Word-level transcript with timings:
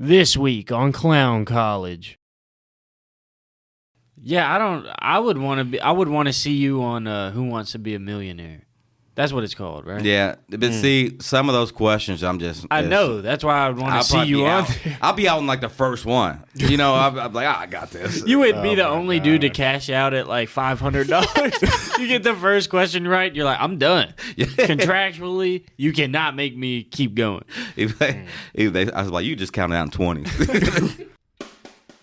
This 0.00 0.36
week 0.36 0.70
on 0.70 0.92
Clown 0.92 1.44
College. 1.44 2.20
Yeah, 4.16 4.54
I 4.54 4.56
don't. 4.56 4.86
I 4.96 5.18
would 5.18 5.38
want 5.38 5.58
to 5.58 5.64
be. 5.64 5.80
I 5.80 5.90
would 5.90 6.08
want 6.08 6.28
to 6.28 6.32
see 6.32 6.52
you 6.52 6.84
on 6.84 7.08
uh, 7.08 7.32
Who 7.32 7.42
Wants 7.42 7.72
to 7.72 7.80
Be 7.80 7.96
a 7.96 7.98
Millionaire. 7.98 8.67
That's 9.18 9.32
what 9.32 9.42
it's 9.42 9.56
called, 9.56 9.84
right? 9.84 10.00
Yeah, 10.00 10.36
but 10.48 10.72
see, 10.72 11.16
some 11.20 11.48
of 11.48 11.52
those 11.52 11.72
questions, 11.72 12.22
I'm 12.22 12.38
just. 12.38 12.64
I 12.70 12.82
know. 12.82 13.20
That's 13.20 13.42
why 13.42 13.58
I 13.58 13.68
would 13.68 13.82
want 13.82 14.00
to 14.00 14.06
see 14.08 14.22
you 14.26 14.46
on. 14.46 14.62
out. 14.62 14.78
I'll 15.02 15.12
be 15.12 15.28
out 15.28 15.40
in 15.40 15.48
like 15.48 15.60
the 15.60 15.68
first 15.68 16.06
one. 16.06 16.44
You 16.54 16.76
know, 16.76 16.94
I'm, 16.94 17.18
I'm 17.18 17.32
like, 17.32 17.48
ah, 17.48 17.58
I 17.58 17.66
got 17.66 17.90
this. 17.90 18.24
You 18.24 18.38
would 18.38 18.62
be 18.62 18.68
Oh 18.70 18.76
the 18.76 18.82
my 18.84 18.88
only 18.90 19.18
dude 19.18 19.40
to 19.40 19.50
cash 19.50 19.90
out 19.90 20.14
at 20.14 20.28
like 20.28 20.48
five 20.48 20.78
hundred 20.78 21.08
dollars. 21.08 21.52
you 21.98 22.06
get 22.06 22.22
the 22.22 22.32
first 22.36 22.70
question 22.70 23.08
right, 23.08 23.34
you're 23.34 23.44
like, 23.44 23.60
I'm 23.60 23.76
done. 23.76 24.14
Contractually, 24.36 25.64
you 25.76 25.92
cannot 25.92 26.36
make 26.36 26.56
me 26.56 26.84
keep 26.84 27.16
going. 27.16 27.42
If 27.74 27.98
they- 27.98 28.24
if 28.54 28.72
they- 28.72 28.92
I 28.92 29.02
was 29.02 29.10
like, 29.10 29.24
you 29.24 29.34
just 29.34 29.52
counted 29.52 29.74
out 29.74 29.86
in 29.86 29.90
20. 29.90 31.06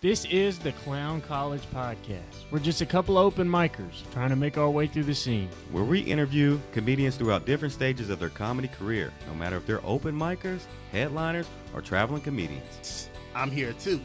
This 0.05 0.23
is 0.25 0.59
the 0.59 0.71
Clown 0.71 1.19
College 1.21 1.63
Podcast. 1.73 2.19
We're 2.51 2.59
just 2.59 2.81
a 2.81 2.85
couple 2.85 3.17
open 3.17 3.49
micers 3.49 4.03
trying 4.13 4.29
to 4.29 4.35
make 4.35 4.55
our 4.55 4.69
way 4.69 4.85
through 4.85 5.05
the 5.05 5.15
scene. 5.15 5.49
where 5.71 5.83
we 5.83 5.99
interview 6.01 6.59
comedians 6.73 7.15
throughout 7.15 7.47
different 7.47 7.73
stages 7.73 8.11
of 8.11 8.19
their 8.19 8.29
comedy 8.29 8.67
career, 8.67 9.11
no 9.27 9.33
matter 9.33 9.57
if 9.57 9.65
they're 9.65 9.83
open 9.83 10.13
micers, 10.13 10.65
headliners, 10.91 11.47
or 11.73 11.81
traveling 11.81 12.21
comedians. 12.21 13.09
I'm 13.33 13.49
here 13.49 13.73
too. 13.73 13.99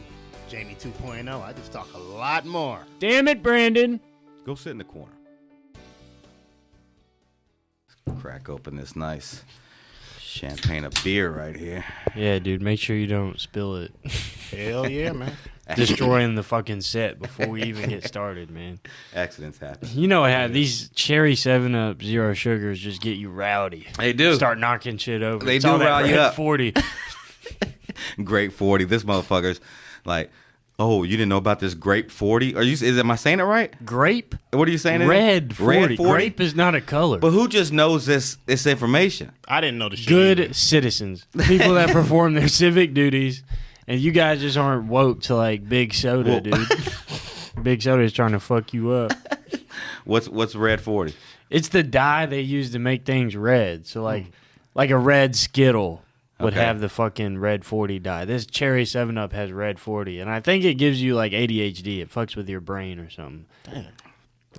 Jamie 0.49 0.75
2.0. 0.79 1.39
I 1.39 1.53
just 1.53 1.71
talk 1.71 1.93
a 1.93 1.99
lot 1.99 2.47
more. 2.47 2.79
Damn 2.97 3.27
it, 3.27 3.43
Brandon. 3.43 3.99
Go 4.43 4.55
sit 4.55 4.71
in 4.71 4.79
the 4.79 4.83
corner. 4.83 5.13
Crack 8.19 8.49
open 8.49 8.75
this 8.75 8.95
nice 8.95 9.43
champagne 10.17 10.83
of 10.83 10.95
beer 11.03 11.29
right 11.29 11.55
here. 11.55 11.85
Yeah, 12.15 12.39
dude, 12.39 12.63
make 12.63 12.79
sure 12.79 12.95
you 12.95 13.05
don't 13.05 13.39
spill 13.39 13.75
it. 13.75 13.91
Hell 14.49 14.89
yeah, 14.89 15.11
man. 15.11 15.33
Destroying 15.75 16.35
the 16.35 16.43
fucking 16.43 16.81
set 16.81 17.19
before 17.19 17.47
we 17.47 17.63
even 17.63 17.89
get 17.89 18.03
started, 18.05 18.49
man. 18.49 18.79
Accidents 19.15 19.57
happen. 19.59 19.89
You 19.93 20.07
know 20.07 20.23
how 20.23 20.47
these 20.47 20.89
cherry 20.89 21.35
7 21.35 21.73
Up 21.75 22.01
zero 22.01 22.33
sugars 22.33 22.79
just 22.79 23.01
get 23.01 23.17
you 23.17 23.29
rowdy. 23.29 23.87
They 23.97 24.13
do. 24.13 24.35
Start 24.35 24.59
knocking 24.59 24.97
shit 24.97 25.21
over. 25.23 25.45
They 25.45 25.57
It's 25.57 25.65
do 25.65 25.71
all 25.71 25.77
that 25.79 25.85
rile 25.85 26.05
you 26.05 26.13
Red 26.15 26.19
up. 26.19 26.35
40. 26.35 26.73
Grape 28.23 28.51
40. 28.53 28.85
This 28.85 29.03
motherfucker's 29.03 29.59
like, 30.05 30.31
oh, 30.79 31.03
you 31.03 31.11
didn't 31.17 31.29
know 31.29 31.37
about 31.37 31.59
this 31.59 31.73
grape 31.73 32.09
40? 32.11 32.55
Are 32.55 32.63
you? 32.63 32.73
Is 32.73 32.97
am 32.97 33.11
I 33.11 33.15
saying 33.15 33.39
it 33.39 33.43
right? 33.43 33.73
Grape? 33.85 34.35
What 34.51 34.67
are 34.67 34.71
you 34.71 34.77
saying? 34.77 35.05
Red 35.07 35.55
40. 35.55 35.79
Red 35.79 35.97
40. 35.97 36.11
Grape 36.11 36.41
is 36.41 36.55
not 36.55 36.75
a 36.75 36.81
color. 36.81 37.19
But 37.19 37.31
who 37.31 37.47
just 37.47 37.71
knows 37.71 38.05
this 38.05 38.37
this 38.45 38.65
information? 38.65 39.31
I 39.47 39.61
didn't 39.61 39.77
know 39.77 39.89
the 39.89 39.97
shit. 39.97 40.07
good 40.07 40.39
either. 40.39 40.53
citizens, 40.53 41.25
people 41.47 41.75
that 41.75 41.89
perform 41.91 42.33
their 42.33 42.47
civic 42.47 42.93
duties, 42.93 43.43
and 43.87 43.99
you 43.99 44.11
guys 44.11 44.41
just 44.41 44.57
aren't 44.57 44.85
woke 44.87 45.21
to 45.23 45.35
like 45.35 45.67
big 45.67 45.93
soda, 45.93 46.31
Well- 46.31 46.39
dude. 46.41 46.67
big 47.63 47.81
soda 47.81 48.03
is 48.03 48.13
trying 48.13 48.31
to 48.31 48.39
fuck 48.39 48.73
you 48.73 48.91
up. 48.91 49.11
What's 50.05 50.27
what's 50.27 50.55
red 50.55 50.81
40? 50.81 51.13
It's 51.51 51.67
the 51.69 51.83
dye 51.83 52.25
they 52.25 52.41
use 52.41 52.71
to 52.71 52.79
make 52.79 53.05
things 53.05 53.35
red. 53.35 53.85
So 53.85 53.99
hmm. 53.99 54.05
like, 54.05 54.25
like 54.73 54.89
a 54.89 54.97
red 54.97 55.35
Skittle 55.35 56.01
would 56.39 56.53
Okay. 56.53 56.63
have 56.65 56.79
the 56.79 56.89
fucking 56.89 57.37
red 57.37 57.63
forty 57.63 57.99
dye. 57.99 58.25
This 58.25 58.45
cherry 58.47 58.85
Seven 58.85 59.17
Up 59.17 59.31
has 59.33 59.51
red 59.51 59.79
forty, 59.79 60.19
and 60.19 60.29
I 60.29 60.39
think 60.39 60.63
it 60.63 60.75
gives 60.75 61.01
you 61.01 61.13
like 61.15 61.33
ADHD. 61.33 61.99
It 62.01 62.09
fucks 62.11 62.35
with 62.35 62.49
your 62.49 62.61
brain 62.61 62.99
or 62.99 63.09
something. 63.11 63.45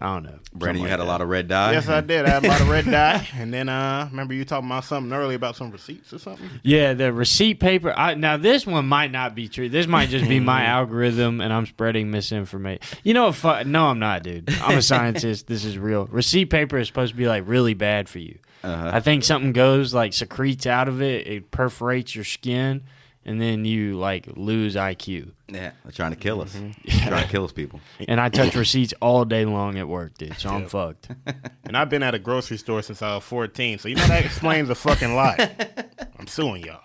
I 0.00 0.14
don't 0.14 0.22
know. 0.24 0.38
Brandon, 0.54 0.82
you 0.82 0.88
had 0.88 1.00
a 1.00 1.04
lot 1.04 1.20
of 1.20 1.28
red 1.28 1.48
dye. 1.48 1.72
Yes, 1.72 1.86
I 1.88 2.00
did. 2.00 2.24
I 2.24 2.30
had 2.30 2.44
a 2.44 2.48
lot 2.48 2.60
of 2.60 2.68
red 2.68 2.86
dye. 2.86 3.28
And 3.36 3.52
then 3.52 3.68
uh 3.68 4.08
remember 4.10 4.34
you 4.34 4.44
talking 4.44 4.68
about 4.68 4.84
something 4.84 5.12
earlier 5.12 5.36
about 5.36 5.54
some 5.54 5.70
receipts 5.70 6.12
or 6.12 6.18
something? 6.18 6.48
Yeah, 6.62 6.94
the 6.94 7.12
receipt 7.12 7.60
paper. 7.60 7.92
I, 7.96 8.14
now 8.14 8.36
this 8.36 8.66
one 8.66 8.86
might 8.86 9.10
not 9.12 9.34
be 9.34 9.48
true. 9.48 9.68
This 9.68 9.86
might 9.86 10.08
just 10.08 10.28
be 10.28 10.40
my 10.40 10.64
algorithm, 10.78 11.40
and 11.40 11.52
I'm 11.52 11.66
spreading 11.66 12.10
misinformation. 12.10 12.80
You 13.04 13.14
know, 13.14 13.26
what 13.26 13.34
fu- 13.34 13.64
no, 13.64 13.86
I'm 13.86 13.98
not, 13.98 14.22
dude. 14.22 14.48
I'm 14.62 14.78
a 14.78 14.82
scientist. 14.92 15.46
this 15.46 15.64
is 15.64 15.76
real. 15.78 16.06
Receipt 16.06 16.46
paper 16.46 16.78
is 16.78 16.86
supposed 16.88 17.12
to 17.12 17.16
be 17.16 17.28
like 17.28 17.44
really 17.46 17.74
bad 17.74 18.08
for 18.08 18.18
you. 18.18 18.38
Uh-huh. 18.64 18.90
I 18.94 19.00
think 19.00 19.24
something 19.24 19.52
goes 19.52 19.92
like 19.92 20.12
secretes 20.12 20.66
out 20.66 20.88
of 20.88 21.02
it. 21.02 21.26
It 21.26 21.50
perforates 21.50 22.14
your 22.14 22.24
skin, 22.24 22.84
and 23.24 23.40
then 23.40 23.64
you 23.64 23.96
like 23.96 24.26
lose 24.36 24.74
IQ. 24.74 25.32
Yeah, 25.48 25.72
they're 25.82 25.92
trying 25.92 26.10
to 26.12 26.16
kill 26.16 26.40
us. 26.40 26.54
Mm-hmm. 26.54 27.08
Trying 27.08 27.24
to 27.24 27.30
kill 27.30 27.44
us, 27.44 27.52
people. 27.52 27.80
And 28.08 28.20
I 28.20 28.28
touch 28.28 28.54
receipts 28.54 28.94
all 29.00 29.24
day 29.24 29.44
long 29.44 29.78
at 29.78 29.88
work, 29.88 30.16
dude. 30.18 30.38
So 30.38 30.50
I'm 30.50 30.66
fucked. 30.68 31.08
And 31.64 31.76
I've 31.76 31.88
been 31.88 32.02
at 32.02 32.14
a 32.14 32.18
grocery 32.18 32.58
store 32.58 32.82
since 32.82 33.00
I 33.00 33.14
was 33.14 33.24
14. 33.24 33.78
So 33.78 33.88
you 33.88 33.94
know 33.94 34.06
that 34.08 34.26
explains 34.26 34.68
a 34.68 34.74
fucking 34.74 35.14
lot. 35.14 35.40
I'm 36.18 36.26
suing 36.26 36.64
y'all. 36.64 36.80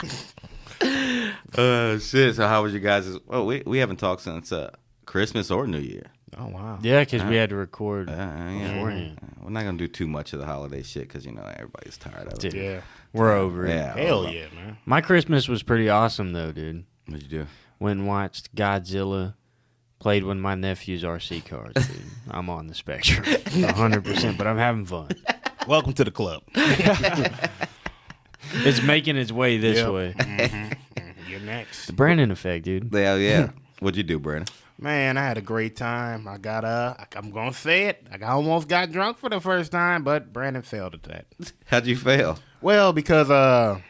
Uh, 1.56 1.98
shit. 2.00 2.34
So 2.34 2.48
how 2.48 2.64
was 2.64 2.74
you 2.74 2.80
guys? 2.80 3.08
Well, 3.26 3.46
we 3.46 3.62
we 3.64 3.78
haven't 3.78 3.98
talked 3.98 4.22
since 4.22 4.50
uh, 4.50 4.70
Christmas 5.06 5.50
or 5.52 5.68
New 5.68 5.78
Year. 5.78 6.06
Oh 6.36 6.48
wow. 6.48 6.78
Yeah, 6.82 7.00
because 7.00 7.22
we 7.24 7.36
had 7.36 7.50
to 7.50 7.56
record 7.56 8.08
Uh, 8.10 8.12
yeah. 8.14 8.72
beforehand. 8.74 9.18
We're 9.42 9.50
not 9.50 9.64
gonna 9.64 9.78
do 9.78 9.88
too 9.88 10.06
much 10.08 10.32
of 10.32 10.40
the 10.40 10.46
holiday 10.46 10.82
shit 10.82 11.08
because 11.08 11.24
you 11.24 11.32
know 11.32 11.42
everybody's 11.56 11.96
tired 11.96 12.26
of 12.26 12.32
it. 12.34 12.38
Dude, 12.40 12.54
Yeah. 12.54 12.80
we're 13.12 13.32
over 13.32 13.66
it. 13.66 13.70
Yeah. 13.70 13.96
Hell 13.96 14.28
yeah, 14.28 14.46
man. 14.54 14.78
My 14.86 15.00
Christmas 15.00 15.48
was 15.48 15.62
pretty 15.62 15.88
awesome 15.88 16.32
though, 16.32 16.52
dude. 16.52 16.84
What'd 17.06 17.22
you 17.30 17.38
do? 17.40 17.46
went 17.80 17.98
and 18.00 18.08
watched 18.08 18.54
Godzilla, 18.54 19.34
played 19.98 20.24
with 20.24 20.38
my 20.38 20.54
nephew's 20.54 21.02
RC 21.02 21.44
cars. 21.44 21.74
Dude. 21.74 22.00
I'm 22.30 22.48
on 22.48 22.66
the 22.68 22.74
spectrum, 22.74 23.24
100. 23.26 24.04
percent 24.04 24.38
But 24.38 24.46
I'm 24.46 24.58
having 24.58 24.84
fun. 24.86 25.08
Welcome 25.68 25.92
to 25.94 26.04
the 26.04 26.10
club. 26.10 26.42
It's 28.56 28.82
making 28.82 29.16
its 29.16 29.32
way 29.32 29.56
this 29.58 29.78
Yep. 29.78 29.90
way. 29.92 30.14
Mhm. 30.16 30.76
You're 31.28 31.40
next. 31.40 31.86
The 31.86 31.92
Brandon 31.92 32.30
effect, 32.30 32.64
dude. 32.66 32.90
Yeah, 32.92 33.16
yeah. 33.16 33.50
What'd 33.80 33.96
you 33.96 34.02
do, 34.02 34.18
Brandon? 34.18 34.46
Man, 34.84 35.16
I 35.16 35.22
had 35.22 35.38
a 35.38 35.40
great 35.40 35.76
time. 35.76 36.28
I 36.28 36.36
got 36.36 36.62
uh 36.62 36.94
I'm 37.16 37.30
gonna 37.30 37.54
say 37.54 37.86
it. 37.86 38.06
I 38.12 38.22
almost 38.26 38.68
got 38.68 38.92
drunk 38.92 39.16
for 39.16 39.30
the 39.30 39.40
first 39.40 39.72
time, 39.72 40.04
but 40.04 40.30
Brandon 40.30 40.60
failed 40.60 40.92
at 40.92 41.04
that. 41.04 41.26
How'd 41.64 41.86
you 41.86 41.96
fail? 41.96 42.38
Well, 42.60 42.92
because 42.92 43.30
uh 43.30 43.80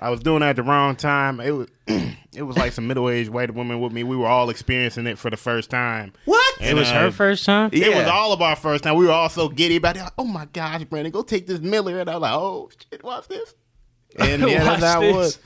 I 0.00 0.10
was 0.10 0.18
doing 0.18 0.42
it 0.42 0.46
at 0.46 0.56
the 0.56 0.64
wrong 0.64 0.96
time. 0.96 1.38
It 1.38 1.52
was 1.52 1.68
it 2.34 2.42
was 2.42 2.56
like 2.56 2.72
some 2.72 2.88
middle 2.88 3.08
aged 3.08 3.30
white 3.30 3.54
women 3.54 3.80
with 3.80 3.92
me. 3.92 4.02
We 4.02 4.16
were 4.16 4.26
all 4.26 4.50
experiencing 4.50 5.06
it 5.06 5.18
for 5.20 5.30
the 5.30 5.36
first 5.36 5.70
time. 5.70 6.12
What? 6.24 6.60
It 6.60 6.74
was 6.74 6.90
her 6.90 7.12
first 7.12 7.44
time. 7.44 7.70
It 7.72 7.94
was 7.94 8.08
all 8.08 8.32
of 8.32 8.42
our 8.42 8.56
first 8.56 8.82
time. 8.82 8.96
We 8.96 9.06
were 9.06 9.12
all 9.12 9.28
so 9.28 9.48
giddy 9.48 9.76
about 9.76 9.96
it. 9.98 10.00
Like, 10.02 10.14
oh 10.18 10.24
my 10.24 10.46
gosh, 10.46 10.82
Brandon, 10.82 11.12
go 11.12 11.22
take 11.22 11.46
this 11.46 11.60
Miller. 11.60 12.00
And 12.00 12.10
I 12.10 12.14
was 12.14 12.22
like, 12.22 12.34
oh 12.34 12.70
shit, 12.90 13.04
watch 13.04 13.28
this. 13.28 13.54
And 14.18 14.42
yeah, 14.48 14.64
Watch 14.68 14.80
that's 14.80 14.94
how 14.94 15.00
it 15.02 15.06
this. 15.06 15.14
was. 15.14 15.38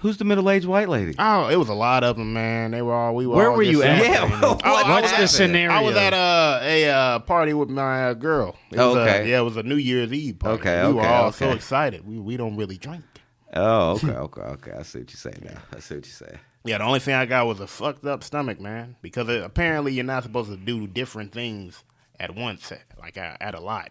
Who's 0.00 0.16
the 0.16 0.24
middle-aged 0.24 0.66
white 0.66 0.88
lady? 0.88 1.14
Oh, 1.18 1.48
it 1.48 1.56
was 1.56 1.68
a 1.68 1.74
lot 1.74 2.04
of 2.04 2.16
them, 2.16 2.32
man. 2.32 2.70
They 2.70 2.80
were 2.82 2.94
all 2.94 3.14
we 3.14 3.26
were. 3.26 3.36
Where 3.36 3.50
all 3.50 3.56
were 3.56 3.64
just 3.64 3.72
you 3.76 3.82
at? 3.82 4.02
Yeah, 4.02 4.22
what- 4.40 4.62
Oh, 4.64 4.74
I 4.74 4.90
What's 4.90 5.02
was 5.02 5.10
the 5.12 5.22
at- 5.24 5.28
scenario? 5.30 5.70
I 5.76 5.82
was 5.82 5.94
at 5.96 6.14
uh, 6.14 6.58
a 6.62 6.88
uh, 6.90 7.18
party 7.20 7.52
with 7.52 7.68
my 7.68 8.06
uh, 8.08 8.14
girl. 8.14 8.56
It 8.70 8.78
was, 8.78 8.96
uh, 8.96 9.00
Okay. 9.00 9.30
yeah, 9.30 9.40
it 9.40 9.44
was 9.44 9.56
a 9.58 9.62
New 9.62 9.76
Year's 9.76 10.12
Eve 10.12 10.38
party. 10.38 10.60
Okay, 10.60 10.86
we 10.86 10.94
were 10.94 11.00
okay, 11.00 11.08
all 11.08 11.32
so 11.32 11.50
excited. 11.50 12.06
We 12.06 12.18
we 12.18 12.36
don't 12.38 12.56
really 12.56 12.78
drink. 12.78 13.04
Oh, 13.52 13.92
okay, 13.92 14.08
okay, 14.12 14.40
okay. 14.40 14.72
I 14.72 14.82
see 14.82 15.00
what 15.00 15.10
you're 15.12 15.18
saying 15.32 15.42
now. 15.44 15.60
I 15.76 15.80
see 15.80 15.96
what 15.96 16.06
you're 16.06 16.28
saying. 16.28 16.38
Yeah, 16.64 16.78
the 16.78 16.84
only 16.84 17.00
thing 17.00 17.14
I 17.14 17.26
got 17.26 17.46
was 17.46 17.60
a 17.60 17.66
fucked 17.66 18.04
up 18.06 18.22
stomach, 18.24 18.58
man. 18.60 18.96
Because 19.02 19.28
uh, 19.28 19.42
apparently 19.44 19.92
you're 19.92 20.04
not 20.04 20.22
supposed 20.22 20.50
to 20.50 20.56
do 20.56 20.86
different 20.86 21.32
things 21.32 21.84
at 22.18 22.34
once, 22.34 22.72
like 22.98 23.18
uh, 23.18 23.36
at 23.40 23.54
a 23.54 23.60
lot 23.60 23.90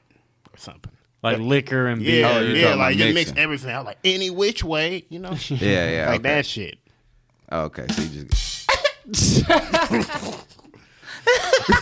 or 0.51 0.57
something. 0.57 0.91
Like 1.21 1.39
liquor 1.39 1.87
and 1.87 2.01
beer. 2.01 2.21
Yeah, 2.21 2.29
Oh, 2.37 2.39
you're 2.41 2.55
yeah, 2.55 2.75
like 2.75 2.95
about 2.95 2.97
just 2.97 3.13
mix 3.13 3.33
everything. 3.35 3.71
I 3.71 3.77
was 3.79 3.85
like 3.87 3.97
any 4.05 4.29
which 4.29 4.63
way, 4.63 5.05
you 5.09 5.19
know, 5.19 5.31
Yeah, 5.49 5.89
yeah. 5.89 6.05
like 6.09 6.19
okay. 6.21 6.29
that 6.35 6.45
shit. 6.45 6.77
Oh, 7.51 7.61
okay, 7.63 7.85
so 7.89 8.01
you 8.03 8.23
just 8.25 8.69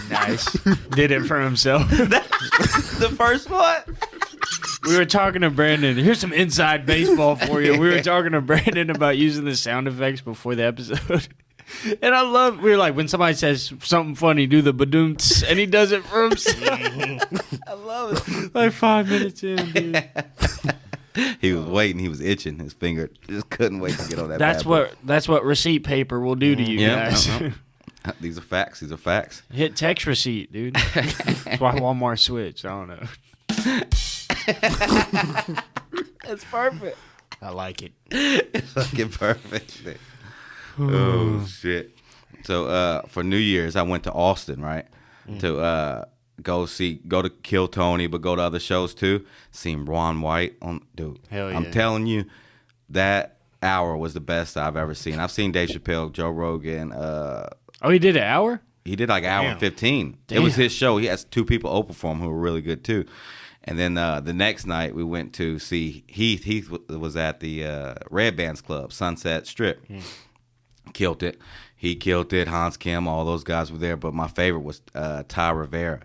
Nice. 0.10 0.52
Did 0.92 1.12
it 1.12 1.26
for 1.26 1.40
himself. 1.40 1.90
the 1.90 3.14
first 3.18 3.50
one. 3.50 3.82
we 4.88 4.98
were 4.98 5.06
talking 5.06 5.42
to 5.42 5.50
Brandon. 5.50 5.96
Here's 5.98 6.20
some 6.20 6.34
inside 6.34 6.86
baseball 6.86 7.36
for 7.36 7.62
you. 7.62 7.74
We 7.80 7.90
were 7.90 8.02
talking 8.02 8.32
to 8.32 8.42
Brandon 8.42 8.90
about 8.90 9.18
using 9.18 9.46
the 9.46 9.56
sound 9.56 9.88
effects 9.88 10.22
before 10.22 10.56
the 10.56 10.64
episode. 10.66 11.28
And 12.02 12.16
I 12.16 12.22
love, 12.22 12.60
we 12.62 12.72
were 12.72 12.78
like, 12.78 12.96
when 12.96 13.08
somebody 13.08 13.34
says 13.36 13.74
something 13.82 14.16
funny, 14.16 14.48
do 14.48 14.62
the 14.62 14.74
badoom, 14.74 15.18
and 15.50 15.60
he 15.60 15.66
does 15.66 15.92
it 15.92 16.04
for 16.06 16.24
himself. 16.24 16.58
I 17.68 17.74
love 17.74 18.24
it. 18.28 18.56
Like 18.56 18.72
five 18.72 19.10
minutes 19.10 19.44
in, 19.44 19.72
dude. 19.72 20.04
He 21.42 21.52
was 21.52 21.66
waiting. 21.66 21.98
He 21.98 22.10
was 22.10 22.22
itching. 22.22 22.60
His 22.60 22.74
finger 22.74 23.10
just 23.28 23.50
couldn't 23.50 23.80
wait 23.80 23.98
to 23.98 24.08
get 24.08 24.20
on 24.20 24.30
that. 24.30 24.38
That's 24.38 24.62
bad 24.62 24.70
boy. 24.70 24.80
what 24.82 24.96
that's 25.04 25.28
what 25.28 25.44
receipt 25.44 25.80
paper 25.84 26.20
will 26.20 26.36
do 26.36 26.56
to 26.56 26.62
you 26.62 26.78
Yeah, 26.80 27.10
guys. 27.10 27.28
uh-huh. 27.28 28.12
These 28.22 28.38
are 28.38 28.42
facts. 28.42 28.82
These 28.82 28.92
are 28.92 28.98
facts. 28.98 29.42
Hit 29.52 29.76
text 29.76 30.06
receipt, 30.06 30.54
dude. 30.54 30.76
That's 30.76 31.60
why 31.60 31.74
Walmart 31.80 32.20
switched. 32.20 32.66
I 32.66 32.70
don't 32.70 32.88
know. 32.90 33.08
It's 36.30 36.44
perfect. 36.46 36.98
I 37.42 37.50
like 37.50 37.82
it. 37.82 37.94
It's 38.12 38.74
Fucking 38.74 39.10
perfect. 39.10 39.82
Oh 40.80 41.46
shit. 41.48 41.98
So 42.44 42.66
uh, 42.68 43.02
for 43.08 43.24
New 43.24 43.38
Year's, 43.38 43.76
I 43.76 43.82
went 43.82 44.04
to 44.06 44.12
Austin, 44.14 44.62
right? 44.62 44.86
To 45.40 45.60
uh, 45.60 46.06
go 46.42 46.66
see, 46.66 47.02
go 47.08 47.22
to 47.22 47.30
Kill 47.30 47.68
Tony, 47.68 48.08
but 48.08 48.22
go 48.22 48.36
to 48.36 48.42
other 48.42 48.60
shows 48.60 48.94
too. 48.94 49.26
Seen 49.52 49.84
Ron 49.86 50.22
White 50.22 50.56
on, 50.62 50.82
dude. 50.96 51.20
Hell 51.30 51.48
I'm 51.56 51.70
telling 51.72 52.08
you, 52.08 52.24
that 52.90 53.38
hour 53.62 53.98
was 53.98 54.14
the 54.14 54.20
best 54.22 54.56
I've 54.56 54.78
ever 54.78 54.94
seen. 54.94 55.20
I've 55.20 55.32
seen 55.32 55.52
Dave 55.52 55.70
Chappelle, 55.70 56.12
Joe 56.12 56.30
Rogan. 56.30 56.92
Uh, 56.94 57.50
Oh, 57.82 57.90
he 57.92 58.00
did 58.00 58.16
an 58.18 58.24
hour. 58.24 58.62
he 58.86 58.96
did 58.96 59.10
like 59.10 59.24
an 59.24 59.30
hour 59.30 59.46
and 59.46 59.60
Damn. 59.60 59.70
fifteen. 59.72 60.18
It 60.32 60.40
was 60.40 60.56
his 60.56 60.72
show. 60.72 60.98
He 60.98 61.06
has 61.08 61.26
two 61.26 61.44
people 61.46 61.70
open 61.70 61.94
for 61.94 62.12
him 62.14 62.20
who 62.22 62.30
were 62.30 62.40
really 62.40 62.62
good 62.62 62.84
too. 62.84 63.06
And 63.66 63.78
then 63.78 63.98
uh, 63.98 64.22
the 64.22 64.34
next 64.34 64.66
night 64.66 64.96
we 64.96 65.04
went 65.04 65.34
to 65.34 65.60
see 65.60 66.06
Heath. 66.08 66.46
Heath 66.46 66.70
was 66.90 67.16
at 67.18 67.40
the 67.42 67.66
uh, 67.66 67.96
Red 68.10 68.38
Bands 68.38 68.62
Club, 68.62 68.94
Sunset 68.94 69.46
Strip. 69.46 69.84
Killed 70.94 71.24
it. 71.24 71.40
He 71.76 71.96
killed 71.96 72.34
it. 72.34 72.48
Hans 72.48 72.78
Kim, 72.78 73.08
all 73.08 73.24
those 73.26 73.44
guys 73.44 73.72
were 73.72 73.78
there. 73.78 73.98
But 73.98 74.14
my 74.14 74.28
favorite 74.28 74.62
was 74.64 74.82
uh, 74.96 75.24
Ty 75.28 75.52
Rivera. 75.52 76.02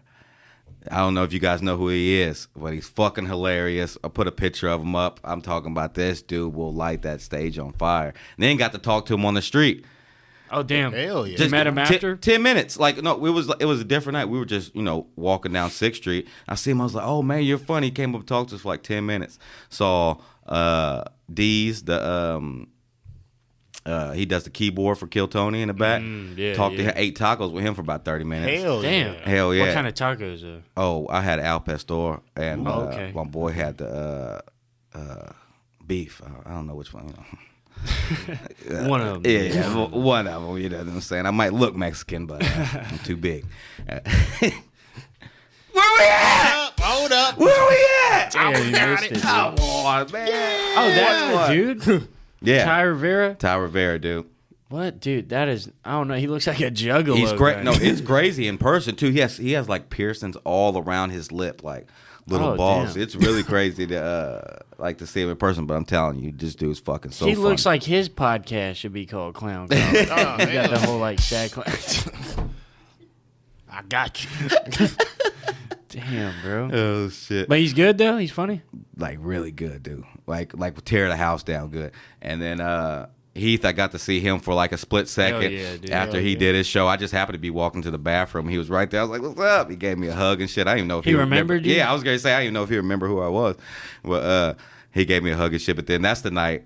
I 0.90 0.96
don't 0.96 1.14
know 1.14 1.22
if 1.22 1.32
you 1.32 1.38
guys 1.38 1.62
know 1.62 1.76
who 1.76 1.88
he 1.88 2.20
is, 2.20 2.48
but 2.56 2.72
he's 2.72 2.88
fucking 2.88 3.26
hilarious. 3.26 3.96
I 4.02 4.08
put 4.08 4.26
a 4.26 4.32
picture 4.32 4.68
of 4.68 4.82
him 4.82 4.96
up. 4.96 5.20
I'm 5.22 5.40
talking 5.40 5.70
about 5.70 5.94
this 5.94 6.22
dude 6.22 6.54
will 6.54 6.74
light 6.74 7.02
that 7.02 7.20
stage 7.20 7.56
on 7.58 7.72
fire. 7.72 8.08
And 8.08 8.42
then 8.42 8.56
got 8.56 8.72
to 8.72 8.78
talk 8.78 9.06
to 9.06 9.14
him 9.14 9.24
on 9.24 9.34
the 9.34 9.42
street. 9.42 9.84
Oh 10.54 10.62
damn! 10.62 10.92
Hell 10.92 11.26
yeah. 11.26 11.38
You 11.42 11.48
met 11.48 11.66
him 11.66 11.76
Ten- 11.76 11.94
after. 11.94 12.16
ten 12.16 12.42
minutes. 12.42 12.78
Like 12.78 13.02
no, 13.02 13.24
it 13.24 13.30
was 13.30 13.50
it 13.58 13.64
was 13.64 13.80
a 13.80 13.84
different 13.84 14.14
night. 14.14 14.26
We 14.28 14.38
were 14.38 14.44
just 14.44 14.74
you 14.76 14.82
know 14.82 15.06
walking 15.16 15.52
down 15.52 15.70
Sixth 15.70 16.02
Street. 16.02 16.28
I 16.46 16.56
see 16.56 16.72
him. 16.72 16.80
I 16.82 16.84
was 16.84 16.94
like, 16.94 17.06
oh 17.06 17.22
man, 17.22 17.42
you're 17.44 17.56
funny. 17.56 17.86
He 17.86 17.90
came 17.90 18.14
up 18.14 18.20
and 18.20 18.28
talked 18.28 18.50
to 18.50 18.56
us 18.56 18.60
for 18.62 18.68
like 18.68 18.82
ten 18.82 19.06
minutes. 19.06 19.38
Saw 19.70 20.18
uh, 20.46 21.04
D's 21.32 21.84
the 21.84 22.06
um. 22.06 22.68
Uh, 23.84 24.12
he 24.12 24.24
does 24.24 24.44
the 24.44 24.50
keyboard 24.50 24.96
for 24.96 25.06
Kill 25.08 25.26
Tony 25.26 25.60
in 25.60 25.66
the 25.68 25.74
back. 25.74 26.02
Mm, 26.02 26.36
yeah, 26.36 26.54
Talked 26.54 26.76
to 26.76 26.84
him, 26.84 26.92
ate 26.94 27.18
tacos 27.18 27.50
with 27.50 27.64
him 27.64 27.74
for 27.74 27.80
about 27.80 28.04
thirty 28.04 28.24
minutes. 28.24 28.62
Hell 28.62 28.80
Damn. 28.80 29.14
yeah. 29.14 29.28
Hell 29.28 29.52
yeah! 29.54 29.64
What 29.64 29.74
kind 29.74 29.86
of 29.88 29.94
tacos? 29.94 30.44
Uh, 30.44 30.60
Oh, 30.76 31.08
I 31.10 31.20
had 31.20 31.40
al 31.40 31.58
pastor, 31.60 32.20
and 32.36 32.66
Ooh, 32.66 32.70
uh, 32.70 32.90
okay. 32.92 33.12
my 33.12 33.24
boy 33.24 33.50
had 33.50 33.78
the 33.78 34.42
uh, 34.94 34.96
uh, 34.96 35.32
beef. 35.84 36.22
Uh, 36.24 36.28
I 36.46 36.50
don't 36.50 36.68
know 36.68 36.76
which 36.76 36.94
one. 36.94 37.08
You 37.08 37.14
know. 37.14 38.88
one 38.88 39.00
of 39.00 39.22
them. 39.24 39.32
Yeah, 39.32 39.40
yeah, 39.40 39.74
one 39.88 40.28
of 40.28 40.42
them. 40.42 40.58
You 40.58 40.68
know 40.68 40.78
what 40.78 40.86
I'm 40.86 41.00
saying? 41.00 41.26
I 41.26 41.32
might 41.32 41.52
look 41.52 41.74
Mexican, 41.74 42.26
but 42.26 42.44
uh, 42.44 42.66
I'm 42.88 42.98
too 43.00 43.16
big. 43.16 43.44
Where 43.88 44.52
we 45.98 46.04
at? 46.04 46.70
Hold 46.80 47.12
up. 47.12 47.38
Where 47.38 47.68
we 47.68 48.16
at? 48.16 48.30
Damn, 48.32 48.64
you 48.64 48.70
missed 48.72 49.04
it, 49.06 49.14
dude. 49.14 49.22
Come 49.22 49.54
on, 49.58 50.12
man. 50.12 50.28
Oh, 50.76 50.88
that's 50.94 51.48
the 51.48 51.54
dude. 51.74 52.08
Yeah, 52.42 52.64
Ty 52.64 52.80
Rivera. 52.82 53.34
Ty 53.34 53.54
Rivera, 53.56 53.98
dude. 53.98 54.26
What, 54.68 55.00
dude? 55.00 55.28
That 55.30 55.48
is. 55.48 55.70
I 55.84 55.92
don't 55.92 56.08
know. 56.08 56.14
He 56.14 56.26
looks 56.26 56.46
like 56.46 56.60
a 56.60 56.70
juggalo. 56.70 57.16
He's 57.16 57.32
great. 57.34 57.62
No, 57.62 57.72
it's 57.74 58.00
crazy 58.06 58.48
in 58.48 58.56
person 58.58 58.96
too. 58.96 59.10
He 59.10 59.18
has 59.20 59.36
he 59.36 59.52
has 59.52 59.68
like 59.68 59.90
piercings 59.90 60.36
all 60.44 60.78
around 60.78 61.10
his 61.10 61.30
lip, 61.30 61.62
like 61.62 61.88
little 62.26 62.48
Oh, 62.50 62.56
balls. 62.56 62.94
damn. 62.94 63.02
It's 63.02 63.14
really 63.14 63.42
crazy 63.44 63.86
to 63.88 64.02
uh, 64.02 64.58
like 64.78 64.98
to 64.98 65.06
see 65.06 65.20
him 65.22 65.28
in 65.30 65.36
person. 65.36 65.66
But 65.66 65.74
I'm 65.74 65.84
telling 65.84 66.18
you, 66.20 66.32
this 66.32 66.54
dude's 66.54 66.80
fucking 66.80 67.10
so. 67.10 67.26
he 67.26 67.34
fun. 67.34 67.44
looks 67.44 67.66
like 67.66 67.82
his 67.82 68.08
podcast 68.08 68.76
should 68.76 68.94
be 68.94 69.04
called 69.04 69.34
Clown 69.34 69.68
College. 69.68 70.08
Oh, 70.10 70.36
He's 70.38 70.52
got 70.54 70.70
the 70.70 70.78
whole 70.78 70.98
like 70.98 71.18
sad 71.20 71.52
clown. 71.52 72.50
I 73.70 73.82
got 73.82 74.24
you. 74.24 74.30
Damn, 75.92 76.34
bro. 76.42 76.70
Oh 76.72 77.08
shit! 77.10 77.48
But 77.48 77.58
he's 77.58 77.74
good 77.74 77.98
though. 77.98 78.16
He's 78.16 78.30
funny. 78.30 78.62
like 78.96 79.18
really 79.20 79.52
good, 79.52 79.82
dude. 79.82 80.04
Like 80.26 80.56
like 80.56 80.82
tear 80.84 81.08
the 81.08 81.16
house 81.16 81.42
down 81.42 81.70
good. 81.70 81.92
And 82.20 82.40
then 82.40 82.60
uh 82.60 83.08
Heath, 83.34 83.64
I 83.64 83.72
got 83.72 83.92
to 83.92 83.98
see 83.98 84.20
him 84.20 84.40
for 84.40 84.52
like 84.52 84.72
a 84.72 84.78
split 84.78 85.08
second 85.08 85.52
yeah, 85.52 85.76
dude. 85.76 85.90
after 85.90 86.16
Hell 86.16 86.22
he 86.22 86.32
yeah. 86.32 86.38
did 86.38 86.54
his 86.54 86.66
show. 86.66 86.86
I 86.86 86.96
just 86.96 87.14
happened 87.14 87.34
to 87.34 87.40
be 87.40 87.50
walking 87.50 87.80
to 87.82 87.90
the 87.90 87.98
bathroom. 87.98 88.46
He 88.46 88.58
was 88.58 88.68
right 88.68 88.90
there. 88.90 89.00
I 89.00 89.04
was 89.04 89.10
like, 89.10 89.22
"What's 89.22 89.40
up?" 89.40 89.70
He 89.70 89.76
gave 89.76 89.96
me 89.96 90.08
a 90.08 90.14
hug 90.14 90.40
and 90.40 90.50
shit. 90.50 90.66
I 90.66 90.72
didn't 90.72 90.78
even 90.78 90.88
know 90.88 90.98
if 90.98 91.04
He 91.04 91.12
he, 91.12 91.16
remembered 91.16 91.64
you? 91.64 91.74
Yeah, 91.74 91.90
I 91.90 91.94
was 91.94 92.02
gonna 92.02 92.18
say 92.18 92.32
I 92.32 92.40
didn't 92.40 92.44
even 92.44 92.54
know 92.54 92.62
if 92.64 92.68
he 92.68 92.76
remembered 92.76 93.08
who 93.08 93.20
I 93.20 93.28
was. 93.28 93.56
But 94.02 94.22
uh 94.22 94.54
he 94.92 95.04
gave 95.06 95.22
me 95.22 95.30
a 95.30 95.36
hug 95.36 95.52
and 95.52 95.62
shit. 95.62 95.76
But 95.76 95.86
then 95.86 96.02
that's 96.02 96.20
the 96.20 96.30
night. 96.30 96.64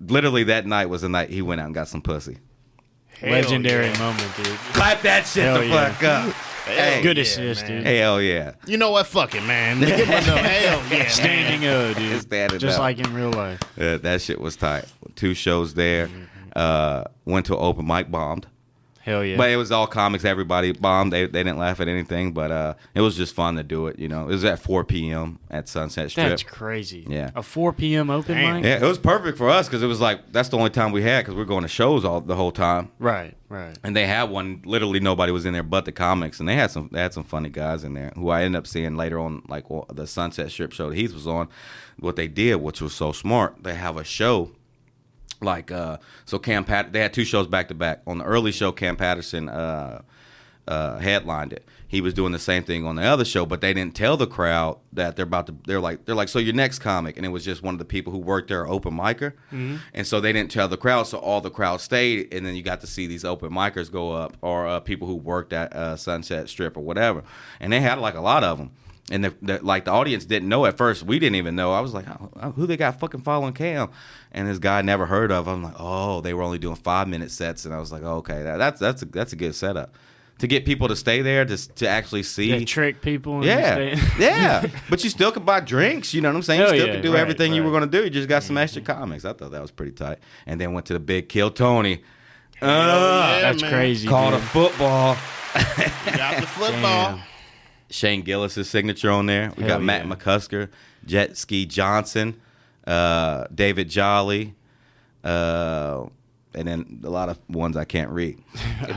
Literally, 0.00 0.44
that 0.44 0.66
night 0.66 0.86
was 0.86 1.02
the 1.02 1.08
night 1.08 1.30
he 1.30 1.42
went 1.42 1.60
out 1.60 1.66
and 1.66 1.74
got 1.74 1.88
some 1.88 2.02
pussy. 2.02 2.38
Hell 3.20 3.30
Legendary 3.32 3.86
yeah. 3.86 3.98
moment, 3.98 4.36
dude. 4.36 4.46
Clap 4.72 5.02
that 5.02 5.26
shit 5.26 5.44
Hell 5.44 5.58
the 5.58 5.66
yeah. 5.66 5.92
fuck 5.92 6.02
up. 6.04 6.34
Hey, 6.66 7.00
Good 7.02 7.16
yeah, 7.16 7.22
assist, 7.22 7.66
dude. 7.66 7.86
hell 7.86 8.20
yeah. 8.20 8.54
You 8.66 8.76
know 8.76 8.90
what? 8.90 9.06
Fuck 9.06 9.34
it, 9.36 9.42
man. 9.44 9.78
Give 9.80 9.90
him 9.90 10.08
another 10.08 10.42
hell 10.42 10.82
yeah. 10.90 11.08
Standing 11.08 11.68
O, 11.68 11.94
dude. 11.94 12.20
Standing 12.22 12.58
Just 12.58 12.76
up. 12.76 12.80
like 12.82 12.98
in 12.98 13.14
real 13.14 13.30
life. 13.30 13.60
Uh, 13.78 13.98
that 13.98 14.20
shit 14.20 14.40
was 14.40 14.56
tight. 14.56 14.84
Two 15.14 15.32
shows 15.34 15.74
there. 15.74 16.08
Uh, 16.54 17.04
went 17.24 17.46
to 17.46 17.56
open 17.56 17.86
mic, 17.86 18.10
bombed. 18.10 18.46
Hell 19.06 19.24
yeah. 19.24 19.36
But 19.36 19.50
it 19.50 19.56
was 19.56 19.70
all 19.70 19.86
comics. 19.86 20.24
Everybody 20.24 20.72
bombed. 20.72 21.12
They, 21.12 21.26
they 21.26 21.44
didn't 21.44 21.58
laugh 21.58 21.78
at 21.78 21.86
anything. 21.86 22.32
But 22.32 22.50
uh, 22.50 22.74
it 22.92 23.02
was 23.02 23.16
just 23.16 23.36
fun 23.36 23.54
to 23.54 23.62
do 23.62 23.86
it. 23.86 24.00
You 24.00 24.08
know, 24.08 24.24
it 24.24 24.32
was 24.32 24.44
at 24.44 24.58
4 24.58 24.82
p.m. 24.82 25.38
at 25.48 25.68
Sunset 25.68 26.10
Strip. 26.10 26.28
That's 26.28 26.42
crazy. 26.42 27.06
Yeah. 27.08 27.30
A 27.36 27.42
4 27.44 27.72
p.m. 27.72 28.10
open 28.10 28.36
Damn. 28.36 28.56
mic? 28.56 28.64
yeah, 28.64 28.78
it 28.78 28.82
was 28.82 28.98
perfect 28.98 29.38
for 29.38 29.48
us 29.48 29.68
because 29.68 29.84
it 29.84 29.86
was 29.86 30.00
like 30.00 30.32
that's 30.32 30.48
the 30.48 30.58
only 30.58 30.70
time 30.70 30.90
we 30.90 31.02
had 31.02 31.20
because 31.20 31.36
we 31.36 31.42
are 31.42 31.46
going 31.46 31.62
to 31.62 31.68
shows 31.68 32.04
all 32.04 32.20
the 32.20 32.34
whole 32.34 32.50
time. 32.50 32.90
Right, 32.98 33.36
right. 33.48 33.78
And 33.84 33.94
they 33.94 34.08
had 34.08 34.24
one. 34.24 34.62
Literally 34.64 34.98
nobody 34.98 35.30
was 35.30 35.46
in 35.46 35.52
there 35.52 35.62
but 35.62 35.84
the 35.84 35.92
comics, 35.92 36.40
and 36.40 36.48
they 36.48 36.56
had 36.56 36.72
some. 36.72 36.88
They 36.90 37.00
had 37.00 37.14
some 37.14 37.22
funny 37.24 37.48
guys 37.48 37.84
in 37.84 37.94
there 37.94 38.12
who 38.16 38.30
I 38.30 38.42
ended 38.42 38.58
up 38.58 38.66
seeing 38.66 38.96
later 38.96 39.20
on, 39.20 39.42
like 39.46 39.70
well, 39.70 39.86
the 39.88 40.08
Sunset 40.08 40.50
Strip 40.50 40.72
show 40.72 40.90
that 40.90 40.96
Heath 40.96 41.14
was 41.14 41.28
on. 41.28 41.48
What 42.00 42.16
they 42.16 42.26
did, 42.26 42.56
which 42.56 42.80
was 42.80 42.92
so 42.92 43.12
smart, 43.12 43.62
they 43.62 43.74
have 43.74 43.96
a 43.96 44.04
show 44.04 44.50
like 45.40 45.70
uh 45.70 45.98
so 46.24 46.38
Cam 46.38 46.64
Pat 46.64 46.92
they 46.92 47.00
had 47.00 47.12
two 47.12 47.24
shows 47.24 47.46
back 47.46 47.68
to 47.68 47.74
back. 47.74 48.02
On 48.06 48.18
the 48.18 48.24
early 48.24 48.52
show 48.52 48.72
Cam 48.72 48.96
Patterson 48.96 49.48
uh 49.48 50.02
uh 50.68 50.98
headlined 50.98 51.52
it. 51.52 51.64
He 51.88 52.00
was 52.00 52.12
doing 52.12 52.32
the 52.32 52.40
same 52.40 52.64
thing 52.64 52.84
on 52.84 52.96
the 52.96 53.04
other 53.04 53.24
show, 53.24 53.46
but 53.46 53.60
they 53.60 53.72
didn't 53.72 53.94
tell 53.94 54.16
the 54.16 54.26
crowd 54.26 54.78
that 54.92 55.14
they're 55.14 55.22
about 55.24 55.46
to 55.46 55.54
they're 55.66 55.78
like 55.80 56.04
they're 56.04 56.16
like 56.16 56.28
so 56.28 56.40
your 56.40 56.54
next 56.54 56.80
comic 56.80 57.16
and 57.16 57.24
it 57.24 57.28
was 57.28 57.44
just 57.44 57.62
one 57.62 57.74
of 57.74 57.78
the 57.78 57.84
people 57.84 58.12
who 58.12 58.18
worked 58.18 58.48
there 58.48 58.66
open 58.66 58.92
micer. 58.94 59.34
And 59.94 60.04
so 60.06 60.20
they 60.20 60.32
didn't 60.32 60.50
tell 60.50 60.66
the 60.66 60.76
crowd 60.76 61.06
so 61.06 61.18
all 61.18 61.40
the 61.40 61.50
crowd 61.50 61.80
stayed 61.80 62.34
and 62.34 62.44
then 62.44 62.56
you 62.56 62.62
got 62.64 62.80
to 62.80 62.86
see 62.88 63.06
these 63.06 63.24
open 63.24 63.50
micers 63.52 63.90
go 63.92 64.10
up 64.12 64.36
or 64.40 64.66
uh, 64.66 64.80
people 64.80 65.06
who 65.06 65.14
worked 65.14 65.52
at 65.52 65.72
uh, 65.72 65.94
Sunset 65.96 66.48
Strip 66.48 66.76
or 66.76 66.80
whatever. 66.80 67.22
And 67.60 67.72
they 67.72 67.80
had 67.80 67.98
like 67.98 68.14
a 68.14 68.20
lot 68.20 68.42
of 68.42 68.58
them. 68.58 68.72
And 69.10 69.24
the, 69.24 69.34
the, 69.40 69.62
like 69.62 69.84
the 69.84 69.92
audience 69.92 70.24
didn't 70.24 70.48
know 70.48 70.66
at 70.66 70.76
first. 70.76 71.04
We 71.04 71.20
didn't 71.20 71.36
even 71.36 71.54
know. 71.54 71.72
I 71.72 71.80
was 71.80 71.94
like, 71.94 72.06
oh, 72.08 72.50
who 72.50 72.66
they 72.66 72.76
got 72.76 72.98
fucking 72.98 73.20
following 73.20 73.54
Cam? 73.54 73.90
And 74.32 74.48
this 74.48 74.58
guy 74.58 74.78
I 74.78 74.82
never 74.82 75.06
heard 75.06 75.30
of. 75.30 75.46
I'm 75.46 75.62
like, 75.62 75.76
oh, 75.78 76.20
they 76.22 76.34
were 76.34 76.42
only 76.42 76.58
doing 76.58 76.74
five 76.74 77.06
minute 77.06 77.30
sets, 77.30 77.64
and 77.64 77.72
I 77.72 77.78
was 77.78 77.92
like, 77.92 78.02
oh, 78.02 78.16
okay, 78.16 78.42
that, 78.42 78.56
that's 78.56 78.80
that's 78.80 79.02
a, 79.02 79.04
that's 79.06 79.32
a 79.32 79.36
good 79.36 79.54
setup 79.54 79.94
to 80.38 80.46
get 80.46 80.66
people 80.66 80.88
to 80.88 80.96
stay 80.96 81.22
there 81.22 81.44
to 81.44 81.74
to 81.74 81.88
actually 81.88 82.22
see. 82.22 82.50
They 82.50 82.64
trick 82.64 83.00
people. 83.00 83.44
yeah, 83.44 83.98
yeah, 84.18 84.66
but 84.90 85.02
you 85.02 85.10
still 85.10 85.32
could 85.32 85.46
buy 85.46 85.60
drinks. 85.60 86.12
You 86.12 86.20
know 86.20 86.28
what 86.28 86.36
I'm 86.36 86.42
saying? 86.42 86.60
Hell 86.60 86.74
you 86.74 86.80
still 86.80 86.88
yeah, 86.88 86.94
can 86.94 87.02
do 87.02 87.12
right, 87.14 87.20
everything 87.20 87.54
you 87.54 87.62
were 87.62 87.72
gonna 87.72 87.86
do. 87.86 88.04
You 88.04 88.10
just 88.10 88.28
got 88.28 88.42
some 88.42 88.58
extra 88.58 88.82
comics. 88.82 89.24
I 89.24 89.32
thought 89.32 89.50
that 89.50 89.62
was 89.62 89.70
pretty 89.70 89.92
tight. 89.92 90.18
And 90.46 90.60
then 90.60 90.72
went 90.72 90.86
to 90.86 90.92
the 90.92 91.00
big 91.00 91.28
Kill 91.28 91.50
Tony. 91.50 92.02
Uh, 92.60 92.66
yeah, 92.66 93.40
That's 93.42 93.62
man. 93.62 93.70
crazy. 93.70 94.08
Called 94.08 94.34
a 94.34 94.40
football. 94.40 95.16
Got 95.54 96.40
the 96.40 96.46
football. 96.46 97.16
Damn. 97.16 97.20
Shane 97.96 98.22
Gillis' 98.22 98.68
signature 98.68 99.10
on 99.10 99.26
there. 99.26 99.52
We 99.56 99.62
Hell 99.64 99.78
got 99.78 99.82
Matt. 99.82 100.04
McCusker, 100.06 100.68
Jet 101.06 101.36
Ski 101.36 101.64
Johnson, 101.66 102.38
uh, 102.86 103.46
David 103.54 103.88
Jolly, 103.88 104.54
uh, 105.24 106.04
and 106.54 106.68
then 106.68 107.00
a 107.04 107.10
lot 107.10 107.28
of 107.28 107.38
ones 107.48 107.76
I 107.76 107.84
can't 107.84 108.10
read. 108.10 108.38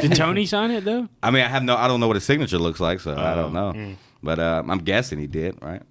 Did 0.00 0.14
Tony 0.16 0.46
sign 0.46 0.70
it 0.70 0.84
though? 0.84 1.08
I 1.22 1.30
mean, 1.30 1.42
I 1.44 1.48
have 1.48 1.62
no, 1.62 1.76
I 1.76 1.86
don't 1.88 2.00
know 2.00 2.06
what 2.06 2.16
his 2.16 2.24
signature 2.24 2.58
looks 2.58 2.80
like, 2.80 3.00
so 3.00 3.12
I 3.16 3.34
don't 3.34 3.56
Oh, 3.56 3.72
know. 3.72 3.94
But 4.22 4.38
uh, 4.38 4.62
I'm 4.68 4.78
guessing 4.78 5.18
he 5.18 5.26
did, 5.26 5.56
right? 5.62 5.82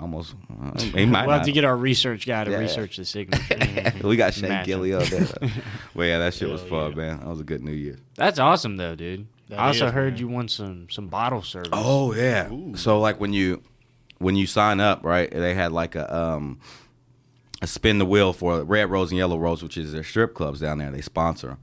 Almost. 0.00 0.34
Uh, 0.50 0.78
he 0.80 1.06
might 1.06 1.26
We'll 1.26 1.36
have 1.36 1.46
to 1.46 1.52
get 1.52 1.64
our 1.64 1.76
research 1.76 2.26
guy 2.26 2.44
to 2.44 2.50
Yeah. 2.50 2.58
research 2.58 2.96
the 2.98 3.04
signature. 3.04 3.92
we 4.06 4.16
got 4.16 4.34
Shane 4.34 4.64
Gilly 4.64 4.92
up 4.94 5.04
there. 5.04 5.26
well, 5.94 6.06
yeah, 6.06 6.18
that 6.18 6.34
shit 6.34 6.48
was 6.50 6.60
Hell 6.62 6.70
fun, 6.70 6.90
yeah. 6.92 6.96
man. 6.96 7.18
That 7.20 7.28
was 7.28 7.40
a 7.40 7.44
good 7.44 7.62
New 7.62 7.72
Year. 7.72 7.96
That's 8.14 8.38
awesome 8.38 8.76
though, 8.76 8.94
dude. 8.94 9.26
That 9.48 9.60
I 9.60 9.68
also 9.68 9.86
is, 9.86 9.92
heard 9.92 10.14
man. 10.14 10.20
you 10.20 10.28
won 10.28 10.48
some 10.48 10.88
some 10.90 11.08
bottle 11.08 11.42
service. 11.42 11.70
Oh 11.72 12.14
yeah. 12.14 12.48
So 12.74 13.00
like 13.00 13.20
when 13.20 13.32
you 13.32 13.62
when 14.18 14.36
you 14.36 14.46
sign 14.46 14.80
up, 14.80 15.04
right? 15.04 15.30
They 15.30 15.54
had 15.54 15.72
like 15.72 15.94
a 15.94 16.14
um 16.14 16.60
a 17.62 17.66
spin 17.66 17.98
the 17.98 18.06
wheel 18.06 18.32
for 18.32 18.62
Red 18.64 18.90
Rose 18.90 19.10
and 19.10 19.18
Yellow 19.18 19.38
Rose, 19.38 19.62
which 19.62 19.76
is 19.76 19.92
their 19.92 20.04
strip 20.04 20.34
clubs 20.34 20.60
down 20.60 20.78
there. 20.78 20.90
They 20.90 21.00
sponsor 21.00 21.48
them. 21.48 21.58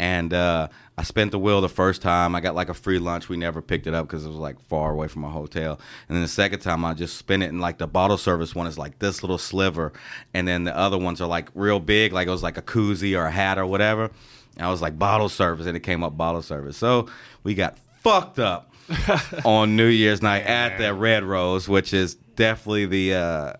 And 0.00 0.32
uh, 0.32 0.68
I 0.96 1.02
spent 1.02 1.32
the 1.32 1.40
wheel 1.40 1.60
the 1.60 1.68
first 1.68 2.02
time. 2.02 2.36
I 2.36 2.40
got 2.40 2.54
like 2.54 2.68
a 2.68 2.74
free 2.74 3.00
lunch. 3.00 3.28
We 3.28 3.36
never 3.36 3.60
picked 3.60 3.88
it 3.88 3.94
up 3.94 4.06
because 4.06 4.24
it 4.24 4.28
was 4.28 4.38
like 4.38 4.60
far 4.60 4.92
away 4.92 5.08
from 5.08 5.24
a 5.24 5.28
hotel. 5.28 5.80
And 6.08 6.14
then 6.14 6.22
the 6.22 6.28
second 6.28 6.60
time, 6.60 6.84
I 6.84 6.94
just 6.94 7.16
spin 7.16 7.42
it, 7.42 7.48
and 7.48 7.60
like 7.60 7.78
the 7.78 7.88
bottle 7.88 8.16
service 8.16 8.54
one 8.54 8.68
is 8.68 8.78
like 8.78 9.00
this 9.00 9.24
little 9.24 9.38
sliver, 9.38 9.92
and 10.32 10.46
then 10.46 10.64
the 10.64 10.76
other 10.76 10.98
ones 10.98 11.20
are 11.20 11.26
like 11.26 11.48
real 11.54 11.80
big, 11.80 12.12
like 12.12 12.28
it 12.28 12.30
was 12.30 12.44
like 12.44 12.56
a 12.56 12.62
koozie 12.62 13.18
or 13.18 13.26
a 13.26 13.30
hat 13.30 13.58
or 13.58 13.66
whatever. 13.66 14.10
And 14.58 14.66
I 14.66 14.70
was 14.70 14.82
like 14.82 14.98
bottle 14.98 15.28
service, 15.30 15.66
and 15.66 15.76
it 15.76 15.80
came 15.80 16.02
up 16.04 16.16
bottle 16.16 16.42
service. 16.42 16.76
So 16.76 17.08
we 17.44 17.54
got 17.54 17.78
fucked 18.02 18.38
up 18.38 18.72
on 19.44 19.76
New 19.76 19.86
Year's 19.86 20.20
night 20.20 20.44
at 20.44 20.76
the 20.78 20.92
Red 20.92 21.24
Rose, 21.24 21.68
which 21.68 21.94
is 21.94 22.14
definitely 22.14 22.86
the. 22.86 23.14
Uh, 23.14 23.52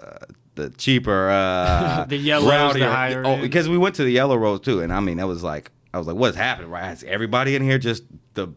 uh, 0.00 0.16
the 0.56 0.70
cheaper, 0.70 1.30
uh, 1.30 2.04
The 2.08 2.16
yellow's 2.16 2.74
the 2.74 2.80
rowdier- 2.80 2.92
higher 2.92 3.22
Oh, 3.26 3.40
because 3.40 3.68
we 3.68 3.76
went 3.76 3.96
to 3.96 4.04
the 4.04 4.12
yellow 4.12 4.36
rose 4.36 4.60
too, 4.60 4.80
and 4.82 4.92
I 4.92 5.00
mean, 5.00 5.16
that 5.16 5.26
was 5.26 5.42
like, 5.42 5.72
I 5.92 5.98
was 5.98 6.06
like, 6.06 6.14
what's 6.14 6.36
happening? 6.36 6.70
Right? 6.70 6.92
Is 6.92 7.02
everybody 7.02 7.56
in 7.56 7.62
here 7.62 7.76
just 7.78 8.04
the 8.34 8.48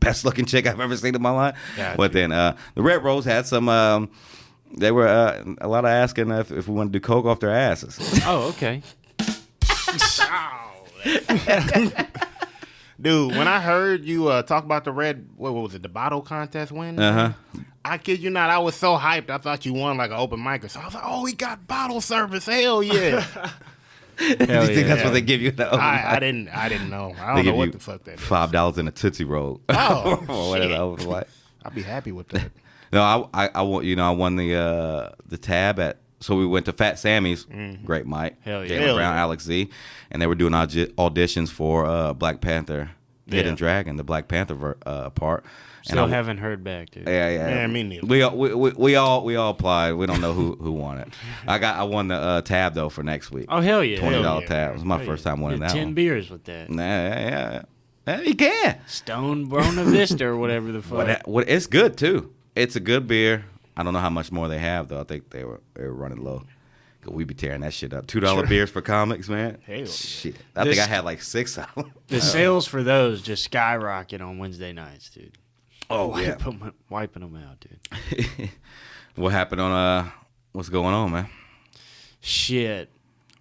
best 0.00 0.24
looking 0.24 0.46
chick 0.46 0.66
I've 0.66 0.80
ever 0.80 0.96
seen 0.96 1.14
in 1.14 1.22
my 1.22 1.30
life? 1.30 1.56
Gotcha. 1.76 1.96
But 1.96 2.12
then 2.12 2.32
uh, 2.32 2.56
the 2.74 2.82
red 2.82 3.04
rose 3.04 3.24
had 3.24 3.46
some 3.46 3.68
um, 3.68 4.10
They 4.76 4.90
were 4.90 5.06
uh, 5.06 5.44
a 5.60 5.68
lot 5.68 5.84
of 5.84 5.90
asking 5.90 6.32
if, 6.32 6.50
if 6.50 6.66
we 6.66 6.74
want 6.74 6.92
to 6.92 6.98
do 6.98 7.00
coke 7.00 7.24
off 7.26 7.38
their 7.38 7.50
asses. 7.54 7.96
Oh, 8.26 8.48
okay. 8.48 8.82
Dude, 13.00 13.32
when 13.32 13.48
I 13.48 13.60
heard 13.60 14.04
you 14.04 14.28
uh, 14.28 14.42
talk 14.42 14.64
about 14.64 14.84
the 14.84 14.92
red, 14.92 15.28
what, 15.36 15.52
what 15.54 15.62
was 15.64 15.74
it, 15.74 15.82
the 15.82 15.88
bottle 15.88 16.22
contest 16.22 16.70
win? 16.70 16.98
Uh 16.98 17.12
huh. 17.12 17.32
I 17.84 17.98
kid 17.98 18.20
you 18.20 18.30
not, 18.30 18.48
I 18.48 18.58
was 18.58 18.76
so 18.76 18.96
hyped. 18.96 19.28
I 19.28 19.38
thought 19.38 19.66
you 19.66 19.72
won 19.72 19.96
like 19.96 20.10
an 20.10 20.16
open 20.16 20.42
mic 20.42 20.64
or 20.64 20.68
so. 20.68 20.80
I 20.80 20.84
was 20.84 20.94
like, 20.94 21.02
oh, 21.04 21.22
we 21.22 21.32
got 21.32 21.66
bottle 21.66 22.00
service. 22.00 22.46
Hell 22.46 22.82
yeah. 22.82 23.24
Do 24.18 24.26
you 24.28 24.36
think 24.36 24.86
that's 24.86 25.02
what 25.02 25.14
they 25.14 25.20
give 25.20 25.40
you? 25.40 25.48
in 25.48 25.56
the 25.56 25.66
open 25.66 25.80
I, 25.80 26.16
I 26.16 26.20
didn't 26.20 26.48
I 26.48 26.68
didn't 26.68 26.90
know. 26.90 27.14
I 27.18 27.34
don't 27.34 27.46
know 27.46 27.54
what 27.54 27.72
the 27.72 27.80
fuck 27.80 28.04
that 28.04 28.14
is. 28.14 28.20
Five 28.20 28.52
dollars 28.52 28.78
in 28.78 28.86
a 28.86 28.92
tootsie 28.92 29.24
roll. 29.24 29.60
Oh, 29.68 30.24
or 30.28 30.50
whatever 30.50 30.68
shit. 30.68 30.78
that 30.78 30.86
was 30.86 31.06
like. 31.06 31.28
I'll 31.64 31.72
be 31.72 31.82
happy 31.82 32.12
with 32.12 32.28
that. 32.28 32.50
No, 32.92 33.02
I, 33.02 33.46
I, 33.46 33.50
I 33.54 33.62
won. 33.62 33.84
You 33.84 33.96
know, 33.96 34.06
I 34.06 34.10
won 34.10 34.36
the 34.36 34.54
uh, 34.54 35.10
the 35.26 35.38
tab 35.38 35.80
at. 35.80 35.98
So 36.22 36.36
we 36.36 36.46
went 36.46 36.66
to 36.66 36.72
Fat 36.72 36.98
Sammy's, 36.98 37.46
great 37.84 38.06
Mike, 38.06 38.40
Hell 38.42 38.64
yeah. 38.64 38.70
Jalen 38.78 38.94
Brown, 38.94 39.14
yeah. 39.14 39.20
Alex 39.20 39.44
Z, 39.44 39.68
and 40.10 40.22
they 40.22 40.26
were 40.26 40.34
doing 40.34 40.54
audi- 40.54 40.86
auditions 40.98 41.50
for 41.50 41.84
uh, 41.84 42.12
Black 42.14 42.40
Panther, 42.40 42.90
Hidden 43.26 43.54
Dragon, 43.56 43.96
the 43.96 44.04
Black 44.04 44.28
Panther 44.28 44.54
ver- 44.54 44.76
uh, 44.86 45.10
part. 45.10 45.44
Still 45.84 46.04
I- 46.04 46.08
haven't 46.10 46.38
heard 46.38 46.62
back, 46.62 46.90
dude. 46.90 47.08
Yeah, 47.08 47.28
yeah. 47.28 47.44
Man, 47.46 47.72
me 47.72 47.82
neither. 47.82 48.06
We, 48.06 48.22
all- 48.22 48.36
we, 48.36 48.54
we, 48.54 48.70
we 48.70 48.94
all 48.94 49.24
we 49.24 49.34
all 49.34 49.50
applied. 49.50 49.94
We 49.94 50.06
don't 50.06 50.20
know 50.20 50.32
who 50.32 50.54
who 50.54 50.70
won 50.70 50.98
it. 50.98 51.08
I 51.48 51.58
got 51.58 51.76
I 51.76 51.82
won 51.82 52.06
the 52.06 52.14
uh, 52.14 52.40
tab 52.42 52.74
though 52.74 52.88
for 52.88 53.02
next 53.02 53.32
week. 53.32 53.46
Oh 53.48 53.60
hell 53.60 53.82
yeah. 53.82 53.98
Twenty 53.98 54.14
Hell 54.14 54.22
dollar 54.22 54.42
yeah. 54.42 54.46
tab. 54.48 54.70
It 54.70 54.74
was 54.74 54.84
my 54.84 55.00
yeah. 55.00 55.06
first 55.06 55.24
time 55.24 55.40
winning 55.40 55.58
Did 55.58 55.68
that 55.70 55.74
Ten 55.74 55.86
one. 55.88 55.94
beers 55.94 56.30
with 56.30 56.44
that. 56.44 56.70
Nah, 56.70 56.82
yeah, 56.82 57.18
yeah, 57.18 57.62
yeah. 58.06 58.20
You 58.20 58.34
can. 58.36 58.78
Stone 58.86 59.48
Buenaveza 59.50 60.20
or 60.20 60.36
whatever 60.36 60.70
the 60.70 60.82
fuck. 60.82 61.06
That, 61.06 61.26
what, 61.26 61.48
it's 61.48 61.66
good 61.66 61.96
too. 61.96 62.32
It's 62.54 62.76
a 62.76 62.80
good 62.80 63.08
beer. 63.08 63.44
I 63.76 63.82
don't 63.82 63.92
know 63.92 64.00
how 64.00 64.10
much 64.10 64.30
more 64.32 64.48
they 64.48 64.58
have 64.58 64.88
though. 64.88 65.00
I 65.00 65.04
think 65.04 65.30
they 65.30 65.44
were 65.44 65.60
they 65.74 65.84
were 65.84 65.94
running 65.94 66.22
low. 66.22 66.42
'Cause 67.00 67.12
we 67.12 67.24
be 67.24 67.34
tearing 67.34 67.62
that 67.62 67.72
shit 67.74 67.92
up. 67.92 68.06
Two 68.06 68.20
dollar 68.20 68.46
beers 68.46 68.70
for 68.70 68.80
comics, 68.80 69.28
man. 69.28 69.58
Hell. 69.66 69.86
Shit. 69.86 70.36
I 70.54 70.62
This- 70.64 70.76
think 70.76 70.88
I 70.88 70.94
had 70.94 71.04
like 71.04 71.20
six 71.20 71.58
of 71.58 71.66
them. 71.74 71.92
the 72.06 72.20
sales 72.20 72.66
for 72.68 72.82
those 72.84 73.22
just 73.22 73.42
skyrocket 73.44 74.20
on 74.20 74.38
Wednesday 74.38 74.72
nights, 74.72 75.10
dude. 75.10 75.36
Oh 75.90 76.16
yeah. 76.16 76.36
Wipe 76.36 76.46
'em- 76.46 76.72
wiping 76.88 77.22
them 77.22 77.36
out, 77.44 77.58
dude. 77.60 78.50
what 79.16 79.32
happened 79.32 79.60
on 79.60 79.72
uh? 79.72 80.10
What's 80.52 80.68
going 80.68 80.94
on, 80.94 81.10
man? 81.10 81.28
Shit. 82.20 82.88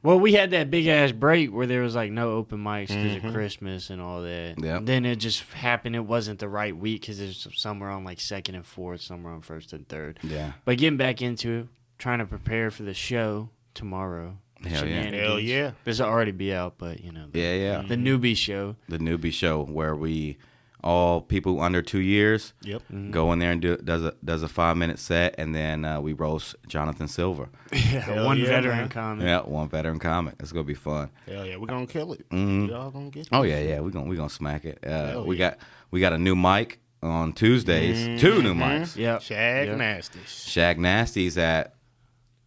Well, 0.04 0.20
we 0.20 0.34
had 0.34 0.52
that 0.52 0.72
big 0.72 0.88
ass 0.88 1.12
break 1.12 1.52
where 1.54 1.68
there 1.68 1.82
was 1.82 1.94
like 1.96 2.12
no 2.12 2.32
open 2.32 2.58
mics 2.64 2.88
because 2.88 3.18
Mm-hmm. 3.18 3.28
of 3.28 3.34
Christmas 3.34 3.90
and 3.90 4.02
all 4.02 4.22
that. 4.24 4.56
Yeah. 4.58 4.80
Then 4.82 5.06
it 5.06 5.18
just 5.18 5.44
happened. 5.54 5.96
It 5.96 6.00
wasn't 6.06 6.40
the 6.40 6.50
right 6.50 6.76
week 6.76 7.02
because 7.02 7.20
there's 7.20 7.48
somewhere 7.56 7.90
on 7.92 8.04
like 8.04 8.20
second 8.20 8.56
and 8.56 8.66
fourth, 8.66 9.02
somewhere 9.02 9.34
on 9.34 9.42
first 9.42 9.74
and 9.74 9.88
third. 9.88 10.20
Yeah. 10.24 10.54
But 10.66 10.78
getting 10.80 10.98
back 10.98 11.22
into 11.22 11.52
it, 11.60 11.68
trying 12.00 12.20
to 12.20 12.26
prepare 12.26 12.72
for 12.72 12.82
the 12.84 12.94
show 12.96 13.50
tomorrow. 13.76 14.38
Hell 14.64 14.88
yeah. 14.88 15.10
Hell 15.16 15.40
yeah. 15.40 15.72
This 15.86 16.00
will 16.00 16.06
already 16.08 16.32
be 16.32 16.54
out, 16.54 16.76
but 16.78 17.00
you 17.04 17.12
know. 17.12 17.26
The, 17.32 17.40
Yeah, 17.40 17.54
yeah. 17.54 17.82
The 17.88 17.96
newbie 17.96 18.38
show. 18.38 18.76
The 18.90 18.98
newbie 19.00 19.34
show 19.34 19.64
where 19.64 19.96
we 19.96 20.38
all 20.84 21.22
people 21.22 21.62
under 21.62 21.82
two 21.82 22.00
years 22.02 22.54
Yep. 22.64 22.82
go 23.12 23.32
in 23.34 23.40
there 23.40 23.52
and 23.52 23.62
do 23.62 23.78
does 23.78 24.04
a 24.04 24.14
does 24.26 24.42
a 24.44 24.48
five 24.48 24.78
minute 24.78 24.98
set 25.00 25.36
and 25.38 25.54
then 25.54 25.86
uh, 25.86 26.02
we 26.02 26.14
roast 26.14 26.56
Jonathan 26.68 27.08
Silver. 27.08 27.50
Hell 27.72 28.26
one 28.26 28.38
yeah, 28.40 28.46
veteran 28.48 28.78
man. 28.78 28.90
comic. 28.90 29.26
Yeah, 29.26 29.42
one 29.42 29.70
veteran 29.70 30.00
comic. 30.00 30.36
It's 30.40 30.52
gonna 30.52 30.64
be 30.64 30.74
fun. 30.74 31.10
Hell 31.28 31.46
yeah, 31.46 31.58
we're 31.58 31.68
gonna 31.68 31.86
kill 31.88 32.14
it. 32.14 32.28
Mhm. 32.30 32.70
Y'all 32.70 32.90
gonna 32.92 33.10
get 33.12 33.28
Oh 33.32 33.44
yeah, 33.44 33.60
yeah. 33.60 33.80
We 33.80 33.92
gonna 33.92 34.08
we 34.10 34.16
gonna 34.16 34.30
smack 34.30 34.66
it. 34.66 34.80
Uh, 34.86 34.90
Hell 35.08 35.26
we 35.26 35.38
yeah. 35.38 35.52
got 35.52 35.60
we 35.92 36.00
got 36.00 36.14
a 36.14 36.18
new 36.18 36.36
mic 36.36 36.80
on 37.04 37.34
Tuesdays. 37.34 38.20
Two 38.22 38.42
new 38.42 38.54
mics. 38.54 38.96
Yeah. 38.96 39.20
Shag 39.20 39.68
Yep. 39.68 39.78
nasty. 39.78 40.20
Shag 40.28 40.80
Nasty's 40.80 41.38
at 41.38 41.76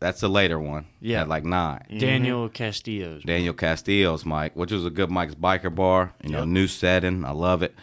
that's 0.00 0.20
the 0.20 0.28
later 0.28 0.58
one. 0.60 0.86
Yeah. 1.00 1.22
at 1.22 1.28
like 1.28 1.44
nine. 1.44 1.82
Daniel 1.98 2.48
Castillo's. 2.50 3.22
Daniel 3.22 3.54
Castillo's 3.54 4.26
mic, 4.26 4.54
which 4.54 4.70
was 4.70 4.84
a 4.84 4.90
good 4.90 5.10
Mike's 5.10 5.34
biker 5.34 5.74
bar. 5.74 6.12
You 6.22 6.30
know, 6.30 6.44
new 6.44 6.66
setting. 6.66 7.24
I 7.24 7.30
love 7.30 7.62
it. 7.62 7.74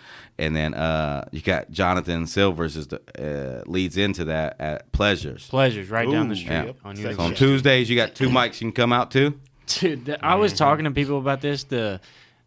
And 0.42 0.56
then 0.56 0.74
uh, 0.74 1.28
you 1.32 1.40
got 1.40 1.70
Jonathan 1.70 2.26
Silvers 2.26 2.76
is 2.76 2.88
the 2.88 3.00
uh, 3.20 3.70
leads 3.70 3.96
into 3.96 4.26
that 4.26 4.56
at 4.60 4.92
Pleasures. 4.92 5.48
Pleasures 5.48 5.90
right 5.90 6.10
down 6.10 6.30
the 6.30 6.36
street 6.36 6.50
Yeah. 6.52 6.72
on 6.84 6.96
So 6.96 7.16
on 7.20 7.36
Tuesdays 7.36 7.90
you 7.92 7.96
got 7.96 8.16
two 8.16 8.28
mics 8.30 8.56
you 8.60 8.66
can 8.68 8.72
come 8.72 8.92
out 8.92 9.12
to. 9.12 9.40
Dude, 9.68 10.06
th- 10.08 10.20
I 10.24 10.36
was 10.36 10.54
talking 10.54 10.86
to 10.86 10.92
people 10.92 11.20
about 11.20 11.42
this. 11.42 11.64
The 11.66 12.02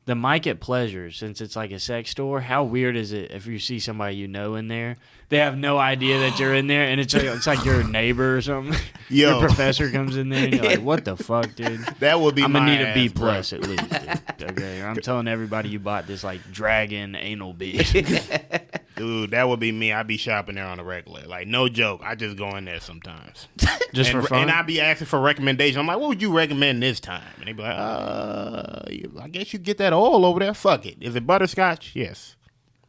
the 0.06 0.14
mic 0.14 0.46
at 0.46 0.61
Pleasure, 0.61 1.11
since 1.11 1.40
it's 1.40 1.56
like 1.56 1.70
a 1.73 1.78
sex 1.78 2.11
store, 2.11 2.40
how 2.40 2.64
weird 2.64 2.96
is 2.96 3.12
it 3.12 3.30
if 3.30 3.46
you 3.46 3.58
see 3.58 3.78
somebody 3.78 4.16
you 4.16 4.28
know 4.28 4.54
in 4.54 4.68
there? 4.68 4.96
They 5.30 5.38
have 5.38 5.56
no 5.56 5.78
idea 5.78 6.18
that 6.20 6.38
you're 6.38 6.54
in 6.54 6.66
there, 6.66 6.84
and 6.84 7.00
it's 7.00 7.14
like, 7.14 7.25
it's 7.25 7.46
like 7.46 7.64
your 7.64 7.82
neighbor 7.88 8.37
or 8.37 8.42
something. 8.42 8.78
Yo. 9.08 9.30
Your 9.30 9.40
professor 9.46 9.90
comes 9.90 10.16
in 10.16 10.28
there, 10.28 10.44
and 10.44 10.54
you're 10.54 10.64
like, 10.64 10.82
"What 10.82 11.04
the 11.04 11.16
fuck, 11.16 11.54
dude?" 11.54 11.80
That 12.00 12.20
would 12.20 12.34
be 12.34 12.42
I'm 12.42 12.52
gonna 12.52 12.66
need 12.66 12.82
a 12.82 12.92
B 12.94 13.06
ass, 13.06 13.12
bro. 13.12 13.25
plus 13.30 13.52
at 13.54 13.62
least. 13.62 13.90
Dude. 14.38 14.50
Okay, 14.50 14.82
I'm 14.82 14.96
telling 14.96 15.26
everybody 15.26 15.70
you 15.70 15.78
bought 15.78 16.06
this 16.06 16.23
like 16.23 16.40
dragon 16.52 17.14
anal 17.14 17.54
bead. 17.54 17.87
Dude, 18.97 19.33
that 19.33 19.49
would 19.49 19.59
be 19.59 19.73
me. 19.73 19.93
I'd 19.93 20.07
be 20.07 20.17
shopping 20.17 20.55
there 20.55 20.67
on 20.67 20.79
a 20.79 20.85
regular. 20.85 21.23
Like, 21.27 21.49
no 21.49 21.69
joke. 21.69 22.01
I 22.05 22.15
just 22.15 22.37
go 22.37 22.55
in 22.57 22.65
there 22.65 22.79
sometimes. 22.81 23.49
Just 23.93 24.13
and, 24.13 24.23
for 24.23 24.29
fun. 24.29 24.43
And 24.43 24.51
I'd 24.51 24.67
be 24.67 24.81
asking 24.81 25.07
for 25.07 25.21
recommendations. 25.21 25.77
I'm 25.77 25.87
like, 25.87 25.99
what 25.99 26.09
would 26.09 26.21
you 26.23 26.37
recommend 26.37 26.83
this 26.83 26.99
time? 26.99 27.23
And 27.39 27.47
they'd 27.47 27.57
be 27.57 27.63
like, 27.63 27.77
uh, 27.77 28.81
I 29.21 29.29
guess 29.31 29.53
you 29.53 29.59
get 29.61 29.79
that 29.79 29.93
oil 29.93 30.25
over 30.25 30.41
there. 30.41 30.53
Fuck 30.55 30.87
it. 30.87 30.97
Is 31.01 31.15
it 31.15 31.25
butterscotch? 31.27 31.93
Yes. 31.95 32.35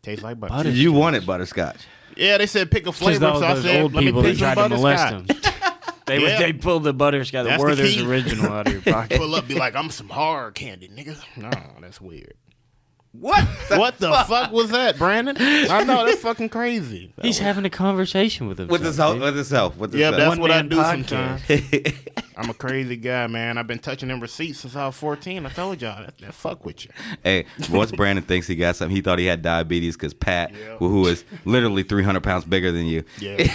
Tastes 0.02 0.24
like 0.24 0.40
butter. 0.40 0.54
Butter- 0.54 0.70
You 0.72 0.92
wanted 0.94 1.26
butterscotch. 1.26 1.78
Yeah, 2.18 2.38
they 2.40 2.48
said 2.48 2.72
pick 2.72 2.88
a 2.88 2.92
flavor. 2.92 3.20
those, 3.20 3.40
So 3.40 3.46
I 3.46 3.54
those 3.54 3.64
said, 3.64 3.82
old 3.82 3.94
let 3.94 4.02
me 4.02 4.08
people 4.08 4.22
that 4.24 4.30
pick 4.30 4.40
some 4.40 4.54
tried 4.54 4.68
to 4.68 4.76
molest 4.76 5.28
them. 5.28 5.38
They 6.08 6.22
Yeah. 6.22 6.38
they 6.38 6.54
pulled 6.54 6.84
the 6.84 6.94
butterscotch, 6.94 7.44
the 7.46 7.50
That's 7.50 7.64
Werther's 7.64 8.00
original 8.02 8.52
out 8.54 8.68
of 8.68 8.74
your 8.74 8.82
pocket. 8.94 9.18
Pull 9.18 9.34
up, 9.34 9.48
be 9.48 9.56
like, 9.56 9.76
I'm 9.76 9.90
some 9.90 10.08
hard 10.10 10.54
candy, 10.54 10.88
nigga. 10.88 11.18
No, 11.36 11.50
that's 11.82 12.00
weird. 12.00 12.36
What? 13.20 13.44
what 13.70 13.98
the 14.00 14.12
fuck 14.28 14.52
was 14.52 14.72
that, 14.72 14.98
Brandon? 14.98 15.36
I 15.40 15.84
know 15.84 16.06
that's 16.06 16.22
fucking 16.22 16.50
crazy. 16.50 17.12
That 17.16 17.26
He's 17.26 17.36
was- 17.36 17.40
having 17.40 17.66
a 17.66 17.70
conversation 17.70 18.48
with 18.48 18.58
himself. 18.58 18.72
With 18.80 18.86
his 18.88 18.98
help, 18.98 19.20
with 19.20 19.36
himself. 19.36 19.78
with 19.78 19.94
his 19.94 20.00
Yeah, 20.00 20.06
help. 20.08 20.18
that's 20.18 20.30
One 20.30 20.40
what 20.42 20.52
I 20.52 20.62
do 20.62 20.78
podcast. 20.78 21.40
sometimes. 21.48 21.94
I'm 22.38 22.50
a 22.50 22.54
crazy 22.54 22.98
guy, 22.98 23.28
man. 23.28 23.58
I've 23.58 23.68
been 23.68 23.80
touching 23.80 24.10
them 24.10 24.20
receipts 24.20 24.60
since 24.60 24.76
I 24.76 24.86
was 24.88 24.96
14. 24.96 25.46
I 25.46 25.50
told 25.50 25.82
y'all 25.82 26.02
that, 26.04 26.18
that 26.18 26.34
fuck 26.34 26.66
with 26.66 26.84
you. 26.86 26.92
Hey, 27.24 27.46
once 27.72 27.92
Brandon 27.94 28.26
thinks 28.26 28.46
he 28.48 28.56
got 28.56 28.76
something, 28.76 28.94
he 28.96 29.02
thought 29.02 29.20
he 29.20 29.26
had 29.26 29.42
diabetes 29.42 29.96
because 29.96 30.14
Pat, 30.14 30.52
Yeah. 30.52 30.76
who 30.78 30.90
who 30.90 31.08
is 31.08 31.24
literally 31.46 31.84
300 31.84 32.22
pounds 32.22 32.44
bigger 32.46 32.72
than 32.74 32.86
you, 32.88 33.04
Yeah. 33.20 33.48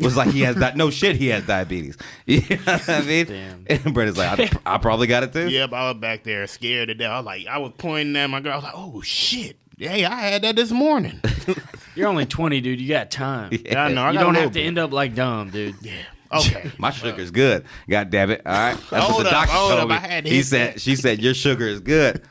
Was 0.00 0.16
like 0.16 0.28
he 0.30 0.40
has 0.42 0.56
di- 0.56 0.72
no 0.74 0.90
shit. 0.90 1.16
He 1.16 1.28
has 1.28 1.46
diabetes. 1.46 1.96
You 2.26 2.40
know 2.40 2.56
what 2.64 2.88
I 2.88 3.00
mean? 3.02 3.26
Damn. 3.26 3.66
And 3.68 3.94
Brandon's 3.94 4.18
like, 4.18 4.38
I, 4.38 4.50
I 4.74 4.78
probably 4.78 5.06
got 5.06 5.22
it 5.22 5.32
too. 5.32 5.48
Yep, 5.48 5.72
I 5.72 5.90
was 5.92 6.00
back 6.00 6.24
there 6.24 6.46
scared 6.46 6.88
to 6.88 6.94
death. 6.94 7.10
I 7.10 7.16
was 7.18 7.26
like, 7.26 7.46
I 7.46 7.58
was 7.58 7.72
pointing 7.78 8.16
at 8.16 8.28
my 8.30 8.40
girl. 8.40 8.52
I 8.52 8.56
was 8.56 8.64
like, 8.64 8.74
oh 8.76 9.00
shit. 9.02 9.56
Hey, 9.76 10.04
I 10.04 10.14
had 10.14 10.42
that 10.42 10.54
this 10.56 10.70
morning. 10.70 11.20
You're 11.96 12.08
only 12.08 12.26
20, 12.26 12.60
dude. 12.60 12.80
You 12.80 12.88
got 12.88 13.10
time. 13.10 13.50
Yeah, 13.52 13.84
I 13.84 13.92
know. 13.92 14.02
I 14.04 14.10
you 14.12 14.18
got 14.18 14.22
don't 14.24 14.34
have 14.36 14.44
to 14.50 14.54
bit. 14.54 14.66
end 14.66 14.78
up 14.78 14.92
like 14.92 15.14
dumb, 15.14 15.50
dude. 15.50 15.74
Yeah. 15.82 15.92
Okay. 16.32 16.70
My 16.78 16.90
sugar's 16.90 17.30
good. 17.30 17.64
God 17.88 18.10
damn 18.10 18.30
it! 18.30 18.42
All 18.44 18.52
right, 18.52 18.76
that's 18.90 19.04
Hold 19.06 19.18
what 19.18 19.24
the 19.24 19.30
doctor 19.30 19.52
hold 19.52 19.70
told 19.78 19.90
me. 19.90 19.94
I 19.96 19.98
had 20.00 20.24
to 20.24 20.30
he 20.30 20.42
said, 20.42 20.80
she 20.80 20.96
said, 20.96 21.20
your 21.20 21.34
sugar 21.34 21.66
is 21.66 21.80
good. 21.80 22.22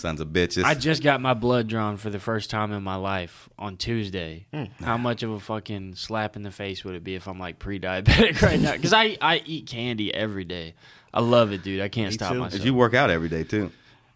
Sons 0.00 0.20
of 0.20 0.28
bitches. 0.28 0.64
I 0.64 0.74
just 0.74 1.02
got 1.02 1.20
my 1.20 1.34
blood 1.34 1.68
drawn 1.68 1.96
for 1.96 2.10
the 2.10 2.18
first 2.18 2.50
time 2.50 2.72
in 2.72 2.82
my 2.82 2.96
life 2.96 3.48
on 3.58 3.76
Tuesday. 3.76 4.46
Hmm. 4.52 4.64
How 4.82 4.96
much 4.96 5.22
of 5.22 5.30
a 5.30 5.38
fucking 5.40 5.94
slap 5.96 6.36
in 6.36 6.42
the 6.42 6.50
face 6.50 6.84
would 6.84 6.94
it 6.94 7.04
be 7.04 7.14
if 7.14 7.28
I'm 7.28 7.38
like 7.38 7.58
pre-diabetic 7.58 8.40
right 8.46 8.58
now? 8.58 8.72
Because 8.72 8.92
I, 8.92 9.16
I 9.20 9.42
eat 9.44 9.66
candy 9.66 10.12
every 10.14 10.44
day. 10.44 10.74
I 11.12 11.20
love 11.20 11.52
it, 11.52 11.62
dude. 11.62 11.80
I 11.80 11.88
can't 11.88 12.08
Me 12.10 12.14
stop 12.14 12.32
too. 12.32 12.38
myself. 12.40 12.64
you 12.64 12.72
work 12.74 12.94
out 12.94 13.10
every 13.10 13.28
day 13.28 13.44
too. 13.44 13.70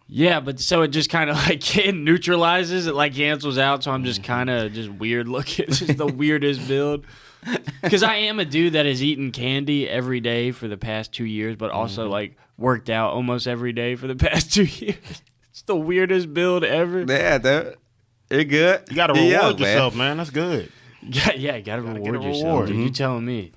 Yeah, 0.07 0.41
but 0.41 0.61
so 0.61 0.83
it 0.83 0.89
just 0.89 1.11
kind 1.11 1.29
of 1.31 1.37
like 1.47 1.77
it 1.77 1.95
neutralizes. 1.95 2.87
It 2.87 2.95
like 2.95 3.15
cancels 3.15 3.59
out. 3.59 3.83
So 3.85 3.91
I'm 3.91 4.05
just 4.05 4.21
Mm-hmm. 4.23 4.33
kind 4.33 4.51
of 4.51 4.73
just 4.73 4.89
weird 4.91 5.29
looking. 5.29 5.65
It's 5.69 5.81
just 5.81 5.99
the 5.99 6.07
weirdest 6.07 6.67
build. 6.67 7.05
Because 7.83 8.03
I 8.03 8.15
am 8.17 8.41
a 8.41 8.45
dude 8.47 8.73
that 8.73 8.87
has 8.87 9.03
eaten 9.03 9.31
candy 9.33 9.87
every 9.89 10.21
day 10.21 10.51
for 10.51 10.67
the 10.67 10.79
past 10.79 11.13
two 11.13 11.27
years, 11.27 11.57
but 11.57 11.69
Mm-hmm. 11.71 11.79
also 11.79 12.09
like 12.09 12.37
worked 12.57 12.89
out 12.89 13.13
almost 13.13 13.47
every 13.47 13.73
day 13.73 13.97
for 13.97 14.07
the 14.07 14.15
past 14.17 14.53
two 14.55 14.65
years. 14.65 15.23
It's 15.55 15.63
the 15.63 15.77
weirdest 15.77 16.35
build 16.35 16.65
ever. 16.65 17.05
Yeah, 17.07 17.39
dude. 17.39 17.77
You're 18.29 18.43
good. 18.43 18.83
You 18.91 18.97
got 18.97 19.07
to 19.07 19.15
You're 19.15 19.35
reward 19.39 19.61
young, 19.61 19.61
man. 19.61 19.73
yourself, 19.73 19.95
man. 19.95 20.17
That's 20.17 20.31
good. 20.31 20.73
Yeah, 21.07 21.33
yeah, 21.35 21.61
gotta, 21.61 21.83
Gotta 21.83 22.01
get 22.01 22.13
reward 22.13 22.17
a 22.17 22.27
yourself. 22.29 22.45
reward. 22.47 22.67
Dude. 22.69 22.77
You 22.79 22.91
telling 22.91 23.27
me? 23.27 23.53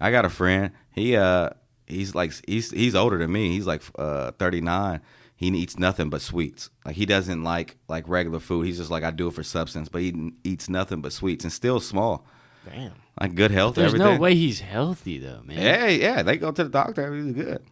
I 0.00 0.10
got 0.10 0.24
a 0.24 0.28
friend. 0.28 0.72
He 0.90 1.14
uh 1.14 1.50
he's 1.86 2.16
like 2.16 2.32
he's 2.48 2.72
he's 2.72 2.96
older 2.96 3.16
than 3.16 3.30
me. 3.30 3.50
He's 3.50 3.64
like 3.64 3.80
uh 3.96 4.32
39. 4.40 5.00
He 5.36 5.46
eats 5.50 5.78
nothing 5.78 6.10
but 6.10 6.20
sweets. 6.20 6.70
Like 6.84 6.96
he 6.96 7.06
doesn't 7.06 7.44
like 7.44 7.76
like 7.86 8.08
regular 8.08 8.40
food. 8.40 8.66
He's 8.66 8.76
just 8.78 8.90
like 8.90 9.04
I 9.04 9.12
do 9.12 9.28
it 9.28 9.34
for 9.34 9.44
substance, 9.44 9.88
but 9.88 10.02
he 10.02 10.32
eats 10.42 10.68
nothing 10.68 11.00
but 11.00 11.12
sweets 11.12 11.44
and 11.44 11.52
still 11.52 11.78
small. 11.78 12.26
Damn. 12.68 12.90
Like 13.20 13.36
good 13.36 13.52
health. 13.52 13.76
There's 13.76 13.94
everything. 13.94 14.14
no 14.14 14.20
way 14.20 14.34
he's 14.34 14.58
healthy 14.58 15.18
though, 15.18 15.42
man. 15.44 15.56
Yeah, 15.62 15.86
yeah. 15.86 16.22
They 16.24 16.38
go 16.38 16.50
to 16.50 16.64
the 16.64 16.70
doctor. 16.70 17.14
He's 17.14 17.32
good. 17.34 17.62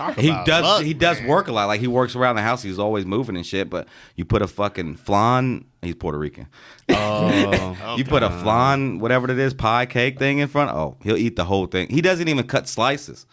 Talk 0.00 0.16
He 0.18 0.28
does. 0.30 0.62
luck, 0.62 0.82
he 0.82 0.94
does 0.94 1.18
man. 1.20 1.28
work 1.28 1.48
a 1.48 1.52
lot. 1.52 1.66
Like 1.66 1.80
he 1.80 1.86
works 1.86 2.16
around 2.16 2.36
the 2.36 2.42
house. 2.42 2.62
He's 2.62 2.78
always 2.78 3.04
moving 3.04 3.36
and 3.36 3.44
shit. 3.44 3.68
But 3.68 3.86
you 4.16 4.24
put 4.24 4.40
a 4.40 4.46
fucking 4.46 4.96
flan. 4.96 5.66
He's 5.82 5.94
Puerto 5.94 6.18
Rican. 6.18 6.46
Oh, 6.88 7.94
You 7.98 8.04
put 8.04 8.22
a 8.22 8.30
flan, 8.30 8.98
whatever 8.98 9.30
it 9.30 9.38
is, 9.38 9.52
pie 9.54 9.86
cake 9.86 10.18
thing 10.18 10.38
in 10.38 10.48
front. 10.48 10.70
Oh, 10.70 10.96
he'll 11.02 11.16
eat 11.16 11.36
the 11.36 11.44
whole 11.44 11.66
thing. 11.66 11.88
He 11.90 12.00
doesn't 12.00 12.28
even 12.28 12.46
cut 12.46 12.68
slices. 12.68 13.26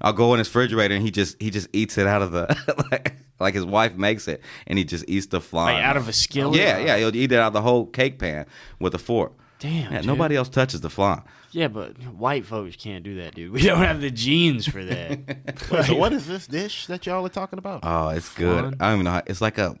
I'll 0.00 0.12
go 0.12 0.32
in 0.34 0.38
his 0.38 0.48
refrigerator 0.48 0.94
and 0.94 1.04
he 1.04 1.10
just 1.10 1.40
he 1.40 1.50
just 1.50 1.68
eats 1.72 1.96
it 1.98 2.06
out 2.06 2.22
of 2.22 2.32
the 2.32 2.46
like, 2.92 3.14
like 3.40 3.54
his 3.54 3.64
wife 3.64 3.94
makes 3.94 4.26
it 4.28 4.40
and 4.66 4.76
he 4.78 4.84
just 4.84 5.04
eats 5.08 5.26
the 5.26 5.40
flan 5.40 5.74
like 5.74 5.84
out 5.84 5.96
of 5.96 6.08
a 6.08 6.12
skillet. 6.12 6.56
Yeah, 6.56 6.78
yeah. 6.78 6.96
He'll 6.98 7.14
eat 7.14 7.30
it 7.32 7.38
out 7.38 7.48
of 7.48 7.52
the 7.52 7.62
whole 7.62 7.86
cake 7.86 8.18
pan 8.18 8.46
with 8.80 8.94
a 8.94 8.98
fork. 8.98 9.32
Damn. 9.60 9.92
Yeah, 9.92 10.00
nobody 10.00 10.34
else 10.36 10.48
touches 10.48 10.80
the 10.80 10.90
flan. 10.90 11.22
Yeah, 11.52 11.68
but 11.68 11.96
white 12.14 12.46
folks 12.46 12.76
can't 12.76 13.04
do 13.04 13.16
that, 13.22 13.34
dude. 13.34 13.52
We 13.52 13.62
don't 13.62 13.78
have 13.82 14.00
the 14.00 14.10
genes 14.10 14.66
for 14.66 14.82
that. 14.84 15.18
Wait, 15.70 15.84
so 15.84 15.96
what 15.96 16.12
is 16.18 16.26
this 16.26 16.46
dish 16.46 16.86
that 16.86 17.04
y'all 17.06 17.24
are 17.24 17.28
talking 17.28 17.58
about? 17.58 17.80
Oh, 17.82 18.08
it's 18.08 18.32
good. 18.34 18.60
Flan? 18.60 18.74
I 18.80 18.86
don't 18.86 18.94
even 18.94 19.04
know. 19.04 19.10
How, 19.12 19.22
it's 19.26 19.40
like 19.40 19.58
a. 19.58 19.76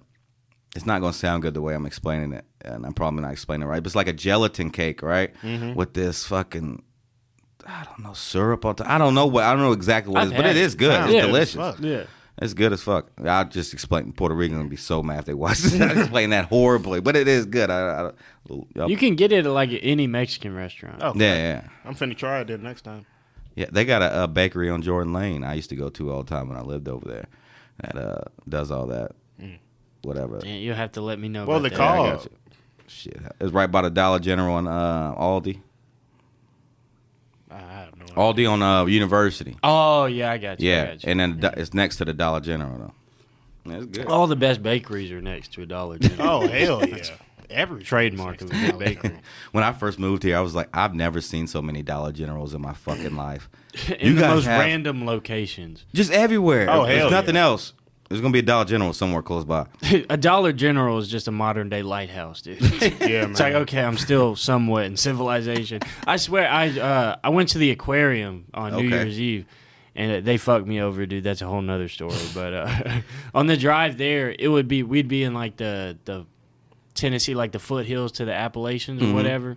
It's 0.74 0.86
not 0.86 1.00
going 1.00 1.12
to 1.12 1.18
sound 1.18 1.42
good 1.42 1.52
the 1.54 1.60
way 1.60 1.74
I'm 1.74 1.84
explaining 1.84 2.32
it, 2.32 2.46
and 2.62 2.86
I'm 2.86 2.94
probably 2.94 3.20
not 3.22 3.32
explaining 3.32 3.66
it 3.66 3.70
right. 3.70 3.82
But 3.82 3.88
it's 3.88 3.94
like 3.94 4.08
a 4.08 4.12
gelatin 4.14 4.70
cake, 4.70 5.02
right? 5.02 5.34
Mm-hmm. 5.42 5.74
With 5.74 5.92
this 5.92 6.24
fucking, 6.26 6.82
I 7.66 7.84
don't 7.84 7.98
know, 8.00 8.14
syrup 8.14 8.64
on 8.64 8.76
top. 8.76 8.88
I 8.88 8.96
don't 8.96 9.14
know 9.14 9.26
what. 9.26 9.44
I 9.44 9.52
don't 9.52 9.60
know 9.62 9.72
exactly 9.72 10.12
what 10.14 10.22
it 10.22 10.26
I've 10.28 10.32
is, 10.32 10.36
but 10.38 10.46
it 10.46 10.56
it. 10.56 10.62
is 10.62 10.74
good. 10.74 10.92
Sounds 10.92 11.10
It's 11.12 11.12
good 11.12 11.24
as 11.24 11.26
delicious. 11.26 11.54
fuck. 11.56 11.76
yeah. 11.80 12.04
It's 12.40 12.54
good 12.54 12.72
as 12.72 12.82
fuck. 12.82 13.10
I'll 13.24 13.44
just 13.44 13.72
explain. 13.74 14.12
Puerto 14.12 14.34
Rican 14.34 14.56
gonna 14.56 14.68
be 14.68 14.76
so 14.76 15.02
mad 15.02 15.20
if 15.20 15.24
they 15.26 15.34
watch 15.34 15.58
this. 15.58 15.78
I 15.80 16.00
explain 16.00 16.30
that 16.30 16.46
horribly, 16.46 17.00
but 17.00 17.14
it 17.14 17.28
is 17.28 17.44
good. 17.46 17.70
I, 17.70 18.10
I, 18.48 18.86
You 18.86 18.96
can 18.96 19.16
get 19.16 19.32
it 19.32 19.44
at 19.46 19.52
like 19.52 19.70
any 19.82 20.06
Mexican 20.06 20.54
restaurant. 20.54 20.98
Oh, 21.02 21.12
yeah, 21.14 21.34
yeah, 21.34 21.68
I'm 21.84 21.94
finna 21.94 22.16
try 22.16 22.40
it 22.40 22.46
then 22.48 22.62
next 22.62 22.82
time. 22.82 23.04
yeah. 23.54 23.66
They 23.70 23.84
got 23.84 24.00
a, 24.02 24.24
a 24.24 24.28
bakery 24.28 24.70
on 24.70 24.80
Jordan 24.82 25.12
Lane. 25.12 25.44
I 25.44 25.54
used 25.54 25.68
to 25.70 25.76
go 25.76 25.90
to 25.90 26.10
all 26.10 26.22
the 26.22 26.30
time 26.30 26.48
when 26.48 26.56
I 26.56 26.62
lived 26.62 26.88
over 26.88 27.06
there. 27.06 27.26
That 27.82 27.96
uh, 27.96 28.20
does 28.48 28.70
all 28.70 28.86
that. 28.86 29.12
Whatever. 30.02 30.40
Yeah, 30.42 30.54
you'll 30.54 30.74
have 30.74 30.92
to 30.92 31.00
let 31.00 31.18
me 31.20 31.28
know. 31.28 31.44
What 31.44 31.56
about 31.58 31.62
they 31.62 31.68
that. 31.68 31.76
call- 31.76 32.06
I. 32.06 32.18
Shit, 32.88 33.20
it's 33.40 33.52
right 33.52 33.70
by 33.70 33.82
the 33.82 33.90
Dollar 33.90 34.18
General 34.18 34.58
and 34.58 34.68
uh, 34.68 35.14
Aldi. 35.16 35.60
I 38.16 38.20
have 38.26 38.26
no 38.26 38.30
idea. 38.30 38.48
Aldi 38.48 38.52
on 38.52 38.62
uh, 38.62 38.84
University. 38.86 39.56
Oh 39.62 40.06
yeah, 40.06 40.30
I 40.32 40.38
got 40.38 40.60
you. 40.60 40.70
I 40.70 40.74
Yeah, 40.74 40.86
got 40.86 41.04
you. 41.04 41.10
and 41.10 41.20
then 41.20 41.40
the- 41.40 41.58
it's 41.60 41.74
next 41.74 41.96
to 41.96 42.04
the 42.04 42.12
Dollar 42.12 42.40
General 42.40 42.78
though. 42.78 42.92
Yeah, 43.70 43.76
it's 43.78 43.86
good. 43.98 44.06
all 44.06 44.26
the 44.26 44.36
best 44.36 44.62
bakeries 44.62 45.12
are 45.12 45.20
next 45.22 45.52
to 45.54 45.62
a 45.62 45.66
Dollar 45.66 45.98
General. 46.00 46.28
Oh 46.44 46.46
hell 46.48 46.86
yeah! 46.88 47.04
Every 47.50 47.82
trademark 47.82 48.40
of 48.40 48.50
a 48.50 48.54
good 48.54 48.78
bakery. 48.78 49.18
When 49.52 49.62
I 49.62 49.72
first 49.72 49.98
moved 49.98 50.22
here, 50.22 50.36
I 50.38 50.40
was 50.40 50.54
like, 50.54 50.68
I've 50.72 50.94
never 50.94 51.20
seen 51.20 51.46
so 51.46 51.60
many 51.60 51.82
Dollar 51.82 52.10
Generals 52.12 52.54
in 52.54 52.62
my 52.62 52.72
fucking 52.72 53.14
life. 53.14 53.48
in 53.98 54.08
You 54.08 54.14
the 54.14 54.20
guys 54.22 54.34
most 54.34 54.44
have- 54.46 54.60
random 54.60 55.04
locations. 55.06 55.84
Just 55.94 56.10
everywhere. 56.10 56.68
Oh, 56.70 56.82
If 56.82 56.88
There's 56.88 57.00
hell 57.02 57.10
nothing 57.10 57.34
yeah. 57.34 57.42
else. 57.42 57.72
There's 58.12 58.20
gonna 58.20 58.32
be 58.32 58.40
a 58.40 58.42
Dollar 58.42 58.66
General 58.66 58.92
somewhere 58.92 59.22
close 59.22 59.46
by. 59.46 59.66
a 60.10 60.18
Dollar 60.18 60.52
General 60.52 60.98
is 60.98 61.08
just 61.08 61.28
a 61.28 61.30
modern 61.32 61.70
day 61.70 61.82
lighthouse, 61.82 62.42
dude. 62.42 62.60
Yeah, 63.00 63.22
man. 63.22 63.30
It's 63.30 63.40
like 63.40 63.54
okay, 63.54 63.82
I'm 63.82 63.96
still 63.96 64.36
somewhat 64.36 64.84
in 64.84 64.98
civilization. 64.98 65.80
I 66.06 66.18
swear, 66.18 66.46
I 66.46 66.68
uh, 66.78 67.16
I 67.24 67.30
went 67.30 67.48
to 67.50 67.58
the 67.58 67.70
aquarium 67.70 68.44
on 68.52 68.72
New 68.72 68.86
Okay. 68.86 68.88
Year's 68.88 69.18
Eve, 69.18 69.46
and 69.96 70.26
they 70.26 70.36
fucked 70.36 70.66
me 70.66 70.82
over, 70.82 71.06
dude. 71.06 71.24
That's 71.24 71.40
a 71.40 71.46
whole 71.46 71.62
nother 71.62 71.88
story. 71.88 72.14
But 72.34 72.52
uh, 72.52 73.00
on 73.34 73.46
the 73.46 73.56
drive 73.56 73.96
there, 73.96 74.34
it 74.38 74.48
would 74.48 74.68
be 74.68 74.82
we'd 74.82 75.08
be 75.08 75.22
in 75.22 75.32
like 75.32 75.56
the 75.56 75.96
the 76.04 76.26
Tennessee, 76.92 77.34
like 77.34 77.52
the 77.52 77.58
foothills 77.58 78.12
to 78.12 78.26
the 78.26 78.34
Appalachians 78.34 79.02
or 79.02 79.14
whatever, 79.14 79.56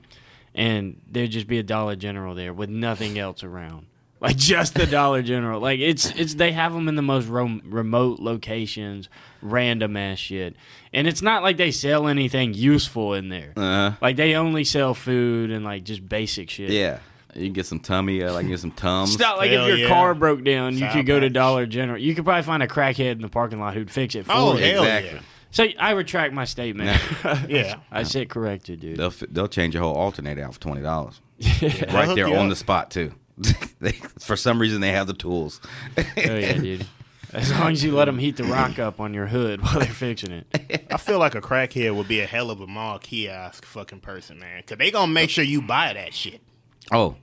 and 0.53 1.01
there'd 1.11 1.31
just 1.31 1.47
be 1.47 1.59
a 1.59 1.63
Dollar 1.63 1.97
General 1.97 2.33
there 2.35 2.53
with 2.53 2.69
nothing 2.69 3.19
else 3.19 3.43
around. 3.43 3.87
Like 4.21 4.37
just 4.37 4.73
the 4.75 4.87
Dollar 4.87 5.21
General, 5.21 5.59
like 5.59 5.79
it's 5.79 6.05
it's 6.11 6.35
they 6.35 6.51
have 6.53 6.73
them 6.73 6.87
in 6.87 6.95
the 6.95 7.01
most 7.01 7.27
rom- 7.27 7.61
remote 7.65 8.19
locations, 8.19 9.09
random 9.41 9.97
ass 9.97 10.17
shit, 10.19 10.55
and 10.93 11.05
it's 11.05 11.21
not 11.21 11.43
like 11.43 11.57
they 11.57 11.69
sell 11.71 12.07
anything 12.07 12.53
useful 12.53 13.13
in 13.13 13.29
there. 13.29 13.53
Uh, 13.57 13.91
Like 14.01 14.15
they 14.15 14.35
only 14.35 14.63
sell 14.63 14.93
food 14.93 15.51
and 15.51 15.65
like 15.65 15.83
just 15.83 16.07
basic 16.07 16.49
shit. 16.49 16.69
yeah. 16.71 16.99
You 17.35 17.43
can 17.47 17.53
get 17.53 17.65
some 17.65 17.81
tummy, 17.81 18.23
uh, 18.23 18.31
like 18.31 18.47
get 18.47 18.61
some 18.61 18.71
tums. 18.71 19.09
It's 19.11 19.19
not 19.19 19.37
like 19.37 19.51
Hell 19.51 19.63
if 19.63 19.67
your 19.67 19.77
yeah. 19.79 19.87
car 19.89 20.15
broke 20.15 20.45
down, 20.45 20.73
you 20.75 20.79
Sour 20.79 20.91
could 20.93 21.05
go 21.05 21.19
to 21.19 21.25
Patch. 21.27 21.33
Dollar 21.33 21.65
General. 21.65 21.99
You 21.99 22.15
could 22.15 22.23
probably 22.23 22.43
find 22.43 22.63
a 22.63 22.67
crackhead 22.67 23.11
in 23.11 23.21
the 23.21 23.27
parking 23.27 23.59
lot 23.59 23.73
who'd 23.73 23.91
fix 23.91 24.15
it 24.15 24.25
for 24.25 24.31
Oh 24.33 24.55
you. 24.55 24.63
hell 24.63 24.83
Exactly. 24.83 25.19
So 25.51 25.67
I 25.77 25.91
retract 25.91 26.33
my 26.33 26.45
statement. 26.45 26.97
Yeah. 27.49 27.75
I 27.91 28.03
said 28.03 28.29
corrected, 28.29 28.79
dude. 28.79 28.95
They'll 28.97 29.09
fi- 29.11 29.27
they'll 29.29 29.49
change 29.49 29.73
your 29.73 29.83
whole 29.83 29.95
alternator 29.95 30.41
out 30.45 30.53
for 30.53 30.61
twenty 30.61 30.81
dollars. 30.81 31.19
They'll 31.59 31.69
Right 31.69 32.05
hook 32.05 32.15
there 32.15 32.29
you 32.29 32.35
on 32.35 32.45
up. 32.45 32.49
the 32.49 32.55
spot 32.55 32.89
too. 32.91 33.11
they, 33.79 33.91
for 34.19 34.35
some 34.35 34.59
reason, 34.59 34.81
they 34.81 34.91
have 34.91 35.07
the 35.07 35.13
tools. 35.13 35.59
Oh 35.97 36.03
yeah, 36.15 36.53
dude. 36.57 36.85
As 37.33 37.51
long 37.51 37.73
as 37.73 37.83
you 37.83 37.93
let 37.93 38.05
them 38.05 38.17
heat 38.17 38.37
the 38.37 38.45
rock 38.45 38.79
up 38.79 39.01
on 39.01 39.13
your 39.13 39.25
hood 39.27 39.61
while 39.63 39.79
they're 39.79 39.87
fixing 39.89 40.31
it. 40.31 40.85
I 40.89 40.95
feel 40.97 41.19
like 41.19 41.35
a 41.35 41.41
crackhead 41.41 41.93
would 41.95 42.07
be 42.07 42.21
a 42.21 42.25
hell 42.25 42.49
of 42.49 42.61
a 42.61 42.67
mall 42.67 42.97
kiosk 42.99 43.65
fucking 43.65 43.99
person, 43.99 44.39
man. 44.39 44.63
Cause 44.65 44.77
they 44.77 44.89
gonna 44.89 45.11
make 45.11 45.29
sure 45.29 45.43
you 45.43 45.61
buy 45.61 45.91
that 45.93 46.13
shit. 46.13 46.39
Oh, 46.93 47.15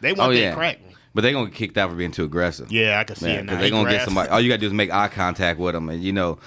They 0.00 0.12
want 0.12 0.30
Oh, 0.30 0.34
that 0.34 0.40
yeah. 0.40 0.54
crack. 0.54 0.80
but 1.14 1.20
they're 1.20 1.32
gonna 1.32 1.50
get 1.50 1.54
kicked 1.54 1.78
out 1.78 1.90
for 1.90 1.94
being 1.96 2.10
too 2.10 2.24
aggressive. 2.24 2.72
Yeah, 2.72 2.98
I 2.98 3.04
can 3.04 3.14
see 3.14 3.26
Yeah, 3.28 3.32
it 3.34 3.36
now. 3.36 3.42
because 3.52 3.58
they're 3.60 3.70
gonna 3.70 3.90
get 3.90 4.04
somebody. 4.04 4.28
All 4.30 4.40
you 4.40 4.48
gotta 4.48 4.60
do 4.60 4.66
is 4.66 4.72
make 4.72 4.90
eye 4.92 5.08
contact 5.08 5.60
with 5.60 5.74
them, 5.74 5.88
and 5.88 6.02
you 6.02 6.12
know, 6.12 6.38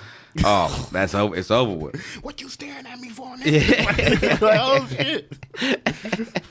oh, 0.44 0.90
that's 0.92 1.14
over. 1.16 1.34
It's 1.36 1.52
over 1.52 1.72
with. 1.74 1.96
What 2.24 2.42
you 2.42 2.50
staring 2.50 2.86
at 2.86 3.00
me 3.00 3.08
for? 3.10 3.28
Nigga? 3.38 4.42
like, 4.42 4.60
oh 4.62 4.86
shit. 4.90 6.44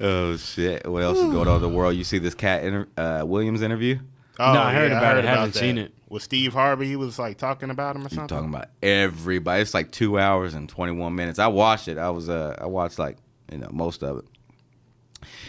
Oh 0.00 0.36
shit! 0.36 0.86
What 0.86 1.02
else 1.02 1.18
is 1.18 1.24
going 1.24 1.48
on 1.48 1.56
in 1.56 1.62
the 1.62 1.68
world? 1.68 1.94
You 1.96 2.04
see 2.04 2.18
this 2.18 2.34
Katt 2.34 2.64
inter- 2.64 2.88
uh, 2.96 3.22
Williams 3.26 3.62
interview? 3.62 3.98
Oh, 4.38 4.52
No, 4.52 4.60
I 4.60 4.72
heard 4.74 4.90
yeah, 4.90 4.98
about 4.98 5.16
it. 5.16 5.24
Haven't 5.24 5.54
that. 5.54 5.58
seen 5.58 5.78
it. 5.78 5.92
With 6.08 6.22
Steve 6.22 6.52
Harvey, 6.52 6.86
he 6.86 6.96
was 6.96 7.18
like 7.18 7.38
talking 7.38 7.70
about 7.70 7.96
him 7.96 8.02
or 8.02 8.08
He's 8.08 8.16
something. 8.16 8.36
talking 8.36 8.50
about 8.54 8.68
everybody. 8.82 9.62
It's 9.62 9.72
like 9.74 9.90
two 9.90 10.18
hours 10.18 10.54
and 10.54 10.68
twenty 10.68 10.92
one 10.92 11.14
minutes. 11.14 11.38
I 11.38 11.46
watched 11.48 11.88
it. 11.88 11.96
I 11.98 12.10
was 12.10 12.28
uh, 12.28 12.54
I 12.60 12.66
watched 12.66 12.98
like 12.98 13.16
you 13.50 13.58
know 13.58 13.68
most 13.72 14.02
of 14.04 14.18
it. 14.18 14.24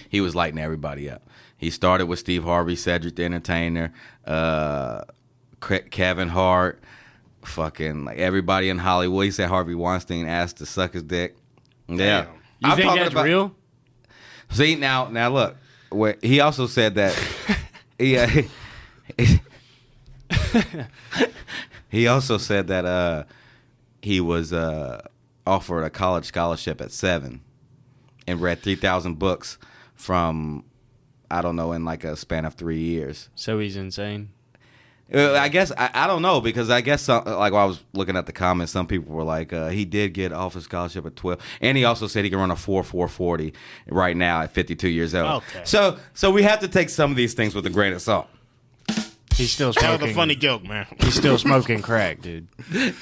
He 0.10 0.22
was 0.22 0.34
lighting 0.36 0.60
everybody 0.60 1.10
up. 1.10 1.28
He 1.58 1.70
started 1.70 2.06
with 2.06 2.20
Steve 2.20 2.44
Harvey, 2.44 2.76
Cedric 2.76 3.16
the 3.18 3.26
Entertainer, 3.26 3.92
uh, 4.26 5.02
Kevin 5.60 6.30
Hart, 6.30 6.82
fucking 7.44 8.06
like 8.06 8.18
everybody 8.18 8.70
in 8.70 8.78
Hollywood. 8.78 9.26
He 9.26 9.32
said 9.32 9.50
Harvey 9.50 9.76
Weinstein 9.76 10.28
asked 10.28 10.58
to 10.58 10.66
suck 10.66 10.94
his 10.94 11.04
dick. 11.04 11.36
Yeah, 11.90 11.98
Damn. 11.98 12.26
You 12.60 12.70
I'm 12.72 12.78
think 12.78 12.96
that's 12.96 13.12
about- 13.12 13.26
real? 13.26 13.56
See 14.52 14.76
now, 14.76 15.10
now 15.10 15.30
look. 15.30 15.58
Where 15.90 16.18
he 16.22 16.40
also 16.40 16.68
said 16.68 16.96
that. 16.96 17.18
yeah. 18.00 18.42
he 21.90 22.08
also 22.08 22.38
said 22.38 22.68
that 22.68 22.86
uh, 22.86 23.24
he 24.02 24.20
was 24.20 24.52
uh, 24.54 25.02
offered 25.46 25.84
a 25.84 25.90
college 25.90 26.26
scholarship 26.26 26.82
at 26.82 26.92
seven, 26.92 27.42
and 28.28 28.42
read 28.42 28.62
three 28.62 28.76
thousand 28.76 29.20
books 29.20 29.58
from, 29.96 30.66
I 31.32 31.42
don't 31.42 31.56
know, 31.56 31.72
in 31.72 31.86
like 31.86 32.04
a 32.04 32.16
span 32.16 32.46
of 32.46 32.56
three 32.56 32.80
years. 32.80 33.30
So 33.36 33.60
he's 33.60 33.78
insane. 33.78 34.30
Uh, 35.14 35.34
I 35.36 35.48
guess 35.48 35.72
I, 35.78 35.90
I 35.94 36.08
don't 36.08 36.22
know 36.22 36.42
because 36.42 36.70
I 36.70 36.82
guess 36.82 37.02
some, 37.04 37.24
like 37.26 37.54
while 37.54 37.64
I 37.64 37.66
was 37.66 37.82
looking 37.94 38.18
at 38.18 38.26
the 38.26 38.34
comments, 38.34 38.74
some 38.74 38.88
people 38.88 39.14
were 39.16 39.24
like, 39.24 39.54
uh, 39.54 39.70
he 39.70 39.86
did 39.86 40.14
get 40.14 40.34
off 40.34 40.56
a 40.58 40.62
scholarship 40.62 41.06
at 41.06 41.16
twelve, 41.16 41.40
and 41.62 41.78
he 41.78 41.86
also 41.86 42.08
said 42.08 42.26
he 42.26 42.30
can 42.30 42.40
run 42.40 42.52
a 42.52 42.56
four 42.58 42.84
four 42.84 43.08
forty 43.08 43.54
right 43.88 44.18
now 44.18 44.42
at 44.42 44.52
fifty 44.52 44.76
two 44.76 44.90
years 44.90 45.16
old. 45.16 45.44
Okay. 45.44 45.62
So 45.64 45.98
so 46.14 46.30
we 46.32 46.44
have 46.44 46.60
to 46.60 46.68
take 46.68 46.90
some 46.90 47.10
of 47.12 47.16
these 47.18 47.34
things 47.34 47.56
with 47.56 47.66
a 47.66 47.70
grain 47.70 47.94
of 47.94 48.02
salt. 48.02 48.28
He's 49.36 49.52
still 49.52 49.72
That 49.72 49.80
smoking. 49.82 50.02
was 50.02 50.12
a 50.12 50.14
funny 50.16 50.36
joke, 50.36 50.64
man. 50.64 50.88
He's 51.00 51.14
still 51.16 51.38
smoking 51.38 51.82
crack, 51.82 52.22
dude. 52.22 52.48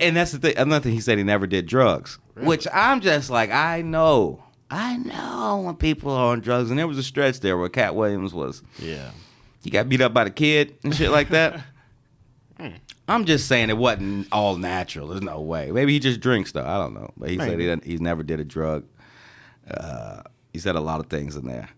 And 0.00 0.16
that's 0.16 0.32
the 0.32 0.38
thing. 0.38 0.58
Another 0.58 0.82
thing 0.82 0.92
he 0.92 1.00
said 1.00 1.18
he 1.18 1.24
never 1.24 1.46
did 1.46 1.64
drugs, 1.66 2.18
which 2.34 2.66
I'm 2.74 3.00
just 3.00 3.30
like, 3.30 3.50
I 3.50 3.80
know, 3.80 4.42
I 4.70 4.96
know 4.96 5.62
when 5.64 5.76
people 5.76 6.10
are 6.10 6.32
on 6.32 6.40
drugs, 6.40 6.68
and 6.70 6.78
there 6.78 6.86
was 6.88 6.98
a 6.98 7.02
stretch 7.02 7.40
there 7.40 7.56
where 7.56 7.68
Katt 7.68 7.94
Williams 7.94 8.34
was. 8.34 8.62
Yeah. 8.80 9.12
He 9.68 9.70
got 9.70 9.86
beat 9.86 10.00
up 10.00 10.14
by 10.14 10.24
the 10.24 10.30
kid 10.30 10.78
and 10.82 10.94
shit 10.96 11.10
like 11.10 11.28
that. 11.28 11.60
I'm 13.06 13.26
just 13.26 13.46
saying 13.48 13.68
it 13.68 13.76
wasn't 13.76 14.26
all 14.32 14.56
natural. 14.56 15.08
There's 15.08 15.20
no 15.20 15.42
way. 15.42 15.70
Maybe 15.72 15.92
he 15.92 15.98
just 15.98 16.20
drinks 16.20 16.52
though. 16.52 16.64
I 16.64 16.78
don't 16.78 16.94
know. 16.94 17.12
But 17.18 17.28
he 17.28 17.36
said 17.36 17.60
he 17.60 17.66
didn't, 17.66 17.84
he's 17.84 18.00
never 18.00 18.22
did 18.22 18.40
a 18.40 18.46
drug. 18.46 18.86
Uh, 19.70 20.22
he 20.54 20.58
said 20.58 20.74
a 20.74 20.80
lot 20.80 21.00
of 21.00 21.08
things 21.08 21.36
in 21.36 21.46
there. 21.46 21.68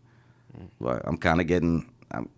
But 0.81 1.03
I'm 1.05 1.17
kind 1.17 1.41
of 1.41 1.49
getting 1.49 1.91
I'm 2.13 2.29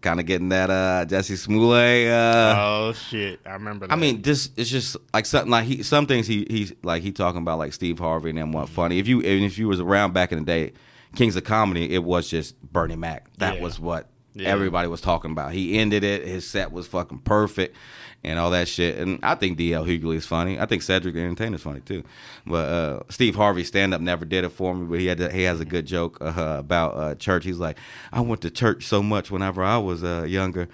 kind 0.00 0.18
of 0.18 0.26
getting 0.26 0.48
that 0.48 0.70
uh, 0.70 1.06
Jussie 1.06 1.36
Smollett. 1.36 2.08
Uh, 2.08 2.54
oh 2.58 2.92
shit, 2.94 3.38
I 3.46 3.52
remember. 3.52 3.86
That. 3.86 3.92
I 3.92 3.96
mean, 3.96 4.22
this 4.22 4.50
it's 4.56 4.70
just 4.70 4.96
like 5.14 5.24
something 5.24 5.52
like 5.52 5.66
he 5.66 5.84
some 5.84 6.08
things 6.08 6.26
he 6.26 6.48
he's 6.50 6.72
like 6.82 7.04
he 7.04 7.12
talking 7.12 7.42
about 7.42 7.58
like 7.58 7.72
Steve 7.74 8.00
Harvey 8.00 8.30
and 8.30 8.38
them 8.40 8.50
what 8.50 8.68
funny. 8.68 8.98
If 8.98 9.06
you 9.06 9.18
and 9.20 9.44
if 9.44 9.56
you 9.56 9.68
was 9.68 9.78
around 9.78 10.14
back 10.14 10.32
in 10.32 10.40
the 10.40 10.44
day, 10.44 10.72
Kings 11.14 11.36
of 11.36 11.44
Comedy, 11.44 11.94
it 11.94 12.02
was 12.02 12.28
just 12.28 12.60
Bernie 12.60 12.96
Mac. 12.96 13.28
That 13.38 13.56
Yeah. 13.56 13.62
was 13.62 13.78
what 13.78 14.08
everybody 14.40 14.88
was 14.88 15.00
talking 15.00 15.30
about. 15.30 15.52
He 15.52 15.78
ended 15.78 16.04
it. 16.04 16.26
His 16.26 16.48
set 16.48 16.72
was 16.72 16.86
fucking 16.86 17.20
perfect. 17.20 17.76
And 18.24 18.40
all 18.40 18.50
that 18.50 18.66
shit, 18.66 18.98
and 18.98 19.20
I 19.22 19.36
think 19.36 19.56
DL 19.56 19.86
Hughley 19.86 20.16
is 20.16 20.26
funny. 20.26 20.58
I 20.58 20.66
think 20.66 20.82
Cedric 20.82 21.14
the 21.14 21.20
Entertainer 21.20 21.56
is 21.56 21.62
funny 21.62 21.80
too. 21.80 22.02
But 22.44 22.68
uh, 22.68 23.02
Steve 23.08 23.36
Harvey 23.36 23.62
stand 23.62 23.94
up 23.94 24.00
never 24.00 24.24
did 24.24 24.42
it 24.42 24.48
for 24.48 24.74
me. 24.74 24.84
But 24.86 24.98
he 24.98 25.06
had 25.06 25.18
to, 25.18 25.30
he 25.30 25.42
has 25.42 25.60
a 25.60 25.64
good 25.64 25.86
joke 25.86 26.18
uh, 26.20 26.56
about 26.58 26.96
uh, 26.96 27.14
church. 27.14 27.44
He's 27.44 27.58
like, 27.58 27.78
I 28.12 28.22
went 28.22 28.40
to 28.40 28.50
church 28.50 28.84
so 28.86 29.00
much 29.00 29.30
whenever 29.30 29.62
I 29.62 29.78
was 29.78 30.02
uh, 30.02 30.24
younger. 30.26 30.68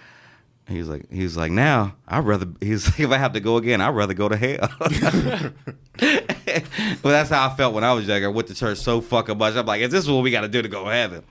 He's 0.69 0.89
like, 0.89 1.11
he's 1.11 1.37
like, 1.37 1.51
now 1.51 1.97
I'd 2.07 2.25
rather. 2.25 2.47
He's 2.61 2.87
like, 2.87 3.01
if 3.01 3.11
I 3.11 3.19
have 3.19 3.33
to 3.33 3.41
go 3.41 3.57
again, 3.57 3.81
I'd 3.81 3.91
rather 3.91 4.15
go 4.15 4.29
to 4.29 4.37
hell. 4.37 4.69
well, 6.01 7.13
that's 7.13 7.31
how 7.31 7.49
I 7.49 7.55
felt 7.57 7.75
when 7.75 7.85
I 7.85 7.93
was 7.93 8.07
younger. 8.07 8.29
I 8.29 8.31
went 8.31 8.49
to 8.49 8.55
church 8.55 8.79
so 8.79 9.01
fucking 9.01 9.37
much. 9.37 9.57
I'm 9.57 9.67
like, 9.67 9.83
is 9.83 9.91
this 9.91 10.07
what 10.07 10.23
we 10.23 10.31
got 10.31 10.43
to 10.43 10.49
do 10.49 10.63
to 10.63 10.69
go 10.69 10.85
to 10.85 10.91
heaven? 10.91 11.25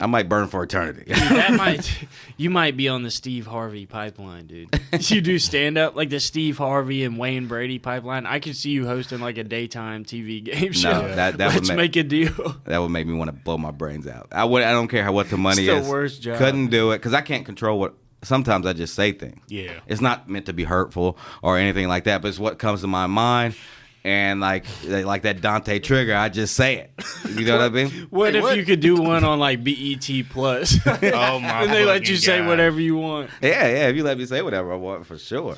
I 0.00 0.06
might 0.06 0.28
burn 0.28 0.48
for 0.48 0.62
eternity. 0.62 1.04
that 1.12 1.52
might 1.58 1.98
you 2.38 2.48
might 2.50 2.76
be 2.76 2.88
on 2.88 3.02
the 3.02 3.10
Steve 3.10 3.46
Harvey 3.46 3.84
pipeline, 3.86 4.46
dude. 4.46 4.80
you 5.10 5.20
do 5.20 5.38
stand 5.38 5.76
up 5.76 5.94
like 5.94 6.08
the 6.08 6.20
Steve 6.20 6.56
Harvey 6.58 7.04
and 7.04 7.18
Wayne 7.18 7.46
Brady 7.48 7.78
pipeline. 7.78 8.24
I 8.26 8.38
could 8.40 8.56
see 8.56 8.70
you 8.70 8.86
hosting 8.86 9.20
like 9.20 9.36
a 9.38 9.44
daytime 9.44 10.04
TV 10.04 10.42
game 10.42 10.72
show. 10.72 10.90
that- 11.14 11.36
that 11.36 11.46
would 11.48 11.54
Let's 11.56 11.68
make- 11.68 11.76
make 11.76 11.96
a 11.96 12.02
deal. 12.02 12.56
that 12.64 12.78
would 12.78 12.88
make 12.88 13.06
me 13.06 13.12
want 13.14 13.28
to 13.28 13.32
blow 13.36 13.58
my 13.58 13.70
brains 13.70 14.06
out. 14.06 14.28
I 14.32 14.44
would. 14.44 14.62
I 14.62 14.72
don't 14.72 14.88
care 14.88 15.04
how 15.04 15.12
what 15.12 15.28
the 15.28 15.36
money 15.36 15.66
It's 15.66 15.72
the 15.80 15.84
is. 15.84 15.88
worst 15.88 16.22
job. 16.22 16.38
Couldn't 16.38 16.68
do 16.68 16.92
it 16.92 16.98
because 16.98 17.12
I 17.14 17.20
can't 17.20 17.44
control 17.44 17.78
what. 17.78 17.94
Sometimes 18.22 18.66
I 18.66 18.74
just 18.74 18.94
say 18.94 19.12
things. 19.12 19.40
Yeah. 19.48 19.72
It's 19.86 20.02
not 20.02 20.28
meant 20.28 20.44
to 20.46 20.52
be 20.52 20.64
hurtful 20.64 21.16
or 21.42 21.56
anything 21.56 21.88
like 21.88 22.04
that, 22.04 22.20
but 22.20 22.28
it's 22.28 22.38
what 22.38 22.58
comes 22.58 22.82
to 22.82 22.86
my 22.86 23.06
mind. 23.06 23.54
And 24.02 24.40
like 24.40 24.64
like 24.88 25.22
that 25.22 25.42
Dante 25.42 25.78
trigger, 25.78 26.14
I 26.16 26.30
just 26.30 26.56
say 26.56 26.76
it. 26.76 26.90
You 27.28 27.44
know 27.44 27.58
what 27.58 27.66
I 27.66 27.68
mean? 27.68 27.90
What 28.08 28.34
if 28.34 28.42
what? 28.42 28.56
you 28.56 28.64
could 28.64 28.80
do 28.80 28.96
one 28.96 29.24
on 29.24 29.38
like 29.38 29.62
BET 29.62 30.08
Plus? 30.30 30.78
Oh 30.86 31.38
my! 31.38 31.48
God. 31.48 31.62
And 31.64 31.72
they 31.72 31.84
let 31.84 31.98
fucking 32.00 32.10
you 32.10 32.16
say 32.16 32.46
whatever 32.46 32.80
you 32.80 32.96
want. 32.96 33.30
Yeah, 33.42 33.68
yeah. 33.68 33.88
If 33.88 33.96
you 33.96 34.02
let 34.02 34.16
me 34.16 34.24
say 34.24 34.40
whatever 34.40 34.72
I 34.72 34.76
want, 34.76 35.06
for 35.06 35.18
sure. 35.18 35.56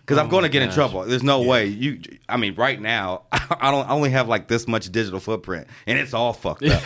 Because 0.00 0.18
I'm 0.18 0.26
Oh 0.26 0.30
going 0.30 0.42
to 0.42 0.48
get 0.48 0.62
in 0.62 0.70
trouble. 0.70 1.04
There's 1.04 1.22
no 1.22 1.42
way 1.42 1.66
you. 1.66 2.00
I 2.28 2.36
mean, 2.36 2.54
right 2.54 2.80
now, 2.80 3.22
I 3.32 3.70
don't 3.70 3.88
I 3.88 3.90
only 3.90 4.10
have 4.10 4.28
like 4.28 4.48
this 4.48 4.66
much 4.66 4.90
digital 4.90 5.20
footprint, 5.20 5.66
and 5.86 5.98
it's 5.98 6.14
all 6.14 6.32
fucked 6.32 6.64
up. 6.64 6.82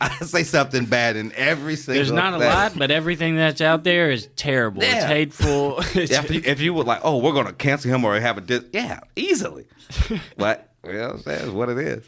I 0.20 0.24
say 0.24 0.42
something 0.44 0.86
bad 0.86 1.16
in 1.16 1.32
every 1.32 1.76
single. 1.76 1.94
There's 1.96 2.12
not 2.12 2.34
a 2.34 2.38
lot, 2.38 2.72
but 2.76 2.90
everything 2.90 3.36
that's 3.36 3.60
out 3.60 3.84
there 3.84 4.10
is 4.10 4.28
terrible. 4.36 4.82
It's 4.82 4.92
Yeah. 4.92 5.06
hateful. 5.06 5.78
It's- 5.94 6.10
Yeah, 6.10 6.22
if, 6.22 6.30
you, 6.30 6.42
if 6.44 6.60
you 6.60 6.72
would 6.74 6.86
like, 6.86 7.00
oh, 7.04 7.18
we're 7.18 7.32
gonna 7.34 7.52
cancel 7.52 7.90
him 7.90 8.04
or 8.04 8.18
have 8.18 8.38
a 8.38 8.40
dis, 8.40 8.64
yeah, 8.72 9.00
easily. 9.16 9.66
but 10.36 10.70
you 10.84 10.92
know 10.94 11.08
what 11.08 11.26
I'm? 11.26 11.34
It's 11.34 11.48
what 11.50 11.68
it 11.68 11.78
is. 11.78 12.04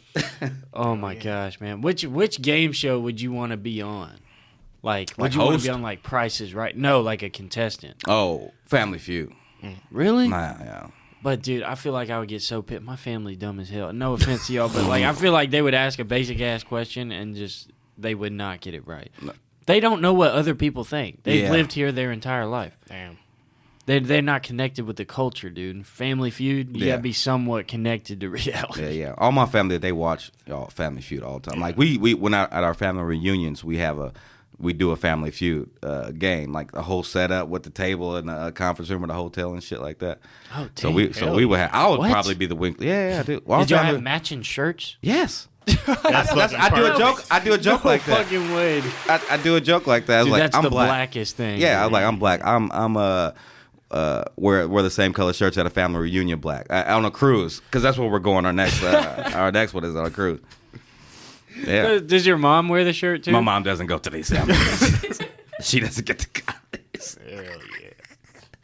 oh 0.73 0.97
my 0.97 1.15
gosh, 1.15 1.61
man! 1.61 1.83
Which 1.83 2.05
which 2.05 2.41
game 2.41 2.73
show 2.73 2.99
would 3.01 3.21
you 3.21 3.31
want 3.33 3.51
to 3.51 3.57
be 3.59 3.83
on? 3.83 4.13
Like, 4.83 5.11
would 5.17 5.25
Like 5.25 5.35
you 5.35 5.41
want 5.41 5.59
to 5.61 5.65
be 5.65 5.71
on 5.71 5.83
like 5.83 6.03
Prices 6.03 6.55
Right? 6.55 6.77
No, 6.77 7.03
like 7.03 7.23
a 7.23 7.31
contestant. 7.31 7.97
oh, 8.09 8.53
Family 8.65 8.99
Feud. 8.99 9.33
Mm. 9.63 9.77
Really? 9.91 10.29
Nah, 10.29 10.57
yeah. 10.61 10.87
But 11.23 11.41
dude, 11.43 11.63
I 11.63 11.77
feel 11.77 11.93
like 11.93 12.11
I 12.11 12.19
would 12.19 12.29
get 12.29 12.43
so 12.43 12.63
pissed. 12.63 12.83
My 12.83 12.97
family 12.97 13.37
dumb 13.37 13.61
as 13.61 13.69
hell. 13.69 13.93
No 13.93 14.15
offense 14.15 14.49
to 14.49 14.53
y'all, 14.55 14.69
but 14.69 14.87
like 14.87 15.05
I 15.05 15.13
feel 15.13 15.33
like 15.33 15.51
they 15.53 15.63
would 15.63 15.75
ask 15.75 16.01
a 16.01 16.05
basic 16.05 16.41
ass 16.41 16.65
question 16.65 17.13
and 17.13 17.37
just 17.37 17.71
they 17.99 18.15
would 18.15 18.33
not 18.33 18.61
get 18.61 18.75
it 18.75 18.87
right. 18.87 19.11
They 19.67 19.81
don't 19.81 20.01
know 20.03 20.13
what 20.13 20.33
other 20.33 20.55
people 20.55 20.85
think. 20.85 21.23
They've 21.23 21.45
Yeah. 21.45 21.51
lived 21.53 21.73
here 21.73 21.93
their 21.93 22.11
entire 22.13 22.47
life. 22.47 22.77
Damn. 22.89 23.19
They 23.87 23.99
they're 23.99 24.23
not 24.23 24.43
connected 24.45 24.85
with 24.87 24.97
the 24.97 25.05
culture, 25.05 25.51
dude. 25.51 25.87
Family 25.87 26.31
Feud, 26.31 26.77
you 26.77 26.85
Yeah. 26.87 26.93
gotta 26.93 27.03
be 27.03 27.13
somewhat 27.13 27.67
connected 27.69 28.21
to 28.21 28.29
reality. 28.41 28.83
Yeah, 28.83 28.89
yeah. 28.91 29.15
All 29.19 29.33
my 29.33 29.47
family 29.47 29.77
they 29.79 29.93
watch 29.93 30.31
y'all 30.47 30.69
Family 30.69 31.03
Feud 31.03 31.23
all 31.23 31.39
the 31.41 31.51
time. 31.51 31.61
Like 31.61 31.77
we 31.77 31.99
we 31.99 32.15
when 32.15 32.35
out 32.35 32.53
at 32.53 32.63
our 32.65 32.75
family 32.75 33.03
reunions 33.03 33.65
we 33.65 33.79
have 33.79 33.99
a 33.99 34.13
we 34.59 34.73
do 34.73 34.93
a 34.93 34.97
Family 34.97 35.33
Feud 35.33 35.71
uh, 35.83 36.13
game 36.13 36.53
like 36.53 36.71
the 36.71 36.83
whole 36.83 37.03
setup 37.03 37.49
with 37.49 37.65
the 37.65 37.71
table 37.71 38.15
and 38.17 38.29
the 38.29 38.53
conference 38.53 38.89
room 38.91 39.03
of 39.03 39.09
the 39.09 39.15
hotel 39.15 39.53
and 39.53 39.63
shit 39.63 39.81
like 39.81 39.99
that. 39.99 40.21
Oh, 40.55 40.69
So 40.77 40.91
we 40.93 41.13
so 41.13 41.27
hell 41.27 41.35
we 41.35 41.45
would 41.45 41.59
have, 41.59 41.71
I 41.73 41.89
would 41.89 41.99
What? 41.99 42.11
probably 42.13 42.35
be 42.37 42.47
the 42.47 42.55
wink. 42.55 42.77
Yeah, 42.81 43.09
yeah, 43.09 43.23
dude. 43.25 43.45
Well, 43.45 43.61
Did 43.61 43.71
y'all 43.71 43.83
have 43.83 44.01
matching 44.03 44.43
shirts? 44.43 44.97
Yes. 45.03 45.49
That's, 45.67 46.35
That's, 46.35 46.55
I 46.55 46.69
do 46.75 46.87
a 46.87 46.99
joke. 46.99 47.25
I 47.31 47.41
do 47.41 47.53
a 47.53 47.59
joke 47.59 47.85
like 47.85 48.05
that. 48.07 48.25
fucking 48.25 48.53
way. 48.55 48.83
I, 49.09 49.21
I 49.31 49.37
do 49.37 49.57
a 49.57 49.61
joke 49.61 49.87
like 49.87 50.07
that. 50.07 50.19
I 50.19 50.19
was 50.21 50.27
Dude, 50.27 50.33
like, 50.33 50.43
that's 50.43 50.57
I'm 50.57 50.63
the 50.65 50.71
black. 50.71 50.89
blackest 50.89 51.37
thing. 51.37 51.61
Yeah, 51.61 51.81
I 51.81 51.85
was 51.87 51.93
like, 51.93 52.05
I'm 52.05 52.19
black. 52.19 52.41
I'm 52.45 52.71
I'm 52.73 52.97
uh 52.97 53.31
uh 53.91 54.25
we're 54.37 54.67
we're 54.69 54.83
the 54.83 54.91
same 54.91 55.13
color 55.13 55.33
shirts 55.33 55.57
at 55.59 55.67
a 55.67 55.71
family 55.71 56.01
reunion. 56.01 56.41
Black 56.41 56.67
I, 56.71 56.93
on 56.93 57.05
a 57.05 57.11
cruise 57.11 57.61
because 57.61 57.83
that's 57.83 57.99
where 57.99 58.09
we're 58.09 58.19
going. 58.19 58.47
Our 58.47 58.53
next 58.53 58.83
uh, 58.83 59.31
our 59.35 59.53
next 59.53 59.75
one 59.75 59.85
is 59.85 59.95
on 59.95 60.07
a 60.07 60.11
cruise. 60.11 60.41
Yeah, 61.67 61.83
Does- 61.83 62.03
Does 62.03 62.27
your 62.27 62.39
mom 62.39 62.69
wear 62.69 62.85
the 62.85 62.93
shirt 62.95 63.25
too? 63.25 63.33
my 63.33 63.41
mom 63.41 63.63
doesn't 63.63 63.87
go 63.87 63.99
to 63.99 64.11
these 64.11 64.31
families. 64.31 65.21
she 65.63 65.81
doesn't 65.81 66.07
get 66.07 66.19
to 66.21 66.29
go. 66.43 66.53
Hell 67.29 67.43
yeah. 67.45 67.89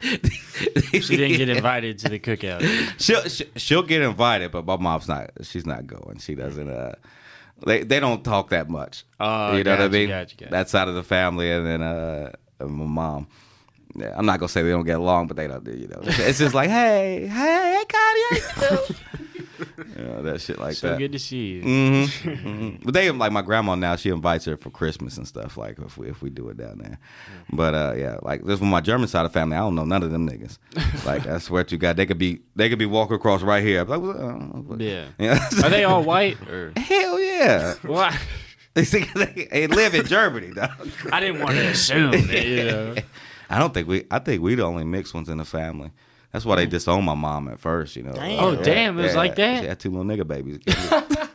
She 0.01 1.17
didn't 1.17 1.37
get 1.37 1.49
invited 1.49 1.99
to 1.99 2.09
the 2.09 2.19
cookout. 2.19 2.61
She'll 2.99 3.23
she- 3.27 3.49
she'll 3.55 3.83
get 3.83 4.01
invited, 4.01 4.51
but 4.51 4.65
my 4.65 4.77
mom's 4.77 5.07
not. 5.07 5.31
She's 5.43 5.65
not 5.65 5.87
going. 5.87 6.19
She 6.19 6.35
doesn't. 6.35 6.69
Uh, 6.69 6.93
they 7.65 7.83
they 7.83 7.99
don't 7.99 8.23
talk 8.23 8.49
that 8.49 8.69
much. 8.69 9.03
Oh, 9.19 9.55
you 9.57 9.63
know 9.63 9.71
what 9.71 9.81
I 9.81 9.87
mean? 9.89 10.07
gotcha, 10.09 10.35
gotcha. 10.37 10.51
That 10.51 10.69
side 10.69 10.87
of 10.87 10.95
the 10.95 11.03
family, 11.03 11.51
and 11.51 11.65
then 11.65 11.81
uh, 11.81 12.31
my 12.61 12.67
mom. 12.85 13.27
Yeah, 13.95 14.13
I'm 14.15 14.25
not 14.25 14.39
gonna 14.39 14.49
say 14.49 14.61
they 14.61 14.69
don't 14.69 14.85
get 14.85 14.99
along, 14.99 15.27
but 15.27 15.35
they 15.37 15.47
don't. 15.47 15.63
do 15.63 15.71
You 15.71 15.87
know, 15.87 15.99
it's 16.03 16.37
just 16.39 16.53
like, 16.53 16.69
hey, 16.69 17.27
hey, 17.27 17.83
hey, 17.83 17.83
Connie, 17.89 18.95
how 19.83 19.89
you 19.89 19.93
doing? 19.95 20.07
you 20.07 20.13
know, 20.15 20.21
that 20.23 20.41
shit 20.41 20.59
like 20.59 20.75
So 20.75 20.89
that. 20.89 20.97
good 20.97 21.11
to 21.13 21.19
see 21.19 21.61
you. 21.61 21.61
hmm 21.61 22.29
hmm 22.35 22.69
But 22.83 22.93
they 22.93 23.09
like 23.11 23.31
my 23.31 23.41
grandma 23.41 23.75
now. 23.75 23.95
She 23.95 24.09
invites 24.09 24.45
her 24.45 24.57
for 24.57 24.69
Christmas 24.69 25.17
and 25.17 25.27
stuff. 25.27 25.57
Like 25.57 25.77
if 25.79 25.97
we 25.97 26.07
if 26.09 26.21
we 26.21 26.29
do 26.29 26.49
it 26.49 26.57
down 26.57 26.79
there. 26.79 26.99
But 27.51 27.73
uh, 27.73 27.93
yeah, 27.97 28.17
like 28.21 28.41
this 28.43 28.59
with 28.59 28.69
my 28.69 28.81
German 28.81 29.07
side 29.07 29.25
of 29.25 29.33
family. 29.33 29.57
I 29.57 29.59
don't 29.61 29.75
know 29.75 29.85
none 29.85 30.03
of 30.03 30.11
them 30.11 30.27
niggas. 30.29 30.57
like 31.05 31.25
I 31.27 31.37
swear 31.39 31.63
to 31.65 31.77
God, 31.77 31.97
they 31.97 32.05
could 32.05 32.17
be 32.19 32.41
they 32.55 32.69
could 32.69 32.79
be 32.79 32.85
walking 32.85 33.15
across 33.15 33.41
right 33.41 33.63
here. 33.63 33.83
Like, 33.83 34.01
uh, 34.01 34.75
Yeah. 34.77 35.07
Yeah. 35.19 35.39
Are 35.63 35.69
they 35.69 35.83
all 35.83 36.03
white? 36.03 36.37
Or? 36.49 36.73
Hell 36.77 37.19
yeah. 37.19 37.75
Well, 37.83 37.99
I, 37.99 38.17
They 38.75 38.85
think 38.85 39.11
they, 39.13 39.47
they 39.51 39.67
live 39.67 39.95
in 39.95 40.05
Germany, 40.05 40.53
dog. 40.53 40.69
I 41.11 41.19
didn't 41.19 41.41
want 41.41 41.55
to 41.55 41.67
assume. 41.69 42.11
That, 42.11 42.45
you 42.45 42.63
know. 42.65 42.95
I 43.49 43.57
don't 43.57 43.73
think 43.73 43.87
we. 43.87 44.05
I 44.11 44.19
think 44.19 44.43
we 44.43 44.53
the 44.55 44.63
only 44.63 44.83
mixed 44.83 45.13
ones 45.13 45.27
in 45.27 45.37
the 45.39 45.45
family. 45.45 45.89
That's 46.31 46.45
why 46.45 46.57
they 46.57 46.65
disowned 46.65 47.05
my 47.05 47.15
mom 47.15 47.47
at 47.47 47.59
first. 47.59 47.95
You 47.95 48.03
know. 48.03 48.13
Damn. 48.13 48.43
Oh, 48.43 48.55
damn, 48.55 48.99
it 48.99 49.03
was 49.03 49.15
like 49.15 49.35
that? 49.35 49.61
She 49.61 49.67
had 49.67 49.79
two 49.79 49.89
little 49.91 50.05
nigga 50.05 50.27
babies. 50.27 50.59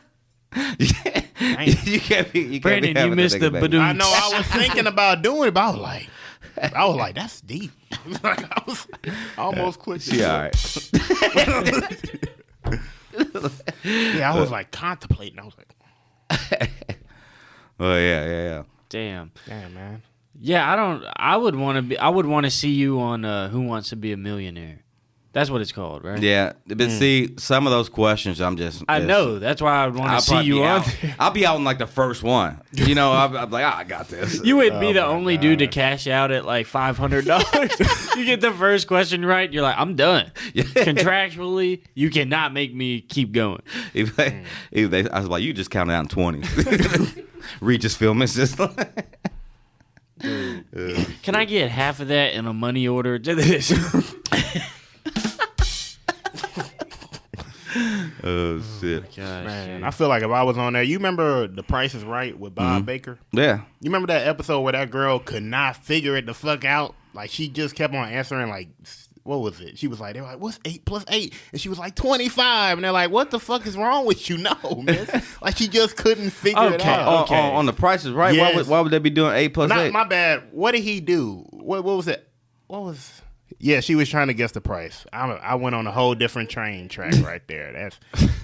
you, 0.79 1.99
can't, 1.99 2.31
be. 2.31 2.39
You 2.39 2.49
can't 2.49 2.61
Brandon, 2.61 2.93
be 2.93 3.01
you 3.01 3.11
missed 3.11 3.39
the 3.39 3.49
nigga 3.49 3.61
baby. 3.61 3.77
badoo. 3.77 3.81
I 3.81 3.91
know. 3.91 4.05
I 4.05 4.37
was 4.37 4.47
thinking 4.47 4.87
about 4.87 5.21
doing 5.21 5.49
it, 5.49 5.53
but 5.53 5.61
I 5.61 5.69
was 5.71 5.79
like, 5.79 6.09
I 6.73 6.85
was 6.85 6.95
like, 6.95 7.15
that's 7.15 7.41
deep. 7.41 7.71
like 8.23 8.43
I 8.43 8.63
was 8.65 8.87
I 9.05 9.41
almost 9.41 9.79
quit. 9.79 10.01
She 10.01 10.23
all 10.23 10.39
right. 10.39 10.89
Yeah, 13.83 14.33
I 14.33 14.39
was 14.39 14.49
like 14.51 14.71
contemplating. 14.71 15.39
I 15.39 15.43
was 15.43 15.55
like, 15.57 16.71
Oh 17.79 17.95
yeah, 17.95 18.25
yeah, 18.25 18.43
yeah. 18.43 18.63
Damn. 18.87 19.31
damn 19.45 19.73
man. 19.73 20.01
Yeah, 20.39 20.71
I 20.71 20.75
don't. 20.75 21.03
I 21.15 21.37
would 21.37 21.55
want 21.55 21.77
to 21.77 21.81
be. 21.81 21.97
I 21.97 22.09
would 22.09 22.25
want 22.25 22.45
to 22.45 22.49
see 22.49 22.71
you 22.71 22.99
on 22.99 23.25
uh, 23.25 23.49
Who 23.49 23.61
Wants 23.61 23.89
to 23.89 23.95
Be 23.95 24.11
a 24.11 24.17
Millionaire. 24.17 24.84
That's 25.35 25.49
what 25.49 25.59
it's 25.59 25.73
called, 25.73 26.05
right? 26.05 26.17
Yeah, 26.23 26.53
but 26.65 26.89
see, 26.89 27.33
some 27.37 27.67
of 27.67 27.71
those 27.71 27.89
questions, 27.89 28.39
I'm 28.39 28.55
just. 28.55 28.85
I 28.87 28.99
know. 28.99 29.37
That's 29.37 29.61
why 29.61 29.83
I 29.83 29.87
want 29.89 30.17
to 30.17 30.25
see 30.25 30.43
you 30.43 30.63
on. 30.63 30.79
out. 30.79 30.97
there. 31.01 31.15
I'll 31.19 31.31
be 31.31 31.45
out 31.45 31.57
in 31.57 31.65
like 31.65 31.77
the 31.77 31.85
first 31.85 32.23
one. 32.23 32.61
You 32.71 32.95
know, 32.95 33.11
I'm, 33.11 33.35
I'm 33.35 33.51
like, 33.51 33.65
ah, 33.65 33.79
I 33.79 33.83
got 33.83 34.07
this. 34.07 34.41
You 34.45 34.55
would 34.55 34.79
be 34.79 34.87
Oh 34.87 34.93
the 34.93 35.01
my 35.01 35.07
only 35.07 35.37
dude 35.37 35.59
to 35.59 35.67
cash 35.67 36.07
out 36.07 36.31
at 36.31 36.45
like 36.45 36.67
five 36.67 36.97
hundred 36.97 37.25
dollars. 37.25 37.45
you 38.15 38.23
get 38.23 38.39
the 38.39 38.53
first 38.53 38.87
question 38.87 39.25
right, 39.25 39.51
you're 39.51 39.61
like, 39.61 39.77
I'm 39.77 39.97
done. 39.97 40.31
Contractually, 40.55 41.81
you 41.95 42.09
cannot 42.11 42.53
make 42.53 42.73
me 42.73 43.01
keep 43.01 43.33
going. 43.33 43.61
If 43.93 44.15
they, 44.15 44.41
if 44.71 44.89
they, 44.89 45.09
I 45.09 45.19
was 45.19 45.27
like, 45.27 45.43
you 45.43 45.51
just 45.51 45.69
counted 45.69 45.91
out 45.91 46.03
in 46.03 46.07
twenty. 46.07 46.47
Regis 47.59 47.97
Philbin 47.97 48.23
is 48.23 48.35
just 48.35 48.57
like, 48.57 49.19
Can 50.21 51.35
I 51.35 51.43
get 51.43 51.71
half 51.71 51.99
of 51.99 52.07
that 52.07 52.35
in 52.35 52.45
a 52.45 52.53
money 52.53 52.87
order 52.87 53.19
this? 53.19 53.73
Uh, 58.23 58.27
oh 58.27 58.61
shit. 58.79 59.03
Gosh, 59.15 59.17
Man. 59.17 59.83
I 59.83 59.91
feel 59.91 60.07
like 60.07 60.23
if 60.23 60.31
I 60.31 60.43
was 60.43 60.57
on 60.57 60.73
there, 60.73 60.83
you 60.83 60.97
remember 60.97 61.47
The 61.47 61.63
Price 61.63 61.93
is 61.93 62.03
Right 62.03 62.37
with 62.37 62.55
Bob 62.55 62.77
mm-hmm. 62.77 62.85
Barker? 62.85 63.19
Yeah, 63.31 63.61
You 63.81 63.89
remember 63.89 64.07
that 64.07 64.27
episode 64.27 64.61
where 64.61 64.73
that 64.73 64.89
girl 64.89 65.19
could 65.19 65.43
not 65.43 65.77
figure 65.77 66.15
it 66.15 66.25
the 66.25 66.33
fuck 66.33 66.65
out? 66.65 66.95
Like 67.13 67.29
she 67.29 67.49
just 67.49 67.75
kept 67.75 67.93
on 67.93 68.07
answering 68.09 68.49
like 68.49 68.69
what 69.25 69.41
was 69.41 69.59
it? 69.59 69.79
She 69.79 69.87
was 69.87 69.99
like, 69.99 70.13
they 70.13 70.21
were 70.21 70.27
like, 70.27 70.39
what's 70.39 70.59
eight 70.65 70.85
plus 70.85 71.03
eight? 71.07 71.33
And 71.51 71.59
she 71.59 71.67
was 71.67 71.79
like, 71.79 71.95
25. 71.95 72.77
And 72.77 72.85
they're 72.85 72.91
like, 72.91 73.09
what 73.09 73.31
the 73.31 73.39
fuck 73.39 73.65
is 73.65 73.75
wrong 73.75 74.05
with 74.05 74.29
you? 74.29 74.37
No, 74.45 74.81
miss. 74.83 75.09
like 75.41 75.57
she 75.57 75.67
just 75.67 75.97
couldn't 75.97 76.29
figure 76.29 76.73
it 76.73 76.85
out. 76.85 77.07
on, 77.07 77.23
Okay. 77.23 77.39
on, 77.39 77.55
on 77.55 77.65
the 77.65 77.73
prices 77.73 78.11
right. 78.11 78.37
Why 78.37 78.53
would 78.53 78.67
why 78.67 78.79
would 78.79 78.91
they 78.91 78.99
be 78.99 79.09
doing 79.09 79.33
eight 79.33 79.55
plus 79.55 79.69
Not 79.69 79.79
eight? 79.79 79.91
my 79.93 80.03
bad. 80.03 80.43
What 80.51 80.73
did 80.73 80.83
he 80.83 80.99
do? 80.99 81.47
What 81.49 81.83
what 81.83 81.97
was 81.97 82.07
it? 82.07 82.27
What 82.67 82.83
was 82.83 83.23
Yeah, 83.59 83.79
she 83.79 83.95
was 83.95 84.09
trying 84.09 84.27
to 84.27 84.33
guess 84.33 84.51
the 84.51 84.61
price. 84.61 85.05
I, 85.13 85.27
I 85.31 85.55
went 85.55 85.75
on 85.75 85.87
a 85.87 85.91
whole 85.91 86.15
different 86.15 86.49
train 86.49 86.87
track 86.89 87.13
right 87.23 87.41
there. 87.47 87.71
That's 87.71 87.99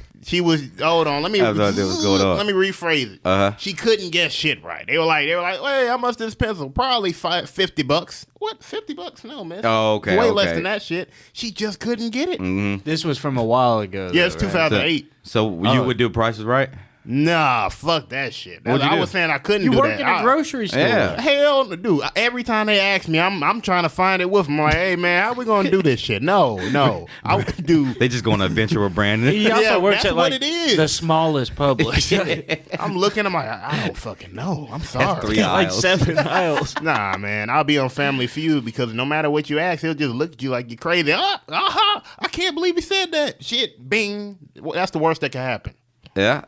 she 0.24 0.42
was. 0.42 0.68
Hold 0.80 1.08
on, 1.08 1.22
let 1.22 1.32
me. 1.32 1.42
I 1.42 1.46
have 1.48 1.58
no 1.58 1.72
going 1.72 2.22
on. 2.22 2.38
Let 2.38 2.46
me 2.46 2.54
rephrase 2.54 3.16
it. 3.16 3.20
Uh-huh. 3.26 3.56
She 3.58 3.74
couldn't 3.74 4.12
guess 4.12 4.32
shit 4.32 4.64
right. 4.64 4.86
They 4.88 4.98
were 4.98 5.06
like, 5.06 5.28
they 5.28 5.36
were 5.36 5.42
like, 5.42 5.60
hey, 5.60 5.88
how 5.88 5.98
much 5.98 6.18
this 6.18 6.36
pencil? 6.36 6.70
Probably 6.70 7.12
five, 7.12 7.50
50 7.50 7.84
bucks. 7.84 8.26
What? 8.40 8.64
Fifty 8.64 8.94
bucks? 8.96 9.24
No, 9.24 9.44
man. 9.44 9.62
Oh, 9.64 9.96
okay, 9.96 10.18
Way 10.18 10.32
less 10.32 10.54
than 10.54 10.64
that 10.64 10.82
shit. 10.82 11.10
She 11.34 11.52
just 11.52 11.80
couldn't 11.80 12.10
get 12.10 12.28
it. 12.30 12.84
This 12.86 13.06
was 13.06 13.18
from 13.20 13.38
a 13.38 13.44
while 13.44 13.80
ago. 13.80 14.10
Yeah, 14.14 14.26
it's 14.26 14.36
though, 14.36 14.48
right? 14.48 14.70
2008. 14.70 15.14
So 15.24 15.50
you 15.50 15.68
Oh. 15.82 15.86
would 15.86 15.98
do 15.98 16.10
prices 16.10 16.44
right? 16.44 16.70
Nah, 17.04 17.70
fuck 17.70 18.10
that 18.10 18.32
shit. 18.34 18.64
What'd 18.64 18.82
I 18.82 18.94
do? 18.94 19.00
was 19.02 19.10
saying 19.10 19.32
I 19.32 19.40
couldn't 19.40 19.64
You 19.66 19.72
do 19.72 19.78
work 19.80 19.88
that. 19.88 20.00
in 20.02 20.06
a 20.06 20.10
I- 20.10 20.22
grocery 20.22 20.68
store. 20.68 20.82
Yeah. 20.82 21.20
Hell, 21.20 21.66
dude. 21.66 22.02
Every 22.16 22.44
time 22.44 22.68
they 22.68 22.80
ask 22.80 23.08
me, 23.08 23.20
I'm 23.20 23.42
I'm 23.44 23.60
trying 23.62 23.84
to 23.84 23.90
find 23.90 24.22
it 24.22 24.30
with 24.30 24.46
them. 24.46 24.60
I'm 24.60 24.66
like, 24.66 24.74
hey 24.76 24.96
man, 24.96 25.24
how 25.24 25.34
we 25.34 25.44
gonna 25.46 25.72
do 25.72 25.82
this 25.82 26.00
shit? 26.00 26.22
No, 26.22 26.58
no. 26.70 27.08
I 27.24 27.36
would 27.38 27.66
do. 27.66 27.94
They 27.96 28.08
just 28.08 28.24
go 28.24 28.34
on 28.34 28.42
an 28.42 28.46
adventure 28.46 28.80
with 28.82 28.94
Brandon. 28.94 29.32
He 29.34 29.50
also 29.50 29.64
Yeah, 29.64 29.78
works 29.78 29.98
that's 30.04 30.06
at 30.08 30.16
what 30.16 30.32
like 30.32 30.42
it 30.42 30.46
is. 30.46 30.78
the 30.78 30.88
smallest 30.88 31.56
Publix. 31.56 32.70
I'm 32.80 32.96
looking. 32.96 33.26
I'm 33.26 33.34
like, 33.34 33.48
I 33.48 33.70
I 33.72 33.86
don't 33.88 33.98
fucking 33.98 34.36
know. 34.36 34.68
I'm 34.72 34.82
sorry. 34.82 35.22
three 35.26 35.36
like 35.42 35.68
aisles. 35.70 35.82
seven 35.82 36.18
aisles. 36.20 36.80
Nah, 36.82 37.18
man. 37.18 37.50
I'll 37.50 37.64
be 37.64 37.80
on 37.80 37.90
Family 37.90 38.28
Feud 38.28 38.64
because 38.64 38.94
no 38.94 39.06
matter 39.06 39.30
what 39.32 39.50
you 39.50 39.58
ask, 39.58 39.82
he'll 39.82 39.94
just 39.96 40.14
look 40.14 40.34
at 40.34 40.42
you 40.44 40.52
like 40.52 40.70
you're 40.70 40.78
crazy. 40.78 41.14
Ah, 41.16 41.42
aha! 41.50 42.04
I 42.20 42.28
can't 42.28 42.54
believe 42.54 42.76
he 42.76 42.82
said 42.82 43.12
that. 43.12 43.44
Shit, 43.44 43.90
bing. 43.90 44.38
That's 44.74 44.92
the 44.92 45.00
worst 45.00 45.22
that 45.22 45.32
can 45.32 45.42
happen 45.42 45.74
Yeah. 46.16 46.44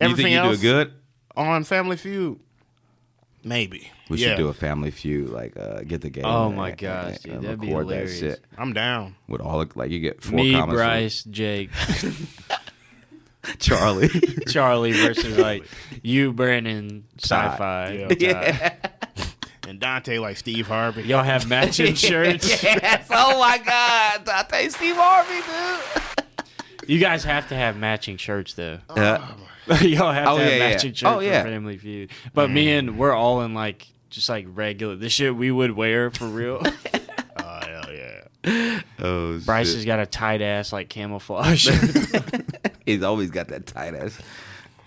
You 0.00 0.16
think 0.16 0.30
you 0.30 0.36
else? 0.38 0.58
do 0.60 0.68
it 0.68 0.72
good? 0.86 0.94
on 1.36 1.64
Family 1.64 1.96
Feud. 1.96 2.38
Maybe. 3.44 3.90
We 4.10 4.18
yeah, 4.18 4.28
should 4.30 4.36
do 4.38 4.48
a 4.48 4.52
family 4.54 4.90
feud, 4.90 5.30
like 5.30 5.56
uh, 5.56 5.80
get 5.80 6.00
the 6.02 6.10
game. 6.10 6.24
Oh 6.26 6.48
and- 6.48 6.56
my 6.56 6.72
gosh, 6.72 7.24
and 7.24 7.34
dude, 7.34 7.42
that'd 7.42 7.60
be 7.60 7.68
record 7.68 7.88
that 7.88 7.94
hilarious. 7.94 8.18
shit 8.18 8.44
I'm 8.58 8.72
down. 8.74 9.14
with 9.28 9.40
all 9.40 9.64
the, 9.64 9.70
like 9.76 9.90
you 9.90 10.00
get 10.00 10.20
four 10.22 10.36
Me, 10.36 10.52
comments. 10.52 10.68
from 10.68 10.76
Bryce, 10.76 11.24
Jake, 11.24 11.70
Charlie. 13.58 14.08
Charlie 14.48 14.92
versus 14.92 15.38
like 15.38 15.64
you, 16.02 16.32
Brandon, 16.32 17.04
Ty. 17.18 17.48
sci-fi. 17.52 18.16
Yeah. 18.18 18.74
And 19.68 19.78
Dante 19.78 20.18
like 20.18 20.36
Steve 20.36 20.66
Harvey. 20.66 21.02
Y'all 21.02 21.22
have 21.22 21.48
matching 21.48 21.94
shirts. 21.94 22.60
yes. 22.64 23.06
Oh 23.08 23.38
my 23.38 23.56
God. 23.58 24.24
Dante 24.24 24.68
Steve 24.68 24.96
Harvey, 24.98 26.16
dude. 26.26 26.90
You 26.90 26.98
guys 26.98 27.22
have 27.22 27.48
to 27.50 27.54
have 27.54 27.76
matching 27.76 28.16
shirts 28.16 28.54
though. 28.54 28.78
dude. 28.96 29.20
Yeah. 29.66 29.80
Y'all 29.82 30.12
have 30.12 30.28
Oh, 30.28 30.36
to 30.38 30.42
have 30.44 30.52
yeah, 30.52 30.58
yeah. 30.58 30.70
matching 30.70 30.92
shirts 30.94 31.02
Oh, 31.12 31.20
yeah. 31.20 31.42
for 31.42 31.48
Family 31.48 31.76
Feud. 31.78 32.10
But 32.34 32.46
mm-hmm. 32.46 32.54
me 32.54 32.72
and 32.72 32.98
we're 32.98 33.12
all 33.12 33.42
in 33.42 33.54
like 33.54 33.86
just 34.08 34.28
like 34.28 34.46
regular 34.48 34.96
the 34.96 35.08
shit 35.08 35.36
we 35.36 35.50
would 35.50 35.72
wear 35.72 36.10
for 36.10 36.26
real. 36.26 36.62
Oh 37.42 37.60
hell 37.66 37.92
yeah. 37.92 38.80
Oh, 38.98 39.38
Bryce 39.40 39.68
shit. 39.68 39.76
has 39.76 39.84
got 39.84 39.98
a 40.00 40.06
tight 40.06 40.42
ass 40.42 40.72
like 40.72 40.88
camouflage. 40.88 41.68
He's 42.86 43.02
always 43.02 43.30
got 43.30 43.48
that 43.48 43.66
tight 43.66 43.94
ass. 43.94 44.18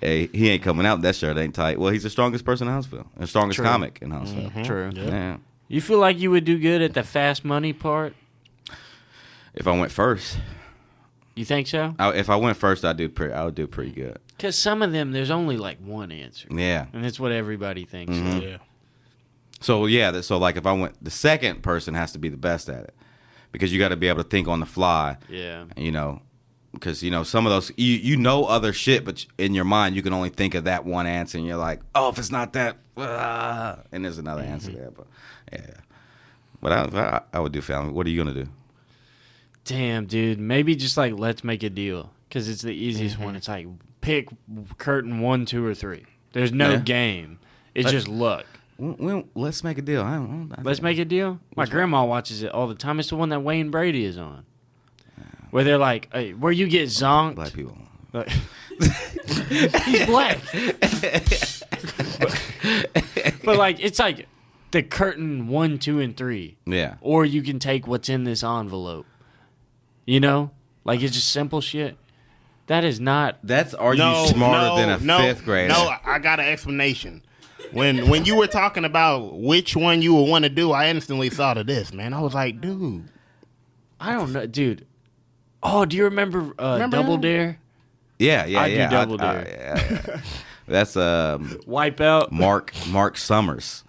Hey, 0.01 0.27
he 0.27 0.49
ain't 0.49 0.61
coming 0.63 0.85
out. 0.85 1.01
That 1.01 1.15
shirt 1.15 1.37
ain't 1.37 1.55
tight. 1.55 1.79
Well, 1.79 1.91
he's 1.91 2.03
the 2.03 2.09
strongest 2.09 2.43
person 2.45 2.67
in 2.67 2.73
Huntsville, 2.73 3.07
the 3.17 3.25
strongest 3.27 3.57
True. 3.57 3.65
comic 3.65 3.99
in 4.01 4.11
Huntsville. 4.11 4.49
Mm-hmm. 4.49 4.63
True. 4.63 4.91
Yeah. 4.93 5.37
You 5.69 5.81
feel 5.81 5.97
like 5.99 6.19
you 6.19 6.29
would 6.31 6.43
do 6.45 6.59
good 6.59 6.81
at 6.81 6.93
the 6.93 7.03
fast 7.03 7.45
money 7.45 7.73
part? 7.73 8.13
If 9.53 9.67
I 9.67 9.71
went 9.77 9.91
first, 9.91 10.37
You 11.35 11.45
think 11.45 11.67
so? 11.67 11.95
I, 11.97 12.09
if 12.13 12.29
I 12.29 12.35
went 12.35 12.57
first, 12.57 12.85
I'd 12.85 12.97
do 12.97 13.09
pretty. 13.09 13.33
I 13.33 13.43
would 13.45 13.55
do 13.55 13.65
pretty 13.67 13.91
good. 13.91 14.19
Because 14.37 14.57
some 14.57 14.81
of 14.81 14.91
them, 14.91 15.11
there's 15.11 15.31
only 15.31 15.57
like 15.57 15.79
one 15.79 16.11
answer, 16.11 16.47
Yeah. 16.51 16.85
and 16.93 17.05
it's 17.05 17.19
what 17.19 17.31
everybody 17.31 17.85
thinks. 17.85 18.13
Mhm. 18.13 18.41
Yeah. 18.41 18.57
So 19.61 19.85
yeah, 19.85 20.21
so 20.21 20.37
like 20.37 20.57
if 20.57 20.65
I 20.65 20.73
went, 20.73 21.01
the 21.03 21.09
second 21.11 21.63
person 21.63 21.93
has 21.95 22.11
to 22.11 22.19
be 22.19 22.29
the 22.29 22.37
best 22.37 22.69
at 22.69 22.83
it, 22.83 22.93
because 23.51 23.71
you 23.73 23.79
got 23.79 23.89
to 23.89 23.95
be 23.95 24.07
able 24.09 24.21
to 24.23 24.29
think 24.29 24.47
on 24.47 24.59
the 24.59 24.65
fly. 24.65 25.17
Yeah. 25.29 25.65
You 25.77 25.91
know, 25.91 26.21
because 26.73 27.01
you 27.01 27.09
know 27.11 27.23
some 27.23 27.45
of 27.47 27.51
those 27.51 27.71
you 27.77 27.93
you 27.95 28.17
know 28.17 28.43
other 28.45 28.73
shit, 28.73 29.03
but 29.05 29.25
in 29.37 29.53
your 29.55 29.63
mind 29.65 29.95
you 29.95 30.01
can 30.03 30.13
only 30.13 30.29
think 30.29 30.53
of 30.53 30.65
that 30.65 30.85
one 30.85 31.07
answer, 31.07 31.37
and 31.37 31.47
you're 31.47 31.57
like, 31.57 31.79
oh, 31.95 32.09
if 32.09 32.17
it's 32.19 32.31
not 32.31 32.53
that, 32.53 32.77
ah, 32.97 33.79
and 33.91 34.03
there's 34.05 34.17
another 34.17 34.41
answer 34.41 34.71
there. 34.71 34.91
But 34.91 35.07
yeah, 35.51 35.75
but 36.61 36.71
I, 36.73 36.99
I 36.99 37.21
I 37.37 37.39
would 37.39 37.53
do 37.53 37.61
family. 37.61 37.93
What 37.93 38.05
are 38.05 38.09
you 38.09 38.23
gonna 38.23 38.33
do? 38.43 38.49
Damn, 39.65 40.05
dude. 40.05 40.39
Maybe 40.39 40.75
just 40.75 40.97
like 40.97 41.13
let's 41.13 41.43
make 41.43 41.63
a 41.63 41.69
deal 41.69 42.11
because 42.27 42.49
it's 42.49 42.61
the 42.61 42.73
easiest 42.73 43.17
one. 43.17 43.29
Mm-hmm. 43.29 43.35
It's 43.37 43.47
like 43.47 43.67
pick 44.01 44.27
curtain 44.77 45.19
one, 45.21 45.45
two, 45.45 45.65
or 45.65 45.73
three. 45.73 46.05
There's 46.33 46.51
no 46.51 46.71
Yeah. 46.71 46.77
game. 46.79 47.39
It's 47.75 47.85
Let- 47.85 47.91
just 47.91 48.07
luck. 48.07 48.45
Well, 48.77 48.95
well, 48.99 49.23
let's 49.35 49.63
make 49.63 49.77
a 49.77 49.81
deal. 49.83 50.01
I 50.01 50.15
don't, 50.15 50.51
I 50.57 50.61
Let's 50.63 50.81
make 50.81 50.97
a 50.97 51.05
deal. 51.05 51.39
My 51.55 51.65
grandma 51.67 52.03
watches 52.05 52.41
it 52.41 52.51
all 52.51 52.67
the 52.67 52.73
time. 52.75 52.99
It's 52.99 53.09
the 53.09 53.15
one 53.15 53.29
that 53.29 53.41
Wayne 53.41 53.69
Brady 53.69 54.03
is 54.03 54.17
on. 54.17 54.45
Where 55.51 55.63
they're 55.63 55.77
like, 55.77 56.09
hey, 56.11 56.33
where 56.33 56.51
you 56.51 56.67
get 56.67 56.89
zonked. 56.89 57.35
black 57.35 57.53
people. 57.53 57.77
Like- 58.11 58.29
He's 59.85 60.05
black. 60.07 60.39
but, 62.19 62.41
but, 63.43 63.57
like 63.57 63.79
it's 63.79 63.99
like 63.99 64.27
the 64.71 64.81
curtain 64.81 65.47
one, 65.47 65.77
two, 65.77 65.99
and 65.99 66.17
three. 66.17 66.57
Yeah. 66.65 66.95
Or 67.01 67.23
you 67.25 67.43
can 67.43 67.59
take 67.59 67.85
what's 67.87 68.09
in 68.09 68.23
this 68.23 68.43
envelope. 68.43 69.05
You 70.05 70.19
know? 70.19 70.51
Like 70.83 71.01
it's 71.01 71.13
just 71.13 71.31
simple 71.31 71.61
shit. 71.61 71.97
That 72.67 72.83
is 72.83 72.99
not 72.99 73.39
That's 73.43 73.73
are 73.73 73.93
no, 73.95 74.21
you 74.23 74.27
smarter 74.29 74.67
no, 74.67 74.75
than 74.77 74.89
a 74.89 74.99
no, 74.99 75.17
fifth 75.19 75.43
grader? 75.43 75.73
No, 75.73 75.93
I 76.05 76.19
got 76.19 76.39
an 76.39 76.45
explanation. 76.45 77.21
When 77.71 78.09
when 78.09 78.25
you 78.25 78.35
were 78.35 78.47
talking 78.47 78.85
about 78.85 79.39
which 79.39 79.75
one 79.75 80.01
you 80.01 80.13
would 80.15 80.29
want 80.29 80.43
to 80.43 80.49
do, 80.49 80.71
I 80.71 80.89
instantly 80.89 81.29
thought 81.29 81.57
of 81.57 81.65
this, 81.65 81.93
man. 81.93 82.13
I 82.13 82.21
was 82.21 82.33
like, 82.33 82.61
dude, 82.61 83.09
I 83.99 84.13
don't 84.13 84.31
know, 84.31 84.45
dude. 84.45 84.85
Oh, 85.61 85.85
do 85.85 85.95
you 85.95 86.03
remember, 86.03 86.53
uh, 86.59 86.73
Remember 86.73 86.97
Double 86.97 87.15
him? 87.15 87.21
Dare? 87.21 87.59
Yeah, 88.19 88.45
yeah, 88.45 88.61
I 88.61 88.69
do 88.69 88.75
yeah. 88.75 88.89
Double 88.89 89.21
I- 89.21 89.33
Dare. 89.33 89.47
yeah, 89.47 89.91
yeah. 89.91 90.21
That's 90.67 90.95
um, 90.95 91.47
Wipeout. 91.67 92.31
Mark 92.31 92.73
Mark 92.89 93.17
Summers. 93.17 93.83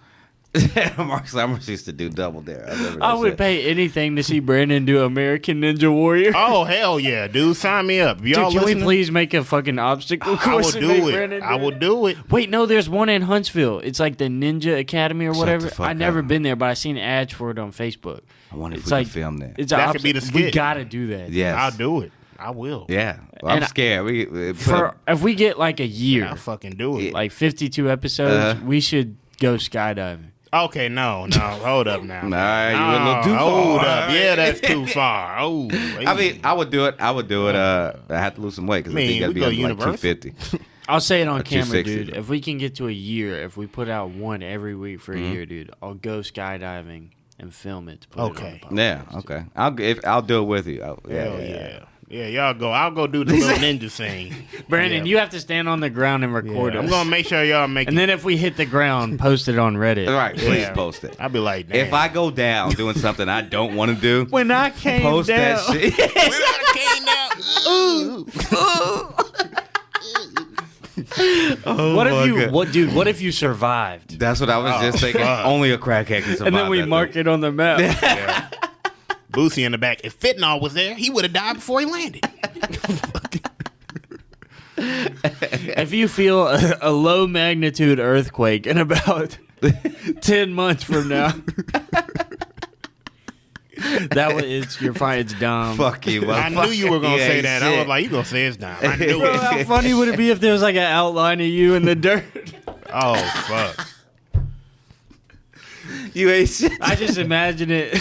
Mark 0.97 1.27
Summers 1.27 1.67
used 1.67 1.85
to 1.85 1.91
do 1.93 2.09
Double 2.09 2.41
Dare. 2.41 2.65
I, 2.67 2.71
remember 2.73 3.03
I 3.03 3.11
that 3.13 3.19
would 3.19 3.31
shit. 3.31 3.37
pay 3.37 3.65
anything 3.69 4.15
to 4.15 4.23
see 4.23 4.39
Brandon 4.39 4.85
do 4.85 5.03
American 5.03 5.61
Ninja 5.61 5.91
Warrior. 5.91 6.31
oh 6.35 6.63
hell 6.63 6.99
yeah, 6.99 7.27
dude, 7.27 7.57
sign 7.57 7.87
me 7.87 7.99
up. 7.99 8.23
Y'all 8.23 8.51
Dude, 8.51 8.59
can 8.63 8.65
we 8.77 8.81
please 8.81 9.11
make 9.11 9.33
a 9.33 9.43
fucking 9.43 9.79
obstacle 9.79 10.37
course? 10.37 10.45
I 10.47 10.53
will 10.55 10.61
course 10.61 10.75
and 10.75 10.87
make 10.87 11.01
do 11.03 11.09
it. 11.09 11.11
Brandon 11.13 11.43
I 11.43 11.57
do 11.57 11.63
will 11.63 11.71
do 11.71 12.07
it. 12.07 12.31
Wait, 12.31 12.49
no, 12.49 12.65
there's 12.65 12.89
one 12.89 13.09
in 13.09 13.23
Huntsville. 13.23 13.79
It's 13.79 13.99
like 13.99 14.17
the 14.17 14.25
Ninja 14.25 14.79
Academy 14.79 15.25
or 15.27 15.33
Shut 15.33 15.39
whatever. 15.39 15.65
the 15.67 15.75
fuck 15.75 15.87
I 15.87 15.93
never 15.93 16.19
up. 16.19 16.27
been 16.27 16.43
there, 16.43 16.55
but 16.55 16.69
I 16.69 16.73
seen 16.73 16.97
ads 16.97 17.33
for 17.33 17.51
it 17.51 17.59
on 17.59 17.71
Facebook. 17.71 18.21
I 18.51 18.55
wonder 18.57 18.77
if 18.77 18.83
It's 18.83 18.91
we 18.91 18.97
like 18.97 19.07
can 19.07 19.13
film 19.13 19.37
that. 19.39 19.55
It's 19.57 19.71
That 19.71 19.89
a 19.89 19.91
could 19.93 20.03
be 20.03 20.11
the 20.13 20.19
obstacle- 20.19 20.41
We 20.41 20.51
gotta 20.51 20.85
do 20.85 21.07
that. 21.07 21.29
yes, 21.31 21.55
I'll 21.57 21.71
do 21.71 22.01
it. 22.01 22.11
I 22.37 22.51
will. 22.51 22.85
Yeah, 22.89 23.17
Well, 23.41 23.53
I'm 23.53 23.59
And 23.59 23.67
scared. 23.69 24.05
We, 24.05 24.25
we 24.25 24.53
For 24.53 24.87
up- 24.87 24.97
if 25.07 25.21
we 25.21 25.35
get 25.35 25.57
like 25.57 25.79
a 25.79 25.85
year, 25.85 26.25
I'll 26.25 26.35
fucking 26.35 26.73
do 26.73 26.99
it. 26.99 27.13
like 27.13 27.31
52 27.31 27.89
episodes, 27.89 28.33
Uh-huh. 28.57 28.65
we 28.65 28.81
should 28.81 29.15
go 29.39 29.55
skydiving. 29.55 30.31
Okay, 30.63 30.87
no, 30.89 31.25
no, 31.25 31.39
hold 31.39 31.87
up 31.87 32.01
now. 32.03 32.21
Nah, 32.27 32.69
you 32.69 32.91
went 32.91 33.03
a 33.03 33.05
little 33.07 33.23
too 33.23 33.29
No, 33.31 33.37
Hold 33.37 33.81
far. 33.81 33.89
up, 34.03 34.09
yeah, 34.11 34.35
that's 34.35 34.61
too 34.61 34.85
far. 34.99 35.37
Oh, 35.39 35.69
I 35.71 36.13
mean, 36.15 36.39
I 36.43 36.53
would 36.53 36.69
do 36.69 36.85
it. 36.85 36.95
I 36.99 37.11
would 37.11 37.27
do 37.27 37.49
it. 37.49 37.55
Uh, 37.55 37.93
I 38.09 38.19
have 38.19 38.35
to 38.35 38.41
lose 38.41 38.55
some 38.55 38.67
weight 38.67 38.83
because 38.85 38.93
I, 38.93 38.95
Man, 38.95 39.07
think 39.07 39.23
I'd 39.23 39.27
we 39.29 39.33
be 39.33 39.39
go 39.41 39.45
under 39.47 39.55
like 39.61 39.69
Universal. 39.69 39.97
250. 39.97 40.59
I'll 40.87 40.99
say 40.99 41.21
it 41.23 41.27
on 41.27 41.41
camera, 41.41 41.83
260. 41.83 42.05
dude. 42.05 42.15
If 42.15 42.29
we 42.29 42.39
can 42.41 42.57
get 42.59 42.75
to 42.75 42.87
a 42.87 42.91
year, 42.91 43.41
if 43.43 43.57
we 43.57 43.65
put 43.67 43.89
out 43.89 44.11
one 44.11 44.43
every 44.43 44.75
week 44.75 45.01
for 45.01 45.13
a 45.13 45.15
Mm-hmm. 45.17 45.31
year, 45.33 45.45
dude, 45.47 45.71
I'll 45.81 45.95
go 45.95 46.19
skydiving 46.19 47.09
and 47.39 47.53
film 47.53 47.89
it. 47.89 48.01
To 48.01 48.07
put 48.07 48.21
Okay. 48.31 48.59
It 48.61 48.65
on 48.67 48.75
the 48.75 48.81
yeah, 48.81 49.01
podcast. 49.11 49.17
okay. 49.17 49.43
I'll 49.55 49.79
if 49.81 49.99
I'll 50.05 50.21
do 50.21 50.41
it 50.41 50.45
with 50.45 50.67
you. 50.67 50.83
I'll, 50.83 50.99
yeah, 51.09 51.23
hell 51.23 51.39
yeah, 51.41 51.85
yeah. 52.07 52.27
yeah, 52.27 52.29
y'all 52.47 52.53
go. 52.53 52.71
I'll 52.71 52.91
go 52.91 53.07
do 53.07 53.23
the 53.23 53.33
little 53.37 53.57
ninja 53.57 53.91
thing. 53.91 54.33
Brandon, 54.69 55.05
Yeah. 55.05 55.09
you 55.09 55.17
have 55.17 55.29
to 55.31 55.39
stand 55.39 55.67
on 55.69 55.79
the 55.79 55.89
ground 55.89 56.23
and 56.23 56.33
record 56.33 56.73
Yeah, 56.73 56.81
I'm 56.81 56.87
gonna 56.87 57.09
make 57.09 57.27
sure 57.27 57.43
y'all 57.43 57.67
make. 57.67 57.87
and 57.87 57.97
it. 57.97 57.99
then 57.99 58.09
if 58.09 58.23
we 58.23 58.37
hit 58.37 58.57
the 58.57 58.65
ground, 58.65 59.19
post 59.19 59.47
it 59.47 59.57
on 59.57 59.75
Reddit. 59.75 60.07
All 60.07 60.13
right, 60.15 60.35
please 60.35 60.61
Yeah. 60.61 60.73
post 60.73 61.03
it. 61.03 61.15
I'll 61.19 61.29
be 61.29 61.39
like, 61.39 61.69
Damn. 61.69 61.87
If 61.87 61.93
I 61.93 62.07
go 62.07 62.31
down 62.31 62.71
doing 62.71 62.95
something 62.95 63.27
I 63.29 63.41
don't 63.41 63.75
want 63.75 63.95
to 63.95 64.01
do, 64.01 64.25
When 64.29 64.51
I 64.51 64.69
came 64.69 65.01
post 65.01 65.29
down, 65.29 65.57
that 65.57 65.73
shit. 65.73 65.93
Oh 71.65 71.95
what 71.95 72.07
if 72.07 72.27
you, 72.27 72.39
God. 72.41 72.51
what, 72.51 72.71
dude? 72.71 72.93
What 72.93 73.07
if 73.07 73.21
you 73.21 73.31
survived? 73.31 74.19
That's 74.19 74.39
what 74.39 74.49
I 74.49 74.57
was 74.57 74.81
just 74.81 74.97
oh, 74.97 75.07
thinking. 75.07 75.21
Only 75.21 75.71
a 75.71 75.77
crackhead 75.77 76.23
can 76.23 76.33
survive. 76.37 76.47
And 76.47 76.55
then 76.55 76.69
we 76.69 76.81
that 76.81 76.87
mark 76.87 77.13
thing. 77.13 77.21
it 77.21 77.27
on 77.27 77.41
the 77.41 77.51
map. 77.51 77.79
yeah. 77.79 78.49
Boosie 79.35 79.65
in 79.65 79.71
the 79.73 79.77
back. 79.77 80.01
If 80.03 80.19
Fentanyl 80.19 80.61
was 80.61 80.73
there, 80.73 80.95
he 80.95 81.09
would 81.09 81.23
have 81.25 81.33
died 81.33 81.55
before 81.55 81.79
he 81.81 81.85
landed. 81.85 82.23
if 84.77 85.93
you 85.93 86.07
feel 86.07 86.47
a, 86.47 86.77
a 86.81 86.91
low 86.91 87.27
magnitude 87.27 87.99
earthquake 87.99 88.65
in 88.67 88.77
about 88.77 89.37
ten 90.21 90.53
months 90.53 90.83
from 90.83 91.07
now, 91.07 91.29
that 94.11 94.33
was 94.33 94.43
it's 94.43 94.81
you're 94.81 94.93
fine. 94.93 95.19
It's 95.19 95.33
dumb. 95.33 95.77
Fuck 95.77 96.07
you. 96.07 96.29
I 96.31 96.49
knew 96.49 96.69
you 96.71 96.91
were 96.91 96.99
gonna 96.99 97.17
Yeah, 97.17 97.27
say 97.27 97.41
that. 97.41 97.63
I 97.63 97.69
shit. 97.71 97.79
was 97.79 97.87
like, 97.87 98.03
you 98.03 98.09
gonna 98.09 98.25
say 98.25 98.45
it's 98.45 98.57
dumb. 98.57 98.75
I 98.81 98.95
knew 98.95 99.19
Bro, 99.19 99.33
it. 99.33 99.39
how 99.39 99.63
funny 99.63 99.93
would 99.93 100.07
it 100.09 100.17
be 100.17 100.29
if 100.29 100.39
there 100.39 100.53
was 100.53 100.61
like 100.61 100.75
an 100.75 100.81
outline 100.83 101.39
of 101.41 101.47
you 101.47 101.75
in 101.75 101.83
the 101.85 101.95
dirt? 101.95 102.23
Oh 102.91 103.15
fuck. 103.47 103.87
you 106.13 106.29
ain't 106.29 106.49
shit. 106.49 106.71
I 106.81 106.95
just 106.95 107.17
imagine 107.17 107.71
it. 107.71 107.97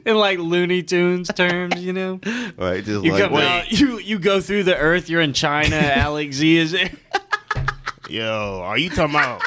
in 0.06 0.16
like 0.16 0.38
Looney 0.38 0.82
Tunes 0.82 1.28
terms, 1.34 1.76
you 1.82 1.92
know. 1.92 2.20
Right, 2.56 2.84
just 2.84 3.04
You 3.04 3.12
like 3.12 3.22
come 3.22 3.34
out, 3.36 3.70
you 3.72 3.98
you 3.98 4.18
go 4.18 4.40
through 4.40 4.64
the 4.64 4.76
earth. 4.76 5.08
You're 5.08 5.20
in 5.22 5.32
China. 5.32 5.76
Alex 5.94 6.36
Z 6.36 6.56
is 6.56 6.72
there. 6.72 6.90
Yo, 8.08 8.60
are 8.62 8.78
you 8.78 8.90
talking 8.90 9.14
about? 9.14 9.42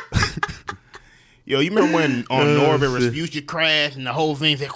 Yo, 1.46 1.60
you 1.60 1.70
remember 1.70 1.94
when 1.96 2.26
on 2.30 2.46
Norbit 2.48 2.98
Rasputia 3.00 3.46
crashed 3.46 3.96
and 3.98 4.08
the 4.08 4.14
whole 4.14 4.36
thing 4.36 4.58
said? 4.58 4.70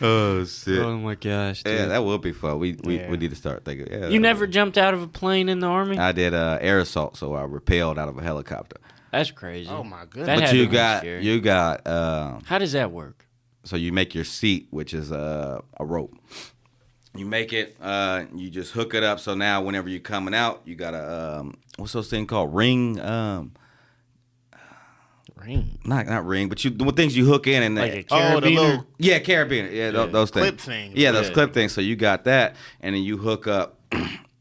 oh 0.00 0.44
shit. 0.44 0.78
Oh 0.78 0.96
my 0.98 1.14
gosh, 1.16 1.62
dude. 1.64 1.74
yeah, 1.78 1.86
that 1.86 2.04
would 2.04 2.20
be 2.20 2.32
fun. 2.32 2.58
We 2.58 2.76
we, 2.84 2.98
Yeah. 2.98 3.10
we 3.10 3.16
need 3.16 3.30
to 3.30 3.36
start 3.36 3.64
thinking. 3.64 3.88
Yeah, 3.90 4.08
you 4.08 4.20
never 4.20 4.46
jumped 4.46 4.78
out 4.78 4.94
of 4.94 5.02
a 5.02 5.08
plane 5.08 5.48
in 5.48 5.58
the 5.60 5.66
army? 5.66 5.98
I 5.98 6.12
did 6.12 6.34
uh, 6.34 6.58
air 6.60 6.78
assault, 6.78 7.16
so 7.16 7.34
I 7.34 7.42
repelled 7.42 7.98
out 7.98 8.08
of 8.08 8.16
a 8.18 8.22
helicopter. 8.22 8.76
That's 9.10 9.30
crazy. 9.30 9.70
oh 9.70 9.82
my 9.84 10.00
That 10.00 10.10
goodness! 10.10 10.28
had 10.28 10.40
But 10.40 10.50
to 10.50 10.56
you 10.56 10.66
be 10.66 10.72
got 10.72 10.98
scary. 11.00 11.24
you 11.24 11.40
got 11.40 11.86
um, 11.86 12.42
How 12.44 12.58
does 12.58 12.72
that 12.72 12.90
work? 12.92 13.24
so 13.64 13.76
you 13.76 13.92
make 13.92 14.14
your 14.14 14.24
seat, 14.24 14.68
which 14.70 14.92
is 14.94 15.10
a 15.10 15.62
a 15.78 15.84
rope. 15.84 16.14
You 17.16 17.24
make 17.26 17.52
it, 17.52 17.76
uh, 17.80 18.24
you 18.34 18.48
just 18.50 18.72
hook 18.72 18.94
it 18.94 19.02
up. 19.02 19.18
So 19.18 19.34
now, 19.34 19.60
whenever 19.62 19.88
you're 19.88 19.98
coming 19.98 20.34
out, 20.34 20.62
you 20.66 20.74
got 20.76 20.94
a 20.94 21.38
um, 21.40 21.54
what's 21.76 21.92
those 21.92 22.08
thing 22.08 22.26
called 22.26 22.54
ring? 22.54 23.00
Um, 23.00 23.52
Ring. 25.36 25.78
not 25.84 26.06
not 26.06 26.26
ring, 26.26 26.48
but 26.48 26.64
you 26.64 26.70
the 26.70 26.90
things 26.92 27.16
you 27.16 27.24
hook 27.24 27.46
in 27.46 27.62
and 27.62 27.76
Like 27.76 27.92
they- 27.92 27.98
a 28.00 28.34
Oh, 28.34 28.40
the 28.40 28.48
carabiner? 28.48 28.54
little 28.56 28.86
yeah, 28.98 29.18
carabiner, 29.20 29.72
yeah, 29.72 29.90
tho- 29.92 30.06
Yeah. 30.06 30.10
those 30.12 30.30
things, 30.30 30.46
Clip 30.48 30.60
thing. 30.60 30.92
yeah, 30.96 31.12
those 31.12 31.28
Yeah. 31.28 31.34
clip 31.34 31.54
things. 31.54 31.72
So 31.72 31.80
you 31.80 31.94
got 31.96 32.24
that, 32.24 32.56
and 32.80 32.94
then 32.94 33.02
you 33.02 33.18
hook 33.18 33.46
up. 33.46 33.78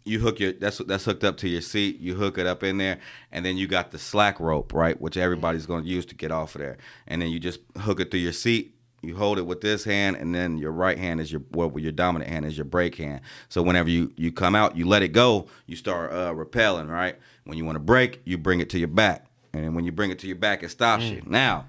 You 0.08 0.20
hook 0.20 0.40
your 0.40 0.54
that's 0.54 0.80
that's 0.80 1.06
hooked 1.06 1.24
up 1.24 1.38
to 1.38 1.48
your 1.48 1.62
seat. 1.62 2.00
You 2.00 2.16
hook 2.16 2.38
it 2.38 2.48
up 2.48 2.64
in 2.64 2.78
there, 2.78 3.00
and 3.32 3.46
then 3.46 3.58
you 3.58 3.68
got 3.68 3.92
the 3.92 4.00
slack 4.00 4.40
rope, 4.40 4.74
right, 4.74 5.00
which 5.00 5.18
everybody's 5.18 5.66
going 5.66 5.84
to 5.84 5.90
use 5.90 6.06
to 6.08 6.16
get 6.16 6.32
off 6.32 6.56
of 6.56 6.62
there. 6.62 6.78
And 7.08 7.22
then 7.22 7.30
you 7.30 7.40
just 7.40 7.60
hook 7.78 8.00
it 8.00 8.12
through 8.12 8.22
your 8.22 8.34
seat. 8.34 8.74
You 9.02 9.16
hold 9.16 9.38
it 9.38 9.46
with 9.46 9.62
this 9.62 9.84
hand, 9.84 10.16
and 10.16 10.34
then 10.34 10.58
your 10.58 10.72
right 10.72 10.98
hand 10.98 11.22
is 11.22 11.32
your 11.32 11.42
well, 11.52 11.72
your 11.78 11.92
dominant 11.92 12.32
hand 12.32 12.46
is 12.46 12.58
your 12.58 12.66
brake 12.66 12.96
hand. 12.96 13.22
So 13.50 13.62
whenever 13.62 13.90
you 13.90 14.12
you 14.18 14.32
come 14.32 14.56
out, 14.56 14.76
you 14.76 14.88
let 14.88 15.04
it 15.04 15.10
go. 15.10 15.48
You 15.68 15.76
start 15.76 16.12
uh, 16.12 16.34
rappelling, 16.34 16.90
right? 16.90 17.18
When 17.44 17.58
you 17.58 17.66
want 17.66 17.76
to 17.76 17.82
brake, 17.82 18.22
you 18.26 18.38
bring 18.38 18.60
it 18.60 18.70
to 18.72 18.80
your 18.80 18.88
back, 18.88 19.28
and 19.54 19.76
when 19.76 19.86
you 19.86 19.92
bring 19.92 20.12
it 20.12 20.20
to 20.20 20.28
your 20.28 20.36
back, 20.36 20.64
it 20.64 20.70
stops 20.70 21.04
you. 21.04 21.22
Now 21.26 21.68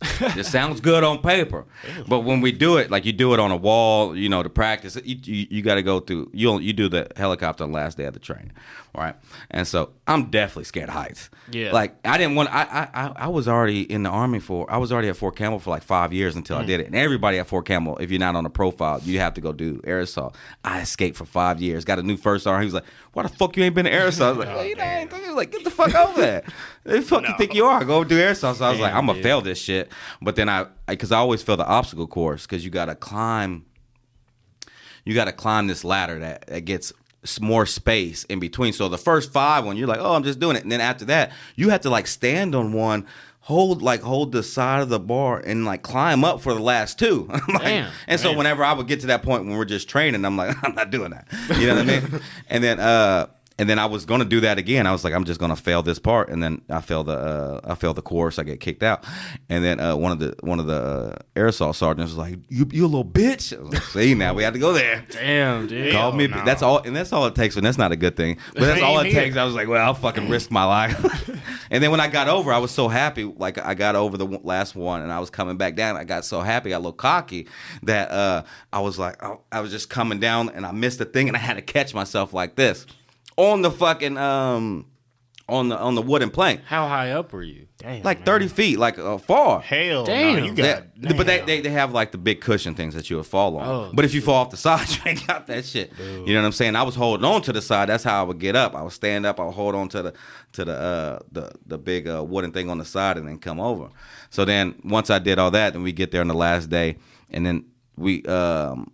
this 0.34 0.50
sounds 0.50 0.80
good 0.80 1.04
on 1.04 1.18
paper, 1.22 1.64
but 2.08 2.20
when 2.20 2.40
we 2.40 2.52
do 2.52 2.76
it, 2.76 2.90
like 2.90 3.04
you 3.04 3.12
do 3.12 3.32
it 3.32 3.40
on 3.40 3.50
a 3.50 3.56
wall, 3.56 4.16
you 4.16 4.28
know, 4.28 4.42
to 4.42 4.50
practice, 4.50 4.96
you 5.04 5.16
you, 5.22 5.46
you 5.50 5.62
got 5.62 5.76
to 5.76 5.82
go 5.82 6.00
through. 6.00 6.30
You 6.32 6.58
you 6.58 6.72
do 6.72 6.88
the 6.88 7.08
helicopter 7.16 7.66
last 7.66 7.96
day 7.96 8.04
of 8.04 8.12
the 8.12 8.20
training, 8.20 8.52
right? 8.94 9.16
And 9.50 9.66
so 9.66 9.90
I'm 10.06 10.30
definitely 10.30 10.64
scared 10.64 10.88
of 10.88 10.94
heights. 10.94 11.30
Yeah. 11.50 11.72
like 11.72 11.94
I 12.04 12.16
didn't 12.18 12.36
want. 12.36 12.48
I 12.54 12.62
I 12.62 12.88
I- 13.06 13.12
I 13.24 13.28
was 13.28 13.48
already 13.48 13.82
in 13.82 14.02
the 14.02 14.08
army 14.10 14.40
for. 14.40 14.70
I 14.70 14.78
was 14.78 14.92
already 14.92 15.08
at 15.08 15.16
Fort 15.16 15.36
Campbell 15.36 15.58
for 15.58 15.70
like 15.70 15.82
five 15.82 16.12
years 16.12 16.36
until 16.36 16.56
I 16.56 16.64
did 16.64 16.80
it. 16.80 16.86
And 16.86 16.94
everybody 16.94 17.38
at 17.38 17.46
Fort 17.46 17.66
Campbell, 17.66 17.96
if 17.98 18.10
you're 18.10 18.18
not 18.20 18.34
on 18.36 18.46
a 18.46 18.50
profile, 18.50 19.00
you 19.04 19.18
have 19.18 19.34
to 19.34 19.40
go 19.40 19.52
do 19.52 19.80
air 19.84 20.00
assault. 20.00 20.36
I 20.64 20.80
escaped 20.80 21.16
for 21.16 21.24
five 21.24 21.60
years. 21.60 21.84
Got 21.84 21.98
a 21.98 22.02
new 22.02 22.16
first 22.16 22.44
sergeant. 22.44 22.62
He 22.62 22.66
was 22.66 22.74
like, 22.74 22.84
"Why 23.12 23.22
the 23.24 23.28
fuck 23.28 23.56
you 23.56 23.64
ain't 23.64 23.74
been 23.74 23.84
to 23.86 23.90
assault?" 24.06 24.36
I 24.36 24.38
was 24.38 24.46
like, 24.46 24.56
"Well, 24.56 24.64
you 24.64 24.76
know, 24.76 24.82
I 24.84 24.94
ain't 25.00 25.34
like, 25.34 25.50
"Get 25.52 25.64
the 25.64 25.70
fuck 25.70 25.94
over 25.94 26.20
there." 26.20 26.42
Who 26.84 26.92
the 26.96 27.02
fuck 27.02 27.26
you 27.28 27.34
think 27.36 27.54
you 27.54 27.66
are? 27.66 27.84
Go 27.84 28.04
do 28.04 28.18
air 28.18 28.30
assault." 28.30 28.56
So 28.58 28.64
I 28.64 28.70
was 28.70 28.80
like, 28.80 28.94
"I'm 28.94 29.06
gonna 29.06 29.22
fail 29.22 29.40
this 29.40 29.58
shit." 29.58 29.90
But 30.22 30.36
then 30.36 30.48
I, 30.48 30.66
because 30.86 31.12
I, 31.12 31.18
always 31.18 31.42
fail 31.42 31.56
the 31.56 31.66
obstacle 31.66 32.06
course 32.06 32.46
because 32.46 32.64
you 32.64 32.70
got 32.70 32.86
to 32.86 32.94
climb. 32.94 33.64
You 35.04 35.14
got 35.14 35.26
to 35.26 35.32
climb 35.32 35.66
this 35.66 35.84
ladder 35.84 36.18
that, 36.20 36.46
that 36.46 36.60
gets 36.62 36.92
more 37.40 37.66
space 37.66 38.24
in 38.24 38.38
between. 38.40 38.72
So 38.72 38.88
the 38.88 38.98
first 38.98 39.32
five 39.32 39.64
one, 39.64 39.76
you're 39.76 39.88
like, 39.88 40.00
"Oh, 40.00 40.14
I'm 40.14 40.24
just 40.24 40.38
doing 40.40 40.56
it," 40.56 40.62
and 40.62 40.70
then 40.72 40.80
after 40.80 41.04
that, 41.06 41.32
you 41.56 41.70
have 41.70 41.80
to 41.82 41.90
like 41.90 42.06
stand 42.06 42.54
on 42.54 42.72
one. 42.72 43.06
Hold 43.40 43.82
like 43.82 44.00
hold 44.00 44.32
the 44.32 44.42
side 44.42 44.80
of 44.80 44.88
the 44.88 44.98
bar 44.98 45.38
and 45.38 45.66
like 45.66 45.82
climb 45.82 46.24
up 46.24 46.40
for 46.40 46.54
the 46.54 46.60
last 46.62 46.98
two. 46.98 47.28
Like- 47.48 47.62
Damn. 47.62 47.90
and 48.08 48.18
so 48.18 48.34
whenever 48.34 48.64
I 48.64 48.72
would 48.72 48.86
get 48.88 49.00
to 49.00 49.08
that 49.08 49.22
point 49.22 49.44
when 49.44 49.54
we're 49.58 49.66
just 49.66 49.86
training, 49.86 50.24
I'm 50.24 50.36
like, 50.38 50.56
I'm 50.64 50.74
not 50.74 50.90
doing 50.90 51.10
that. 51.10 51.26
You 51.60 51.66
know 51.66 51.74
what 51.76 51.82
I 51.82 52.00
mean? 52.00 52.20
And 52.48 52.64
then 52.64 52.80
uh 52.80 53.26
and 53.58 53.70
then 53.70 53.78
I 53.78 53.86
was 53.86 54.04
gonna 54.04 54.24
do 54.24 54.40
that 54.40 54.58
again. 54.58 54.86
I 54.86 54.92
was 54.92 55.04
like, 55.04 55.14
I'm 55.14 55.24
just 55.24 55.38
gonna 55.38 55.54
fail 55.54 55.82
this 55.82 56.00
part, 56.00 56.28
and 56.28 56.42
then 56.42 56.62
I 56.68 56.80
fail 56.80 57.04
the 57.04 57.16
uh, 57.16 57.60
I 57.64 57.74
fail 57.76 57.94
the 57.94 58.02
course. 58.02 58.38
I 58.38 58.42
get 58.42 58.58
kicked 58.58 58.82
out, 58.82 59.04
and 59.48 59.64
then 59.64 59.78
uh, 59.78 59.94
one 59.94 60.10
of 60.10 60.18
the 60.18 60.34
one 60.40 60.58
of 60.58 60.66
the 60.66 60.74
uh, 60.74 61.16
air 61.36 61.52
sergeants 61.52 61.98
was 61.98 62.16
like, 62.16 62.38
"You 62.48 62.66
you 62.72 62.84
a 62.84 62.86
little 62.86 63.04
bitch." 63.04 63.52
Like, 63.72 63.82
See 63.82 64.14
now 64.14 64.34
we 64.34 64.42
have 64.42 64.54
to 64.54 64.58
go 64.58 64.72
there. 64.72 65.06
Damn, 65.10 65.68
dude. 65.68 65.92
Called 65.92 66.16
me. 66.16 66.26
no. 66.26 66.44
That's 66.44 66.62
all, 66.62 66.78
and 66.78 66.96
that's 66.96 67.12
all 67.12 67.26
it 67.26 67.36
takes. 67.36 67.56
And 67.56 67.64
that's 67.64 67.78
not 67.78 67.92
a 67.92 67.96
good 67.96 68.16
thing, 68.16 68.38
but 68.54 68.62
that's 68.62 68.82
all 68.82 68.98
it 68.98 69.06
Ain't 69.06 69.14
takes. 69.14 69.36
I 69.36 69.44
was 69.44 69.54
like, 69.54 69.68
well, 69.68 69.84
I'll 69.84 69.94
fucking 69.94 70.28
risk 70.28 70.50
my 70.50 70.64
life. 70.64 71.30
and 71.70 71.82
then 71.82 71.92
when 71.92 72.00
I 72.00 72.08
got 72.08 72.26
over, 72.26 72.52
I 72.52 72.58
was 72.58 72.72
so 72.72 72.88
happy. 72.88 73.22
Like 73.22 73.58
I 73.58 73.74
got 73.74 73.94
over 73.94 74.16
the 74.16 74.26
last 74.26 74.74
one, 74.74 75.02
and 75.02 75.12
I 75.12 75.20
was 75.20 75.30
coming 75.30 75.56
back 75.56 75.76
down. 75.76 75.96
I 75.96 76.02
got 76.02 76.24
so 76.24 76.40
happy, 76.40 76.70
I 76.70 76.72
got 76.72 76.78
a 76.78 76.80
little 76.80 76.92
cocky 76.92 77.46
that 77.84 78.10
uh, 78.10 78.42
I 78.72 78.80
was 78.80 78.98
like, 78.98 79.22
I, 79.22 79.36
I 79.52 79.60
was 79.60 79.70
just 79.70 79.88
coming 79.88 80.18
down, 80.18 80.48
and 80.48 80.66
I 80.66 80.72
missed 80.72 80.98
the 80.98 81.04
thing, 81.04 81.28
and 81.28 81.36
I 81.36 81.40
had 81.40 81.54
to 81.54 81.62
catch 81.62 81.94
myself 81.94 82.32
like 82.32 82.56
this 82.56 82.84
on 83.36 83.62
the 83.62 83.70
fucking 83.70 84.16
um 84.16 84.86
on 85.46 85.68
the 85.68 85.78
on 85.78 85.94
the 85.94 86.00
wooden 86.00 86.30
plank, 86.30 86.62
How 86.64 86.88
high 86.88 87.10
up 87.10 87.30
were 87.32 87.42
you? 87.42 87.66
Damn, 87.76 88.02
like 88.02 88.20
man. 88.20 88.24
thirty 88.26 88.48
feet, 88.48 88.78
like 88.78 88.98
uh, 88.98 89.18
far. 89.18 89.60
Hell, 89.60 90.06
Damn. 90.06 90.38
no, 90.38 90.44
you 90.46 90.54
Yeah, 90.56 90.80
got. 91.02 91.16
but 91.18 91.26
they, 91.26 91.40
they 91.40 91.60
they 91.60 91.68
have 91.68 91.92
like 91.92 92.12
the 92.12 92.18
big 92.18 92.40
cushion 92.40 92.74
things 92.74 92.94
that 92.94 93.10
you 93.10 93.16
would 93.16 93.26
fall 93.26 93.58
on. 93.58 93.68
Oh, 93.68 93.90
but 93.92 94.06
if 94.06 94.14
you 94.14 94.22
fall 94.22 94.36
off 94.36 94.50
the 94.50 94.56
side, 94.68 94.88
you 94.88 95.02
ain't 95.04 95.26
got 95.26 95.46
that 95.48 95.66
shit. 95.66 95.92
You 95.98 96.32
know 96.32 96.40
what 96.40 96.46
I'm 96.46 96.52
saying? 96.52 96.76
I 96.76 96.82
was 96.82 96.94
holding 96.94 97.26
on 97.26 97.42
to 97.42 97.52
the 97.52 97.60
side. 97.60 97.90
That's 97.90 98.04
how 98.04 98.20
I 98.20 98.22
would 98.22 98.38
get 98.38 98.56
up. 98.56 98.74
I 98.74 98.80
would 98.82 98.92
stand 98.94 99.26
up. 99.26 99.38
I 99.38 99.44
would 99.44 99.54
hold 99.54 99.74
on 99.74 99.90
to 99.90 100.00
the 100.02 100.14
to 100.52 100.64
the 100.64 100.72
uh, 100.72 101.18
the 101.30 101.52
the 101.66 101.76
big 101.76 102.08
uh, 102.08 102.24
wooden 102.24 102.52
thing 102.52 102.70
on 102.70 102.78
the 102.78 102.86
side 102.86 103.18
and 103.18 103.28
then 103.28 103.36
come 103.38 103.60
over. 103.60 103.90
So 104.30 104.46
then 104.46 104.76
once 104.82 105.10
I 105.10 105.18
did 105.18 105.38
all 105.38 105.50
that, 105.50 105.74
then 105.74 105.82
we 105.82 105.92
get 105.92 106.10
there 106.10 106.22
on 106.22 106.28
the 106.28 106.34
last 106.34 106.70
day, 106.70 106.96
and 107.30 107.44
then 107.44 107.66
we 107.98 108.22
um 108.24 108.90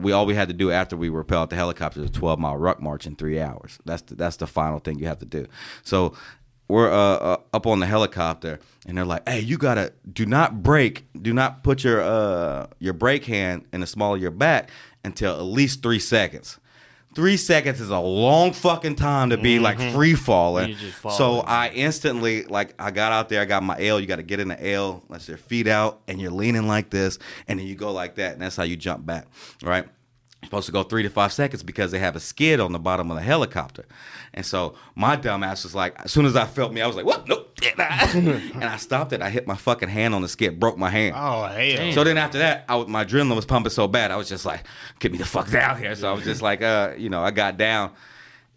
we 0.00 0.12
all 0.12 0.26
we 0.26 0.34
had 0.34 0.48
to 0.48 0.54
do 0.54 0.70
after 0.70 0.96
we 0.96 1.08
rappelled 1.08 1.50
the 1.50 1.56
helicopter 1.56 2.00
was 2.00 2.10
a 2.10 2.12
12 2.12 2.38
mile 2.38 2.56
ruck 2.56 2.80
march 2.80 3.06
in 3.06 3.16
three 3.16 3.40
hours. 3.40 3.78
That's 3.84 4.02
the, 4.02 4.14
that's 4.14 4.36
the 4.36 4.46
final 4.46 4.78
thing 4.78 4.98
you 4.98 5.06
have 5.06 5.18
to 5.18 5.26
do. 5.26 5.46
So 5.82 6.14
we're 6.68 6.90
uh, 6.90 7.16
uh, 7.16 7.36
up 7.52 7.66
on 7.66 7.80
the 7.80 7.86
helicopter, 7.86 8.60
and 8.86 8.96
they're 8.96 9.04
like, 9.04 9.28
"Hey, 9.28 9.40
you 9.40 9.58
gotta 9.58 9.92
do 10.10 10.24
not 10.24 10.62
break, 10.62 11.04
do 11.20 11.32
not 11.32 11.64
put 11.64 11.82
your 11.82 12.00
uh 12.00 12.68
your 12.78 12.92
brake 12.92 13.24
hand 13.24 13.66
in 13.72 13.80
the 13.80 13.88
small 13.88 14.14
of 14.14 14.22
your 14.22 14.30
back 14.30 14.70
until 15.04 15.34
at 15.34 15.42
least 15.42 15.82
three 15.82 15.98
seconds." 15.98 16.59
Three 17.14 17.36
seconds 17.36 17.80
is 17.80 17.90
a 17.90 17.98
long 17.98 18.52
fucking 18.52 18.94
time 18.94 19.30
to 19.30 19.36
be 19.36 19.58
like 19.58 19.78
free 19.92 20.14
falling. 20.14 20.76
So. 21.16 21.40
I 21.40 21.68
instantly 21.70 22.44
like 22.44 22.74
I 22.78 22.90
got 22.92 23.12
out 23.12 23.28
there, 23.28 23.40
I 23.40 23.44
got 23.44 23.62
my 23.62 23.76
L. 23.80 23.98
You 23.98 24.06
got 24.06 24.16
to 24.16 24.22
get 24.22 24.38
in 24.38 24.48
the 24.48 24.70
L, 24.72 25.02
let 25.08 25.26
your 25.26 25.36
feet 25.36 25.66
out, 25.66 26.00
and 26.06 26.20
you're 26.20 26.30
leaning 26.30 26.68
like 26.68 26.90
this, 26.90 27.18
and 27.48 27.58
then 27.58 27.66
you 27.66 27.74
go 27.74 27.92
like 27.92 28.14
that, 28.16 28.34
and 28.34 28.42
that's 28.42 28.54
how 28.56 28.62
you 28.62 28.76
jump 28.76 29.04
back, 29.04 29.26
right? 29.62 29.86
You're 30.40 30.46
supposed 30.46 30.66
to 30.66 30.72
go 30.72 30.82
three 30.82 31.02
to 31.02 31.10
five 31.10 31.32
seconds 31.34 31.62
because 31.62 31.90
they 31.90 31.98
have 31.98 32.16
a 32.16 32.20
skid 32.20 32.60
on 32.60 32.72
the 32.72 32.78
bottom 32.78 33.10
of 33.10 33.16
the 33.16 33.22
helicopter, 33.22 33.84
and 34.32 34.44
so 34.44 34.74
my 34.94 35.16
dumb 35.16 35.42
ass 35.42 35.64
was 35.64 35.74
like, 35.74 36.00
as 36.02 36.12
soon 36.12 36.24
as 36.24 36.34
I 36.34 36.46
felt 36.46 36.72
me, 36.72 36.80
I 36.80 36.86
was 36.86 36.96
like, 36.96 37.04
what? 37.04 37.28
Nope, 37.28 37.58
and 37.74 38.64
I 38.64 38.76
stopped 38.78 39.12
it. 39.12 39.20
I 39.20 39.28
hit 39.28 39.46
my 39.46 39.54
fucking 39.56 39.90
hand 39.90 40.14
on 40.14 40.22
the 40.22 40.28
skid, 40.28 40.58
broke 40.58 40.78
my 40.78 40.88
hand. 40.88 41.14
Oh 41.14 41.44
hell. 41.44 41.92
So 41.92 42.04
then 42.04 42.16
after 42.16 42.38
that, 42.38 42.64
I, 42.70 42.82
my 42.84 43.04
adrenaline 43.04 43.36
was 43.36 43.44
pumping 43.44 43.70
so 43.70 43.86
bad, 43.86 44.10
I 44.10 44.16
was 44.16 44.30
just 44.30 44.46
like, 44.46 44.64
"Get 44.98 45.12
me 45.12 45.18
the 45.18 45.26
fuck 45.26 45.50
down 45.50 45.76
here!" 45.78 45.94
So 45.94 46.08
I 46.10 46.14
was 46.14 46.24
just 46.24 46.40
like, 46.40 46.62
uh, 46.62 46.94
you 46.96 47.10
know, 47.10 47.22
I 47.22 47.32
got 47.32 47.58
down, 47.58 47.92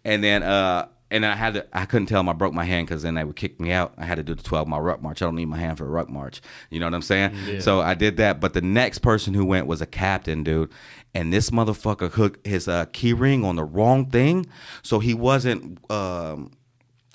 and 0.06 0.24
then 0.24 0.42
uh, 0.42 0.88
and 1.10 1.24
I 1.24 1.36
had 1.36 1.54
to, 1.54 1.66
I 1.72 1.84
couldn't 1.84 2.06
tell 2.06 2.18
them 2.18 2.28
I 2.28 2.32
broke 2.32 2.54
my 2.54 2.64
hand 2.64 2.88
because 2.88 3.02
then 3.02 3.14
they 3.14 3.24
would 3.24 3.36
kick 3.36 3.60
me 3.60 3.70
out. 3.70 3.92
I 3.98 4.04
had 4.04 4.16
to 4.16 4.22
do 4.24 4.34
the 4.34 4.42
twelve 4.42 4.66
mile 4.66 4.80
ruck 4.80 5.02
march. 5.02 5.20
I 5.22 5.26
don't 5.26 5.36
need 5.36 5.44
my 5.44 5.58
hand 5.58 5.78
for 5.78 5.84
a 5.84 5.88
ruck 5.88 6.08
march. 6.08 6.40
You 6.70 6.80
know 6.80 6.86
what 6.86 6.94
I'm 6.94 7.02
saying? 7.02 7.60
So 7.60 7.80
I 7.80 7.94
did 7.94 8.16
that. 8.16 8.40
But 8.40 8.54
the 8.54 8.62
next 8.62 8.98
person 9.00 9.34
who 9.34 9.44
went 9.44 9.66
was 9.66 9.80
a 9.82 9.86
captain, 9.86 10.42
dude, 10.42 10.70
and 11.14 11.32
this 11.32 11.50
motherfucker 11.50 12.10
hooked 12.10 12.46
his 12.46 12.68
uh, 12.68 12.86
key 12.92 13.12
ring 13.12 13.44
on 13.44 13.56
the 13.56 13.64
wrong 13.64 14.06
thing, 14.10 14.46
so 14.82 14.98
he 14.98 15.14
wasn't. 15.14 15.78
Um, 15.90 16.52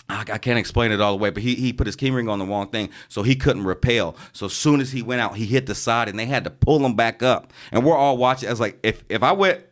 I 0.10 0.22
I 0.22 0.38
can't 0.38 0.58
explain 0.58 0.92
it 0.92 1.02
all 1.02 1.12
the 1.12 1.22
way, 1.22 1.30
but 1.30 1.44
he, 1.44 1.56
he 1.56 1.74
put 1.74 1.86
his 1.88 1.96
key 1.96 2.10
ring 2.12 2.30
on 2.30 2.40
the 2.40 2.46
wrong 2.46 2.70
thing, 2.70 2.90
so 3.10 3.24
he 3.24 3.36
couldn't 3.36 3.66
rappel. 3.66 4.16
So 4.34 4.48
as 4.48 4.54
soon 4.54 4.82
as 4.82 4.92
he 4.92 5.02
went 5.02 5.22
out, 5.22 5.36
he 5.36 5.46
hit 5.46 5.66
the 5.66 5.76
side, 5.76 6.10
and 6.10 6.18
they 6.18 6.26
had 6.26 6.44
to 6.46 6.50
pull 6.50 6.84
him 6.86 6.96
back 6.96 7.22
up. 7.22 7.54
And 7.72 7.86
we're 7.86 7.98
all 7.98 8.18
watching. 8.18 8.48
I 8.50 8.52
was 8.52 8.60
like, 8.60 8.80
if 8.84 9.04
if 9.10 9.24
I 9.24 9.32
went. 9.34 9.66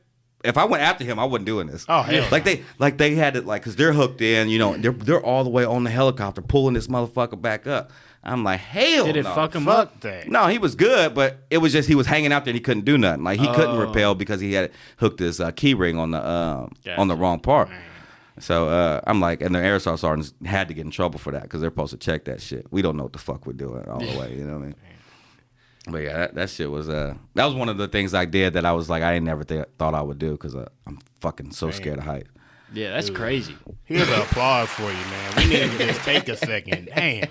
If 0.44 0.56
I 0.56 0.66
went 0.66 0.84
after 0.84 1.04
him, 1.04 1.18
I 1.18 1.26
wasn't 1.26 1.48
doing 1.48 1.66
this. 1.66 1.84
Oh, 1.90 2.04
hell 2.04 2.28
Like 2.32 2.44
they, 2.46 2.64
like 2.78 3.00
they 3.00 3.16
had 3.16 3.36
it, 3.36 3.48
like 3.48 3.64
because 3.64 3.76
they're 3.76 3.92
hooked 3.92 4.22
in, 4.22 4.50
you 4.50 4.60
know, 4.60 4.78
they're 4.78 4.92
they're 4.92 5.20
all 5.22 5.44
the 5.44 5.50
way 5.50 5.66
on 5.66 5.84
the 5.84 5.90
helicopter 5.90 6.42
pulling 6.42 6.76
this 6.76 6.88
motherfucker 6.88 7.42
back 7.42 7.66
up. 7.66 7.92
I'm 8.28 8.44
like, 8.44 8.60
hell, 8.60 9.06
Did 9.06 9.18
it 9.18 9.24
no. 9.24 9.34
fuck 9.34 9.56
him 9.56 9.66
Fuck 9.66 9.78
up? 9.78 10.00
that. 10.02 10.28
No, 10.28 10.48
he 10.48 10.58
was 10.58 10.76
good, 10.76 11.14
but 11.16 11.38
it 11.50 11.60
was 11.60 11.72
just 11.72 11.88
he 11.88 11.96
was 11.96 12.06
hanging 12.08 12.32
out 12.34 12.46
there 12.46 12.52
and 12.52 12.56
he 12.58 12.62
couldn't 12.62 12.86
do 12.86 12.98
nothing. 12.98 13.24
Like 13.24 13.40
he 13.40 13.48
couldn't 13.48 13.76
Oh. 13.76 13.86
rappel 13.86 14.16
because 14.16 14.42
he 14.42 14.54
had 14.54 14.72
hooked 14.98 15.20
his 15.20 15.40
uh, 15.40 15.52
key 15.52 15.74
ring 15.74 15.98
on 15.98 16.12
the 16.12 16.28
um, 16.28 16.72
Gotcha. 16.84 17.00
on 17.00 17.08
the 17.08 17.16
wrong 17.16 17.40
part. 17.40 17.70
So 18.40 18.70
uh, 18.70 19.02
I'm 19.08 19.20
like, 19.20 19.42
and 19.42 19.56
the 19.56 19.60
air 19.60 19.78
assault 19.78 20.00
sergeants 20.00 20.34
had 20.46 20.68
to 20.68 20.74
get 20.76 20.86
in 20.86 20.92
trouble 20.92 21.18
for 21.18 21.32
that 21.32 21.44
because 21.44 21.60
they're 21.62 21.72
supposed 21.72 21.92
to 21.92 21.98
check 21.98 22.26
that 22.26 22.40
shit. 22.42 22.68
We 22.70 22.82
don't 22.84 22.96
know 22.96 23.04
what 23.04 23.14
the 23.14 23.20
fuck 23.20 23.48
we're 23.48 23.54
doing 23.54 23.88
all 23.90 24.00
the 24.00 24.18
way. 24.20 24.36
You 24.38 24.44
know 24.44 24.54
what 24.58 24.62
I 24.64 24.66
mean? 24.66 24.76
But 25.90 25.98
yeah, 26.00 26.18
that, 26.18 26.36
that 26.36 26.50
shit 26.50 26.70
was 26.70 26.90
uh 26.90 27.16
that 27.36 27.46
was 27.46 27.56
one 27.56 27.70
of 27.70 27.78
the 27.78 27.88
things 27.88 28.14
I 28.14 28.26
did 28.26 28.54
that 28.54 28.66
I 28.66 28.74
was 28.74 28.90
like 28.90 29.04
I 29.04 29.14
ain't 29.14 29.26
never 29.26 29.44
th- 29.46 29.66
thought 29.80 29.96
I 29.96 30.02
would 30.02 30.20
do 30.20 30.32
because 30.32 30.54
uh, 30.54 30.68
I'm 30.86 31.00
fucking 31.22 31.52
so 31.52 31.72
scared 31.72 32.00
of 32.00 32.04
height. 32.04 32.28
Yeah, 32.74 32.92
that's 32.92 33.10
crazy. 33.10 33.56
Here's 33.86 34.10
an 34.10 34.22
applause 34.22 34.68
for 34.68 34.84
you, 34.84 34.90
man. 34.92 35.34
We 35.38 35.46
need 35.46 35.72
to 35.72 35.78
just 35.88 36.02
take 36.02 36.28
a 36.28 36.36
second. 36.36 36.90
Damn. 36.94 37.30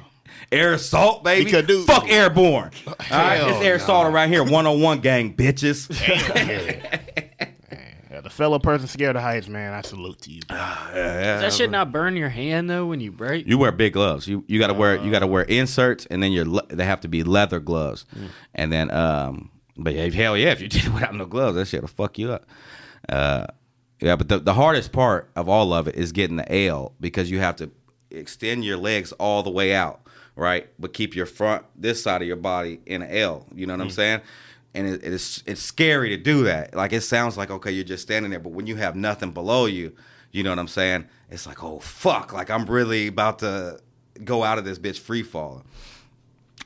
Air 0.53 0.75
assault, 0.75 1.25
baby. 1.25 1.45
Because, 1.45 1.67
dude- 1.67 1.87
Fuck 1.87 2.09
airborne. 2.09 2.71
All 2.87 2.95
right, 3.11 3.37
Hell 3.37 3.49
it's 3.51 3.65
air 3.65 3.75
assault 3.77 4.07
no. 4.07 4.13
around 4.15 4.29
here. 4.31 4.45
One 4.45 4.67
on 4.67 4.81
one 4.81 5.01
gang, 5.01 5.35
bitches. 5.35 5.91
Yeah, 8.11 8.23
the 8.23 8.31
fellow 8.31 8.59
person 8.59 8.87
scared 8.89 9.15
of 9.17 9.21
heights, 9.23 9.47
man. 9.47 9.75
I 9.75 9.83
salute 9.83 10.23
to 10.23 10.31
you. 10.33 10.41
bro. 10.49 10.57
Does 10.57 10.95
that 11.43 11.53
shit 11.53 11.71
not 11.71 11.93
burn 11.93 12.17
your 12.17 12.31
hand 12.31 12.71
though 12.71 12.87
when 12.87 12.99
you 13.01 13.13
break? 13.13 13.47
You 13.47 13.59
wear 13.59 13.73
big 13.73 13.93
gloves. 13.93 14.27
You 14.27 14.43
you 14.49 14.59
got 14.59 14.69
to 14.69 14.75
wear 14.75 14.97
you 14.97 15.11
got 15.11 15.19
to 15.19 15.27
wear 15.27 15.43
inserts, 15.43 16.07
and 16.07 16.23
then 16.23 16.33
your 16.33 16.47
le- 16.47 16.67
they 16.69 16.87
have 16.87 17.01
to 17.03 17.09
be 17.09 17.23
leather 17.25 17.61
gloves, 17.61 18.07
and 18.55 18.73
then 18.73 18.91
um. 18.91 19.51
But 19.77 19.93
yeah, 19.95 20.09
hell 20.09 20.35
yeah, 20.39 20.53
if 20.53 20.63
you 20.63 20.69
did 20.71 20.87
it 20.87 20.95
without 20.95 21.15
no 21.15 21.27
gloves, 21.27 21.57
that 21.57 21.67
shit'll 21.69 21.89
fuck 21.89 22.19
you 22.19 22.33
up. 22.33 22.47
Uh, 23.07 23.47
yeah, 24.01 24.17
but 24.17 24.31
the 24.31 24.39
the 24.39 24.55
hardest 24.55 24.93
part 24.93 25.31
of 25.37 25.47
all 25.51 25.75
of 25.75 25.87
it 25.87 25.97
is 25.97 26.13
getting 26.13 26.37
the 26.37 26.51
L 26.69 26.95
because 26.99 27.31
you 27.31 27.41
have 27.41 27.57
to 27.57 27.71
extend 28.11 28.65
your 28.65 28.79
legs 28.79 29.13
all 29.13 29.43
the 29.43 29.51
way 29.51 29.75
out, 29.75 30.01
right? 30.37 30.69
But 30.79 30.93
keep 30.93 31.17
your 31.17 31.27
front 31.27 31.65
this 31.75 32.03
side 32.03 32.23
of 32.23 32.29
your 32.29 32.37
body 32.37 32.81
in 32.87 33.03
an 33.03 33.11
L. 33.11 33.47
You 33.55 33.67
know 33.67 33.75
what 33.75 33.81
I'm 33.83 33.91
saying? 33.91 34.21
And 34.75 34.87
it, 34.87 35.03
it's 35.03 35.43
it's 35.47 35.61
scary 35.63 36.11
to 36.11 36.17
do 36.17 36.45
that. 36.45 36.75
Like 36.75 36.93
it 36.93 37.01
sounds 37.01 37.37
like 37.37 37.51
okay, 37.51 37.73
you're 37.73 37.83
just 37.85 38.03
standing 38.03 38.31
there, 38.31 38.41
but 38.41 38.53
when 38.53 38.67
you 38.67 38.77
have 38.77 38.95
nothing 38.95 39.33
below 39.33 39.65
you, 39.67 39.93
you 40.31 40.43
know 40.43 40.51
what 40.51 40.59
I'm 40.59 40.69
saying? 40.69 41.07
It's 41.31 41.47
like 41.47 41.65
oh 41.65 41.81
fuck, 41.81 42.33
like 42.33 42.51
I'm 42.51 42.67
really 42.67 43.07
about 43.09 43.39
to 43.41 43.81
go 44.23 44.45
out 44.45 44.59
of 44.59 44.65
this 44.65 44.79
bitch 44.79 44.99
free 44.99 45.23
falling. 45.23 45.65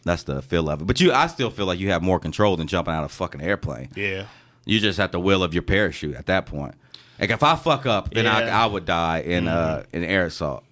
That's 0.05 0.23
the 0.25 0.41
feel 0.43 0.69
of 0.71 0.81
it. 0.81 0.87
But 0.87 1.01
you, 1.01 1.13
I 1.13 1.27
still 1.27 1.51
feel 1.51 1.67
like 1.67 1.79
you 1.79 1.91
have 1.91 2.03
more 2.03 2.19
control 2.19 2.57
than 2.57 2.67
jumping 2.67 2.95
out 2.95 3.05
of 3.05 3.11
a 3.11 3.15
fucking 3.15 3.43
airplane. 3.43 3.91
Yeah. 3.95 4.27
You 4.65 4.81
just 4.81 4.99
have 4.99 5.13
the 5.13 5.21
will 5.21 5.43
of 5.43 5.53
your 5.53 5.63
parachute 5.63 6.15
at 6.17 6.27
that 6.27 6.47
point. 6.47 6.75
Like 7.19 7.31
if 7.31 7.43
I 7.43 7.55
fuck 7.57 7.85
up, 7.87 8.13
then 8.15 8.25
Yeah. 8.25 8.37
I, 8.37 8.65
I 8.65 8.67
would 8.67 8.87
die 8.87 9.19
in 9.21 9.47
uh 9.47 9.85
in 9.93 10.03
air 10.05 10.25
assault. 10.27 10.65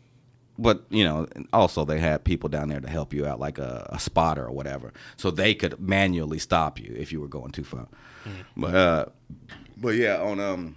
But 0.58 0.82
you 0.90 1.04
know, 1.04 1.26
also 1.52 1.84
they 1.84 2.00
had 2.00 2.24
people 2.24 2.48
down 2.48 2.68
there 2.68 2.80
to 2.80 2.88
help 2.88 3.12
you 3.14 3.26
out, 3.26 3.38
like 3.38 3.58
a, 3.58 3.86
a 3.92 4.00
spotter 4.00 4.44
or 4.44 4.50
whatever, 4.50 4.92
so 5.16 5.30
they 5.30 5.54
could 5.54 5.78
manually 5.80 6.38
stop 6.40 6.80
you 6.80 6.92
if 6.96 7.12
you 7.12 7.20
were 7.20 7.28
going 7.28 7.52
too 7.52 7.64
far. 7.64 7.86
But 8.56 8.74
uh, 8.74 9.04
but 9.76 9.94
yeah, 9.94 10.20
on 10.20 10.40
um, 10.40 10.74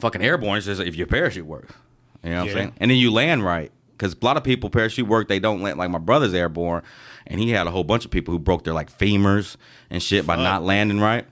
fucking 0.00 0.22
airborne, 0.22 0.58
it's 0.58 0.66
just 0.66 0.80
if 0.80 0.94
your 0.94 1.06
parachute 1.08 1.44
works, 1.46 1.74
you 2.22 2.30
know 2.30 2.36
what 2.38 2.44
Yeah. 2.46 2.50
I'm 2.52 2.56
saying, 2.56 2.72
and 2.78 2.90
then 2.90 2.98
you 2.98 3.10
land 3.10 3.44
right. 3.44 3.72
Because 3.98 4.14
a 4.20 4.24
lot 4.24 4.36
of 4.36 4.42
people 4.42 4.68
parachute 4.70 5.06
work, 5.06 5.28
they 5.28 5.38
don't 5.38 5.62
land. 5.62 5.78
Like 5.78 5.90
my 5.90 5.98
brother's 5.98 6.34
airborne, 6.34 6.82
and 7.26 7.38
he 7.40 7.50
had 7.50 7.66
a 7.66 7.70
whole 7.70 7.84
bunch 7.84 8.04
of 8.04 8.10
people 8.10 8.32
who 8.32 8.38
broke 8.38 8.64
their 8.64 8.74
like 8.74 8.96
femurs 8.96 9.56
and 9.90 10.02
shit 10.02 10.26
by 10.26 10.36
not 10.36 10.62
landing 10.64 10.98
right. 11.00 11.24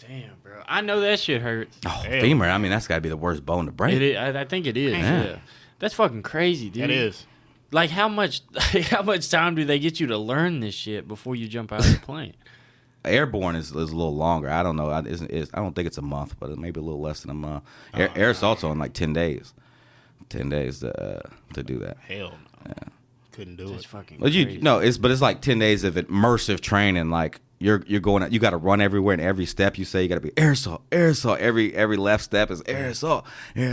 Damn, 0.00 0.30
bro. 0.42 0.62
I 0.68 0.82
know 0.82 1.00
that 1.00 1.18
shit 1.20 1.40
hurts. 1.42 1.76
Oh, 1.86 1.88
Hell. 1.88 2.20
femur. 2.20 2.46
I 2.46 2.58
mean, 2.58 2.70
that's 2.70 2.86
got 2.86 2.96
to 2.96 3.00
be 3.00 3.08
the 3.08 3.16
worst 3.16 3.44
bone 3.46 3.66
to 3.66 3.72
break. 3.72 3.94
It 3.94 4.02
is, 4.02 4.16
I, 4.16 4.40
I 4.40 4.44
think 4.44 4.66
it 4.66 4.76
is. 4.76 4.92
Yeah. 4.92 5.24
Yeah. 5.24 5.36
That's 5.78 5.94
fucking 5.94 6.22
crazy, 6.22 6.70
dude. 6.70 6.84
That 6.84 6.90
is. 6.90 7.26
Like 7.72 7.90
how 7.90 8.08
much 8.08 8.42
how 8.90 9.02
much 9.02 9.28
time 9.30 9.54
do 9.54 9.64
they 9.64 9.78
get 9.78 9.98
you 10.00 10.06
to 10.08 10.18
learn 10.18 10.60
this 10.60 10.74
shit 10.74 11.06
before 11.08 11.34
you 11.36 11.48
jump 11.48 11.72
out 11.72 11.80
of 11.84 11.92
the 11.92 11.98
plane? 11.98 12.34
Airborne 13.04 13.54
is, 13.54 13.66
is 13.68 13.74
a 13.92 13.96
little 13.96 14.16
longer. 14.16 14.50
I 14.50 14.64
don't 14.64 14.74
know. 14.74 14.90
I, 14.90 14.98
it's, 15.00 15.22
it's, 15.22 15.50
I 15.54 15.58
don't 15.58 15.74
think 15.76 15.86
it's 15.86 15.98
a 15.98 16.02
month, 16.02 16.34
but 16.40 16.50
it 16.50 16.58
may 16.58 16.72
be 16.72 16.80
a 16.80 16.82
little 16.82 17.00
less 17.00 17.20
than 17.20 17.30
a 17.30 17.34
month. 17.34 17.62
Air, 17.94 18.10
air 18.16 18.30
assault's 18.30 18.64
on 18.64 18.78
like 18.80 18.94
ten 18.94 19.12
days. 19.12 19.54
Ten 20.28 20.48
days 20.48 20.80
to 20.80 21.00
uh, 21.00 21.22
to 21.54 21.62
do 21.62 21.78
that. 21.78 21.98
Hell 21.98 22.34
no. 22.66 22.72
Couldn't 23.32 23.56
do 23.56 23.68
That's 23.68 23.84
it. 23.84 23.88
fucking 23.88 24.18
But 24.18 24.32
you 24.32 24.44
crazy. 24.46 24.60
no, 24.60 24.78
it's 24.78 24.98
but 24.98 25.10
it's 25.12 25.20
like 25.20 25.40
ten 25.40 25.58
days 25.60 25.84
of 25.84 25.94
immersive 25.94 26.60
training. 26.60 27.10
Like 27.10 27.40
you're 27.58 27.82
you're 27.86 28.00
going, 28.00 28.22
out- 28.22 28.32
you 28.32 28.38
got 28.38 28.50
to 28.50 28.56
run 28.56 28.80
everywhere, 28.80 29.14
and 29.14 29.22
every 29.22 29.46
step 29.46 29.78
you 29.78 29.84
say 29.84 30.02
you 30.02 30.08
got 30.08 30.16
to 30.16 30.20
be 30.20 30.32
air 30.36 30.52
assault. 30.52 30.82
Every 30.92 31.74
every 31.74 31.96
left 31.96 32.24
step 32.24 32.50
is 32.50 32.62
air 32.66 32.88
assault. 32.90 33.24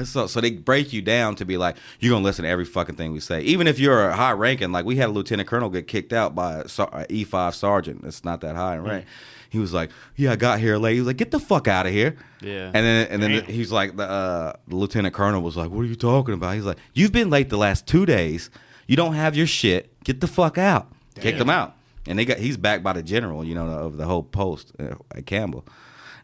So 0.06 0.40
they 0.42 0.52
break 0.52 0.94
you 0.94 1.02
down 1.02 1.36
to 1.36 1.46
be 1.46 1.58
like 1.58 1.76
you're 2.00 2.12
gonna 2.12 2.24
listen 2.24 2.44
to 2.44 2.50
every 2.50 2.66
fucking 2.66 2.96
thing 2.96 3.12
we 3.12 3.20
say, 3.20 3.42
even 3.42 3.68
if 3.68 3.80
you're 3.80 4.10
a 4.10 4.16
high 4.16 4.32
ranking. 4.32 4.72
Like 4.72 4.86
we 4.86 4.96
had 4.96 5.10
a 5.10 5.12
lieutenant 5.12 5.50
colonel 5.50 5.70
get 5.70 5.88
kicked 5.88 6.14
out 6.14 6.34
by 6.36 6.60
a 6.60 6.68
ser- 6.70 6.90
a 6.94 7.06
E 7.12 7.24
five 7.24 7.56
sergeant. 7.56 8.04
It's 8.06 8.24
not 8.24 8.42
that 8.42 8.56
high 8.56 8.76
in 8.76 8.84
rank. 8.84 9.06
He 9.50 9.60
was 9.60 9.72
like, 9.74 9.92
"Yeah, 10.16 10.32
I 10.32 10.36
got 10.36 10.60
here 10.60 10.78
late." 10.78 10.94
He 10.96 11.00
was 11.02 11.08
like, 11.08 11.18
"Get 11.18 11.30
the 11.30 11.40
fuck 11.40 11.68
out 11.68 11.86
of 11.86 11.92
here!" 11.92 12.16
Yeah. 12.42 12.72
And 12.74 12.86
then 12.86 13.08
and 13.10 13.22
then 13.22 13.32
Damn. 13.32 13.46
he's 13.46 13.72
like, 13.72 13.96
the, 13.96 14.10
uh, 14.10 14.54
the 14.68 14.76
lieutenant 14.76 15.14
colonel 15.14 15.42
was 15.44 15.56
like, 15.56 15.70
"What 15.70 15.82
are 15.82 15.86
you 15.86 15.96
talking 15.96 16.34
about?" 16.34 16.56
He's 16.56 16.64
like, 16.66 16.78
"You've 16.94 17.12
been 17.12 17.30
late 17.30 17.50
the 17.50 17.58
last 17.58 17.86
two 17.86 18.06
days. 18.08 18.50
You 18.88 18.96
don't 18.96 19.14
have 19.14 19.36
your 19.38 19.46
shit. 19.46 19.94
Get 20.04 20.22
the 20.22 20.28
fuck 20.28 20.58
out." 20.58 20.88
Kick 21.20 21.38
them 21.38 21.52
out, 21.52 21.76
and 22.08 22.20
they 22.20 22.26
got 22.26 22.38
he's 22.38 22.58
backed 22.58 22.84
by 22.84 22.94
the 22.94 23.04
general, 23.04 23.44
you 23.44 23.56
know, 23.56 23.68
of 23.68 23.98
the 23.98 24.06
whole 24.06 24.24
post 24.24 24.72
uh, 24.80 24.96
at 25.16 25.26
Campbell, 25.26 25.66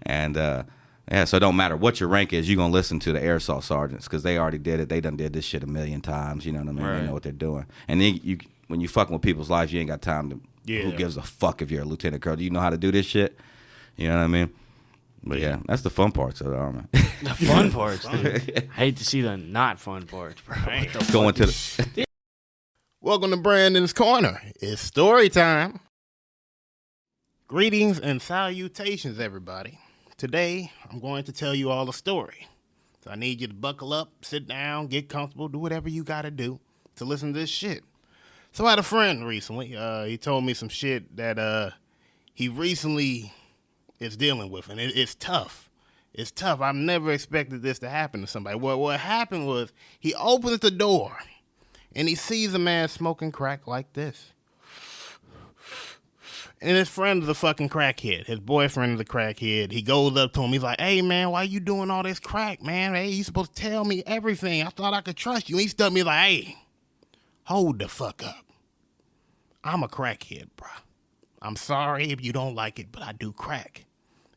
and 0.03 0.37
uh, 0.37 0.63
yeah, 1.11 1.25
so 1.25 1.37
it 1.37 1.39
don't 1.39 1.55
matter 1.55 1.75
what 1.75 1.99
your 1.99 2.09
rank 2.09 2.33
is, 2.33 2.49
you're 2.49 2.57
gonna 2.57 2.73
listen 2.73 2.99
to 2.99 3.11
the 3.11 3.21
air 3.21 3.37
assault 3.37 3.63
sergeants 3.63 4.05
because 4.07 4.23
they 4.23 4.37
already 4.37 4.57
did 4.57 4.79
it. 4.79 4.89
They 4.89 5.01
done 5.01 5.17
did 5.17 5.33
this 5.33 5.45
shit 5.45 5.63
a 5.63 5.67
million 5.67 6.01
times. 6.01 6.45
You 6.45 6.53
know 6.53 6.59
what 6.59 6.69
I 6.69 6.71
mean? 6.71 6.85
They 6.85 7.07
know 7.07 7.13
what 7.13 7.23
they're 7.23 7.31
doing, 7.31 7.65
and 7.87 7.99
then 8.01 8.19
you 8.23 8.37
when 8.67 8.81
you 8.81 8.87
fucking 8.87 9.13
with 9.13 9.21
people's 9.21 9.49
lives, 9.49 9.73
you 9.73 9.79
ain't 9.79 9.89
got 9.89 10.01
time 10.01 10.29
to. 10.29 10.41
Yeah. 10.65 10.81
Who 10.81 10.91
gives 10.91 11.17
a 11.17 11.23
fuck 11.23 11.63
if 11.63 11.71
you're 11.71 11.81
a 11.81 11.85
lieutenant 11.85 12.21
colonel? 12.21 12.37
Do 12.37 12.43
you 12.43 12.51
know 12.51 12.59
how 12.59 12.69
to 12.69 12.77
do 12.77 12.91
this 12.91 13.05
shit? 13.07 13.39
You 13.95 14.07
know 14.07 14.17
what 14.17 14.23
I 14.23 14.27
mean? 14.27 14.53
But 15.23 15.39
yeah, 15.39 15.59
that's 15.65 15.81
the 15.81 15.89
fun 15.89 16.11
parts 16.11 16.41
of 16.41 16.47
the 16.47 16.55
army. 16.57 16.83
The 16.91 17.33
fun 17.33 17.71
parts, 17.73 18.07
dude. 18.07 18.69
I 18.71 18.73
hate 18.73 18.97
to 18.97 19.05
see 19.05 19.21
the 19.21 19.35
not 19.35 19.79
fun 19.79 20.05
parts, 20.05 20.41
bro. 20.41 20.55
What 20.55 21.11
Going 21.11 21.33
to 21.35 21.47
the 21.47 22.05
Welcome 23.01 23.31
to 23.31 23.37
Brandon's 23.37 23.93
Corner. 23.93 24.41
It's 24.59 24.81
story 24.81 25.29
time. 25.29 25.79
Greetings 27.47 27.97
and 27.97 28.21
salutations, 28.21 29.21
everybody. 29.21 29.79
Today, 30.17 30.73
I'm 30.91 30.99
going 30.99 31.23
to 31.23 31.31
tell 31.31 31.55
you 31.55 31.69
all 31.69 31.89
a 31.89 31.93
story. 31.93 32.45
So 33.01 33.09
I 33.09 33.15
need 33.15 33.39
you 33.39 33.47
to 33.47 33.53
buckle 33.53 33.93
up, 33.93 34.11
sit 34.23 34.49
down, 34.49 34.87
get 34.87 35.07
comfortable, 35.07 35.47
do 35.47 35.59
whatever 35.59 35.87
you 35.87 36.03
got 36.03 36.23
to 36.23 36.31
do 36.31 36.59
to 36.97 37.05
listen 37.05 37.31
to 37.31 37.39
this 37.39 37.49
shit. 37.49 37.85
So 38.51 38.65
I 38.65 38.71
had 38.71 38.79
a 38.79 38.83
friend 38.83 39.25
recently. 39.25 39.77
Uh, 39.77 40.03
he 40.03 40.17
told 40.17 40.43
me 40.43 40.53
some 40.53 40.67
shit 40.67 41.15
that 41.15 41.39
uh, 41.39 41.69
he 42.33 42.49
recently 42.49 43.31
is 44.01 44.17
dealing 44.17 44.51
with, 44.51 44.67
and 44.67 44.77
it, 44.77 44.97
it's 44.97 45.15
tough. 45.15 45.69
It's 46.13 46.31
tough. 46.31 46.59
I've 46.59 46.75
never 46.75 47.13
expected 47.13 47.61
this 47.61 47.79
to 47.79 47.87
happen 47.87 48.19
to 48.19 48.27
somebody. 48.27 48.57
What 48.57 48.77
what 48.77 48.99
happened 48.99 49.47
was 49.47 49.71
he 50.01 50.13
opens 50.15 50.59
the 50.59 50.71
door 50.71 51.17
and 51.95 52.07
he 52.07 52.15
sees 52.15 52.53
a 52.53 52.59
man 52.59 52.87
smoking 52.87 53.31
crack 53.31 53.67
like 53.67 53.93
this. 53.93 54.33
And 56.61 56.75
his 56.75 56.89
friend 56.89 57.23
is 57.23 57.29
a 57.29 57.33
fucking 57.33 57.69
crackhead. 57.69 58.25
His 58.27 58.39
boyfriend 58.39 58.95
is 58.95 58.99
a 58.99 59.05
crackhead. 59.05 59.71
He 59.71 59.81
goes 59.81 60.17
up 60.17 60.33
to 60.33 60.41
him. 60.41 60.51
He's 60.51 60.63
like, 60.63 60.79
"Hey 60.79 61.01
man, 61.01 61.31
why 61.31 61.43
you 61.43 61.61
doing 61.61 61.89
all 61.89 62.03
this 62.03 62.19
crack, 62.19 62.61
man? 62.61 62.95
Hey, 62.95 63.09
you 63.09 63.23
supposed 63.23 63.55
to 63.55 63.61
tell 63.61 63.85
me 63.85 64.03
everything. 64.05 64.63
I 64.63 64.69
thought 64.69 64.93
I 64.93 65.01
could 65.01 65.15
trust 65.15 65.49
you." 65.49 65.57
He 65.57 65.69
stopped 65.69 65.93
me 65.93 66.03
like, 66.03 66.19
"Hey, 66.19 66.57
hold 67.45 67.79
the 67.79 67.87
fuck 67.87 68.25
up. 68.25 68.45
I'm 69.63 69.83
a 69.83 69.87
crackhead, 69.87 70.49
bro. 70.57 70.67
I'm 71.41 71.55
sorry 71.55 72.11
if 72.11 72.21
you 72.21 72.33
don't 72.33 72.55
like 72.55 72.77
it, 72.77 72.91
but 72.91 73.03
I 73.03 73.13
do 73.13 73.31
crack, 73.31 73.85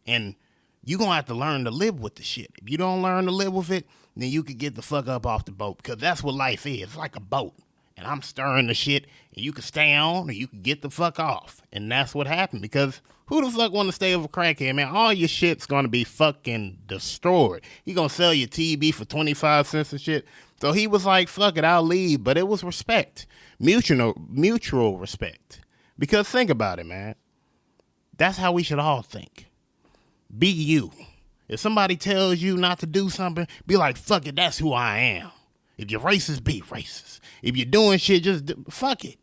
and 0.07 0.36
you 0.84 0.98
gonna 0.98 1.14
have 1.16 1.26
to 1.26 1.34
learn 1.34 1.64
to 1.64 1.72
live 1.72 1.98
with 1.98 2.14
the 2.14 2.22
shit. 2.22 2.53
If 2.62 2.70
you 2.70 2.78
don't 2.78 3.03
learn 3.03 3.24
to 3.24 3.32
live 3.32 3.53
with 3.53 3.70
it, 3.70 3.86
then 4.16 4.30
you 4.30 4.42
could 4.42 4.58
get 4.58 4.74
the 4.74 4.82
fuck 4.82 5.08
up 5.08 5.26
off 5.26 5.44
the 5.44 5.52
boat 5.52 5.78
because 5.78 5.96
that's 5.96 6.22
what 6.22 6.34
life 6.34 6.66
is. 6.66 6.82
It's 6.82 6.96
like 6.96 7.16
a 7.16 7.20
boat, 7.20 7.54
and 7.96 8.06
I'm 8.06 8.22
stirring 8.22 8.66
the 8.66 8.74
shit, 8.74 9.06
and 9.34 9.44
you 9.44 9.52
can 9.52 9.62
stay 9.62 9.94
on 9.94 10.28
or 10.28 10.32
you 10.32 10.46
can 10.46 10.62
get 10.62 10.82
the 10.82 10.90
fuck 10.90 11.18
off, 11.18 11.62
and 11.72 11.90
that's 11.90 12.14
what 12.14 12.26
happened 12.26 12.62
because. 12.62 13.00
Who 13.26 13.40
the 13.40 13.50
fuck 13.50 13.72
want 13.72 13.88
to 13.88 13.92
stay 13.92 14.12
a 14.12 14.18
crackhead, 14.18 14.74
man? 14.74 14.88
All 14.88 15.10
your 15.10 15.28
shit's 15.28 15.64
gonna 15.64 15.88
be 15.88 16.04
fucking 16.04 16.80
destroyed. 16.86 17.62
He 17.82 17.94
gonna 17.94 18.10
sell 18.10 18.34
your 18.34 18.48
TB 18.48 18.92
for 18.92 19.06
twenty 19.06 19.32
five 19.32 19.66
cents 19.66 19.92
and 19.92 20.00
shit. 20.00 20.26
So 20.60 20.72
he 20.72 20.86
was 20.86 21.06
like, 21.06 21.28
"Fuck 21.28 21.56
it, 21.56 21.64
I'll 21.64 21.82
leave." 21.84 22.22
But 22.22 22.36
it 22.36 22.46
was 22.46 22.62
respect, 22.62 23.26
mutual, 23.58 24.20
mutual 24.28 24.98
respect. 24.98 25.60
Because 25.98 26.28
think 26.28 26.50
about 26.50 26.78
it, 26.78 26.84
man. 26.84 27.14
That's 28.18 28.36
how 28.36 28.52
we 28.52 28.62
should 28.62 28.78
all 28.78 29.02
think. 29.02 29.46
Be 30.36 30.48
you. 30.48 30.90
If 31.53 31.61
somebody 31.61 31.96
tells 31.96 32.38
you 32.38 32.57
not 32.57 32.78
to 32.78 32.86
do 32.86 33.11
something, 33.11 33.46
be 33.66 33.76
like, 33.76 33.98
fuck 33.98 34.26
it, 34.26 34.36
that's 34.36 34.57
who 34.57 34.72
I 34.72 34.98
am. 34.98 35.30
If 35.76 35.90
you're 35.90 36.00
racist, 36.00 36.42
be 36.44 36.62
racist. 36.62 37.20
If 37.42 37.59
you're 37.59 37.66
doing 37.66 37.98
shit, 37.98 38.22
just 38.22 38.46
do, 38.46 38.64
fuck 38.70 39.05
it. 39.05 39.18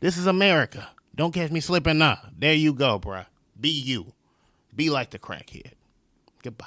This 0.00 0.16
is 0.16 0.26
America. 0.26 0.88
Don't 1.16 1.34
catch 1.34 1.50
me 1.50 1.58
slipping 1.58 1.98
now. 1.98 2.18
There 2.38 2.54
you 2.54 2.72
go, 2.72 3.00
bruh. 3.00 3.26
Be 3.60 3.70
you. 3.70 4.12
Be 4.72 4.88
like 4.88 5.10
the 5.10 5.18
crackhead. 5.18 5.72
Goodbye. 6.44 6.66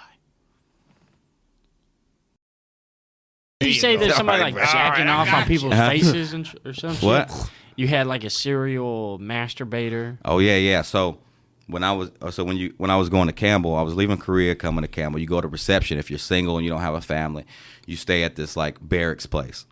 Did 3.62 3.68
you 3.68 3.74
say 3.76 3.96
there's 3.96 4.16
somebody 4.16 4.42
like 4.44 4.56
All 4.56 4.60
right, 4.60 4.70
jacking 4.72 5.08
I 5.08 5.14
off 5.14 5.34
on 5.34 5.46
people's 5.46 5.74
you. 5.74 5.80
faces 5.80 6.34
and 6.34 6.46
sh- 6.46 6.56
or 6.66 6.74
something? 6.74 7.08
What? 7.08 7.50
You 7.78 7.88
had 7.88 8.08
like 8.08 8.26
a 8.26 8.30
serial 8.30 9.20
masturbator. 9.20 10.18
Oh 10.26 10.40
yeah, 10.40 10.58
yeah. 10.58 10.82
So 10.82 11.20
when 11.68 11.84
I 11.84 11.92
was 11.94 12.12
uh, 12.22 12.32
so 12.32 12.44
when 12.44 12.58
you 12.58 12.74
when 12.78 12.92
I 12.92 12.98
was 12.98 13.10
going 13.10 13.28
to 13.28 13.34
Campbell, 13.34 13.76
I 13.76 13.82
was 13.82 13.96
leaving 13.96 14.18
Korea, 14.18 14.56
coming 14.56 14.82
to 14.82 14.88
Campbell. 14.88 15.20
You 15.20 15.28
go 15.28 15.42
to 15.42 15.48
reception 15.48 15.98
if 15.98 16.10
you're 16.10 16.20
single 16.20 16.58
and 16.58 16.66
you 16.66 16.72
don't 16.72 16.82
have 16.82 16.94
a 16.96 17.02
family. 17.02 17.46
You 17.86 17.96
stay 17.96 18.24
at 18.24 18.36
this 18.36 18.56
like 18.58 18.78
barracks 18.82 19.26
place, 19.26 19.66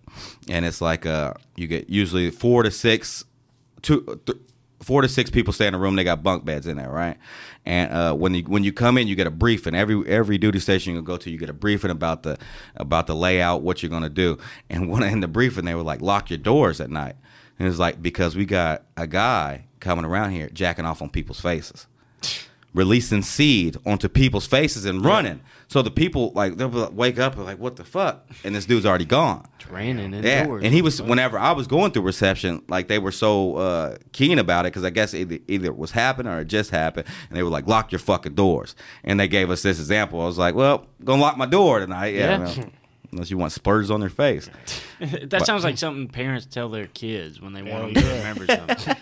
and 0.50 0.66
it's 0.66 0.82
like 0.82 1.06
uh 1.06 1.34
you 1.56 1.68
get 1.68 1.90
usually 1.90 2.32
four 2.32 2.64
to 2.64 2.72
six, 2.72 3.26
two. 3.82 4.20
Th- 4.26 4.38
Four 4.82 5.02
to 5.02 5.10
six 5.10 5.30
people 5.30 5.52
stay 5.52 5.68
in 5.68 5.74
a 5.74 5.78
room. 5.78 5.98
They 5.98 6.06
got 6.06 6.24
bunk 6.24 6.46
beds 6.46 6.66
in 6.66 6.78
there, 6.78 6.90
right? 6.90 7.18
And 7.66 7.92
uh, 7.92 8.14
when 8.14 8.34
you 8.34 8.44
when 8.44 8.64
you 8.64 8.72
come 8.72 8.98
in, 8.98 9.10
you 9.10 9.16
get 9.18 9.28
a 9.28 9.30
briefing. 9.32 9.76
Every 9.76 10.08
every 10.08 10.38
duty 10.38 10.60
station 10.60 10.96
you 10.96 11.02
go 11.02 11.18
to, 11.18 11.30
you 11.30 11.38
get 11.38 11.50
a 11.50 11.54
briefing 11.54 11.92
about 11.92 12.24
the 12.24 12.38
about 12.78 13.06
the 13.06 13.14
layout, 13.14 13.62
what 13.62 13.84
you're 13.84 13.90
gonna 13.90 14.08
do. 14.10 14.38
And 14.70 14.90
when 14.90 15.04
in 15.04 15.20
the 15.20 15.28
briefing, 15.28 15.66
they 15.66 15.76
were 15.76 15.84
like, 15.84 16.02
lock 16.02 16.30
your 16.30 16.38
doors 16.38 16.80
at 16.80 16.90
night. 16.90 17.18
And 17.60 17.68
it's 17.68 17.78
like 17.80 18.02
because 18.02 18.36
we 18.36 18.46
got 18.46 18.84
a 18.98 19.06
guy 19.06 19.66
coming 19.82 20.06
around 20.06 20.32
here 20.32 20.50
jacking 20.50 20.86
off 20.86 21.02
on 21.02 21.10
people's 21.10 21.42
faces, 21.42 21.88
releasing 22.74 23.22
seed 23.22 23.76
onto 23.86 24.08
people's 24.08 24.46
faces 24.48 24.86
and 24.86 25.04
running. 25.04 25.42
So 25.68 25.82
the 25.84 25.92
people 25.92 26.32
like 26.34 26.58
they'll 26.58 26.70
like, 26.70 26.94
wake 26.94 27.20
up 27.20 27.36
and 27.36 27.46
like, 27.46 27.60
what 27.60 27.76
the 27.76 27.84
fuck? 27.84 28.28
And 28.44 28.56
this 28.56 28.66
dude's 28.66 28.86
already 28.86 29.06
gone. 29.06 29.48
It's 29.60 29.70
raining 29.70 30.14
Yeah, 30.24 30.42
indoors. 30.44 30.64
and 30.64 30.74
he 30.74 30.82
was 30.82 31.02
whenever 31.02 31.38
I 31.38 31.52
was 31.52 31.68
going 31.68 31.92
through 31.92 32.04
reception, 32.04 32.64
like 32.68 32.88
they 32.88 32.98
were 32.98 33.12
so 33.12 33.56
uh, 33.58 33.98
keen 34.14 34.40
about 34.40 34.66
it 34.66 34.70
because 34.74 34.84
I 34.84 34.90
guess 34.90 35.14
either 35.14 35.38
either 35.48 35.68
it 35.68 35.78
was 35.78 35.92
happening 35.92 36.32
or 36.32 36.40
it 36.40 36.46
just 36.46 36.72
happened, 36.72 37.08
and 37.30 37.38
they 37.38 37.44
were 37.44 37.50
like, 37.52 37.68
"Lock 37.68 37.92
your 37.92 38.00
fucking 38.00 38.34
doors." 38.36 38.76
And 39.04 39.20
they 39.20 39.28
gave 39.28 39.52
us 39.52 39.62
this 39.62 39.80
example. 39.80 40.22
I 40.22 40.26
was 40.26 40.38
like, 40.40 40.56
"Well, 40.56 40.88
gonna 41.04 41.22
lock 41.22 41.38
my 41.38 41.46
door 41.46 41.80
tonight." 41.80 42.16
Yeah, 42.16 42.52
Yeah. 42.56 42.66
unless 43.12 43.32
you 43.32 43.38
want 43.38 43.52
spurs 43.52 43.90
on 43.92 44.00
their 44.00 44.10
face. 44.10 44.50
that 45.00 45.46
sounds 45.46 45.64
like 45.64 45.78
something 45.78 46.08
parents 46.08 46.46
tell 46.46 46.70
their 46.70 46.88
kids 46.88 47.42
when 47.42 47.54
they 47.54 47.62
want 47.62 47.74
Hell 47.74 47.94
them 47.94 48.04
to 48.04 48.18
remember 48.18 48.46
something. 48.78 48.96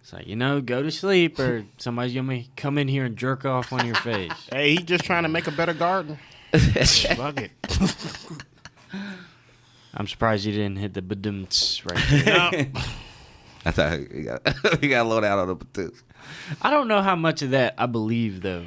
It's 0.00 0.12
like, 0.12 0.26
you 0.26 0.36
know, 0.36 0.60
go 0.60 0.82
to 0.82 0.90
sleep 0.90 1.38
or 1.38 1.64
somebody's 1.78 2.14
going 2.14 2.28
to 2.28 2.44
come 2.56 2.78
in 2.78 2.88
here 2.88 3.04
and 3.04 3.16
jerk 3.16 3.44
off 3.44 3.72
on 3.72 3.86
your 3.86 3.94
face. 3.96 4.32
Hey, 4.50 4.70
he 4.74 4.78
just 4.78 5.04
trying 5.04 5.22
to 5.24 5.28
make 5.28 5.46
a 5.46 5.52
better 5.52 5.74
garden. 5.74 6.18
Fuck 6.52 7.40
it. 7.40 7.52
I'm 9.94 10.06
surprised 10.06 10.44
you 10.44 10.52
didn't 10.52 10.76
hit 10.76 10.94
the 10.94 11.02
badumts 11.02 11.84
right 11.88 12.24
there. 12.24 12.50
No. 12.74 12.80
That's 13.64 13.76
how 13.76 13.96
he 13.96 14.22
got, 14.22 14.80
he 14.80 14.88
got 14.88 15.06
low 15.06 15.20
down 15.20 15.38
on 15.38 15.48
the 15.48 15.56
patoots. 15.56 16.02
I 16.62 16.70
don't 16.70 16.88
know 16.88 17.02
how 17.02 17.14
much 17.16 17.42
of 17.42 17.50
that 17.50 17.74
I 17.76 17.86
believe, 17.86 18.42
though. 18.42 18.66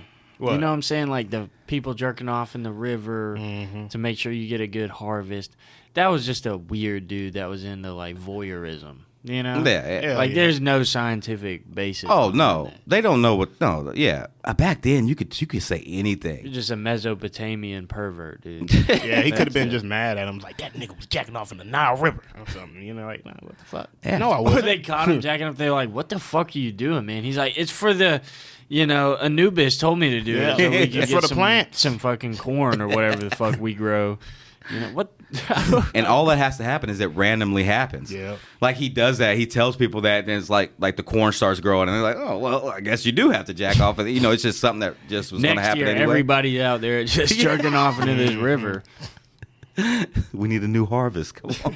You 0.51 0.57
know 0.57 0.67
what 0.67 0.73
I'm 0.73 0.81
saying? 0.81 1.07
Like 1.07 1.29
the 1.29 1.49
people 1.67 1.93
jerking 1.93 2.29
off 2.29 2.55
in 2.55 2.63
the 2.63 2.71
river 2.71 3.35
Mm-hmm. 3.39 3.87
to 3.87 3.97
make 3.97 4.17
sure 4.17 4.31
you 4.31 4.47
get 4.49 4.61
a 4.61 4.67
good 4.67 4.89
harvest. 4.89 5.55
That 5.93 6.07
was 6.07 6.25
just 6.25 6.45
a 6.45 6.57
weird 6.57 7.07
dude 7.07 7.33
that 7.33 7.47
was 7.47 7.63
into 7.63 7.93
like 7.93 8.17
voyeurism. 8.17 8.97
You 9.25 9.41
know? 9.41 9.63
Yeah, 9.65 10.01
yeah. 10.01 10.17
Like 10.17 10.31
yeah. 10.31 10.35
there's 10.35 10.59
no 10.59 10.83
scientific 10.83 11.73
basis. 11.73 12.09
Oh 12.11 12.31
no, 12.31 12.65
that. 12.65 12.81
they 12.85 12.99
don't 12.99 13.21
know 13.21 13.35
what. 13.35 13.61
No, 13.61 13.93
yeah. 13.95 14.27
Uh, 14.43 14.53
back 14.53 14.81
then, 14.81 15.07
you 15.07 15.15
could 15.15 15.39
you 15.39 15.47
could 15.47 15.63
say 15.63 15.81
You're 15.85 15.99
anything. 15.99 16.51
just 16.51 16.71
a 16.71 16.75
Mesopotamian 16.75 17.87
pervert, 17.87 18.41
dude. 18.41 18.69
Yeah, 18.89 19.21
he 19.21 19.31
could 19.31 19.47
have 19.47 19.53
been 19.53 19.69
That's 19.69 19.75
just 19.75 19.85
mad 19.85 20.17
at 20.17 20.27
him, 20.27 20.39
like 20.39 20.57
that 20.57 20.73
nigga 20.73 20.93
was 20.97 21.05
jacking 21.05 21.37
off 21.37 21.53
in 21.53 21.57
the 21.57 21.63
Nile 21.63 21.95
River 21.95 22.21
or 22.37 22.49
something. 22.51 22.81
You 22.81 22.93
know, 22.93 23.05
like 23.05 23.25
nah, 23.25 23.31
what 23.39 23.57
the 23.57 23.63
fuck? 23.63 23.89
Yeah. 24.03 24.17
No, 24.17 24.29
I 24.31 24.41
wasn't. 24.41 24.65
they 24.65 24.79
caught 24.79 25.07
him 25.07 25.21
jacking 25.27 25.47
up. 25.47 25.55
They're 25.55 25.71
like, 25.71 25.89
"What 25.89 26.09
the 26.09 26.19
fuck 26.19 26.53
are 26.53 26.59
you 26.59 26.73
doing, 26.73 27.05
man?" 27.05 27.23
He's 27.23 27.37
like, 27.37 27.57
"It's 27.57 27.71
for 27.71 27.93
the, 27.93 28.21
you 28.69 28.85
know, 28.87 29.15
Anubis 29.15 29.77
told 29.77 29.99
me 29.99 30.09
to 30.11 30.21
do 30.21 30.33
Yeah. 30.33 30.55
it. 30.55 30.57
So 30.57 30.69
we 30.69 30.75
It's 30.77 30.93
can 30.95 31.07
for 31.07 31.21
the 31.21 31.27
some, 31.27 31.37
plants." 31.37 31.79
some 31.81 31.97
fucking 31.99 32.37
corn 32.37 32.81
or 32.81 32.87
whatever 32.87 33.17
the 33.29 33.35
fuck 33.35 33.59
we 33.59 33.73
grow." 33.73 34.17
You 34.71 34.79
know 34.79 34.87
what? 34.93 35.11
and 35.93 36.05
all 36.07 36.27
that 36.27 36.37
has 36.37 36.55
to 36.57 36.63
happen 36.63 36.89
is 36.89 37.01
it 37.01 37.07
randomly 37.07 37.63
happens. 37.65 38.13
Yeah. 38.13 38.37
Like 38.61 38.77
he 38.77 38.87
does 38.87 39.17
that. 39.17 39.35
He 39.35 39.45
tells 39.45 39.75
people 39.75 40.01
that, 40.01 40.23
and 40.23 40.31
it's 40.31 40.49
like 40.49 40.71
like 40.79 40.95
the 40.95 41.03
corn 41.03 41.33
starts 41.33 41.59
growing, 41.59 41.89
and 41.89 41.95
they're 41.97 42.01
like, 42.03 42.15
"Oh, 42.17 42.37
well, 42.37 42.69
I 42.69 42.79
guess 42.79 43.05
you 43.05 43.11
do 43.11 43.29
have 43.31 43.45
to 43.47 43.53
jack 43.53 43.81
off." 43.81 43.99
And 43.99 44.09
you 44.09 44.21
know, 44.21 44.31
it's 44.31 44.43
just 44.43 44.61
something 44.61 44.79
that 44.79 44.95
just 45.09 45.33
was 45.33 45.41
going 45.41 45.55
to 45.55 45.61
Next 45.61 45.67
happen 45.67 45.79
year, 45.79 45.87
anyway. 45.89 46.03
everybody 46.03 46.61
out 46.61 46.79
there 46.79 46.99
is 46.99 47.13
just 47.13 47.37
jerking 47.37 47.73
off 47.73 47.99
into 47.99 48.15
this 48.15 48.35
river, 48.35 48.83
we 50.33 50.47
need 50.47 50.61
a 50.63 50.67
new 50.69 50.85
harvest. 50.85 51.35
Come 51.35 51.51
on. 51.65 51.75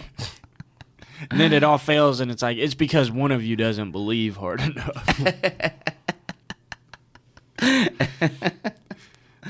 and 1.29 1.39
then 1.41 1.51
it 1.51 1.63
all 1.63 1.77
fails, 1.79 2.21
and 2.21 2.31
it's 2.31 2.41
like 2.41 2.57
it's 2.57 2.75
because 2.75 3.11
one 3.11 3.31
of 3.33 3.43
you 3.43 3.57
doesn't 3.57 3.91
believe 3.91 4.37
hard 4.37 4.61
enough. 4.61 5.19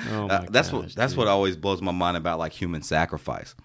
oh 0.10 0.28
Uh, 0.30 0.46
that's 0.50 0.72
what 0.72 0.94
that's 0.96 1.14
dude. 1.14 1.18
what 1.20 1.28
always 1.28 1.56
blows 1.56 1.82
my 1.82 1.92
mind 1.92 2.18
about 2.18 2.40
like 2.40 2.52
human 2.54 2.82
sacrifice. 2.82 3.56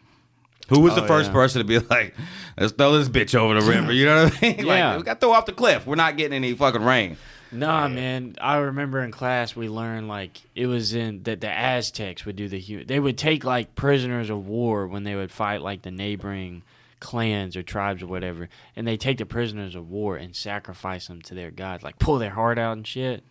Who 0.68 0.80
was 0.80 0.94
the 0.94 1.04
Oh, 1.04 1.06
first 1.06 1.28
yeah. 1.28 1.32
person 1.34 1.58
to 1.60 1.64
be 1.64 1.78
like, 1.80 2.14
"Let's 2.58 2.72
throw 2.72 2.92
this 2.96 3.08
bitch 3.08 3.34
over 3.34 3.60
the 3.60 3.66
river"? 3.68 3.92
You 3.92 4.06
know 4.06 4.24
what 4.24 4.36
I 4.42 4.46
mean? 4.56 4.66
Yeah. 4.66 4.96
We 4.96 5.02
got 5.02 5.20
to 5.20 5.26
throw 5.26 5.32
off 5.34 5.44
the 5.46 5.52
cliff. 5.52 5.86
We're 5.86 5.96
not 5.96 6.16
getting 6.16 6.34
any 6.34 6.54
fucking 6.54 6.82
rain. 6.82 7.16
Nah, 7.50 7.86
man. 7.88 8.36
I 8.40 8.56
remember 8.56 9.00
in 9.04 9.10
class 9.10 9.54
we 9.54 9.68
learned 9.68 10.08
like 10.08 10.40
it 10.54 10.66
was 10.66 10.94
in 10.94 11.24
that 11.24 11.40
the 11.42 11.50
Aztecs 11.50 12.24
would 12.24 12.36
do 12.36 12.48
the 12.48 12.60
hu- 12.60 12.84
they 12.84 12.98
would 13.00 13.18
take 13.18 13.44
like 13.44 13.74
prisoners 13.74 14.30
of 14.30 14.46
war 14.46 14.86
when 14.86 15.02
they 15.04 15.14
would 15.14 15.30
fight 15.30 15.60
like 15.60 15.82
the 15.82 15.90
neighboring 15.90 16.62
clans 17.00 17.56
or 17.56 17.62
tribes 17.62 18.02
or 18.02 18.06
whatever, 18.06 18.48
and 18.76 18.86
they 18.86 18.96
take 18.96 19.18
the 19.18 19.26
prisoners 19.26 19.74
of 19.74 19.90
war 19.90 20.16
and 20.16 20.34
sacrifice 20.34 21.08
them 21.08 21.20
to 21.22 21.34
their 21.34 21.50
gods, 21.50 21.82
like 21.82 21.98
pull 21.98 22.18
their 22.18 22.30
heart 22.30 22.58
out 22.58 22.74
and 22.76 22.86
shit. 22.86 23.22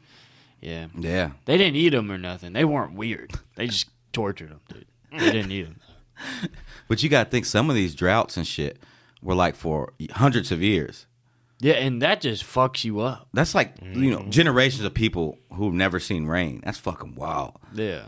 Yeah, 0.61 0.87
Yeah. 0.97 1.31
they 1.45 1.57
didn't 1.57 1.75
eat 1.75 1.89
them 1.89 2.11
or 2.11 2.17
nothing. 2.17 2.53
They 2.53 2.65
weren't 2.65 2.93
weird. 2.93 3.33
They 3.55 3.67
just 3.67 3.89
tortured 4.13 4.49
them, 4.49 4.61
dude. 4.69 4.85
They 5.11 5.31
didn't 5.31 5.51
eat 5.51 5.63
them. 5.63 5.79
But 6.87 7.01
you 7.01 7.07
got 7.07 7.23
to 7.23 7.29
think 7.29 7.45
some 7.45 7.69
of 7.69 7.75
these 7.77 7.95
droughts 7.95 8.35
and 8.35 8.45
shit 8.45 8.77
were 9.21 9.33
like 9.33 9.55
for 9.55 9.93
hundreds 10.11 10.51
of 10.51 10.61
years. 10.61 11.05
Yeah, 11.61 11.75
and 11.75 12.01
that 12.01 12.19
just 12.19 12.43
fucks 12.43 12.83
you 12.83 12.99
up. 12.99 13.29
That's 13.33 13.55
like 13.55 13.75
you 13.81 14.11
know 14.11 14.19
mm-hmm. 14.19 14.29
generations 14.29 14.83
of 14.83 14.93
people 14.93 15.37
who've 15.53 15.73
never 15.73 16.01
seen 16.01 16.25
rain. 16.25 16.61
That's 16.65 16.79
fucking 16.79 17.15
wild. 17.15 17.53
Yeah. 17.73 18.07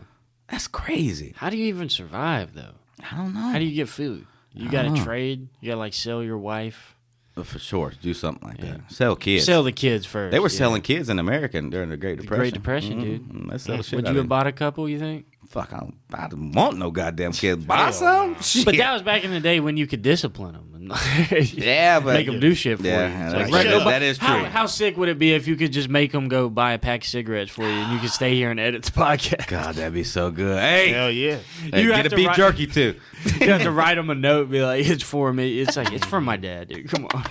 That's 0.50 0.66
crazy. 0.68 1.32
How 1.36 1.48
do 1.48 1.56
you 1.56 1.64
even 1.66 1.88
survive 1.88 2.52
though? 2.52 2.74
I 3.10 3.16
don't 3.16 3.32
know. 3.32 3.40
How 3.40 3.58
do 3.58 3.64
you 3.64 3.74
get 3.74 3.88
food? 3.88 4.26
You 4.52 4.68
got 4.68 4.82
to 4.82 5.02
trade. 5.02 5.48
You 5.60 5.68
got 5.68 5.76
to 5.76 5.80
like 5.80 5.94
sell 5.94 6.22
your 6.22 6.36
wife. 6.36 6.93
For 7.42 7.58
sure 7.58 7.92
do 8.00 8.14
something 8.14 8.46
like 8.48 8.58
Yeah. 8.60 8.72
that? 8.72 8.92
Sell 8.92 9.16
kids. 9.16 9.44
Sell 9.44 9.62
the 9.64 9.72
kids 9.72 10.06
first. 10.06 10.30
they 10.30 10.38
were 10.38 10.48
yeah. 10.48 10.56
selling 10.58 10.82
kids 10.82 11.08
in 11.08 11.18
America 11.18 11.60
during 11.60 11.88
the 11.90 11.96
Great 11.96 12.16
The 12.18 12.22
Depression. 12.22 12.40
Great 12.40 12.54
Depression, 12.54 13.00
dude. 13.00 13.22
Mhm. 13.28 13.50
They 13.50 13.58
sell 13.58 13.76
the 13.78 13.82
shit 13.82 13.96
Would 13.96 14.08
you 14.08 14.16
have 14.18 14.28
bought 14.28 14.46
a 14.46 14.52
couple? 14.52 14.88
You 14.88 14.98
think? 15.00 15.26
Fuck, 15.54 15.72
I 15.72 15.78
don't, 15.78 15.94
I 16.12 16.26
don't 16.26 16.50
want 16.50 16.78
no 16.78 16.90
goddamn 16.90 17.30
kid. 17.42 17.64
Buy 17.64 17.76
Hell 17.76 17.92
some. 17.92 18.32
no. 18.32 18.40
Shit. 18.40 18.64
But 18.64 18.76
that 18.76 18.92
was 18.92 19.02
back 19.02 19.22
in 19.22 19.30
the 19.30 19.38
day 19.38 19.60
when 19.60 19.76
you 19.76 19.86
could 19.86 20.02
discipline 20.02 20.54
them 20.54 20.70
and 20.74 20.84
yeah, 21.54 22.00
but 22.00 22.12
make 22.14 22.26
them 22.26 22.40
do 22.40 22.54
shit 22.54 22.78
for 22.80 22.84
Yeah, 22.84 23.06
you. 23.06 23.12
yeah, 23.14 23.24
It's 23.26 23.32
that's 23.34 23.50
like, 23.52 23.66
true. 23.68 23.78
go 23.78 23.84
That 23.84 24.02
is 24.02 24.18
how, 24.18 24.36
true. 24.36 24.44
How 24.46 24.66
sick 24.66 24.96
would 24.96 25.08
it 25.08 25.18
be 25.18 25.32
if 25.32 25.46
you 25.46 25.54
could 25.56 25.72
just 25.72 25.88
make 25.88 26.10
them 26.12 26.26
go 26.28 26.50
buy 26.50 26.72
a 26.72 26.78
pack 26.78 27.02
of 27.02 27.06
cigarettes 27.08 27.50
for 27.52 27.62
you 27.62 27.68
and 27.68 27.92
you 27.92 28.00
could 28.00 28.10
stay 28.10 28.34
here 28.34 28.50
and 28.50 28.58
edit 28.58 28.82
the 28.82 28.90
podcast? 29.00 29.46
God, 29.46 29.76
that'd 29.76 29.94
be 29.94 30.02
so 30.04 30.30
good. 30.32 30.58
Hey, 30.58 30.88
Hell 30.90 31.10
yeah. 31.12 31.38
hey, 31.72 31.82
You 31.82 31.88
get 31.90 32.06
a 32.06 32.08
to 32.10 32.16
beef 32.16 32.26
write- 32.26 32.36
jerky 32.36 32.66
too. 32.66 32.96
you 33.40 33.48
have 33.50 33.62
to 33.62 33.70
write 33.70 33.94
them 33.94 34.10
a 34.10 34.14
note, 34.14 34.50
be 34.50 34.60
like, 34.60 34.84
"It's 34.84 35.02
for 35.04 35.32
me." 35.32 35.60
It's 35.60 35.76
like 35.76 35.92
it's 35.92 36.04
for 36.04 36.20
my 36.20 36.36
dad, 36.36 36.68
dude. 36.68 36.88
Come 36.90 37.06
on. 37.14 37.24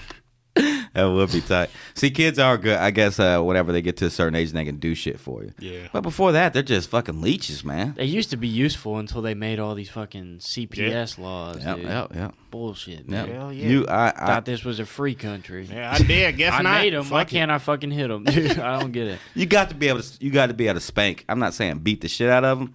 That 0.94 1.06
would 1.06 1.32
be 1.32 1.42
tight. 1.42 1.72
See, 1.96 2.12
kids 2.12 2.38
are 2.38 2.56
good. 2.56 2.78
I 2.78 2.92
guess 2.92 3.20
uh, 3.20 3.42
whenever 3.42 3.72
they 3.72 3.82
get 3.82 3.98
to 3.98 4.06
a 4.06 4.10
certain 4.12 4.36
age, 4.36 4.52
they 4.52 4.64
can 4.64 4.78
do 4.78 4.94
shit 4.94 5.20
for 5.20 5.44
you. 5.44 5.54
Yeah. 5.58 5.88
But 5.92 6.02
before 6.02 6.34
that, 6.34 6.54
they're 6.54 6.62
just 6.62 6.90
fucking 6.90 7.20
leeches, 7.20 7.66
man. 7.66 7.96
They 7.98 8.06
used 8.06 8.30
to 8.30 8.38
be 8.38 8.48
useful 8.48 9.00
until 9.00 9.24
they 9.24 9.34
made 9.34 9.60
all 9.60 9.74
these 9.74 9.90
fucking 9.90 10.38
CPS 10.38 11.18
laws. 11.18 11.64
Yeah, 11.64 11.76
dude. 11.76 11.86
yeah, 11.86 12.08
yeah. 12.14 12.32
Bullshit. 12.52 13.06
yeah. 13.08 13.26
Man. 13.26 13.36
Hell 13.36 13.54
yeah. 13.54 13.68
You, 13.68 13.88
I, 13.88 14.10
I, 14.10 14.26
Thought 14.28 14.46
this 14.46 14.64
was 14.64 14.80
a 14.80 14.86
free 14.86 15.16
country. 15.16 15.66
Yeah, 15.66 15.92
I 15.92 15.98
did. 15.98 16.38
Guess 16.38 16.54
I 16.54 16.62
not. 16.62 16.82
made 16.82 16.94
them. 16.94 17.10
Why 17.10 17.24
it. 17.24 17.28
can't 17.28 17.50
I 17.50 17.58
fucking 17.58 17.90
hit 17.90 18.10
them, 18.10 18.26
dude? 18.26 18.60
I 18.60 18.80
don't 18.80 18.92
get 18.92 19.08
it. 19.08 19.20
you 19.34 19.48
got 19.48 19.70
to 19.70 19.76
be 19.76 19.88
able 19.88 20.02
to. 20.02 20.24
You 20.24 20.30
got 20.30 20.48
to 20.48 20.54
be 20.54 20.68
able 20.68 20.80
to 20.80 20.86
spank. 20.86 21.26
I'm 21.28 21.40
not 21.40 21.56
saying 21.56 21.80
beat 21.80 22.02
the 22.02 22.08
shit 22.08 22.30
out 22.30 22.46
of 22.46 22.60
them, 22.60 22.74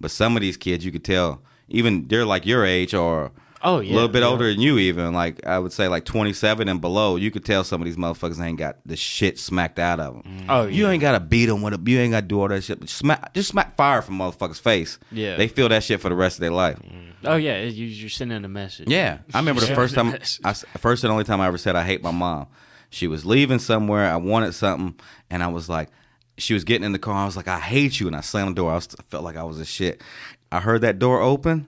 but 0.00 0.10
some 0.10 0.36
of 0.36 0.40
these 0.40 0.56
kids, 0.56 0.86
you 0.86 0.92
could 0.92 1.04
tell, 1.04 1.42
even 1.68 2.08
they're 2.08 2.24
like 2.24 2.46
your 2.46 2.64
age 2.64 2.94
or 2.94 3.30
Oh 3.62 3.80
yeah, 3.80 3.92
a 3.92 3.94
little 3.94 4.08
bit 4.08 4.22
yeah. 4.22 4.28
older 4.28 4.50
than 4.50 4.60
you. 4.60 4.78
Even 4.78 5.12
like 5.14 5.44
I 5.46 5.58
would 5.58 5.72
say, 5.72 5.88
like 5.88 6.04
27 6.04 6.68
and 6.68 6.80
below. 6.80 7.16
You 7.16 7.30
could 7.30 7.44
tell 7.44 7.64
some 7.64 7.80
of 7.80 7.86
these 7.86 7.96
motherfuckers 7.96 8.40
ain't 8.40 8.58
got 8.58 8.76
the 8.86 8.96
shit 8.96 9.38
smacked 9.38 9.78
out 9.78 9.98
of 10.00 10.14
them. 10.14 10.22
Mm. 10.22 10.44
Oh 10.48 10.62
yeah. 10.66 10.70
You 10.70 10.88
ain't 10.88 11.00
gotta 11.00 11.20
beat 11.20 11.46
them 11.46 11.62
with 11.62 11.74
a. 11.74 11.90
You 11.90 11.98
ain't 11.98 12.12
gotta 12.12 12.26
do 12.26 12.40
all 12.40 12.48
that 12.48 12.62
shit. 12.62 12.88
Smack, 12.88 13.32
just 13.34 13.48
smack 13.50 13.76
fire 13.76 14.00
from 14.02 14.18
motherfuckers' 14.18 14.60
face. 14.60 14.98
Yeah. 15.10 15.36
they 15.36 15.48
feel 15.48 15.68
that 15.70 15.82
shit 15.82 16.00
for 16.00 16.08
the 16.08 16.14
rest 16.14 16.36
of 16.36 16.40
their 16.40 16.50
life. 16.52 16.78
Mm. 16.78 17.12
Oh 17.24 17.36
yeah, 17.36 17.62
you- 17.62 17.86
you're 17.86 18.08
sending 18.10 18.44
a 18.44 18.48
message. 18.48 18.88
Yeah, 18.88 19.18
I 19.34 19.38
remember 19.38 19.60
the 19.60 19.74
first 19.74 19.94
time, 19.94 20.16
I, 20.44 20.52
first 20.78 21.02
and 21.04 21.10
only 21.12 21.24
time 21.24 21.40
I 21.40 21.48
ever 21.48 21.58
said 21.58 21.74
I 21.74 21.84
hate 21.84 22.02
my 22.02 22.12
mom. 22.12 22.46
She 22.90 23.06
was 23.06 23.26
leaving 23.26 23.58
somewhere. 23.58 24.08
I 24.08 24.16
wanted 24.16 24.52
something, 24.54 24.94
and 25.30 25.42
I 25.42 25.48
was 25.48 25.68
like, 25.68 25.90
she 26.38 26.54
was 26.54 26.62
getting 26.64 26.84
in 26.84 26.92
the 26.92 26.98
car. 26.98 27.14
I 27.16 27.26
was 27.26 27.36
like, 27.36 27.48
I 27.48 27.58
hate 27.58 27.98
you, 27.98 28.06
and 28.06 28.14
I 28.14 28.20
slammed 28.20 28.52
the 28.52 28.54
door. 28.62 28.70
I, 28.70 28.76
was, 28.76 28.88
I 28.98 29.02
felt 29.08 29.24
like 29.24 29.36
I 29.36 29.42
was 29.42 29.58
a 29.58 29.64
shit. 29.64 30.00
I 30.52 30.60
heard 30.60 30.80
that 30.82 30.98
door 31.00 31.20
open. 31.20 31.66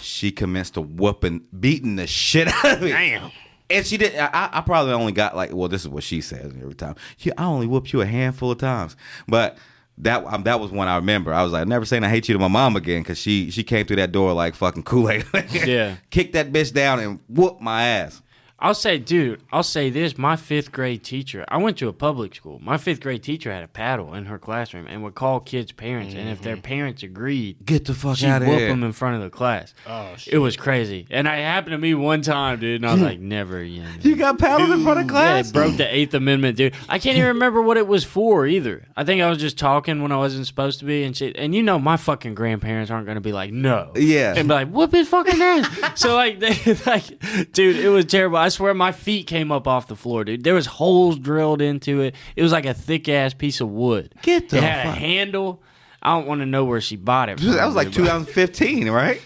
She 0.00 0.30
commenced 0.30 0.74
to 0.74 0.80
whooping, 0.80 1.46
beating 1.58 1.96
the 1.96 2.06
shit 2.06 2.48
out 2.48 2.76
of 2.76 2.82
me. 2.82 2.90
Damn. 2.90 3.30
And 3.70 3.86
she 3.86 3.96
did. 3.96 4.16
I, 4.16 4.50
I 4.52 4.60
probably 4.60 4.92
only 4.92 5.12
got 5.12 5.34
like, 5.34 5.52
well, 5.52 5.68
this 5.68 5.82
is 5.82 5.88
what 5.88 6.02
she 6.02 6.20
says 6.20 6.52
every 6.60 6.74
time. 6.74 6.94
Yeah, 7.20 7.32
I 7.38 7.44
only 7.44 7.66
whooped 7.66 7.92
you 7.92 8.02
a 8.02 8.06
handful 8.06 8.50
of 8.50 8.58
times, 8.58 8.96
but 9.26 9.56
that 9.98 10.24
um, 10.26 10.42
that 10.44 10.60
was 10.60 10.70
one 10.70 10.88
I 10.88 10.96
remember. 10.96 11.32
I 11.32 11.42
was 11.42 11.52
like, 11.52 11.66
never 11.66 11.84
saying 11.84 12.04
I 12.04 12.08
hate 12.08 12.28
you 12.28 12.34
to 12.34 12.38
my 12.38 12.48
mom 12.48 12.76
again 12.76 13.02
because 13.02 13.18
she 13.18 13.50
she 13.50 13.62
came 13.62 13.86
through 13.86 13.96
that 13.96 14.12
door 14.12 14.32
like 14.32 14.54
fucking 14.54 14.82
Kool 14.82 15.10
Aid. 15.10 15.24
Yeah. 15.66 15.96
kicked 16.10 16.34
that 16.34 16.52
bitch 16.52 16.72
down 16.72 17.00
and 17.00 17.20
whooped 17.28 17.60
my 17.60 17.82
ass. 17.82 18.22
I'll 18.62 18.74
say, 18.74 18.96
dude, 18.96 19.42
I'll 19.50 19.64
say 19.64 19.90
this. 19.90 20.16
My 20.16 20.36
fifth 20.36 20.70
grade 20.70 21.02
teacher, 21.02 21.44
I 21.48 21.56
went 21.56 21.78
to 21.78 21.88
a 21.88 21.92
public 21.92 22.32
school. 22.32 22.60
My 22.62 22.76
fifth 22.76 23.00
grade 23.00 23.24
teacher 23.24 23.52
had 23.52 23.64
a 23.64 23.68
paddle 23.68 24.14
in 24.14 24.26
her 24.26 24.38
classroom 24.38 24.86
and 24.86 25.02
would 25.02 25.16
call 25.16 25.40
kids' 25.40 25.72
parents. 25.72 26.14
And 26.14 26.28
if 26.28 26.42
their 26.42 26.54
mm-hmm. 26.54 26.62
parents 26.62 27.02
agreed, 27.02 27.56
Get 27.66 27.86
the 27.86 27.94
fuck 27.94 28.18
she'd 28.18 28.28
out 28.28 28.40
of 28.40 28.46
whoop 28.46 28.58
here. 28.58 28.68
them 28.68 28.84
in 28.84 28.92
front 28.92 29.16
of 29.16 29.22
the 29.22 29.30
class. 29.30 29.74
Oh, 29.84 30.14
shit. 30.16 30.34
It 30.34 30.38
was 30.38 30.56
crazy. 30.56 31.08
And 31.10 31.26
it 31.26 31.30
happened 31.30 31.72
to 31.72 31.78
me 31.78 31.94
one 31.94 32.22
time, 32.22 32.60
dude. 32.60 32.82
And 32.82 32.88
I 32.88 32.92
was 32.92 33.02
like, 33.02 33.18
never 33.18 33.58
again. 33.58 33.82
man. 33.82 33.98
You 34.02 34.14
got 34.14 34.38
paddled 34.38 34.70
in 34.70 34.84
front 34.84 35.00
of 35.00 35.08
class? 35.08 35.24
Yeah, 35.24 35.32
class. 35.32 35.50
it 35.50 35.54
broke 35.54 35.76
the 35.76 35.92
Eighth 35.92 36.14
Amendment, 36.14 36.56
dude. 36.56 36.74
I 36.88 37.00
can't 37.00 37.16
even 37.16 37.28
remember 37.28 37.62
what 37.62 37.78
it 37.78 37.88
was 37.88 38.04
for 38.04 38.46
either. 38.46 38.86
I 38.96 39.02
think 39.02 39.22
I 39.22 39.28
was 39.28 39.38
just 39.38 39.58
talking 39.58 40.02
when 40.02 40.12
I 40.12 40.18
wasn't 40.18 40.46
supposed 40.46 40.78
to 40.78 40.84
be 40.84 41.02
and 41.02 41.16
shit. 41.16 41.34
And 41.36 41.52
you 41.52 41.64
know, 41.64 41.80
my 41.80 41.96
fucking 41.96 42.36
grandparents 42.36 42.92
aren't 42.92 43.06
going 43.06 43.16
to 43.16 43.20
be 43.20 43.32
like, 43.32 43.52
no. 43.52 43.90
Yeah. 43.96 44.34
And 44.36 44.46
be 44.46 44.54
like, 44.54 44.68
whoop 44.68 44.92
his 44.92 45.08
fucking 45.08 45.42
ass. 45.42 46.00
so, 46.00 46.14
like, 46.14 46.38
they, 46.38 46.54
like, 46.86 47.50
dude, 47.50 47.74
it 47.74 47.88
was 47.88 48.04
terrible. 48.04 48.36
I 48.36 48.51
swear 48.52 48.74
my 48.74 48.92
feet 48.92 49.26
came 49.26 49.50
up 49.52 49.66
off 49.66 49.86
the 49.88 49.96
floor, 49.96 50.24
dude. 50.24 50.44
There 50.44 50.54
was 50.54 50.66
holes 50.66 51.18
drilled 51.18 51.60
into 51.62 52.00
it. 52.00 52.14
It 52.36 52.42
was 52.42 52.52
like 52.52 52.66
a 52.66 52.74
thick 52.74 53.08
ass 53.08 53.34
piece 53.34 53.60
of 53.60 53.68
wood. 53.70 54.14
Get 54.22 54.48
the 54.50 54.58
It 54.58 54.62
had 54.62 54.86
a 54.86 54.90
handle. 54.92 55.62
I 56.02 56.10
don't 56.16 56.26
want 56.26 56.40
to 56.40 56.46
know 56.46 56.64
where 56.64 56.80
she 56.80 56.96
bought 56.96 57.28
it. 57.28 57.38
From, 57.40 57.52
That 57.52 57.66
was 57.66 57.74
like 57.76 57.88
dude, 57.88 58.04
but 58.06 58.10
2015, 58.26 58.90
right? 58.90 59.20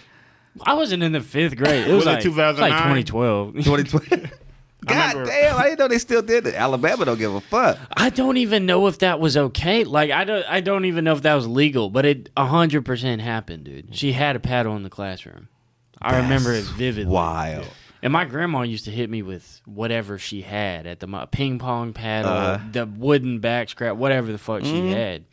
I 0.63 0.75
wasn't 0.75 1.03
in 1.03 1.13
the 1.13 1.21
fifth 1.21 1.57
grade. 1.57 1.87
It 1.87 1.93
was, 1.93 2.05
Was 2.05 2.07
it 2.07 2.09
like, 2.09 2.25
it 2.25 2.29
was 2.29 2.59
like 2.59 2.73
2009? 2.73 3.05
2012. 3.05 3.55
2020. 3.65 4.31
God 4.87 5.15
remember- 5.15 5.31
damn! 5.31 5.57
I 5.57 5.65
didn't 5.65 5.79
know 5.81 5.89
they 5.89 5.99
still 5.99 6.23
did 6.23 6.47
it. 6.47 6.55
Alabama 6.55 7.05
don't 7.07 7.19
give 7.19 7.35
a 7.35 7.41
fuck. 7.41 7.77
I 7.97 8.09
don't 8.11 8.37
even 8.37 8.67
know 8.67 8.87
if 8.87 9.01
that 9.01 9.19
was 9.19 9.37
okay. 9.37 9.83
Like 9.85 10.11
I 10.13 10.23
don't 10.25 10.45
I 10.49 10.61
don't 10.61 10.85
even 10.85 11.03
know 11.05 11.13
if 11.13 11.23
that 11.23 11.35
was 11.35 11.47
legal, 11.49 11.91
but 11.91 12.05
it 12.07 12.31
hundred 12.37 12.85
percent 12.85 13.21
happened, 13.21 13.65
dude. 13.65 13.97
She 13.97 14.13
had 14.13 14.37
a 14.37 14.39
paddle 14.39 14.77
in 14.77 14.83
the 14.85 14.91
classroom. 14.91 15.49
I 16.01 16.19
remember 16.19 16.53
it 16.53 16.65
vividly. 16.65 17.13
Wild. 17.13 17.67
And 18.07 18.13
my 18.13 18.25
grandma 18.25 18.63
used 18.63 18.85
to 18.85 18.93
hit 18.93 19.11
me 19.11 19.23
with 19.23 19.61
whatever 19.65 20.17
she 20.17 20.43
had 20.43 20.87
at 20.87 21.01
the 21.01 21.09
mo- 21.09 21.27
ping 21.27 21.59
pong 21.59 21.93
paddle, 21.93 22.31
Uh-huh. 22.31 22.65
the 22.71 22.87
wooden 22.87 23.41
back 23.41 23.69
scrap, 23.69 23.97
whatever 23.97 24.31
the 24.31 24.39
fuck 24.39 24.63
Mm-hmm. 24.63 24.71
she 24.91 24.93
had. 24.93 25.25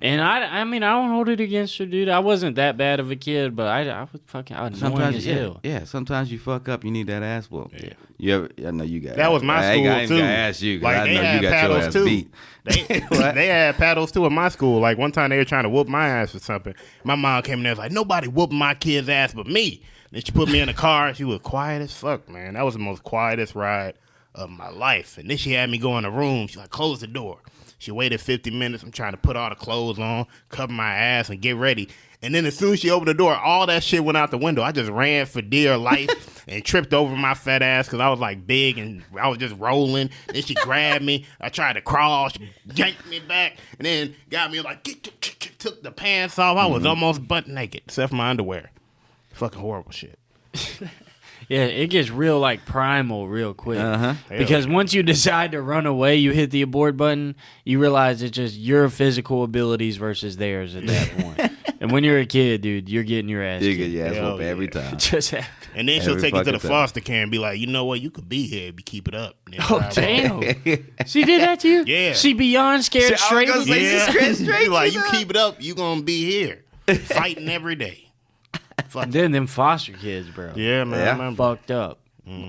And 0.00 0.22
I, 0.22 0.60
I 0.60 0.64
mean, 0.64 0.82
I 0.82 0.92
don't 0.92 1.10
hold 1.10 1.28
it 1.28 1.40
against 1.40 1.76
her, 1.76 1.84
dude. 1.84 2.08
I 2.08 2.20
wasn't 2.20 2.56
that 2.56 2.78
bad 2.78 2.98
of 2.98 3.10
a 3.10 3.16
kid, 3.16 3.54
but 3.54 3.66
I, 3.66 3.88
I 3.90 4.00
was 4.10 4.20
fucking 4.26 4.56
annoying 4.56 4.74
Sometimes, 4.76 5.16
as 5.16 5.26
yeah, 5.26 5.34
hell. 5.34 5.60
yeah. 5.62 5.84
Sometimes 5.84 6.32
you 6.32 6.38
fuck 6.38 6.66
up. 6.68 6.82
You 6.82 6.90
need 6.90 7.08
that 7.08 7.22
ass 7.22 7.50
whoop. 7.50 7.72
Yeah. 7.78 7.92
You 8.16 8.34
ever? 8.34 8.48
I 8.66 8.70
know 8.70 8.84
you 8.84 9.00
got. 9.00 9.16
That 9.16 9.30
was 9.30 9.42
my 9.42 9.56
I 9.62 9.72
ain't- 9.72 9.84
school 9.84 9.92
I 9.94 9.98
ain't 10.00 10.08
too. 10.08 10.18
gotta 10.18 10.28
ask 10.32 10.62
you. 10.62 10.78
'cause 10.78 10.84
Like 10.84 10.96
I 10.96 11.04
they 11.06 11.14
know 11.14 11.20
had 11.22 11.34
you 11.36 11.42
got 11.42 11.42
your 11.42 11.52
paddles 11.52 11.84
ass 11.84 11.92
too. 11.92 12.04
beat. 12.06 12.34
They, 12.64 12.82
they 13.34 13.46
had 13.48 13.74
paddles 13.76 14.12
too 14.12 14.24
at 14.24 14.32
my 14.32 14.48
school. 14.48 14.80
Like 14.80 14.96
one 14.96 15.12
time 15.12 15.28
they 15.28 15.36
were 15.36 15.44
trying 15.44 15.64
to 15.64 15.68
whoop 15.70 15.88
my 15.88 16.08
ass 16.08 16.32
for 16.32 16.38
something. 16.38 16.74
My 17.04 17.14
mom 17.16 17.42
came 17.42 17.58
in 17.58 17.64
there 17.64 17.72
and 17.72 17.78
was 17.78 17.84
like, 17.84 17.92
nobody 17.92 18.28
whooped 18.28 18.52
my 18.54 18.74
kid's 18.74 19.08
ass 19.10 19.34
but 19.34 19.46
me. 19.46 19.82
Then 20.14 20.22
she 20.22 20.30
put 20.30 20.48
me 20.48 20.60
in 20.60 20.68
the 20.68 20.74
car. 20.74 21.12
She 21.12 21.24
was 21.24 21.40
quiet 21.40 21.82
as 21.82 21.92
fuck, 21.92 22.28
man. 22.28 22.54
That 22.54 22.64
was 22.64 22.74
the 22.74 22.80
most 22.80 23.02
quietest 23.02 23.56
ride 23.56 23.94
of 24.32 24.48
my 24.48 24.68
life. 24.68 25.18
And 25.18 25.28
then 25.28 25.36
she 25.36 25.50
had 25.50 25.68
me 25.68 25.76
go 25.76 25.98
in 25.98 26.04
the 26.04 26.10
room. 26.12 26.46
She 26.46 26.56
like, 26.56 26.70
close 26.70 27.00
the 27.00 27.08
door. 27.08 27.40
She 27.78 27.90
waited 27.90 28.20
50 28.20 28.52
minutes. 28.52 28.84
I'm 28.84 28.92
trying 28.92 29.10
to 29.10 29.18
put 29.18 29.34
all 29.34 29.50
the 29.50 29.56
clothes 29.56 29.98
on, 29.98 30.26
cover 30.50 30.72
my 30.72 30.94
ass, 30.94 31.30
and 31.30 31.42
get 31.42 31.56
ready. 31.56 31.88
And 32.22 32.32
then 32.32 32.46
as 32.46 32.56
soon 32.56 32.74
as 32.74 32.78
she 32.78 32.90
opened 32.90 33.08
the 33.08 33.14
door, 33.14 33.34
all 33.34 33.66
that 33.66 33.82
shit 33.82 34.04
went 34.04 34.16
out 34.16 34.30
the 34.30 34.38
window. 34.38 34.62
I 34.62 34.70
just 34.70 34.88
ran 34.88 35.26
for 35.26 35.42
dear 35.42 35.76
life 35.76 36.44
and 36.48 36.64
tripped 36.64 36.94
over 36.94 37.16
my 37.16 37.34
fat 37.34 37.62
ass 37.62 37.88
because 37.88 37.98
I 37.98 38.08
was 38.08 38.20
like 38.20 38.46
big 38.46 38.78
and 38.78 39.02
I 39.20 39.26
was 39.26 39.38
just 39.38 39.56
rolling. 39.58 40.10
Then 40.28 40.42
she 40.44 40.54
grabbed 40.54 41.04
me. 41.04 41.26
I 41.40 41.48
tried 41.48 41.72
to 41.72 41.80
crawl. 41.80 42.28
She 42.28 42.50
yanked 42.72 43.04
me 43.08 43.18
back 43.18 43.56
and 43.80 43.84
then 43.84 44.14
got 44.30 44.52
me 44.52 44.60
like, 44.60 44.84
get, 44.84 45.02
get, 45.02 45.20
get, 45.20 45.40
get, 45.40 45.58
took 45.58 45.82
the 45.82 45.90
pants 45.90 46.38
off. 46.38 46.56
I 46.56 46.66
was 46.66 46.78
mm-hmm. 46.78 46.86
almost 46.86 47.26
butt 47.26 47.48
naked, 47.48 47.82
except 47.86 48.10
for 48.10 48.16
my 48.16 48.30
underwear. 48.30 48.70
Fucking 49.34 49.60
horrible 49.60 49.92
shit. 49.92 50.18
Yeah, 51.46 51.64
it 51.64 51.88
gets 51.88 52.08
real 52.08 52.38
like 52.40 52.64
primal 52.64 53.28
real 53.28 53.52
quick. 53.52 53.78
Uh-huh. 53.78 54.14
Because 54.30 54.66
once 54.66 54.94
you 54.94 55.02
decide 55.02 55.52
to 55.52 55.60
run 55.60 55.84
away, 55.84 56.16
you 56.16 56.30
hit 56.30 56.50
the 56.50 56.62
abort 56.62 56.96
button, 56.96 57.34
you 57.66 57.78
realize 57.78 58.22
it's 58.22 58.34
just 58.34 58.56
your 58.56 58.88
physical 58.88 59.44
abilities 59.44 59.98
versus 59.98 60.38
theirs 60.38 60.74
at 60.74 60.86
that 60.86 61.10
point. 61.18 61.52
and 61.82 61.92
when 61.92 62.02
you're 62.02 62.18
a 62.20 62.24
kid, 62.24 62.62
dude, 62.62 62.88
you're 62.88 63.02
getting 63.04 63.28
your 63.28 63.42
ass 63.42 63.60
You 63.60 63.76
get 63.76 63.90
your 63.90 64.06
ass 64.06 64.14
whooped 64.14 64.42
every 64.42 64.70
yeah. 64.74 64.80
time. 64.88 64.96
Just 64.98 65.32
happened. 65.32 65.50
And 65.74 65.86
then 65.86 66.00
she'll 66.00 66.12
Every 66.12 66.22
take 66.22 66.32
you 66.32 66.38
to 66.38 66.44
fucking 66.44 66.52
the 66.54 66.58
time. 66.60 66.68
foster 66.70 67.00
care 67.00 67.20
and 67.22 67.30
be 67.30 67.38
like, 67.38 67.58
you 67.58 67.66
know 67.66 67.84
what? 67.84 68.00
You 68.00 68.10
could 68.10 68.28
be 68.28 68.46
here 68.46 68.68
if 68.70 68.76
you 68.78 68.82
keep 68.84 69.06
it 69.06 69.14
up. 69.14 69.36
And 69.44 69.54
then 69.56 69.60
Oh 69.64 69.80
drive 69.80 69.84
off. 69.86 69.94
damn! 70.64 70.86
she 71.06 71.24
did 71.24 71.42
that 71.42 71.60
to 71.60 71.68
you? 71.68 71.84
Yeah. 71.86 72.14
She 72.14 72.32
beyond 72.32 72.84
scared 72.86 73.04
See, 73.04 73.08
I 73.08 73.12
was 73.16 73.20
straight. 73.20 73.48
gonna 73.48 73.58
with 73.58 73.68
say, 73.68 73.82
you? 73.82 73.88
she 73.90 73.94
Yeah. 73.96 74.08
straight- 74.08 74.36
straight 74.36 74.64
You 74.64 74.70
like 74.70 74.92
to 74.92 74.98
you 74.98 75.04
the- 75.04 75.10
keep 75.10 75.28
it 75.30 75.36
up, 75.36 75.62
you 75.62 75.74
gonna 75.74 76.00
be 76.02 76.24
here 76.24 76.64
fighting 77.00 77.50
every 77.50 77.74
day. 77.74 78.03
Fuck. 78.94 79.10
Then 79.10 79.32
them 79.32 79.46
foster 79.46 79.92
kids, 79.92 80.28
bro. 80.30 80.52
Yeah, 80.56 80.84
man. 80.84 81.00
Yeah. 81.00 81.08
I 81.08 81.12
remember. 81.12 81.36
Fucked 81.56 81.70
up. 81.70 81.98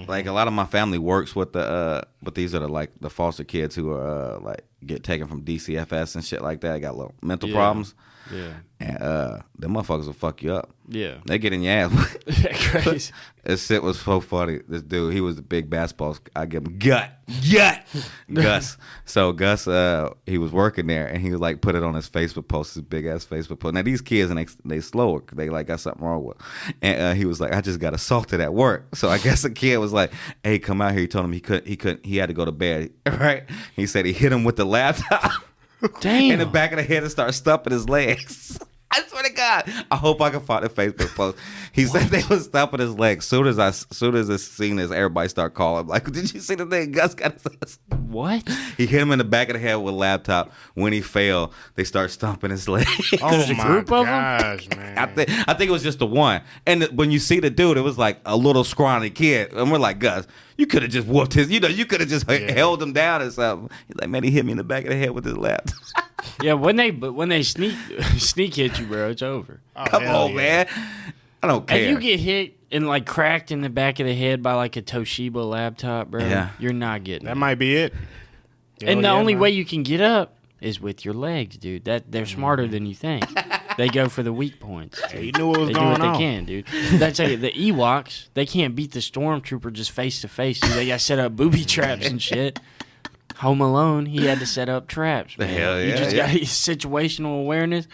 Like 0.07 0.25
a 0.25 0.31
lot 0.31 0.47
of 0.47 0.53
my 0.53 0.63
family 0.65 0.97
works 0.97 1.35
with 1.35 1.51
the, 1.51 1.59
uh, 1.59 2.01
but 2.23 2.33
these 2.33 2.55
are 2.55 2.59
the 2.59 2.67
like 2.69 2.91
the 3.01 3.09
foster 3.09 3.43
kids 3.43 3.75
who 3.75 3.91
are 3.91 4.35
uh, 4.35 4.39
like 4.39 4.63
get 4.85 5.03
taken 5.03 5.27
from 5.27 5.41
DCFS 5.43 6.15
and 6.15 6.23
shit 6.23 6.41
like 6.41 6.61
that. 6.61 6.79
Got 6.79 6.95
little 6.95 7.13
mental 7.21 7.49
Yeah. 7.49 7.55
problems, 7.55 7.93
Yeah. 8.33 8.53
and 8.79 9.01
uh, 9.01 9.37
them 9.57 9.73
motherfuckers 9.73 10.05
will 10.07 10.13
fuck 10.13 10.41
you 10.43 10.53
up. 10.53 10.71
Yeah. 10.87 11.17
They 11.25 11.37
get 11.39 11.53
in 11.53 11.61
your 11.61 11.73
ass. 11.73 12.17
Crazy. 12.71 13.13
This 13.45 13.63
shit 13.67 13.83
was 13.83 13.99
so 13.99 14.21
funny. 14.21 14.61
This 14.67 14.81
dude, 14.81 15.13
he 15.13 15.21
was 15.21 15.35
the 15.35 15.43
big 15.43 15.69
basketball. 15.69 16.17
I 16.35 16.47
give 16.47 16.65
him 16.65 16.79
gut, 16.79 17.11
gut, 17.51 17.85
Gus. 18.33 18.75
So 19.05 19.33
Gus, 19.33 19.67
uh, 19.67 20.09
he 20.25 20.39
was 20.39 20.51
working 20.51 20.87
there, 20.87 21.05
and 21.05 21.21
he 21.21 21.29
was 21.29 21.39
like 21.39 21.61
put 21.61 21.75
it 21.75 21.83
on 21.83 21.93
his 21.93 22.09
Facebook 22.09 22.47
post, 22.47 22.73
his 22.73 22.81
big 22.81 23.05
ass 23.05 23.23
Facebook 23.23 23.59
post. 23.59 23.75
Now 23.75 23.83
these 23.83 24.01
kids, 24.01 24.31
and 24.31 24.39
they 24.39 24.47
they 24.65 24.79
slower, 24.81 25.21
they 25.31 25.49
like 25.51 25.67
got 25.67 25.79
something 25.79 26.03
wrong 26.03 26.23
with. 26.23 26.37
And 26.81 26.99
uh, 26.99 27.13
he 27.13 27.25
was 27.25 27.39
like, 27.39 27.53
I 27.53 27.61
just 27.61 27.79
got 27.79 27.93
assaulted 27.93 28.41
at 28.41 28.51
work. 28.51 28.95
So 28.95 29.09
I 29.09 29.19
guess 29.19 29.43
the 29.43 29.51
kid 29.51 29.77
was 29.77 29.93
like, 29.93 30.11
Hey, 30.43 30.57
come 30.57 30.81
out 30.81 30.93
here. 30.93 31.01
He 31.01 31.07
told 31.07 31.23
him 31.25 31.31
he 31.31 31.39
couldn't, 31.39 31.67
he 31.67 31.75
couldn't, 31.75 32.03
he 32.03 32.17
had 32.17 32.29
to 32.29 32.33
go 32.33 32.45
to 32.45 32.51
bed. 32.51 32.93
Right? 33.05 33.43
He 33.75 33.85
said 33.85 34.07
he 34.07 34.11
hit 34.13 34.31
him 34.31 34.43
with 34.43 34.55
the 34.55 34.65
laptop 34.65 35.31
Damn. 35.99 36.31
in 36.33 36.39
the 36.39 36.45
back 36.45 36.71
of 36.71 36.77
the 36.77 36.83
head 36.83 37.03
and 37.03 37.11
started 37.11 37.33
stumping 37.33 37.73
his 37.73 37.89
legs. 37.89 38.59
I 38.97 39.03
swear 39.07 39.23
to 39.23 39.29
God, 39.31 39.63
I 39.91 39.95
hope 39.97 40.21
I 40.21 40.29
can 40.29 40.39
find 40.39 40.63
the 40.63 40.69
Facebook 40.69 41.13
post. 41.15 41.37
He 41.73 41.85
said 41.85 42.03
they 42.09 42.23
was 42.29 42.45
stumping 42.45 42.79
his 42.79 42.97
legs. 42.97 43.25
Soon 43.25 43.47
as 43.47 43.59
I, 43.59 43.71
soon 43.71 44.15
as 44.15 44.27
this 44.27 44.49
scene 44.49 44.79
is, 44.79 44.91
everybody 44.91 45.27
start 45.29 45.53
calling. 45.53 45.87
Like, 45.87 46.09
did 46.11 46.33
you 46.33 46.39
see 46.39 46.55
the 46.55 46.65
thing? 46.65 46.91
Gus 46.93 47.13
got 47.13 47.35
his. 47.61 47.79
What? 48.07 48.47
He 48.77 48.85
hit 48.85 49.01
him 49.01 49.11
in 49.11 49.17
the 49.17 49.25
back 49.25 49.49
of 49.49 49.53
the 49.55 49.59
head 49.59 49.75
with 49.75 49.93
a 49.93 49.97
laptop. 49.97 50.51
When 50.75 50.93
he 50.93 51.01
fell, 51.01 51.51
they 51.75 51.83
start 51.83 52.11
stomping 52.11 52.51
his 52.51 52.69
legs. 52.69 53.13
Oh 53.21 53.53
my 53.55 53.63
group 53.65 53.91
of 53.91 54.05
'em? 54.07 54.13
gosh, 54.39 54.69
man. 54.77 54.97
I 54.97 55.05
think 55.07 55.29
I 55.49 55.53
think 55.53 55.69
it 55.69 55.73
was 55.73 55.83
just 55.83 55.99
the 55.99 56.07
one. 56.07 56.41
And 56.65 56.81
th- 56.81 56.91
when 56.93 57.11
you 57.11 57.19
see 57.19 57.39
the 57.41 57.49
dude, 57.49 57.77
it 57.77 57.81
was 57.81 57.97
like 57.97 58.19
a 58.25 58.37
little 58.37 58.63
scrawny 58.63 59.09
kid, 59.09 59.51
and 59.53 59.69
we're 59.71 59.77
like, 59.79 59.99
Gus, 59.99 60.25
you 60.57 60.65
could 60.67 60.83
have 60.83 60.91
just 60.91 61.07
whooped 61.07 61.33
his. 61.33 61.49
You 61.51 61.59
know, 61.59 61.67
you 61.67 61.85
could 61.85 61.99
have 61.99 62.09
just 62.09 62.29
Yeah. 62.29 62.51
held 62.53 62.81
him 62.81 62.93
down 62.93 63.21
or 63.21 63.31
something. 63.31 63.69
He's 63.87 63.97
like, 63.97 64.09
man, 64.09 64.23
he 64.23 64.31
hit 64.31 64.45
me 64.45 64.51
in 64.51 64.57
the 64.57 64.63
back 64.63 64.83
of 64.85 64.91
the 64.91 64.95
head 64.95 65.11
with 65.11 65.25
his 65.25 65.35
laptop. 65.37 65.75
Yeah, 66.41 66.53
when 66.53 66.75
they 66.75 66.91
but 66.91 67.13
when 67.13 67.29
they 67.29 67.43
sneak 67.43 67.75
sneak 68.17 68.55
hit 68.55 68.79
you, 68.79 68.85
bro, 68.85 69.09
it's 69.09 69.21
over. 69.21 69.61
Oh, 69.75 69.85
Come 69.85 70.03
on, 70.07 70.29
yeah. 70.31 70.35
man. 70.35 70.67
I 71.43 71.47
don't 71.47 71.67
care. 71.67 71.77
If 71.79 71.89
you 71.89 71.99
get 71.99 72.19
hit 72.19 72.55
and 72.71 72.87
like 72.87 73.05
cracked 73.05 73.51
in 73.51 73.61
the 73.61 73.69
back 73.69 73.99
of 73.99 74.07
the 74.07 74.15
head 74.15 74.41
by 74.41 74.53
like 74.53 74.75
a 74.77 74.81
Toshiba 74.81 75.47
laptop, 75.47 76.09
bro, 76.09 76.21
Yeah. 76.25 76.49
you're 76.59 76.73
not 76.73 77.03
getting 77.03 77.25
That 77.25 77.33
it. 77.33 77.39
might 77.39 77.55
be 77.55 77.75
it. 77.75 77.93
and 78.81 78.89
Hell 78.89 78.95
the 78.97 79.01
yeah, 79.03 79.11
only 79.13 79.33
man. 79.33 79.41
way 79.41 79.49
you 79.51 79.63
can 79.65 79.83
get 79.83 80.01
up 80.01 80.37
is 80.61 80.79
with 80.81 81.05
your 81.05 81.13
legs, 81.13 81.57
dude. 81.57 81.85
That 81.85 82.11
they're 82.11 82.25
smarter 82.25 82.67
than 82.67 82.85
you 82.85 82.95
think. 82.95 83.23
they 83.77 83.87
go 83.89 84.09
for 84.09 84.23
the 84.23 84.33
weak 84.33 84.59
points. 84.59 84.99
Yeah, 85.13 85.19
you 85.19 85.31
knew 85.33 85.47
what 85.49 85.59
was 85.59 85.67
They 85.67 85.73
do 85.73 85.79
going 85.79 85.91
what 85.91 86.01
they 86.01 86.07
on. 86.07 86.17
can, 86.17 86.45
dude. 86.45 86.65
That's 86.93 87.19
like 87.19 87.39
the 87.41 87.51
Ewoks. 87.71 88.29
They 88.33 88.45
can't 88.45 88.73
beat 88.75 88.93
the 88.93 88.99
stormtrooper 89.01 89.71
just 89.73 89.91
face 89.91 90.21
to 90.21 90.27
face. 90.27 90.59
dude. 90.59 90.71
They 90.71 90.87
got 90.87 91.01
set 91.01 91.19
up 91.19 91.35
booby 91.35 91.63
traps 91.65 92.07
and 92.07 92.19
shit. 92.21 92.59
Home 93.37 93.59
Alone, 93.61 94.05
he 94.05 94.25
had 94.25 94.39
to 94.39 94.45
set 94.45 94.69
up 94.69 94.87
traps. 94.87 95.37
Man. 95.37 95.49
Hell 95.49 95.79
You 95.81 95.89
yeah, 95.89 95.95
just 95.97 96.15
yeah. 96.15 96.27
got 96.27 96.35
situational 96.41 97.39
awareness. 97.41 97.87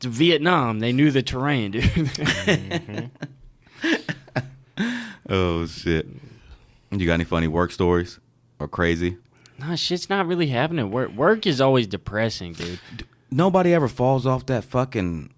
To 0.00 0.08
Vietnam, 0.08 0.80
they 0.80 0.92
knew 0.92 1.10
the 1.12 1.22
terrain, 1.22 1.70
dude. 1.70 1.84
Mm-hmm. 1.84 3.06
oh 5.28 5.66
shit. 5.66 6.06
You 6.90 7.06
got 7.06 7.14
any 7.14 7.24
funny 7.24 7.48
work 7.48 7.70
stories 7.72 8.18
or 8.58 8.68
crazy? 8.68 9.16
no, 9.58 9.76
shit's 9.76 10.10
not 10.10 10.26
really 10.26 10.48
happening. 10.48 10.90
Work, 10.90 11.12
work 11.12 11.46
is 11.46 11.60
always 11.60 11.86
depressing, 11.86 12.52
dude. 12.54 12.80
Nobody 13.30 13.72
ever 13.72 13.86
falls 13.88 14.26
off 14.26 14.44
that 14.46 14.64
fucking 14.64 15.32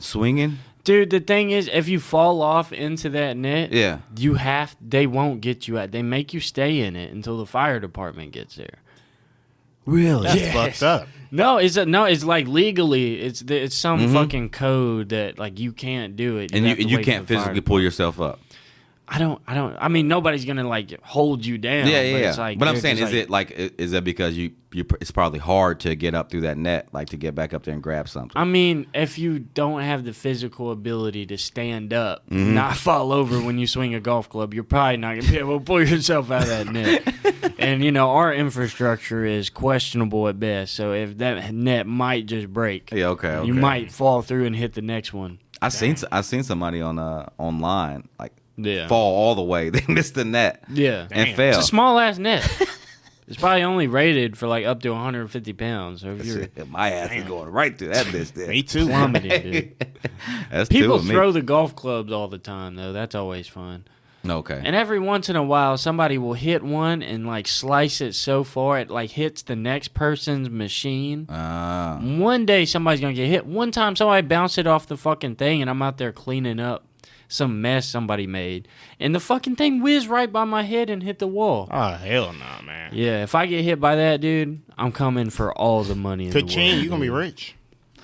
swinging. 0.00 0.58
Dude, 0.84 1.10
the 1.10 1.20
thing 1.20 1.50
is, 1.50 1.70
if 1.72 1.88
you 1.88 2.00
fall 2.00 2.42
off 2.42 2.72
into 2.72 3.08
that 3.10 3.36
net, 3.36 3.72
Yeah. 3.72 3.98
you 4.16 4.34
have. 4.34 4.74
They 4.80 5.06
won't 5.06 5.40
get 5.40 5.68
you 5.68 5.78
out. 5.78 5.92
They 5.92 6.02
make 6.02 6.34
you 6.34 6.40
stay 6.40 6.80
in 6.80 6.96
it 6.96 7.12
until 7.12 7.38
the 7.38 7.46
fire 7.46 7.78
department 7.78 8.32
gets 8.32 8.56
there. 8.56 8.81
Really? 9.86 10.24
That's 10.24 10.40
Yes. 10.40 10.54
fucked 10.54 10.82
up. 10.82 11.08
No, 11.34 11.56
it's 11.56 11.78
a, 11.78 11.86
no, 11.86 12.04
it's 12.04 12.24
like 12.24 12.46
legally, 12.46 13.18
it's 13.20 13.40
it's 13.40 13.74
some 13.74 14.12
fucking 14.12 14.50
code 14.50 15.08
that 15.08 15.38
like 15.38 15.58
you 15.58 15.72
can't 15.72 16.14
do 16.14 16.36
it, 16.36 16.50
Mm-hmm. 16.52 16.56
And 16.58 16.66
you 16.66 16.82
and 16.82 16.90
you 16.90 16.98
can't 16.98 17.26
physically 17.26 17.62
pull 17.62 17.80
yourself 17.80 18.20
up. 18.20 18.38
I 19.14 19.18
don't, 19.18 19.42
I 19.46 19.54
don't. 19.54 19.76
I 19.78 19.88
mean, 19.88 20.08
nobody's 20.08 20.46
gonna 20.46 20.66
like 20.66 20.98
hold 21.02 21.44
you 21.44 21.58
down. 21.58 21.86
Yeah, 21.86 22.00
yeah, 22.00 22.12
but 22.12 22.20
yeah. 22.22 22.34
Like, 22.42 22.58
but 22.58 22.66
I'm 22.68 22.78
saying, 22.78 22.96
is 22.96 23.02
like- 23.02 23.12
it 23.14 23.28
like 23.30 23.50
is 23.52 23.90
that 23.90 24.04
because 24.04 24.38
you 24.38 24.52
you 24.72 24.86
it's 25.02 25.10
probably 25.10 25.38
hard 25.38 25.80
to 25.80 25.94
get 25.94 26.14
up 26.14 26.30
through 26.30 26.40
that 26.42 26.56
net, 26.56 26.88
like 26.92 27.10
to 27.10 27.18
get 27.18 27.34
back 27.34 27.52
up 27.52 27.62
there 27.64 27.74
and 27.74 27.82
grab 27.82 28.08
something. 28.08 28.32
I 28.34 28.44
mean, 28.44 28.86
if 28.94 29.18
you 29.18 29.38
don't 29.40 29.82
have 29.82 30.04
the 30.04 30.14
physical 30.14 30.70
ability 30.70 31.26
to 31.26 31.36
stand 31.36 31.92
up, 31.92 32.26
Mm-hmm. 32.30 32.54
not 32.54 32.78
fall 32.78 33.12
over 33.12 33.38
when 33.42 33.58
you 33.58 33.66
swing 33.66 33.94
a 33.94 34.00
golf 34.00 34.30
club, 34.30 34.54
you're 34.54 34.64
probably 34.64 34.96
not 34.96 35.16
gonna 35.16 35.30
be 35.30 35.36
able 35.36 35.58
to 35.58 35.64
pull 35.64 35.86
yourself 35.86 36.30
out 36.30 36.44
of 36.44 36.48
that 36.48 36.66
net. 36.68 37.54
and 37.58 37.84
you 37.84 37.92
know, 37.92 38.08
our 38.12 38.32
infrastructure 38.32 39.26
is 39.26 39.50
questionable 39.50 40.26
at 40.28 40.40
best. 40.40 40.74
So 40.74 40.94
if 40.94 41.18
that 41.18 41.52
net 41.52 41.86
might 41.86 42.24
just 42.24 42.48
break, 42.50 42.90
yeah, 42.92 43.08
okay. 43.08 43.28
okay. 43.28 43.46
you 43.46 43.52
might 43.52 43.92
fall 43.92 44.22
through 44.22 44.46
and 44.46 44.56
hit 44.56 44.72
the 44.72 44.80
next 44.80 45.12
one. 45.12 45.38
I 45.60 45.68
seen 45.68 45.96
I 46.10 46.22
seen 46.22 46.42
somebody 46.44 46.80
on 46.80 46.98
uh 46.98 47.28
online 47.36 48.08
like 48.18 48.32
Yeah. 48.56 48.88
fall 48.88 49.14
all 49.16 49.34
the 49.34 49.42
way. 49.42 49.70
They 49.70 49.84
missed 49.92 50.14
the 50.14 50.24
net 50.24 50.64
Yeah. 50.72 51.08
and 51.10 51.26
Damn. 51.28 51.36
fell. 51.36 51.48
It's 51.50 51.58
a 51.58 51.62
small 51.62 51.98
ass 51.98 52.18
net. 52.18 52.46
it's 53.28 53.38
probably 53.38 53.62
only 53.62 53.86
rated 53.86 54.36
for 54.36 54.46
like 54.46 54.66
up 54.66 54.82
to 54.82 54.90
150 54.90 55.52
pounds. 55.54 56.02
So 56.02 56.10
if 56.10 56.26
you're 56.26 56.48
My 56.66 56.90
ass 56.90 57.12
is 57.12 57.24
going 57.24 57.50
right 57.50 57.76
through 57.76 57.88
that 57.88 58.06
bitch. 58.06 58.32
There. 58.34 58.48
Me 58.48 58.62
too. 58.62 58.86
plummeting, 58.86 59.52
dude. 59.52 59.86
That's 60.50 60.68
two 60.68 60.80
People 60.80 60.96
of 60.96 61.04
me. 61.06 61.10
throw 61.14 61.32
the 61.32 61.42
golf 61.42 61.74
clubs 61.74 62.12
all 62.12 62.28
the 62.28 62.38
time, 62.38 62.74
though. 62.76 62.92
That's 62.92 63.14
always 63.14 63.46
fun. 63.48 63.84
Okay. 64.24 64.60
And 64.64 64.76
every 64.76 65.00
once 65.00 65.28
in 65.28 65.34
a 65.34 65.42
while, 65.42 65.76
somebody 65.76 66.16
will 66.16 66.34
hit 66.34 66.62
one 66.62 67.02
and 67.02 67.26
like 67.26 67.48
slice 67.48 68.00
it 68.00 68.14
so 68.14 68.44
far 68.44 68.78
it 68.78 68.88
like 68.88 69.10
hits 69.10 69.42
the 69.42 69.56
next 69.56 69.94
person's 69.94 70.48
machine. 70.48 71.26
Ah. 71.28 71.98
One 72.00 72.46
day 72.46 72.64
somebody's 72.64 73.00
gonna 73.00 73.14
get 73.14 73.26
hit. 73.28 73.46
One 73.46 73.72
time 73.72 73.96
somebody 73.96 74.24
bounced 74.24 74.58
it 74.58 74.66
off 74.68 74.86
the 74.86 74.96
fucking 74.96 75.34
thing, 75.36 75.60
and 75.60 75.68
I'm 75.68 75.82
out 75.82 75.98
there 75.98 76.12
cleaning 76.12 76.60
up 76.60 76.84
some 77.32 77.60
mess 77.62 77.86
somebody 77.88 78.26
made, 78.26 78.68
and 79.00 79.14
the 79.14 79.20
fucking 79.20 79.56
thing 79.56 79.80
whizzed 79.82 80.06
right 80.08 80.30
by 80.32 80.44
my 80.44 80.62
head 80.62 80.90
and 80.90 81.02
hit 81.02 81.18
the 81.18 81.26
wall. 81.26 81.68
Oh 81.70 81.92
hell 81.92 82.32
no, 82.32 82.64
man. 82.66 82.90
Yeah, 82.92 83.22
if 83.22 83.34
I 83.34 83.46
get 83.46 83.64
hit 83.64 83.80
by 83.80 83.96
that, 83.96 84.20
dude, 84.20 84.60
I'm 84.76 84.92
coming 84.92 85.30
for 85.30 85.52
all 85.56 85.82
the 85.82 85.94
money 85.94 86.26
in 86.26 86.30
the 86.30 86.38
world. 86.40 86.48
Ka-ching, 86.50 86.80
you 86.82 86.88
gonna 86.90 87.00
be 87.00 87.06
dude. 87.06 87.16
rich. 87.16 87.54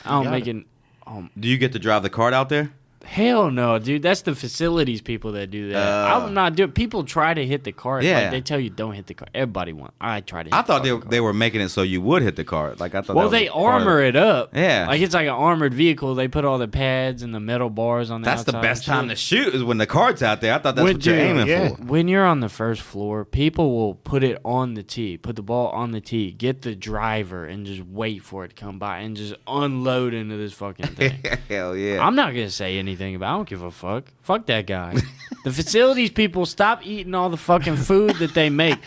I 0.05 0.23
don't 0.23 0.31
make 0.31 0.47
it. 0.47 0.57
it. 0.57 0.67
Um, 1.07 1.31
Do 1.39 1.49
you 1.49 1.59
get 1.59 1.73
to 1.73 1.79
drive 1.79 2.03
the 2.03 2.11
cart 2.11 2.35
out 2.35 2.49
there? 2.49 2.71
Hell 3.09 3.51
no, 3.51 3.79
dude. 3.79 4.03
That's 4.03 4.23
the 4.23 4.35
facilities 4.35 5.01
people 5.01 5.33
that 5.33 5.51
do 5.51 5.71
that. 5.71 5.77
Uh. 6.13 6.21
I'm 6.27 6.35
not 6.35 6.55
doing. 6.55 6.73
People 6.73 7.05
try 7.05 7.33
to 7.35 7.45
hit 7.47 7.65
the 7.65 7.73
cart. 7.73 8.05
Yeah. 8.05 8.21
like, 8.23 8.31
they 8.31 8.41
tell 8.41 8.61
you 8.61 8.71
don't 8.71 8.93
hit 8.93 9.07
the 9.07 9.15
cart. 9.15 9.31
Everybody 9.35 9.73
want. 9.73 9.95
I 10.01 10.21
try 10.21 10.43
to. 10.43 10.49
Hit 10.49 10.55
I 10.55 10.63
the 10.63 10.67
thought 10.67 10.83
they 10.83 10.91
fucking 10.91 11.11
they 11.11 11.21
were 11.21 11.33
making 11.33 11.61
it 11.63 11.71
so 11.71 11.83
you 11.83 12.01
would 12.03 12.23
hit 12.23 12.37
the 12.37 12.45
cart. 12.45 12.79
Like 12.81 12.95
I 12.95 13.01
thought. 13.03 13.17
Well, 13.17 13.31
they 13.31 13.49
a 13.49 13.53
part 13.53 13.81
of 13.83 13.87
armor 13.89 14.03
it 14.03 14.15
up. 14.17 14.55
Yeah. 14.55 14.87
like 14.89 15.01
it's 15.01 15.15
like 15.15 15.27
an 15.27 15.33
armored 15.35 15.73
vehicle. 15.75 16.15
They 16.15 16.29
put 16.29 16.45
all 16.45 16.59
the 16.59 16.69
pads 16.69 17.23
and 17.23 17.35
the 17.35 17.41
metal 17.41 17.71
bars 17.71 18.11
on 18.11 18.21
the. 18.23 18.27
That's 18.27 18.45
the 18.45 18.53
best 18.53 18.85
time 18.85 19.09
to 19.09 19.17
shoot 19.17 19.55
is 19.55 19.65
when 19.65 19.79
the 19.79 19.87
cart's 19.87 20.23
out 20.23 20.41
there. 20.41 20.53
I 20.55 20.59
thought 20.59 20.77
that's 20.77 20.85
When- 20.85 20.97
what 20.97 21.07
you're 21.07 21.17
dude, 21.17 21.25
aiming 21.27 21.47
yeah. 21.49 21.69
for. 21.71 21.83
When 21.85 22.09
you're 22.09 22.27
on 22.27 22.41
the 22.41 22.49
first 22.51 22.83
floor, 22.83 23.25
people 23.25 23.75
will 23.75 23.95
put 23.95 24.23
it 24.23 24.39
on 24.45 24.75
the 24.75 24.83
tee, 24.83 25.17
put 25.17 25.37
the 25.37 25.43
ball 25.43 25.69
on 25.69 25.93
the 25.93 26.01
tee, 26.01 26.31
get 26.33 26.63
the 26.63 26.75
driver, 26.75 27.47
and 27.47 27.65
just 27.65 27.83
wait 27.87 28.23
for 28.23 28.45
it 28.45 28.49
to 28.49 28.55
come 28.55 28.79
by 28.79 28.99
and 28.99 29.17
just 29.17 29.35
unload 29.47 30.13
into 30.13 30.37
this 30.37 30.53
fucking 30.53 30.87
thing. 30.95 31.19
Hell 31.49 31.75
yeah. 31.77 32.05
I'm 32.05 32.15
not 32.15 32.35
gonna 32.35 32.51
say 32.51 32.79
anything 32.79 32.98
about. 33.01 33.33
I 33.35 33.37
don't 33.37 33.49
give 33.49 33.63
a 33.63 33.71
fuck. 33.71 34.05
Fuck 34.23 34.47
that 34.47 34.67
guy. 34.67 34.95
the 35.45 35.53
facilities 35.53 36.11
people 36.11 36.47
stop 36.47 36.85
eating 36.87 37.15
all 37.15 37.31
the 37.31 37.37
fucking 37.37 37.77
food 37.77 38.17
that 38.17 38.35
they 38.35 38.51
make. 38.51 38.79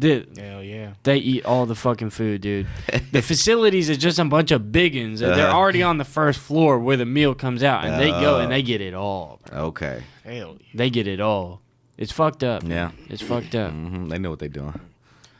Dude, 0.00 0.36
Hell 0.38 0.62
yeah. 0.62 0.94
they 1.02 1.18
eat 1.18 1.44
all 1.44 1.66
the 1.66 1.74
fucking 1.74 2.10
food, 2.10 2.40
dude. 2.40 2.66
The 3.12 3.20
facilities 3.20 3.90
is 3.90 3.98
just 3.98 4.18
a 4.18 4.24
bunch 4.24 4.50
of 4.50 4.62
biggins. 4.62 5.20
and 5.20 5.36
They're 5.36 5.48
Uh-huh. 5.48 5.56
already 5.56 5.82
on 5.82 5.98
the 5.98 6.04
first 6.04 6.40
floor 6.40 6.78
where 6.78 6.96
the 6.96 7.04
meal 7.04 7.34
comes 7.34 7.62
out, 7.62 7.84
and 7.84 8.00
they 8.00 8.10
go 8.10 8.40
and 8.40 8.50
they 8.50 8.62
get 8.62 8.80
it 8.80 8.94
all. 8.94 9.40
Bro. 9.50 9.58
okay. 9.66 10.02
Hell 10.24 10.56
yeah. 10.58 10.66
They 10.74 10.88
get 10.90 11.06
it 11.06 11.20
all. 11.20 11.60
It's 11.98 12.10
fucked 12.10 12.42
up. 12.42 12.62
Yeah. 12.64 12.92
it's 13.10 13.22
fucked 13.22 13.54
up. 13.54 13.70
hmm 13.70 14.08
They 14.08 14.18
know 14.18 14.30
what 14.30 14.38
they're 14.38 14.48
doing. 14.48 14.80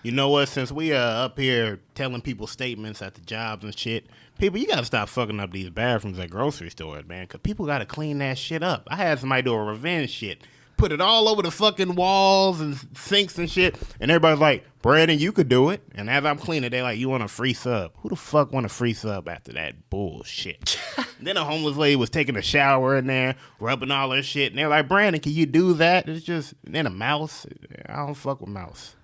You 0.02 0.12
know 0.12 0.28
what? 0.28 0.48
Since 0.48 0.70
we 0.70 0.92
are 0.92 1.24
up 1.24 1.38
here 1.38 1.80
telling 1.94 2.20
people 2.20 2.46
statements 2.46 3.00
at 3.00 3.14
the 3.14 3.20
jobs 3.22 3.64
and 3.64 3.76
shit, 3.76 4.06
people, 4.38 4.58
you 4.58 4.66
gotta 4.66 4.84
stop 4.84 5.08
fucking 5.08 5.40
up 5.40 5.52
these 5.52 5.70
bathrooms 5.70 6.18
at 6.18 6.30
grocery 6.30 6.70
stores, 6.70 7.06
man. 7.06 7.26
Cause 7.26 7.40
people 7.42 7.66
gotta 7.66 7.86
clean 7.86 8.18
that 8.18 8.38
shit 8.38 8.62
up. 8.62 8.86
I 8.88 8.96
had 8.96 9.18
somebody 9.18 9.42
do 9.42 9.52
a 9.54 9.62
revenge 9.62 10.10
shit, 10.10 10.42
put 10.76 10.92
it 10.92 11.00
all 11.00 11.28
over 11.28 11.42
the 11.42 11.50
fucking 11.50 11.94
walls 11.94 12.60
and 12.60 12.76
sinks 12.94 13.38
and 13.38 13.48
shit, 13.50 13.76
and 14.00 14.10
everybody's 14.10 14.40
like, 14.40 14.64
"Brandon, 14.82 15.18
you 15.18 15.30
could 15.30 15.48
do 15.48 15.70
it." 15.70 15.80
And 15.94 16.10
as 16.10 16.24
I'm 16.24 16.38
cleaning, 16.38 16.70
they 16.70 16.82
like, 16.82 16.98
"You 16.98 17.08
want 17.08 17.22
a 17.22 17.28
free 17.28 17.52
sub?" 17.52 17.92
Who 17.98 18.08
the 18.08 18.16
fuck 18.16 18.52
want 18.52 18.66
a 18.66 18.68
free 18.68 18.94
sub 18.94 19.28
after 19.28 19.52
that 19.52 19.88
bullshit? 19.90 20.78
then 21.20 21.36
a 21.36 21.44
homeless 21.44 21.76
lady 21.76 21.94
was 21.96 22.10
taking 22.10 22.36
a 22.36 22.42
shower 22.42 22.96
in 22.96 23.06
there, 23.06 23.36
rubbing 23.60 23.92
all 23.92 24.10
her 24.10 24.22
shit, 24.22 24.50
and 24.50 24.58
they're 24.58 24.68
like, 24.68 24.88
"Brandon, 24.88 25.20
can 25.20 25.32
you 25.32 25.46
do 25.46 25.74
that?" 25.74 26.08
It's 26.08 26.24
just 26.24 26.54
then 26.64 26.86
a 26.86 26.90
mouse. 26.90 27.46
I 27.86 27.96
don't 27.96 28.14
fuck 28.14 28.40
with 28.40 28.50
mouse. 28.50 28.96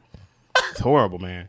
It's 0.71 0.81
horrible, 0.81 1.21
man. 1.21 1.49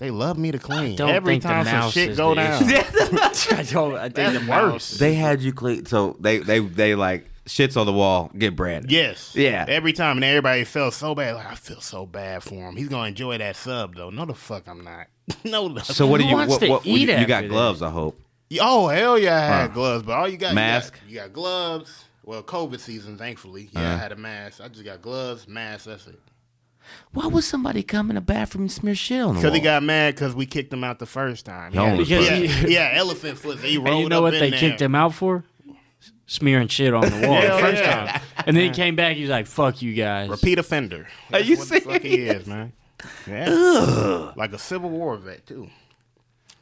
They 0.00 0.10
love 0.10 0.36
me 0.38 0.50
to 0.50 0.58
clean. 0.58 0.96
don't 0.96 1.10
Every 1.10 1.34
think 1.34 1.42
the 1.44 1.48
time 1.50 1.64
some 1.66 1.90
shit 1.92 2.08
is 2.10 2.16
go 2.16 2.34
down. 2.34 2.62
I 2.64 3.66
don't. 3.70 3.94
I 3.94 4.02
think 4.08 4.14
That's 4.14 4.34
the 4.38 4.40
mouse. 4.40 4.72
worse. 4.72 4.90
They 4.98 5.14
had 5.14 5.40
you 5.42 5.52
clean, 5.52 5.84
so 5.86 6.16
they 6.18 6.38
they 6.38 6.58
they 6.58 6.94
like 6.94 7.26
shits 7.46 7.76
on 7.78 7.84
the 7.86 7.92
wall. 7.92 8.30
Get 8.36 8.56
Brandon. 8.56 8.90
Yes. 8.90 9.36
Yeah. 9.36 9.64
Every 9.68 9.92
time, 9.92 10.16
and 10.16 10.24
everybody 10.24 10.64
felt 10.64 10.94
so 10.94 11.14
bad. 11.14 11.36
Like 11.36 11.46
I 11.52 11.54
feel 11.54 11.80
so 11.82 12.06
bad 12.06 12.42
for 12.42 12.54
him. 12.54 12.76
He's 12.76 12.88
gonna 12.88 13.08
enjoy 13.08 13.38
that 13.38 13.56
sub 13.56 13.94
though. 13.94 14.10
No, 14.10 14.24
the 14.24 14.34
fuck, 14.34 14.66
I'm 14.68 14.82
not. 14.82 15.06
no. 15.44 15.68
The 15.68 15.84
So 15.84 16.06
what 16.06 16.18
do 16.20 16.26
you? 16.26 16.34
wants 16.34 16.52
What, 16.52 16.60
to 16.62 16.68
what, 16.70 16.86
you, 16.86 16.94
you 16.96 17.06
got 17.06 17.42
that? 17.42 17.48
gloves? 17.48 17.82
I 17.82 17.90
hope. 17.90 18.18
Oh 18.60 18.88
hell 18.88 19.18
yeah, 19.18 19.36
I 19.36 19.40
had 19.40 19.60
Huh. 19.68 19.74
gloves, 19.74 20.02
but 20.04 20.12
all 20.14 20.26
you 20.28 20.38
got 20.38 20.54
Mask? 20.54 20.94
You 20.94 21.00
got, 21.00 21.10
you 21.10 21.20
got 21.28 21.32
gloves. 21.34 22.04
Well, 22.24 22.42
COVID 22.42 22.80
season, 22.80 23.16
thankfully. 23.18 23.68
Yeah, 23.72 23.80
I 23.80 23.84
Uh-huh. 23.84 23.96
had 23.98 24.12
a 24.12 24.16
mask. 24.16 24.60
I 24.62 24.68
just 24.68 24.84
got 24.84 25.02
gloves, 25.02 25.46
mask. 25.46 25.84
That's 25.86 26.06
it. 26.06 26.18
Why 27.12 27.26
would 27.26 27.44
somebody 27.44 27.82
come 27.82 28.10
in 28.10 28.14
the 28.16 28.20
bathroom 28.20 28.62
and 28.62 28.72
smear 28.72 28.94
shit 28.94 29.20
on 29.20 29.28
the 29.28 29.40
Because 29.40 29.50
wall? 29.50 29.54
he 29.54 29.60
got 29.60 29.82
mad 29.82 30.14
because 30.14 30.34
we 30.34 30.46
kicked 30.46 30.72
him 30.72 30.82
out 30.84 30.98
the 30.98 31.06
first 31.06 31.44
time. 31.46 31.72
He 31.72 31.78
No, 31.78 31.86
had, 31.86 31.98
because 31.98 32.28
yeah, 32.28 32.36
he- 32.36 32.72
yeah, 32.74 32.90
elephant 32.94 33.38
foot. 33.38 33.58
He 33.58 33.76
rolled 33.78 33.88
And 33.88 33.98
you 34.00 34.08
know 34.08 34.18
up 34.18 34.22
what 34.24 34.34
in 34.34 34.40
they 34.40 34.50
there. 34.50 34.58
kicked 34.58 34.80
him 34.82 34.94
out 34.94 35.14
for? 35.14 35.44
Smearing 36.26 36.68
shit 36.68 36.94
on 36.94 37.02
the 37.02 37.26
wall 37.26 37.40
the 37.40 37.48
Hell 37.48 37.58
first 37.58 37.82
yeah. 37.82 38.12
time. 38.12 38.22
And 38.46 38.56
then 38.56 38.64
he 38.64 38.70
came 38.70 38.94
back. 38.94 39.16
He 39.16 39.22
was 39.22 39.30
like, 39.30 39.46
"Fuck 39.48 39.82
you 39.82 39.94
guys." 39.94 40.28
Repeat 40.30 40.60
offender. 40.60 41.00
Are 41.02 41.06
That's 41.32 41.48
you 41.48 41.56
what 41.56 41.68
the 41.68 41.80
fuck 41.80 42.02
he 42.02 42.14
is, 42.20 42.46
man. 42.46 42.72
Yeah. 43.26 44.30
Like 44.36 44.52
a 44.52 44.58
Civil 44.58 44.90
War 44.90 45.16
vet 45.16 45.44
too. 45.46 45.68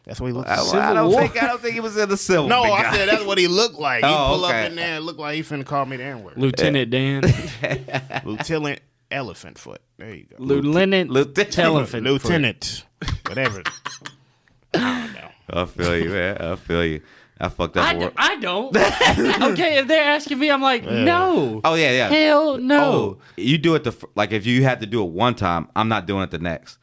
That's 0.04 0.20
what 0.22 0.28
he 0.28 0.32
looks 0.32 0.48
I, 0.48 0.62
like. 0.62 0.74
I 0.74 0.94
don't 0.94 1.12
War? 1.12 1.20
think 1.20 1.42
I 1.42 1.46
don't 1.48 1.60
think 1.60 1.74
he 1.74 1.80
was 1.80 1.98
in 1.98 2.08
the 2.08 2.16
civil. 2.16 2.48
No, 2.48 2.62
big 2.62 2.72
I 2.72 2.82
guy. 2.82 2.96
said 2.96 3.08
that's 3.10 3.24
what 3.24 3.36
he 3.36 3.46
looked 3.46 3.78
like. 3.78 4.02
He 4.04 4.10
Oh, 4.10 4.30
pull 4.36 4.46
okay. 4.46 4.64
up 4.64 4.70
in 4.70 4.76
there 4.76 4.96
and 4.96 5.04
look 5.04 5.18
like 5.18 5.34
he 5.34 5.42
finna 5.42 5.66
call 5.66 5.84
me 5.84 5.98
the 5.98 6.04
N 6.04 6.22
word. 6.24 6.38
Lieutenant 6.38 6.90
Dan, 6.90 7.22
Lieutenant 8.24 8.80
Elephant 9.10 9.58
Foot. 9.58 9.80
There 9.96 10.14
you 10.14 10.24
go. 10.24 10.36
Lieutenant, 10.38 11.10
Lieutenant. 11.10 11.52
Telephant, 11.52 12.04
Lieutenant. 12.04 12.84
Whatever. 13.26 13.62
I 14.74 14.78
don't 15.06 15.14
know. 15.14 15.28
I 15.50 15.64
feel 15.64 15.96
you, 15.96 16.10
man. 16.10 16.36
I 16.38 16.56
feel 16.56 16.84
you. 16.84 17.00
I 17.40 17.48
fucked 17.48 17.76
up. 17.76 17.86
I, 17.86 17.90
a 17.92 17.94
d- 17.94 17.98
wor- 18.00 18.12
I 18.16 18.36
don't. 18.36 18.76
okay, 19.52 19.78
if 19.78 19.86
they're 19.86 20.04
asking 20.04 20.38
me, 20.38 20.50
I'm 20.50 20.60
like, 20.60 20.84
no. 20.84 21.60
oh 21.64 21.74
yeah, 21.74 21.92
yeah. 21.92 22.08
Hell 22.08 22.58
no. 22.58 22.84
Oh, 22.84 23.18
you 23.36 23.58
do 23.58 23.74
it 23.76 23.84
the 23.84 23.90
f- 23.90 24.04
like 24.16 24.32
if 24.32 24.44
you 24.44 24.64
had 24.64 24.80
to 24.80 24.86
do 24.86 25.02
it 25.02 25.10
one 25.10 25.34
time, 25.34 25.68
I'm 25.76 25.88
not 25.88 26.06
doing 26.06 26.22
it 26.24 26.30
the 26.30 26.38
next. 26.38 26.78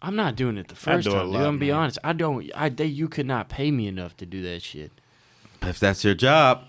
I'm 0.00 0.14
not 0.14 0.36
doing 0.36 0.58
it 0.58 0.68
the 0.68 0.76
first 0.76 1.08
do 1.08 1.14
it 1.14 1.16
a 1.16 1.20
time, 1.20 1.26
dude. 1.28 1.36
I'm 1.36 1.42
gonna 1.42 1.58
be 1.58 1.70
honest. 1.72 1.98
I 2.04 2.12
don't. 2.12 2.50
I 2.54 2.68
they, 2.68 2.86
you 2.86 3.08
could 3.08 3.26
not 3.26 3.48
pay 3.48 3.70
me 3.70 3.88
enough 3.88 4.16
to 4.18 4.26
do 4.26 4.42
that 4.42 4.62
shit. 4.62 4.92
If 5.62 5.80
that's 5.80 6.04
your 6.04 6.14
job, 6.14 6.64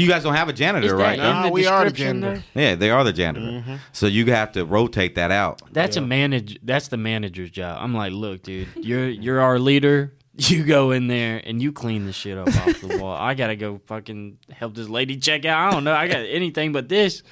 you 0.00 0.08
guys 0.08 0.22
don't 0.22 0.34
have 0.34 0.48
a 0.48 0.52
janitor, 0.52 0.88
that 0.88 0.94
right? 1.02 1.18
No, 1.18 1.42
the 1.44 1.50
we 1.50 1.66
are 1.66 1.84
the 1.84 1.90
janitor. 1.90 2.42
there? 2.54 2.62
Yeah, 2.70 2.74
they 2.74 2.90
are 2.90 3.04
the 3.04 3.12
janitor. 3.12 3.46
Mm-hmm. 3.46 3.74
So 3.92 4.06
you 4.06 4.26
have 4.26 4.52
to 4.52 4.64
rotate 4.64 5.14
that 5.14 5.30
out. 5.30 5.62
That's 5.72 5.96
a 5.96 6.00
manage. 6.00 6.58
That's 6.62 6.88
the 6.88 6.96
manager's 6.96 7.50
job. 7.50 7.78
I'm 7.80 7.94
like, 7.94 8.12
look, 8.12 8.42
dude, 8.42 8.68
you're 8.76 9.08
you're 9.08 9.40
our 9.40 9.58
leader. 9.58 10.12
You 10.36 10.64
go 10.64 10.90
in 10.90 11.06
there 11.06 11.40
and 11.44 11.62
you 11.62 11.70
clean 11.70 12.06
the 12.06 12.12
shit 12.12 12.36
up 12.36 12.48
off 12.48 12.80
the 12.80 12.98
wall. 12.98 13.14
I 13.14 13.34
gotta 13.34 13.54
go 13.54 13.80
fucking 13.86 14.38
help 14.50 14.74
this 14.74 14.88
lady 14.88 15.16
check 15.16 15.44
out. 15.44 15.68
I 15.68 15.70
don't 15.70 15.84
know. 15.84 15.92
I 15.94 16.08
got 16.08 16.16
anything 16.28 16.72
but 16.72 16.88
this. 16.88 17.22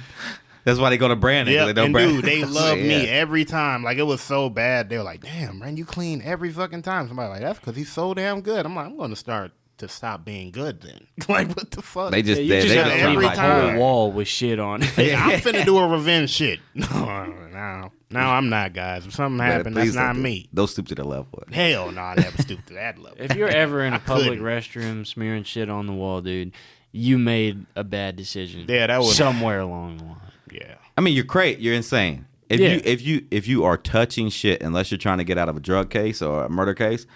That's 0.62 0.78
why 0.78 0.90
they 0.90 0.98
go 0.98 1.08
to 1.08 1.16
Brandon. 1.16 1.52
'cause 1.52 1.66
Yeah, 1.66 1.72
they 1.72 1.82
and 1.82 1.92
Brandon. 1.92 2.14
dude, 2.20 2.24
they 2.24 2.44
love 2.60 2.78
me 2.78 3.08
every 3.08 3.44
time. 3.44 3.82
Like 3.82 3.98
it 3.98 4.04
was 4.04 4.20
so 4.20 4.48
bad. 4.48 4.88
They 4.88 4.98
were 4.98 5.02
like, 5.02 5.20
"Damn, 5.22 5.58
man, 5.58 5.76
you 5.76 5.84
clean 5.84 6.22
every 6.22 6.52
fucking 6.52 6.82
time." 6.82 7.08
Somebody 7.08 7.28
like 7.30 7.40
that's 7.40 7.58
because 7.58 7.74
he's 7.74 7.90
so 7.90 8.14
damn 8.14 8.40
good. 8.40 8.64
I'm 8.64 8.76
like, 8.76 8.86
I'm 8.86 8.96
gonna 8.96 9.16
start 9.16 9.50
to 9.82 9.88
stop 9.88 10.24
being 10.24 10.50
good 10.50 10.80
then. 10.80 11.06
like 11.28 11.48
what 11.54 11.70
the 11.70 11.82
fuck? 11.82 12.10
They 12.10 12.22
just 12.22 12.40
You 12.40 12.48
they, 12.48 12.62
just 12.62 12.68
they 12.74 12.74
gotta 12.76 12.94
every 12.94 13.24
a 13.24 13.28
like, 13.28 13.36
time. 13.36 13.70
whole 13.74 13.78
wall 13.80 14.12
with 14.12 14.26
shit 14.28 14.58
on 14.58 14.82
it. 14.82 14.96
Yeah, 14.96 15.22
I'm 15.24 15.38
finna 15.40 15.64
do 15.64 15.76
a 15.78 15.86
revenge 15.96 16.30
shit. 16.30 16.60
No, 16.74 17.26
no, 17.52 17.92
no, 18.10 18.20
I'm 18.20 18.48
not, 18.48 18.72
guys. 18.72 19.06
If 19.06 19.14
something 19.14 19.36
Man, 19.36 19.50
happened, 19.52 19.76
that's 19.76 19.94
not 19.94 20.14
don't 20.14 20.22
me. 20.22 20.48
Don't 20.54 20.66
stoop 20.68 20.86
to 20.88 20.94
the 20.94 21.04
level. 21.04 21.42
Hell 21.52 21.92
no, 21.92 22.00
I 22.00 22.14
never 22.14 22.42
stooped 22.42 22.68
to 22.68 22.74
that 22.74 22.98
level. 22.98 23.18
if 23.20 23.34
you're 23.36 23.48
ever 23.48 23.84
in 23.84 23.92
a 23.92 23.98
public 23.98 24.38
couldn't. 24.38 24.44
restroom 24.44 25.06
smearing 25.06 25.44
shit 25.44 25.68
on 25.70 25.86
the 25.86 25.92
wall, 25.92 26.20
dude, 26.22 26.52
you 26.92 27.18
made 27.18 27.66
a 27.76 27.84
bad 27.84 28.16
decision. 28.16 28.64
Yeah, 28.68 28.86
that 28.86 28.98
was- 28.98 29.16
somewhere 29.16 29.60
along 29.60 29.98
the 29.98 30.04
line. 30.04 30.16
yeah, 30.50 30.74
I 30.96 31.00
mean, 31.02 31.14
you're 31.14 31.24
crazy. 31.24 31.60
You're 31.62 31.74
insane. 31.74 32.26
If 32.48 32.60
Yeah. 32.60 32.74
you 32.74 32.80
if 32.84 33.02
you 33.02 33.26
if 33.30 33.48
you 33.48 33.64
are 33.64 33.76
touching 33.78 34.28
shit, 34.28 34.62
unless 34.62 34.90
you're 34.90 34.98
trying 34.98 35.18
to 35.18 35.24
get 35.24 35.38
out 35.38 35.48
of 35.48 35.56
a 35.56 35.60
drug 35.60 35.88
case 35.90 36.20
or 36.20 36.44
a 36.44 36.50
murder 36.50 36.74
case, 36.74 37.06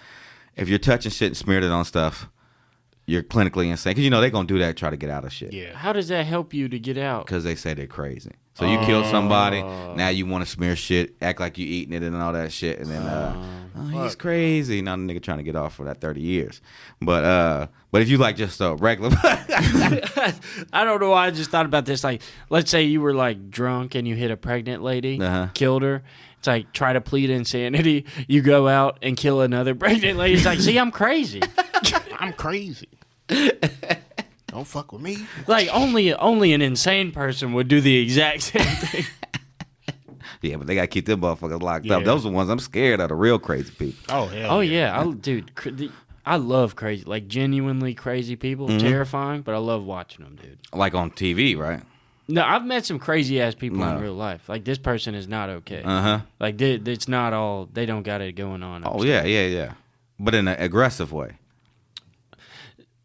if 0.56 0.68
you're 0.70 0.78
touching 0.78 1.10
shit 1.10 1.26
and 1.28 1.36
smeared 1.36 1.62
it 1.64 1.70
on 1.70 1.84
stuff, 1.84 2.28
you're 3.06 3.22
clinically 3.22 3.68
insane. 3.70 3.92
Because 3.92 4.04
you 4.04 4.10
know 4.10 4.20
they're 4.20 4.30
gonna 4.30 4.46
do 4.48 4.58
that, 4.58 4.76
try 4.76 4.90
to 4.90 4.96
get 4.96 5.10
out 5.10 5.24
of 5.24 5.32
shit. 5.32 5.52
yeah. 5.52 5.74
How 5.74 5.92
does 5.92 6.08
that 6.08 6.26
help 6.26 6.52
you 6.52 6.68
to 6.68 6.78
get 6.78 6.98
out? 6.98 7.24
Because 7.26 7.44
they 7.44 7.54
say 7.54 7.72
they're 7.74 7.86
crazy. 7.86 8.32
So 8.54 8.64
you 8.64 8.78
killed 8.86 9.04
somebody. 9.06 9.58
Oh. 9.60 9.94
Now 9.94 10.08
you 10.08 10.24
want 10.24 10.42
to 10.44 10.50
smear 10.50 10.76
shit, 10.76 11.14
act 11.20 11.40
like 11.40 11.58
you 11.58 11.66
eating 11.66 11.92
it 11.92 12.02
and 12.02 12.16
all 12.16 12.32
that 12.32 12.50
shit, 12.52 12.78
and 12.78 12.88
then 12.90 13.02
uh, 13.02 13.34
oh, 13.76 13.82
he's 14.02 14.12
Fuck. 14.12 14.18
crazy. 14.18 14.80
Now 14.80 14.96
the 14.96 15.02
nigga 15.02 15.22
trying 15.22 15.36
to 15.38 15.44
get 15.44 15.56
off 15.56 15.74
for 15.74 15.84
that 15.84 16.00
thirty 16.00 16.22
years. 16.22 16.62
But 17.02 17.24
uh, 17.24 17.66
but 17.92 18.00
if 18.00 18.08
you 18.08 18.16
like 18.16 18.36
just 18.36 18.58
a 18.62 18.74
regular, 18.74 19.10
I 19.22 20.84
don't 20.84 21.00
know 21.00 21.10
why 21.10 21.26
I 21.26 21.30
just 21.30 21.50
thought 21.50 21.66
about 21.66 21.84
this. 21.86 22.02
Like, 22.04 22.22
let's 22.50 22.70
say 22.70 22.84
you 22.84 23.00
were 23.00 23.14
like 23.14 23.50
drunk 23.50 23.94
and 23.94 24.06
you 24.06 24.14
hit 24.14 24.30
a 24.30 24.36
pregnant 24.36 24.82
lady, 24.82 25.20
Uh-huh. 25.20 25.48
killed 25.54 25.82
her. 25.82 26.02
It's 26.38 26.46
like 26.46 26.72
try 26.72 26.92
to 26.92 27.00
plead 27.00 27.30
insanity. 27.30 28.04
You 28.28 28.42
go 28.42 28.68
out 28.68 28.98
and 29.02 29.16
kill 29.16 29.40
another 29.40 29.74
pregnant 29.84 30.18
lady. 30.18 30.34
It's 30.34 30.44
like, 30.44 30.60
see, 30.60 30.78
I'm 30.78 30.90
crazy. 30.90 31.42
I'm 32.18 32.32
crazy. 32.32 32.88
Don't 34.48 34.66
fuck 34.66 34.92
with 34.92 35.02
me. 35.02 35.18
Like 35.46 35.68
only 35.72 36.14
only 36.14 36.52
an 36.52 36.62
insane 36.62 37.12
person 37.12 37.52
would 37.54 37.68
do 37.68 37.80
the 37.80 37.96
exact 37.98 38.42
same 38.42 38.62
thing. 38.64 39.04
yeah, 40.42 40.56
but 40.56 40.66
they 40.66 40.74
gotta 40.74 40.86
keep 40.86 41.06
them 41.06 41.20
motherfuckers 41.20 41.60
locked 41.62 41.84
Yeah. 41.84 41.96
up. 41.98 42.04
Those 42.04 42.24
are 42.24 42.30
the 42.30 42.34
ones 42.34 42.48
I'm 42.48 42.58
scared 42.58 43.00
of. 43.00 43.08
The 43.08 43.14
real 43.14 43.38
crazy 43.38 43.72
people. 43.76 43.98
Oh 44.08 44.26
hell. 44.26 44.52
Oh 44.56 44.60
yeah, 44.60 44.98
I, 44.98 45.10
dude, 45.12 45.54
cr- 45.54 45.70
the- 45.70 45.90
I 46.24 46.36
love 46.36 46.74
crazy, 46.74 47.04
like 47.04 47.28
genuinely 47.28 47.94
crazy 47.94 48.34
people. 48.36 48.68
Mm-hmm. 48.68 48.78
Terrifying, 48.78 49.42
but 49.42 49.54
I 49.54 49.58
love 49.58 49.84
watching 49.84 50.24
them, 50.24 50.36
dude. 50.42 50.58
Like 50.72 50.94
on 50.94 51.10
TV, 51.10 51.56
right? 51.56 51.82
No, 52.28 52.42
I've 52.42 52.64
met 52.64 52.84
some 52.86 52.98
crazy 52.98 53.40
ass 53.40 53.54
people 53.54 53.78
No. 53.78 53.96
in 53.96 54.02
real 54.02 54.14
life. 54.14 54.48
Like 54.48 54.64
this 54.64 54.78
person 54.78 55.14
is 55.14 55.28
not 55.28 55.48
okay. 55.48 55.82
Uh 55.84 56.02
huh. 56.02 56.20
like 56.40 56.56
they, 56.58 56.72
it's 56.74 57.06
not 57.08 57.32
all. 57.32 57.68
They 57.72 57.84
don't 57.86 58.02
got 58.02 58.20
it 58.22 58.32
going 58.32 58.62
on. 58.62 58.82
Oh 58.86 59.02
yeah, 59.04 59.24
yeah, 59.24 59.46
yeah. 59.46 59.72
But 60.18 60.34
in 60.34 60.48
an 60.48 60.60
aggressive 60.60 61.12
way. 61.12 61.32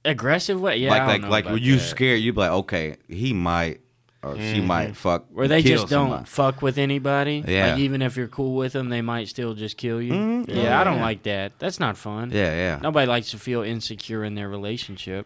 Aggressive 0.05 0.59
way. 0.59 0.77
Yeah, 0.77 0.93
I 0.93 0.97
like 0.97 0.99
don't 0.99 1.07
like 1.07 1.21
know 1.21 1.29
like 1.29 1.45
about 1.45 1.53
when 1.53 1.63
you 1.63 1.75
that. 1.77 1.81
scared, 1.81 2.19
You'd 2.19 2.35
be 2.35 2.41
like, 2.41 2.51
okay, 2.51 2.95
he 3.07 3.33
might 3.33 3.81
or 4.23 4.37
she 4.37 4.61
might 4.61 4.95
fuck. 4.95 5.25
Where 5.31 5.47
they 5.47 5.63
kill 5.63 5.79
just 5.81 5.89
don't 5.89 6.09
somebody. 6.09 6.25
fuck 6.25 6.61
with 6.61 6.77
anybody. 6.77 7.43
Yeah. 7.47 7.71
Like 7.71 7.79
even 7.79 8.01
if 8.01 8.15
you're 8.15 8.27
cool 8.27 8.55
with 8.55 8.73
them, 8.73 8.89
they 8.89 9.01
might 9.01 9.27
still 9.27 9.53
just 9.53 9.77
kill 9.77 10.01
you. 10.01 10.13
Mhm. 10.13 10.47
Yeah, 10.47 10.63
Yeah, 10.63 10.81
I 10.81 10.83
don't 10.83 10.97
yeah. 10.97 11.01
like 11.01 11.23
that. 11.23 11.53
That's 11.59 11.79
not 11.79 11.97
fun. 11.97 12.29
Yeah, 12.31 12.53
yeah, 12.53 12.79
Nobody 12.81 13.07
likes 13.07 13.31
to 13.31 13.39
feel 13.39 13.63
insecure 13.63 14.23
in 14.23 14.35
their 14.35 14.47
relationship. 14.47 15.25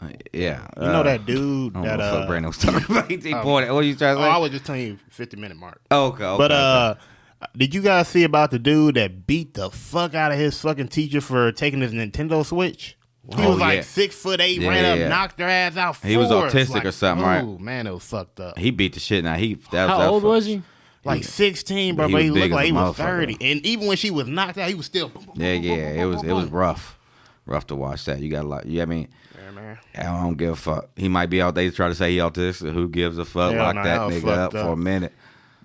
Uh, 0.00 0.08
yeah. 0.32 0.66
You 0.80 0.86
know 0.86 1.02
that 1.02 1.26
dude 1.26 1.76
I 1.76 1.82
that 1.82 1.98
what 1.98 2.22
uh, 2.22 2.26
Brandon 2.26 2.48
was 2.48 2.58
talking 2.58 2.84
about. 2.90 3.10
He, 3.10 3.18
he 3.18 3.34
oh. 3.34 3.42
pointed. 3.42 3.72
What 3.72 3.84
are 3.84 3.86
you 3.86 3.94
trying 3.94 4.16
oh, 4.16 4.20
to 4.20 4.24
say? 4.24 4.30
I 4.30 4.38
was 4.38 4.50
just 4.50 4.64
telling 4.64 4.82
you 4.82 4.98
50 5.10 5.36
minute 5.36 5.56
mark. 5.56 5.80
Oh, 5.90 6.06
okay, 6.06 6.24
okay. 6.24 6.38
But 6.38 6.52
okay. 6.52 7.00
Did 7.56 7.74
you 7.74 7.82
guys 7.82 8.08
see 8.08 8.24
about 8.24 8.50
the 8.50 8.58
dude 8.58 8.94
that 8.96 9.26
beat 9.26 9.54
the 9.54 9.70
fuck 9.70 10.14
out 10.14 10.32
of 10.32 10.38
his 10.38 10.60
fucking 10.60 10.88
teacher 10.88 11.20
for 11.20 11.52
taking 11.52 11.80
his 11.80 11.92
Nintendo 11.92 12.44
Switch? 12.44 12.96
He 13.36 13.42
Oh, 13.44 13.50
was 13.50 13.58
like 13.60 13.76
yeah. 13.76 13.82
six 13.82 14.16
foot 14.16 14.40
eight, 14.40 14.60
Yeah, 14.60 14.68
ran 14.68 14.84
yeah, 14.84 14.92
up, 14.92 14.98
yeah. 14.98 15.08
knocked 15.08 15.38
her 15.40 15.46
ass 15.46 15.76
out. 15.76 15.96
He 16.02 16.16
was 16.16 16.28
autistic 16.28 16.70
Like, 16.70 16.84
or 16.86 16.92
something, 16.92 17.24
right? 17.26 17.42
Oh 17.44 17.56
man, 17.58 17.86
it 17.86 17.92
was 17.94 18.02
fucked 18.04 18.40
up. 18.40 18.58
he 18.58 18.70
beat 18.70 18.94
the 18.94 19.00
shit. 19.00 19.22
Now 19.24 19.34
he. 19.34 19.54
That 19.70 19.88
How 19.88 19.98
that 19.98 20.08
old 20.08 20.24
was 20.24 20.44
he? 20.46 20.62
Like 21.04 21.24
sixteen, 21.24 21.94
bro. 21.96 22.06
He 22.08 22.12
But 22.12 22.22
he 22.22 22.30
looked 22.30 22.52
like 22.52 22.66
he 22.66 22.72
was 22.72 22.96
thirty, 22.96 23.36
and 23.40 23.64
even 23.66 23.86
when 23.86 23.96
she 23.96 24.10
was 24.10 24.26
knocked 24.28 24.58
out, 24.58 24.68
he 24.68 24.74
was 24.74 24.86
still. 24.86 25.08
boom, 25.08 25.24
boom, 25.24 25.34
Yeah, 25.36 25.54
boom, 25.56 25.64
yeah. 25.64 25.92
boom, 25.92 26.00
It 26.00 26.04
was 26.06 26.20
boom, 26.22 26.30
it 26.30 26.34
was 26.34 26.46
rough, 26.50 26.98
rough 27.46 27.66
to 27.68 27.76
watch 27.76 28.04
that. 28.06 28.20
You 28.20 28.28
got 28.30 28.44
a 28.44 28.48
lot. 28.48 28.66
Yeah, 28.66 28.82
I 28.82 28.86
mean, 28.86 29.08
man. 29.54 29.78
I 29.96 30.02
don't 30.04 30.36
give 30.36 30.50
a 30.50 30.56
fuck. 30.56 30.90
He 30.96 31.08
might 31.08 31.26
be 31.26 31.40
out 31.42 31.54
there 31.54 31.70
trying 31.70 31.90
to 31.90 31.96
say 31.96 32.10
he 32.12 32.18
autistic. 32.18 32.72
Who 32.72 32.88
gives 32.88 33.18
a 33.18 33.24
fuck? 33.24 33.52
Hell 33.52 33.64
Lock 33.64 33.74
nah, 33.76 33.82
that 33.84 34.08
that 34.10 34.22
nigga 34.22 34.28
up, 34.28 34.52
fucked 34.52 34.64
for 34.64 34.72
a 34.72 34.76
minute. 34.76 35.12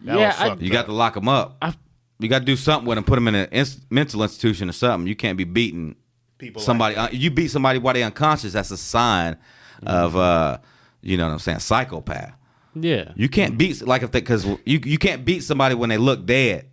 That 0.04 0.20
yeah, 0.20 0.36
I, 0.38 0.56
You 0.60 0.70
got 0.72 0.86
to 0.86 0.94
lock 0.94 1.14
them 1.16 1.28
up. 1.30 1.58
I- 1.62 1.74
you 2.20 2.28
got 2.30 2.40
to 2.40 2.46
do 2.46 2.56
something 2.56 2.88
with 2.88 2.98
him. 2.98 3.04
Put 3.04 3.16
them 3.16 3.28
in 3.28 3.36
a 3.36 3.48
inst- 3.52 3.92
mental 3.92 4.24
institution 4.24 4.70
or 4.70 4.74
something. 4.74 5.08
You 5.08 5.16
can't 5.16 5.38
be 5.38 5.44
beating 5.44 5.96
People 6.40 6.62
somebody. 6.64 6.96
like 6.96 7.14
uh, 7.14 7.16
you 7.16 7.30
beat 7.30 7.50
somebody 7.52 7.78
while 7.78 7.94
they 7.94 8.02
unconscious. 8.02 8.54
That's 8.54 8.72
a 8.72 8.78
sign 8.78 9.38
of, 9.86 10.16
uh, 10.16 10.58
you 11.02 11.16
know 11.18 11.28
what 11.28 11.34
I'm 11.34 11.40
saying, 11.40 11.60
psychopath. 11.60 12.34
yeah. 12.74 13.12
You 13.16 13.30
can't 13.30 13.56
beat 13.58 13.86
like 13.86 14.02
if 14.02 14.12
they 14.12 14.22
because 14.22 14.46
you 14.66 14.80
you 14.84 14.98
can't 14.98 15.26
beat 15.26 15.44
somebody 15.44 15.76
when 15.76 15.90
they 15.90 15.98
look 15.98 16.26
dead. 16.26 16.66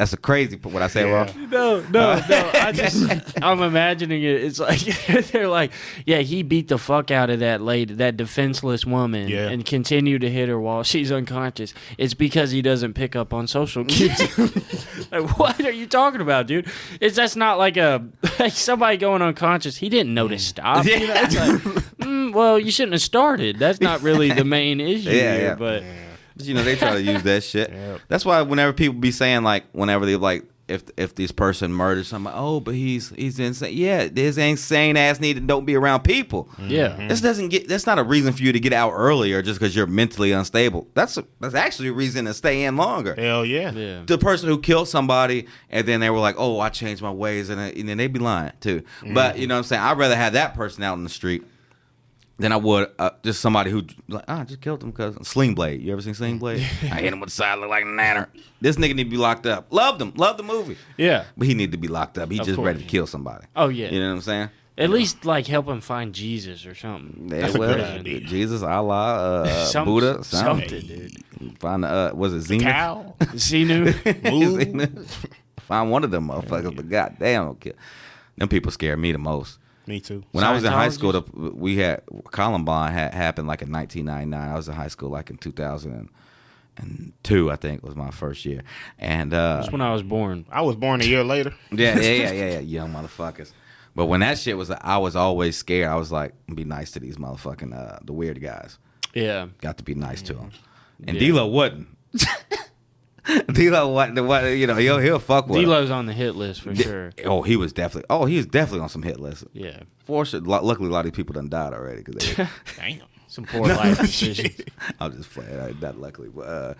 That's 0.00 0.14
a 0.14 0.16
crazy. 0.16 0.56
What 0.56 0.80
I 0.80 0.86
say 0.86 1.02
Yeah. 1.06 1.12
wrong? 1.12 1.50
No, 1.50 1.80
no, 1.90 2.22
no. 2.26 2.50
I 2.54 2.72
just, 2.72 3.34
I'm 3.42 3.60
imagining 3.60 4.22
it. 4.22 4.42
It's 4.42 4.58
like 4.58 4.80
they're 5.30 5.46
like, 5.46 5.72
yeah, 6.06 6.20
he 6.20 6.42
beat 6.42 6.68
the 6.68 6.78
fuck 6.78 7.10
out 7.10 7.28
of 7.28 7.40
that 7.40 7.60
lady, 7.60 7.92
that 7.92 8.16
defenseless 8.16 8.86
woman, 8.86 9.28
Yeah. 9.28 9.48
and 9.50 9.62
continued 9.62 10.22
to 10.22 10.30
hit 10.30 10.48
her 10.48 10.58
while 10.58 10.84
she's 10.84 11.12
unconscious. 11.12 11.74
It's 11.98 12.14
because 12.14 12.50
he 12.50 12.62
doesn't 12.62 12.94
pick 12.94 13.14
up 13.14 13.34
on 13.34 13.46
social 13.46 13.84
cues. 13.84 14.18
like, 15.12 15.38
what 15.38 15.60
are 15.60 15.70
you 15.70 15.86
talking 15.86 16.22
about, 16.22 16.46
dude? 16.46 16.66
It's 16.98 17.16
that's 17.16 17.36
not 17.36 17.58
like 17.58 17.76
a 17.76 18.02
like 18.38 18.52
somebody 18.54 18.96
going 18.96 19.20
unconscious. 19.20 19.76
He 19.76 19.90
didn't 19.90 20.14
know 20.14 20.28
to 20.28 20.38
stop. 20.38 20.86
You 20.86 20.98
know? 21.08 21.14
It's 21.14 21.36
like, 21.36 21.60
mm, 21.98 22.32
well, 22.32 22.58
you 22.58 22.70
shouldn't 22.70 22.94
have 22.94 23.02
started. 23.02 23.58
That's 23.58 23.82
not 23.82 24.00
really 24.00 24.32
the 24.32 24.44
main 24.46 24.80
issue 24.80 25.10
Yeah, 25.10 25.34
here, 25.34 25.42
yeah. 25.42 25.54
but. 25.56 25.82
You 26.48 26.54
know 26.54 26.62
they 26.62 26.76
try 26.76 26.94
to 26.94 27.02
use 27.02 27.22
that 27.22 27.42
shit. 27.44 27.70
Yep. 27.80 28.00
That's 28.08 28.24
why 28.24 28.42
whenever 28.42 28.72
people 28.72 28.98
be 29.00 29.10
saying 29.10 29.42
like 29.42 29.64
whenever 29.72 30.04
they 30.04 30.16
like 30.16 30.44
if 30.70 30.84
if 30.96 31.14
this 31.14 31.32
person 31.32 31.72
murders 31.72 32.08
somebody, 32.08 32.36
oh, 32.38 32.60
but 32.60 32.74
he's 32.74 33.10
he's 33.10 33.38
insane. 33.38 33.76
Yeah, 33.76 34.08
this 34.10 34.38
insane 34.38 34.96
ass 34.96 35.20
need 35.20 35.34
to 35.34 35.40
don't 35.40 35.64
be 35.64 35.74
around 35.74 36.02
people. 36.02 36.44
Mm-hmm. 36.52 36.68
Yeah. 36.68 36.88
Mm-hmm. 36.88 37.08
This 37.08 37.20
doesn't 37.20 37.48
get. 37.48 37.68
That's 37.68 37.86
not 37.86 37.98
a 37.98 38.04
reason 38.04 38.32
for 38.32 38.42
you 38.42 38.52
to 38.52 38.60
get 38.60 38.72
out 38.72 38.92
earlier 38.92 39.42
just 39.42 39.58
because 39.58 39.74
you're 39.74 39.86
mentally 39.86 40.32
unstable. 40.32 40.86
That's 40.94 41.16
a, 41.16 41.24
that's 41.40 41.54
actually 41.54 41.88
a 41.88 41.92
reason 41.92 42.24
to 42.26 42.34
stay 42.34 42.64
in 42.64 42.76
longer. 42.76 43.14
Hell 43.14 43.44
yeah. 43.44 43.72
Yeah. 43.72 44.02
The 44.06 44.18
person 44.18 44.48
who 44.48 44.60
killed 44.60 44.88
somebody 44.88 45.46
and 45.68 45.86
then 45.86 46.00
they 46.00 46.10
were 46.10 46.20
like, 46.20 46.36
"Oh, 46.38 46.60
I 46.60 46.68
changed 46.68 47.02
my 47.02 47.10
ways," 47.10 47.50
and, 47.50 47.60
and 47.60 47.88
then 47.88 47.98
they 47.98 48.06
be 48.06 48.20
lying 48.20 48.52
too. 48.60 48.80
Mm-hmm. 48.80 49.14
But 49.14 49.38
you 49.38 49.46
know 49.46 49.54
what 49.54 49.58
I'm 49.58 49.64
saying? 49.64 49.82
I'd 49.82 49.98
rather 49.98 50.16
have 50.16 50.34
that 50.34 50.54
person 50.54 50.84
out 50.84 50.94
in 50.94 51.04
the 51.04 51.10
street 51.10 51.42
than 52.40 52.52
I 52.52 52.56
would 52.56 52.90
uh, 52.98 53.10
just 53.22 53.40
somebody 53.40 53.70
who 53.70 53.84
like, 54.08 54.24
ah, 54.28 54.40
I 54.40 54.44
just 54.44 54.60
killed 54.60 54.82
him 54.82 54.90
because 54.90 55.16
Sling 55.28 55.54
Blade. 55.54 55.80
You 55.82 55.92
ever 55.92 56.02
seen 56.02 56.14
Sling 56.14 56.38
Blade? 56.38 56.60
I 56.82 57.00
hit 57.00 57.12
him 57.12 57.20
with 57.20 57.28
the 57.28 57.34
side, 57.34 57.58
look 57.58 57.68
like 57.70 57.84
a 57.84 57.86
nanner. 57.86 58.26
This 58.60 58.76
nigga 58.76 58.94
need 58.94 59.04
to 59.04 59.10
be 59.10 59.16
locked 59.16 59.46
up. 59.46 59.72
Loved 59.72 60.00
him, 60.02 60.12
loved 60.16 60.38
the 60.38 60.42
movie, 60.42 60.76
Yeah. 60.96 61.24
but 61.36 61.46
he 61.46 61.54
need 61.54 61.72
to 61.72 61.78
be 61.78 61.88
locked 61.88 62.18
up. 62.18 62.30
He 62.30 62.38
Of 62.40 62.46
just 62.46 62.56
course. 62.56 62.66
ready 62.66 62.80
to 62.82 62.84
kill 62.86 63.06
somebody. 63.06 63.46
Oh 63.54 63.68
yeah. 63.68 63.90
You 63.90 64.00
know 64.00 64.08
what 64.08 64.14
I'm 64.16 64.20
saying? 64.22 64.50
At 64.78 64.88
least 64.88 65.26
like 65.26 65.46
help 65.46 65.68
him 65.68 65.80
find 65.82 66.14
Jesus 66.14 66.64
or 66.64 66.74
something. 66.74 67.28
Yeah, 67.30 67.40
That's 67.42 67.54
a 67.54 67.58
well, 67.58 67.74
good 67.74 67.80
idea. 68.00 68.20
Jesus, 68.20 68.62
Allah, 68.62 69.42
uh, 69.44 69.64
Some- 69.66 69.84
Buddha, 69.84 70.24
something. 70.24 70.68
something, 70.68 70.86
dude. 71.40 71.58
Find 71.58 71.84
uh, 71.84 72.12
was 72.14 72.32
it 72.32 72.40
Zenith? 72.42 72.64
Cow. 72.64 73.14
Xenu. 73.20 73.92
Zenith. 74.58 75.26
Find 75.60 75.90
one 75.90 76.02
of 76.04 76.10
them 76.10 76.28
motherfuckers, 76.28 76.74
but 76.74 76.88
goddamn, 76.88 77.54
kill. 77.56 77.74
Them 78.36 78.48
people 78.48 78.72
scare 78.72 78.96
me 78.96 79.12
the 79.12 79.18
most. 79.18 79.58
Me 79.90 79.98
too. 79.98 80.22
When 80.30 80.44
I 80.44 80.52
was 80.52 80.62
in 80.62 80.70
high 80.70 80.90
school, 80.90 81.10
the, 81.10 81.22
we 81.34 81.78
had 81.78 82.02
Columbine 82.30 82.92
had 82.92 83.12
happened 83.12 83.48
like 83.48 83.60
in 83.60 83.72
1999. 83.72 84.52
I 84.52 84.54
was 84.54 84.68
in 84.68 84.74
high 84.74 84.86
school 84.86 85.10
like 85.10 85.30
in 85.30 85.36
2002, 85.36 87.50
I 87.50 87.56
think 87.56 87.82
was 87.82 87.96
my 87.96 88.12
first 88.12 88.44
year. 88.44 88.62
And 89.00 89.34
uh, 89.34 89.56
That's 89.56 89.72
when 89.72 89.80
I 89.80 89.92
was 89.92 90.04
born. 90.04 90.46
I 90.48 90.60
was 90.60 90.76
born 90.76 91.00
a 91.00 91.04
year 91.04 91.24
later. 91.24 91.52
yeah, 91.72 91.98
yeah, 91.98 92.12
yeah, 92.12 92.30
yeah, 92.30 92.50
yeah, 92.50 92.58
young 92.60 92.92
motherfuckers. 92.92 93.50
But 93.96 94.06
when 94.06 94.20
that 94.20 94.38
shit 94.38 94.56
was, 94.56 94.70
I 94.70 94.98
was 94.98 95.16
always 95.16 95.56
scared. 95.56 95.88
I 95.88 95.96
was 95.96 96.12
like, 96.12 96.34
be 96.54 96.62
nice 96.62 96.92
to 96.92 97.00
these 97.00 97.16
motherfucking 97.16 97.76
uh, 97.76 97.98
the 98.04 98.12
weird 98.12 98.40
guys. 98.40 98.78
Yeah. 99.12 99.48
Got 99.60 99.78
to 99.78 99.82
be 99.82 99.96
nice 99.96 100.22
to 100.22 100.34
them. 100.34 100.52
And 101.04 101.16
Yeah. 101.16 101.20
D-Lo 101.20 101.48
wasn't. 101.48 101.88
D-Lo 103.52 103.88
wasn't. 103.88 104.24
What 104.26 104.44
you 104.44 104.66
know? 104.66 104.76
He'll 104.76 104.98
he'll 104.98 105.18
fuck 105.18 105.46
with. 105.48 105.60
D-Lo's 105.60 105.90
on 105.90 106.06
the 106.06 106.12
hit 106.12 106.36
list 106.36 106.62
for 106.62 106.74
sure. 106.74 107.12
Oh, 107.24 107.42
he 107.42 107.56
was 107.56 107.72
definitely. 107.72 108.06
Oh, 108.10 108.24
he 108.24 108.36
was 108.36 108.46
definitely 108.46 108.80
on 108.80 108.88
some 108.88 109.02
hit 109.02 109.20
list. 109.20 109.44
Yeah. 109.52 109.80
For 110.04 110.24
sure. 110.24 110.40
Lu- 110.40 110.60
Luckily, 110.60 110.88
a 110.88 110.92
lot 110.92 111.06
of 111.06 111.12
people 111.12 111.32
done 111.34 111.48
died 111.48 111.72
already 111.72 112.02
because 112.02 112.36
they. 112.36 112.48
Damn. 112.76 113.02
Some 113.28 113.44
poor 113.44 113.68
life 113.68 114.00
decisions. 114.00 114.60
I'm 114.98 115.16
just 115.16 115.30
playing. 115.30 115.56
I- 115.60 115.72
Not 115.80 115.98
luckily, 115.98 116.30
but 116.30 116.40
uh, 116.40 116.74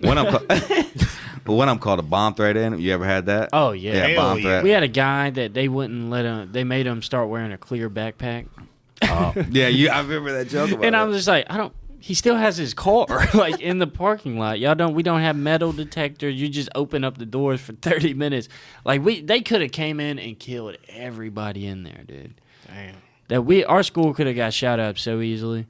one 0.00 0.16
I'm 0.16 0.26
one 1.44 1.68
I'm 1.68 1.78
called 1.78 1.98
a 1.98 2.02
bomb 2.02 2.34
threat 2.34 2.56
in. 2.56 2.78
You 2.80 2.94
ever 2.94 3.04
had 3.04 3.26
that? 3.26 3.50
Oh, 3.52 3.72
yeah. 3.72 4.06
Hell 4.06 4.16
bomb 4.16 4.38
yeah. 4.38 4.42
threat. 4.42 4.64
We 4.64 4.70
had 4.70 4.82
a 4.84 4.88
guy 4.88 5.28
that 5.30 5.52
they 5.52 5.68
wouldn't 5.68 6.08
let 6.08 6.24
him. 6.24 6.50
They 6.50 6.64
made 6.64 6.86
him 6.86 7.02
start 7.02 7.28
wearing 7.28 7.52
a 7.52 7.58
clear 7.58 7.90
backpack, 7.90 8.46
Oh, 9.02 9.34
yeah, 9.50 9.68
you. 9.68 9.90
I 9.90 10.00
remember 10.00 10.32
that 10.32 10.48
joke. 10.48 10.70
About 10.70 10.84
and 10.84 10.94
that. 10.94 11.02
I'm 11.02 11.12
just 11.12 11.28
like, 11.28 11.44
I 11.50 11.58
don't. 11.58 11.74
He 12.06 12.12
still 12.12 12.36
has 12.36 12.58
his 12.58 12.74
car 12.74 13.06
like 13.34 13.60
in 13.62 13.78
the 13.78 13.86
parking 13.86 14.38
lot. 14.38 14.60
Y'all 14.60 14.74
don't. 14.74 14.92
We 14.92 15.02
don't 15.02 15.22
have 15.22 15.36
metal 15.36 15.72
detectors. 15.72 16.34
You 16.38 16.50
just 16.50 16.68
open 16.74 17.02
up 17.02 17.16
the 17.16 17.24
doors 17.24 17.62
for 17.62 17.72
30 17.80 18.12
minutes. 18.12 18.48
Like 18.84 19.02
we, 19.02 19.22
they 19.22 19.40
could 19.40 19.62
have 19.62 19.72
came 19.72 20.00
in 20.00 20.18
and 20.18 20.38
killed 20.38 20.76
everybody 20.90 21.66
in 21.66 21.82
there, 21.82 22.02
dude. 22.06 22.34
Damn. 22.66 22.96
that 23.28 23.42
we 23.46 23.64
our 23.64 23.82
school 23.82 24.12
could 24.12 24.26
have 24.26 24.36
got 24.36 24.52
shot 24.52 24.78
up 24.80 24.98
so 24.98 25.20
easily. 25.22 25.66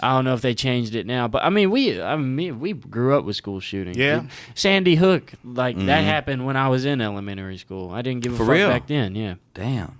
I 0.00 0.14
don't 0.14 0.24
know 0.24 0.32
if 0.34 0.40
they 0.40 0.54
changed 0.54 0.94
it 0.94 1.06
now, 1.06 1.28
but 1.28 1.42
I 1.44 1.50
mean 1.50 1.70
we 1.70 2.00
I 2.00 2.16
mean 2.16 2.60
we 2.60 2.72
grew 2.72 3.18
up 3.18 3.26
with 3.26 3.36
school 3.36 3.60
shootings. 3.60 3.98
Yeah. 3.98 4.24
Sandy 4.54 4.94
Hook, 4.94 5.32
like 5.44 5.76
that 5.76 6.02
Mhm. 6.02 6.04
happened 6.04 6.46
when 6.46 6.56
I 6.56 6.68
was 6.70 6.86
in 6.86 7.02
elementary 7.02 7.58
school. 7.58 7.90
I 7.90 8.00
didn't 8.00 8.22
give 8.22 8.32
a 8.32 8.36
For 8.38 8.44
fuck 8.46 8.52
real? 8.54 8.68
back 8.70 8.86
then. 8.86 9.14
Yeah. 9.14 9.34
Damn. 9.52 9.98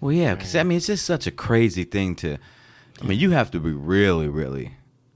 Well, 0.00 0.10
yeah, 0.12 0.34
because 0.34 0.56
I 0.56 0.64
mean, 0.64 0.78
it's 0.78 0.86
just 0.88 1.04
such 1.06 1.28
a 1.28 1.30
crazy 1.30 1.84
thing 1.84 2.16
to. 2.16 2.38
I 3.00 3.04
mean, 3.04 3.18
you 3.18 3.30
have 3.32 3.50
to 3.52 3.60
be 3.60 3.72
really, 3.72 4.28
really. 4.28 4.72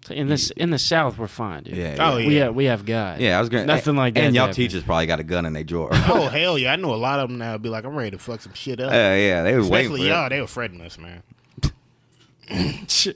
So 0.07 0.15
in 0.15 0.29
this 0.29 0.51
in 0.53 0.71
the 0.71 0.79
South, 0.79 1.19
we're 1.19 1.27
fine, 1.27 1.65
dude. 1.65 1.77
Yeah. 1.77 1.97
Oh, 1.99 2.17
yeah. 2.17 2.27
We 2.27 2.35
have 2.37 2.55
we 2.55 2.65
have 2.67 2.85
God. 2.87 3.21
Yeah, 3.21 3.37
I 3.37 3.41
was 3.41 3.49
going 3.49 3.67
Nothing 3.67 3.97
like 3.97 4.15
that 4.15 4.25
And 4.25 4.35
y'all 4.35 4.47
happened. 4.47 4.57
teachers 4.57 4.83
probably 4.83 5.07
got 5.07 5.21
a 5.21 5.25
gun 5.25 5.45
in 5.47 5.53
their 5.53 5.65
drawer. 5.65 5.91
Oh 6.09 6.29
hell 6.33 6.59
yeah! 6.59 6.73
I 6.73 6.77
know 6.77 6.95
a 6.95 6.97
lot 6.97 7.21
of 7.21 7.29
them 7.29 7.39
now. 7.39 7.57
Be 7.59 7.69
like, 7.69 7.85
I'm 7.85 7.95
ready 7.95 8.11
to 8.13 8.19
fuck 8.19 8.41
some 8.41 8.55
shit 8.55 8.81
up. 8.81 8.91
Uh, 8.91 8.95
yeah, 8.95 9.43
they 9.43 9.55
was 9.57 9.69
waiting 9.69 9.93
Especially 9.93 10.09
y'all, 10.09 10.27
it. 10.27 10.31
they 10.31 10.41
were 10.41 10.47
threatening 10.47 10.81
us, 10.87 10.99
man. 10.99 11.23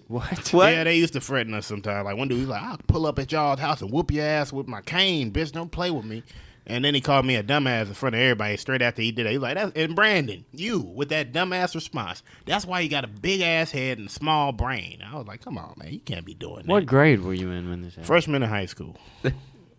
what? 0.09 0.49
What? 0.53 0.73
Yeah, 0.73 0.85
they 0.85 0.97
used 0.97 1.15
to 1.15 1.21
threaten 1.21 1.55
us 1.55 1.67
sometimes. 1.67 2.05
Like 2.05 2.17
one 2.17 2.29
dude 2.29 2.41
was 2.41 2.49
like, 2.49 2.63
"I'll 2.63 2.79
pull 2.87 3.07
up 3.07 3.19
at 3.19 3.33
y'all's 3.33 3.59
house 3.61 3.83
and 3.83 3.91
whoop 3.91 4.11
your 4.13 4.25
ass 4.25 4.53
with 4.53 4.69
my 4.69 4.81
cane, 4.83 5.33
bitch. 5.33 5.53
Don't 5.53 5.73
play 5.73 5.91
with 5.91 6.05
me." 6.05 6.23
And 6.67 6.85
then 6.85 6.95
he 6.95 7.01
called 7.01 7.27
me 7.27 7.37
a 7.37 7.43
dumbass 7.43 7.89
in 7.89 7.95
front 7.95 8.15
of 8.15 8.21
everybody. 8.21 8.57
Straight 8.57 8.81
after 8.83 9.03
he 9.03 9.13
did 9.13 9.27
it, 9.27 9.33
He's 9.33 9.39
like, 9.41 9.55
That's, 9.57 9.73
"And 9.77 9.95
Brandon, 9.95 10.45
you 10.53 10.81
with 10.81 11.11
that 11.11 11.33
dumbass 11.33 11.75
response. 11.75 12.23
That's 12.47 12.65
why 12.65 12.81
you 12.81 12.89
got 12.89 13.05
a 13.05 13.09
big 13.09 13.43
ass 13.43 13.71
head 13.71 13.99
and 13.99 14.11
small 14.11 14.53
brain." 14.53 15.03
I 15.07 15.17
was 15.17 15.27
like, 15.27 15.45
"Come 15.45 15.59
on, 15.59 15.75
man, 15.77 15.93
you 15.93 16.01
can't 16.01 16.25
be 16.25 16.35
doing 16.35 16.63
that." 16.63 16.67
What 16.69 16.87
grade 16.87 17.21
were 17.21 17.35
you 17.35 17.51
in 17.51 17.69
when 17.69 17.83
this 17.83 17.93
happened? 17.95 18.07
Freshman 18.07 18.43
in 18.43 18.49
high 18.49 18.67
school. 18.67 18.97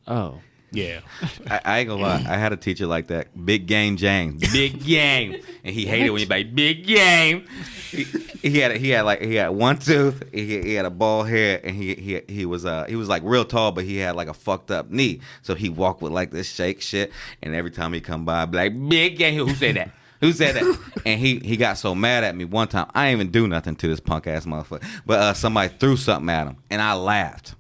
Oh. 0.08 0.40
Yeah. 0.76 1.00
I, 1.50 1.62
I 1.64 1.80
ain't 1.80 1.90
gonna 1.90 2.02
lie. 2.02 2.26
I 2.28 2.38
had 2.38 2.52
a 2.54 2.58
teacher 2.58 2.86
like 2.86 3.08
that. 3.08 3.28
Big 3.46 3.66
game 3.66 3.98
James. 3.98 4.42
Big 4.52 4.84
game. 4.86 5.42
And 5.64 5.74
he 5.74 5.86
hated 5.86 6.10
when 6.10 6.22
you 6.22 6.28
like 6.28 6.54
big 6.54 6.86
game. 6.86 7.46
He, 7.90 8.04
he 8.04 8.60
had 8.60 8.76
he 8.76 8.90
had 8.90 9.04
like 9.04 9.22
he 9.22 9.36
had 9.36 9.50
one 9.50 9.78
tooth. 9.78 10.22
He, 10.34 10.62
he 10.62 10.74
had 10.74 10.86
a 10.86 10.90
bald 10.90 11.30
head, 11.30 11.62
and 11.64 11.76
he 11.76 11.96
he 11.96 12.22
he 12.28 12.46
was 12.46 12.66
uh 12.66 12.86
he 12.90 12.96
was 12.96 13.08
like 13.08 13.24
real 13.26 13.46
tall, 13.46 13.72
but 13.72 13.86
he 13.86 13.98
had 13.98 14.16
like 14.16 14.28
a 14.28 14.34
fucked 14.34 14.70
up 14.70 14.90
knee. 14.92 15.22
So 15.42 15.56
he 15.56 15.70
walked 15.70 16.02
with 16.02 16.12
like 16.12 16.32
this 16.32 16.50
shake 16.50 16.82
shit. 16.82 17.12
And 17.42 17.56
every 17.56 17.72
time 17.72 17.94
he 17.94 18.02
come 18.02 18.26
by, 18.26 18.42
I'd 18.42 18.52
be 18.52 18.58
like 18.58 18.90
big 18.90 19.18
game. 19.18 19.36
Who 19.48 19.54
said 19.56 19.76
that? 19.78 19.92
Who 20.22 20.32
said 20.34 20.56
that? 20.56 20.80
and 21.06 21.20
he 21.20 21.40
he 21.40 21.56
got 21.58 21.78
so 21.78 21.96
mad 21.96 22.24
at 22.24 22.36
me 22.36 22.46
one 22.46 22.68
time. 22.68 22.90
I 22.94 23.06
didn't 23.08 23.22
even 23.22 23.32
do 23.32 23.48
nothing 23.48 23.76
to 23.78 23.88
this 23.88 24.00
punk 24.00 24.28
ass 24.28 24.46
motherfucker. 24.46 24.86
But 25.06 25.20
uh, 25.20 25.34
somebody 25.34 25.74
threw 25.80 25.98
something 25.98 26.30
at 26.30 26.48
him, 26.48 26.58
and 26.70 26.82
I 26.82 26.94
laughed. 26.94 27.56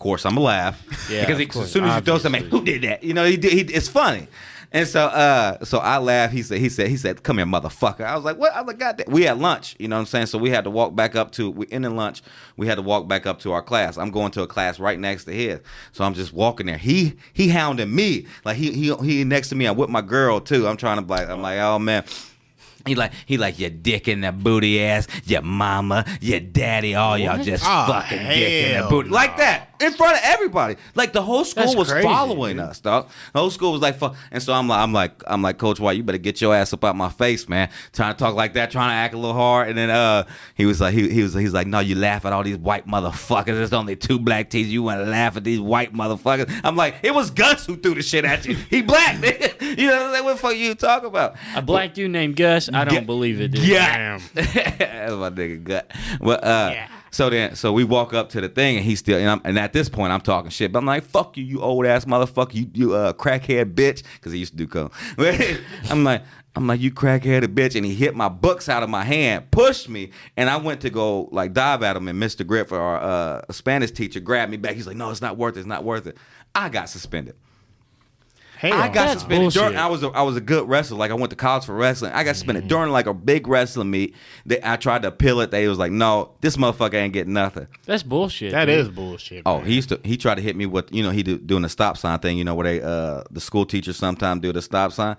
Of 0.00 0.02
course, 0.02 0.24
I'm 0.24 0.32
gonna 0.32 0.46
laugh 0.46 0.82
Yeah, 1.10 1.20
because 1.26 1.38
he, 1.38 1.44
as 1.44 1.70
soon 1.70 1.84
as 1.84 1.94
you 1.96 2.00
throw 2.00 2.16
something, 2.16 2.44
who 2.44 2.64
did 2.64 2.80
that? 2.84 3.04
You 3.04 3.12
know, 3.12 3.26
he, 3.26 3.36
did- 3.36 3.52
he 3.52 3.60
it's 3.60 3.86
funny. 3.86 4.28
And 4.72 4.88
so, 4.88 5.02
uh, 5.02 5.62
so 5.62 5.76
I 5.78 5.98
laughed. 5.98 6.32
He 6.32 6.42
said, 6.42 6.56
he 6.58 6.70
said, 6.70 6.88
he 6.88 6.96
said, 6.96 7.22
"Come 7.22 7.36
here, 7.36 7.44
motherfucker." 7.46 8.00
I 8.02 8.14
was 8.14 8.24
like, 8.24 8.38
"What?" 8.38 8.54
I 8.54 8.62
was 8.62 8.68
like, 8.68 8.78
"God. 8.78 9.02
We 9.08 9.24
had 9.24 9.38
lunch. 9.38 9.76
You 9.78 9.88
know 9.88 9.96
what 9.96 10.00
I'm 10.00 10.06
saying? 10.06 10.26
So 10.26 10.38
we 10.38 10.48
had 10.48 10.64
to 10.64 10.70
walk 10.70 10.94
back 10.94 11.16
up 11.16 11.32
to. 11.32 11.50
We 11.50 11.66
ended 11.70 11.92
lunch. 11.92 12.22
We 12.56 12.66
had 12.66 12.76
to 12.76 12.82
walk 12.82 13.08
back 13.08 13.26
up 13.26 13.40
to 13.40 13.52
our 13.52 13.60
class. 13.62 13.98
I'm 13.98 14.10
going 14.10 14.30
to 14.30 14.42
a 14.42 14.46
class 14.46 14.78
right 14.80 14.98
next 14.98 15.24
to 15.24 15.32
his. 15.32 15.60
So 15.92 16.02
I'm 16.04 16.14
just 16.14 16.32
walking 16.32 16.64
there. 16.66 16.78
He 16.78 17.16
he 17.34 17.48
hounding 17.48 17.94
me 17.94 18.26
like 18.46 18.56
he 18.56 18.72
he 18.72 18.94
he 19.04 19.24
next 19.24 19.50
to 19.50 19.54
me. 19.54 19.66
I'm 19.66 19.76
with 19.76 19.90
my 19.90 20.00
girl 20.02 20.40
too. 20.40 20.66
I'm 20.66 20.78
trying 20.78 20.98
to 21.04 21.06
like. 21.06 21.28
I'm 21.28 21.42
like, 21.42 21.58
oh 21.58 21.78
man. 21.78 22.04
He 22.86 22.94
like 22.94 23.12
he 23.26 23.36
like 23.38 23.58
your 23.58 23.70
dick 23.70 24.08
in 24.08 24.20
the 24.22 24.32
booty 24.32 24.82
ass, 24.82 25.06
your 25.24 25.42
mama, 25.42 26.04
your 26.20 26.40
daddy, 26.40 26.94
all 26.94 27.16
y'all 27.18 27.42
just 27.42 27.64
Oh, 27.66 27.86
fucking 27.86 28.18
dick 28.18 28.64
in 28.64 28.68
the 28.72 28.74
hell 28.78 28.90
booty 28.90 29.08
no. 29.10 29.14
like 29.14 29.36
that 29.38 29.68
in 29.80 29.92
front 29.92 30.14
of 30.16 30.20
everybody. 30.24 30.76
Like 30.94 31.12
the 31.12 31.22
whole 31.22 31.44
school 31.44 31.64
That's 31.64 31.76
was 31.76 31.90
crazy, 31.90 32.06
following 32.06 32.56
dude. 32.56 32.66
us, 32.66 32.80
dog. 32.80 33.08
The 33.32 33.38
whole 33.38 33.50
school 33.50 33.72
was 33.72 33.80
like, 33.80 33.96
fuck. 33.96 34.14
And 34.30 34.42
so 34.42 34.52
I'm 34.52 34.68
like, 34.68 34.78
I'm 34.80 34.92
like, 34.92 35.22
I'm 35.26 35.42
like, 35.42 35.58
Coach 35.58 35.80
White, 35.80 35.96
you 35.96 36.02
better 36.02 36.18
get 36.18 36.40
your 36.40 36.54
ass 36.54 36.72
up 36.72 36.84
out 36.84 36.96
my 36.96 37.08
face, 37.08 37.48
man. 37.48 37.70
Trying 37.92 38.12
to 38.14 38.18
talk 38.18 38.34
like 38.34 38.54
that, 38.54 38.70
trying 38.70 38.90
to 38.90 38.94
act 38.94 39.14
a 39.14 39.16
little 39.18 39.34
hard. 39.34 39.68
And 39.68 39.78
then 39.78 39.88
uh, 39.90 40.24
he 40.54 40.66
was 40.66 40.80
like, 40.80 40.92
he, 40.94 41.08
he 41.08 41.22
was 41.22 41.32
he's 41.34 41.54
like, 41.54 41.66
no, 41.66 41.80
you 41.80 41.94
laugh 41.94 42.24
at 42.26 42.32
all 42.32 42.42
these 42.42 42.58
white 42.58 42.86
motherfuckers. 42.86 43.46
There's 43.46 43.72
only 43.72 43.96
two 43.96 44.18
black 44.18 44.50
teeth. 44.50 44.66
You 44.66 44.82
want 44.82 45.00
to 45.02 45.10
laugh 45.10 45.36
at 45.36 45.44
these 45.44 45.60
white 45.60 45.94
motherfuckers? 45.94 46.60
I'm 46.62 46.76
like, 46.76 46.96
it 47.02 47.14
was 47.14 47.30
Gus 47.30 47.64
who 47.66 47.76
threw 47.76 47.94
the 47.94 48.02
shit 48.02 48.24
at 48.26 48.44
you. 48.46 48.54
He 48.56 48.82
black, 48.82 49.16
nigga. 49.20 49.78
You 49.78 49.86
know 49.86 49.96
what 49.96 50.02
I'm 50.06 50.12
saying? 50.12 50.24
What 50.24 50.32
the 50.32 50.38
fuck 50.40 50.56
you 50.56 50.74
talk 50.74 51.04
about? 51.04 51.36
A 51.54 51.62
black 51.62 51.94
dude 51.94 52.10
named 52.10 52.36
Gus. 52.36 52.68
I 52.74 52.84
don't 52.84 53.06
believe 53.06 53.40
it. 53.40 53.48
Dude. 53.52 53.64
Yeah, 53.64 54.18
that's 54.34 55.12
my 55.12 55.30
nigga 55.30 55.62
gut. 55.64 55.90
But 56.20 56.44
uh, 56.44 56.70
Yeah. 56.72 56.88
so 57.10 57.30
then, 57.30 57.54
so 57.56 57.72
we 57.72 57.84
walk 57.84 58.12
up 58.14 58.30
to 58.30 58.40
the 58.40 58.48
thing, 58.48 58.76
and 58.76 58.84
he's 58.84 58.98
still, 58.98 59.18
and, 59.18 59.28
I'm, 59.28 59.40
and 59.44 59.58
at 59.58 59.72
this 59.72 59.88
point, 59.88 60.12
I'm 60.12 60.20
talking 60.20 60.50
shit. 60.50 60.72
But 60.72 60.80
I'm 60.80 60.86
like, 60.86 61.04
"Fuck 61.04 61.36
you, 61.36 61.44
you 61.44 61.60
old 61.60 61.86
ass 61.86 62.04
motherfucker, 62.04 62.54
you 62.54 62.70
you 62.74 62.94
uh 62.94 63.12
crackhead 63.12 63.74
bitch," 63.74 64.02
because 64.14 64.32
he 64.32 64.38
used 64.38 64.52
to 64.52 64.56
do 64.58 64.66
coke. 64.66 64.92
I'm 65.90 66.04
like. 66.04 66.22
I'm 66.56 66.66
like, 66.66 66.80
you 66.80 66.90
crackheaded 66.90 67.54
bitch. 67.54 67.76
And 67.76 67.86
he 67.86 67.94
hit 67.94 68.16
my 68.16 68.28
books 68.28 68.68
out 68.68 68.82
of 68.82 68.90
my 68.90 69.04
hand, 69.04 69.52
pushed 69.52 69.88
me, 69.88 70.10
and 70.36 70.50
I 70.50 70.56
went 70.56 70.80
to 70.80 70.90
go 70.90 71.28
like 71.30 71.52
dive 71.52 71.84
at 71.84 71.96
him. 71.96 72.08
And 72.08 72.20
Mr. 72.20 72.44
Griff, 72.44 72.72
our 72.72 73.00
uh, 73.00 73.42
Spanish 73.52 73.92
teacher, 73.92 74.18
grabbed 74.18 74.50
me 74.50 74.56
back. 74.56 74.74
He's 74.74 74.84
like, 74.88 74.96
no, 74.96 75.10
it's 75.10 75.20
not 75.22 75.36
worth 75.36 75.56
it. 75.56 75.60
It's 75.60 75.68
not 75.68 75.84
worth 75.84 76.08
it. 76.08 76.16
I 76.52 76.68
got 76.68 76.88
suspended. 76.88 77.36
Hell, 78.60 78.74
I 78.74 78.88
got 78.88 78.92
That's 79.06 79.12
suspended 79.20 79.40
bullshit. 79.44 79.62
during. 79.62 79.76
I 79.78 79.86
was 79.86 80.02
a, 80.02 80.08
I 80.08 80.20
was 80.20 80.36
a 80.36 80.40
good 80.42 80.68
wrestler. 80.68 80.98
Like 80.98 81.10
I 81.10 81.14
went 81.14 81.30
to 81.30 81.36
college 81.36 81.64
for 81.64 81.74
wrestling. 81.74 82.12
I 82.12 82.24
got 82.24 82.36
suspended 82.36 82.68
during 82.68 82.92
like 82.92 83.06
a 83.06 83.14
big 83.14 83.48
wrestling 83.48 83.90
meet. 83.90 84.14
They, 84.44 84.60
I 84.62 84.76
tried 84.76 85.00
to 85.02 85.08
appeal 85.08 85.40
it. 85.40 85.50
They 85.50 85.66
was 85.66 85.78
like, 85.78 85.92
no, 85.92 86.32
this 86.42 86.58
motherfucker 86.58 86.92
ain't 86.92 87.14
getting 87.14 87.32
nothing. 87.32 87.68
That's 87.86 88.02
bullshit. 88.02 88.52
that 88.52 88.66
dude. 88.66 88.78
is 88.80 88.88
bullshit. 88.90 89.44
Oh, 89.46 89.58
man. 89.58 89.66
he 89.66 89.74
used 89.76 89.88
to. 89.88 90.00
He 90.04 90.18
tried 90.18 90.34
to 90.34 90.42
hit 90.42 90.56
me 90.56 90.66
with 90.66 90.92
you 90.92 91.02
know 91.02 91.08
he 91.10 91.22
do, 91.22 91.38
doing 91.38 91.62
the 91.62 91.70
stop 91.70 91.96
sign 91.96 92.18
thing. 92.18 92.36
You 92.36 92.44
know 92.44 92.54
where 92.54 92.64
they 92.64 92.82
uh 92.82 93.22
the 93.30 93.40
school 93.40 93.64
teachers 93.64 93.96
sometimes 93.96 94.42
do 94.42 94.52
the 94.52 94.60
stop 94.60 94.92
sign, 94.92 95.16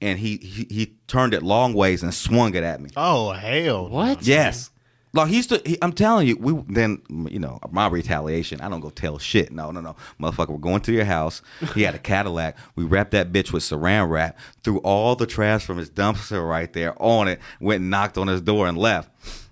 and 0.00 0.16
he 0.16 0.36
he, 0.36 0.66
he 0.70 0.94
turned 1.08 1.34
it 1.34 1.42
long 1.42 1.74
ways 1.74 2.04
and 2.04 2.14
swung 2.14 2.54
it 2.54 2.62
at 2.62 2.80
me. 2.80 2.90
Oh 2.96 3.32
hell, 3.32 3.88
What? 3.88 4.24
Yes. 4.24 4.70
Like 5.14 5.28
he's 5.28 5.46
to, 5.46 5.62
he, 5.64 5.78
I'm 5.80 5.92
telling 5.92 6.26
you, 6.26 6.36
we 6.36 6.52
then 6.68 7.00
you 7.08 7.38
know 7.38 7.60
my 7.70 7.86
retaliation. 7.86 8.60
I 8.60 8.68
don't 8.68 8.80
go 8.80 8.90
tell 8.90 9.18
shit. 9.18 9.52
No, 9.52 9.70
no, 9.70 9.80
no, 9.80 9.94
motherfucker. 10.20 10.48
We're 10.48 10.58
going 10.58 10.80
to 10.82 10.92
your 10.92 11.04
house. 11.04 11.40
He 11.74 11.82
had 11.82 11.94
a 11.94 12.00
Cadillac. 12.00 12.56
We 12.74 12.84
wrapped 12.84 13.12
that 13.12 13.32
bitch 13.32 13.52
with 13.52 13.62
Saran 13.62 14.10
wrap. 14.10 14.36
Threw 14.64 14.78
all 14.78 15.14
the 15.14 15.26
trash 15.26 15.64
from 15.64 15.78
his 15.78 15.88
dumpster 15.88 16.46
right 16.46 16.72
there 16.72 17.00
on 17.00 17.28
it. 17.28 17.38
Went 17.60 17.82
and 17.82 17.90
knocked 17.90 18.18
on 18.18 18.26
his 18.26 18.40
door 18.40 18.66
and 18.66 18.76
left. 18.76 19.08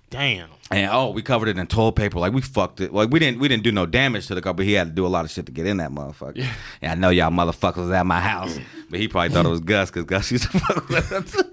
Damn. 0.09 0.49
And 0.69 0.91
oh, 0.91 1.11
we 1.11 1.21
covered 1.21 1.47
it 1.47 1.57
in 1.57 1.65
toilet 1.67 1.93
paper. 1.93 2.19
Like 2.19 2.33
we 2.33 2.41
fucked 2.41 2.81
it. 2.81 2.93
Like 2.93 3.09
we 3.09 3.19
didn't 3.19 3.39
we 3.39 3.47
didn't 3.47 3.63
do 3.63 3.71
no 3.71 3.85
damage 3.85 4.27
to 4.27 4.35
the 4.35 4.41
car, 4.41 4.53
but 4.53 4.65
he 4.65 4.73
had 4.73 4.87
to 4.87 4.93
do 4.93 5.05
a 5.05 5.07
lot 5.07 5.23
of 5.23 5.31
shit 5.31 5.45
to 5.45 5.51
get 5.53 5.65
in 5.65 5.77
that 5.77 5.91
motherfucker. 5.91 6.45
And 6.81 6.91
I 6.91 6.95
know 6.95 7.09
y'all 7.09 7.31
motherfuckers 7.31 7.77
was 7.77 7.91
at 7.91 8.05
my 8.05 8.19
house, 8.19 8.59
but 8.89 8.99
he 8.99 9.07
probably 9.07 9.29
thought 9.29 9.45
it 9.45 9.49
was 9.49 9.59
Gus 9.61 9.89
because 9.89 10.03
Gus 10.03 10.29
used 10.31 10.51
to 10.51 10.59
fuck 10.59 10.89
with 10.89 11.11
us. 11.11 11.43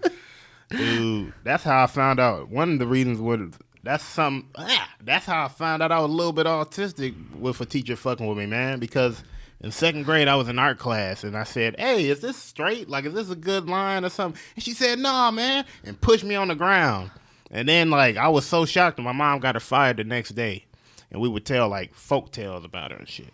Dude, 0.70 1.32
that's 1.44 1.64
how 1.64 1.84
I 1.84 1.86
found 1.86 2.18
out. 2.20 2.48
One 2.48 2.72
of 2.72 2.78
the 2.78 2.86
reasons 2.86 3.20
was 3.20 3.50
that's 3.82 4.04
some. 4.04 4.48
Ah, 4.56 4.88
that's 5.02 5.26
how 5.26 5.44
I 5.44 5.48
found 5.48 5.82
out 5.82 5.92
I 5.92 6.00
was 6.00 6.10
a 6.10 6.14
little 6.14 6.32
bit 6.32 6.46
autistic 6.46 7.14
with 7.38 7.60
a 7.60 7.66
teacher 7.66 7.96
fucking 7.96 8.26
with 8.26 8.38
me, 8.38 8.46
man. 8.46 8.78
Because 8.78 9.22
in 9.60 9.70
second 9.70 10.04
grade, 10.04 10.28
I 10.28 10.36
was 10.36 10.48
in 10.48 10.58
art 10.58 10.78
class, 10.78 11.24
and 11.24 11.36
I 11.36 11.44
said, 11.44 11.76
"Hey, 11.78 12.06
is 12.08 12.20
this 12.20 12.36
straight? 12.36 12.88
Like, 12.88 13.04
is 13.04 13.14
this 13.14 13.30
a 13.30 13.36
good 13.36 13.68
line 13.68 14.04
or 14.04 14.10
something?" 14.10 14.40
And 14.54 14.64
she 14.64 14.72
said, 14.72 14.98
"Nah, 14.98 15.30
man," 15.30 15.64
and 15.84 16.00
pushed 16.00 16.24
me 16.24 16.34
on 16.34 16.48
the 16.48 16.54
ground. 16.54 17.10
And 17.50 17.68
then, 17.68 17.90
like, 17.90 18.16
I 18.16 18.28
was 18.28 18.46
so 18.46 18.64
shocked, 18.64 18.98
and 18.98 19.04
my 19.04 19.12
mom 19.12 19.40
got 19.40 19.56
her 19.56 19.60
fired 19.60 19.96
the 19.96 20.04
next 20.04 20.30
day. 20.30 20.66
And 21.10 21.20
we 21.20 21.28
would 21.28 21.44
tell 21.44 21.68
like 21.68 21.94
folk 21.94 22.30
tales 22.30 22.64
about 22.64 22.92
her 22.92 22.96
and 22.98 23.08
shit. 23.08 23.32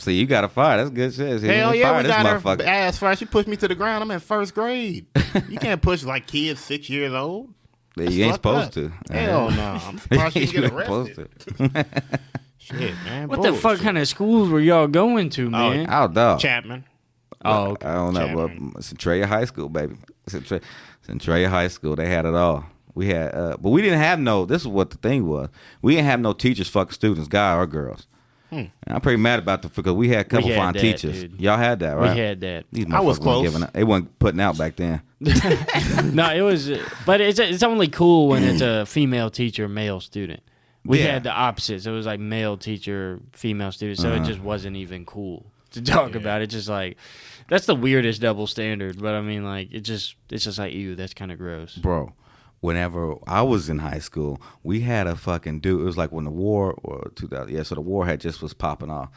See, 0.00 0.14
you 0.14 0.26
got 0.26 0.44
a 0.44 0.48
fire. 0.48 0.78
That's 0.78 0.90
good 0.90 1.12
shit. 1.12 1.40
See, 1.40 1.48
Hell 1.48 1.74
you 1.74 1.80
yeah, 1.80 2.00
we 2.00 2.08
got 2.08 2.24
her 2.24 2.62
ass 2.62 2.98
fired. 2.98 3.18
She 3.18 3.24
pushed 3.24 3.48
me 3.48 3.56
to 3.56 3.68
the 3.68 3.74
ground. 3.74 4.02
I'm 4.02 4.10
in 4.10 4.20
first 4.20 4.54
grade. 4.54 5.06
you 5.48 5.58
can't 5.58 5.82
push 5.82 6.04
like 6.04 6.26
kids 6.26 6.60
six 6.60 6.88
years 6.88 7.12
old. 7.12 7.52
Yeah, 8.04 8.10
you 8.10 8.24
ain't 8.24 8.34
supposed 8.34 8.78
up. 8.78 8.92
to. 9.06 9.12
Hell 9.12 9.50
no. 9.50 9.78
I'm 9.84 9.98
surprised 9.98 10.36
you 10.36 10.42
You 10.42 10.46
didn't 10.46 10.62
get 10.76 10.84
supposed 10.84 11.18
arrested. 11.18 11.56
to. 11.58 11.86
Shit, 12.58 12.94
man. 13.04 13.28
What 13.28 13.42
the 13.42 13.54
fuck 13.54 13.78
kind 13.80 13.96
of 13.98 14.06
schools 14.08 14.48
were 14.50 14.60
y'all 14.60 14.86
going 14.88 15.30
to, 15.30 15.48
man? 15.50 15.86
Oh, 15.90 16.08
dog. 16.08 16.40
Chapman? 16.40 16.84
oh, 17.44 17.70
okay. 17.70 17.86
I 17.86 17.94
don't 17.94 18.14
know, 18.14 18.26
Chapman. 18.26 18.70
but 18.74 18.84
Centralia 18.84 19.26
High 19.26 19.44
School, 19.46 19.68
baby. 19.68 19.96
Centra- 20.28 20.62
Centralia 21.02 21.48
High 21.48 21.68
School, 21.68 21.96
they 21.96 22.08
had 22.08 22.26
it 22.26 22.34
all. 22.34 22.64
We 22.94 23.06
had, 23.08 23.34
uh, 23.34 23.56
but 23.60 23.70
we 23.70 23.80
didn't 23.80 24.00
have 24.00 24.18
no. 24.18 24.44
This 24.44 24.62
is 24.62 24.68
what 24.68 24.90
the 24.90 24.96
thing 24.98 25.26
was. 25.28 25.48
We 25.80 25.94
didn't 25.94 26.06
have 26.06 26.20
no 26.20 26.32
teachers 26.32 26.68
fucking 26.68 26.92
students, 26.92 27.28
guy 27.28 27.56
or 27.56 27.66
girls. 27.66 28.06
And 28.50 28.70
I'm 28.86 29.00
pretty 29.00 29.18
mad 29.20 29.38
about 29.38 29.62
the 29.62 29.68
because 29.68 29.92
we 29.92 30.08
had 30.08 30.20
a 30.20 30.24
couple 30.24 30.48
had 30.48 30.56
fine 30.56 30.72
that, 30.74 30.80
teachers. 30.80 31.22
dude. 31.22 31.40
Y'all 31.40 31.56
had 31.58 31.80
that, 31.80 31.96
right? 31.98 32.14
we 32.14 32.18
had 32.20 32.40
that. 32.40 32.64
These 32.72 32.86
I 32.90 33.00
was 33.00 33.18
motherfuckers 33.18 33.20
wasn't 33.20 33.22
close. 33.24 33.42
Giving 33.44 33.62
out. 33.64 33.72
They 33.74 33.84
wasn't 33.84 34.18
putting 34.18 34.40
out 34.40 34.56
back 34.58 34.76
then. 34.76 35.02
no, 36.14 36.32
it 36.34 36.40
was, 36.42 36.70
but 37.06 37.20
it's 37.20 37.38
it's 37.38 37.62
only 37.62 37.88
cool 37.88 38.28
when 38.28 38.42
it's 38.44 38.62
a 38.62 38.86
female 38.86 39.30
teacher, 39.30 39.68
male 39.68 40.00
student. 40.00 40.42
We 40.84 41.00
Yeah. 41.00 41.12
had 41.14 41.24
the 41.24 41.32
opposites. 41.32 41.86
It 41.86 41.90
was 41.90 42.06
like 42.06 42.20
male 42.20 42.56
teacher, 42.56 43.20
female 43.32 43.72
student, 43.72 43.98
so 43.98 44.10
it 44.12 44.16
Uh-huh. 44.18 44.24
just 44.26 44.40
wasn't 44.40 44.76
even 44.76 45.04
cool 45.04 45.46
to 45.72 45.82
talk 45.82 46.14
about. 46.14 46.40
It 46.40 46.46
just 46.46 46.68
like 46.68 46.96
that's 47.48 47.66
the 47.66 47.74
weirdest 47.74 48.20
double 48.22 48.46
standard. 48.46 49.00
But 49.00 49.14
I 49.14 49.20
mean, 49.20 49.44
like 49.44 49.68
it 49.72 49.80
just 49.80 50.14
it's 50.30 50.44
just 50.44 50.58
like 50.58 50.72
ew, 50.72 50.94
that's 50.94 51.12
kind 51.14 51.30
of 51.32 51.38
gross. 51.38 51.74
bro. 51.76 52.12
Whenever 52.60 53.14
I 53.26 53.42
was 53.42 53.68
in 53.68 53.78
high 53.78 54.00
school, 54.00 54.40
we 54.62 54.80
had 54.80 55.06
a 55.06 55.14
fucking 55.14 55.60
dude. 55.60 55.80
It 55.80 55.84
was 55.84 55.96
like 55.96 56.10
when 56.10 56.24
the 56.24 56.30
war 56.30 56.72
or 56.82 57.10
2000, 57.14 57.54
yeah. 57.54 57.62
So 57.62 57.76
the 57.76 57.80
war 57.80 58.06
had 58.06 58.20
just 58.20 58.42
was 58.42 58.52
popping 58.52 58.90
off, 58.90 59.10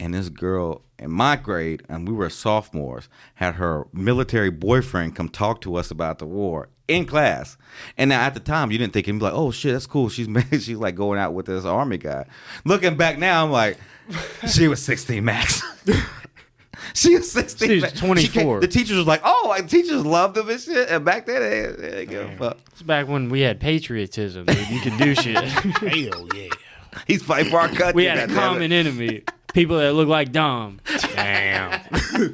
and 0.00 0.14
this 0.14 0.28
girl 0.28 0.82
in 0.98 1.10
my 1.10 1.36
grade, 1.36 1.82
and 1.88 2.08
we 2.08 2.14
were 2.14 2.28
sophomores, 2.28 3.08
had 3.34 3.54
her 3.54 3.86
military 3.92 4.50
boyfriend 4.50 5.14
come 5.14 5.28
talk 5.28 5.60
to 5.60 5.76
us 5.76 5.90
about 5.90 6.18
the 6.18 6.26
war 6.26 6.68
in 6.88 7.04
class. 7.04 7.56
And 7.96 8.08
now 8.08 8.22
at 8.22 8.34
the 8.34 8.40
time, 8.40 8.72
you 8.72 8.78
didn't 8.78 8.94
think 8.94 9.06
he'd 9.06 9.12
be 9.12 9.18
like, 9.18 9.34
"Oh 9.34 9.50
shit, 9.50 9.72
that's 9.72 9.86
cool." 9.86 10.08
She's 10.08 10.28
she's 10.50 10.70
like 10.70 10.94
going 10.96 11.18
out 11.18 11.34
with 11.34 11.46
this 11.46 11.64
army 11.64 11.98
guy. 11.98 12.24
Looking 12.64 12.96
back 12.96 13.18
now, 13.18 13.44
I'm 13.44 13.52
like, 13.52 13.78
she 14.52 14.66
was 14.68 14.82
16 14.82 15.24
max. 15.24 15.62
She 16.94 17.16
was 17.16 17.30
16. 17.32 17.68
She 17.68 17.80
was 17.80 17.92
24. 17.92 18.42
came- 18.42 18.60
the 18.60 18.68
teachers 18.68 18.96
was 18.96 19.06
like, 19.06 19.20
oh, 19.24 19.46
like, 19.48 19.68
teachers 19.68 20.04
loved 20.06 20.36
them 20.36 20.48
and 20.48 20.60
shit. 20.60 20.88
And 20.88 21.04
back 21.04 21.26
then, 21.26 21.40
they, 21.42 21.60
they 21.82 21.90
didn't 21.90 22.10
give 22.10 22.30
a 22.30 22.36
fuck. 22.36 22.58
It's 22.72 22.82
back 22.82 23.08
when 23.08 23.28
we 23.30 23.40
had 23.40 23.58
patriotism. 23.60 24.46
Dude. 24.46 24.68
You 24.68 24.80
could 24.80 24.96
do 24.98 25.14
shit. 25.14 25.36
Hell 25.44 26.28
yeah. 26.34 26.48
He's 27.06 27.22
fighting 27.22 27.50
for 27.50 27.60
our 27.60 27.68
country. 27.68 27.92
we 27.94 28.04
had 28.04 28.30
a 28.30 28.32
common 28.34 28.72
enemy. 28.72 29.24
People 29.54 29.78
that 29.78 29.92
look 29.94 30.08
like 30.08 30.32
Dom. 30.32 30.80
Damn. 31.14 31.80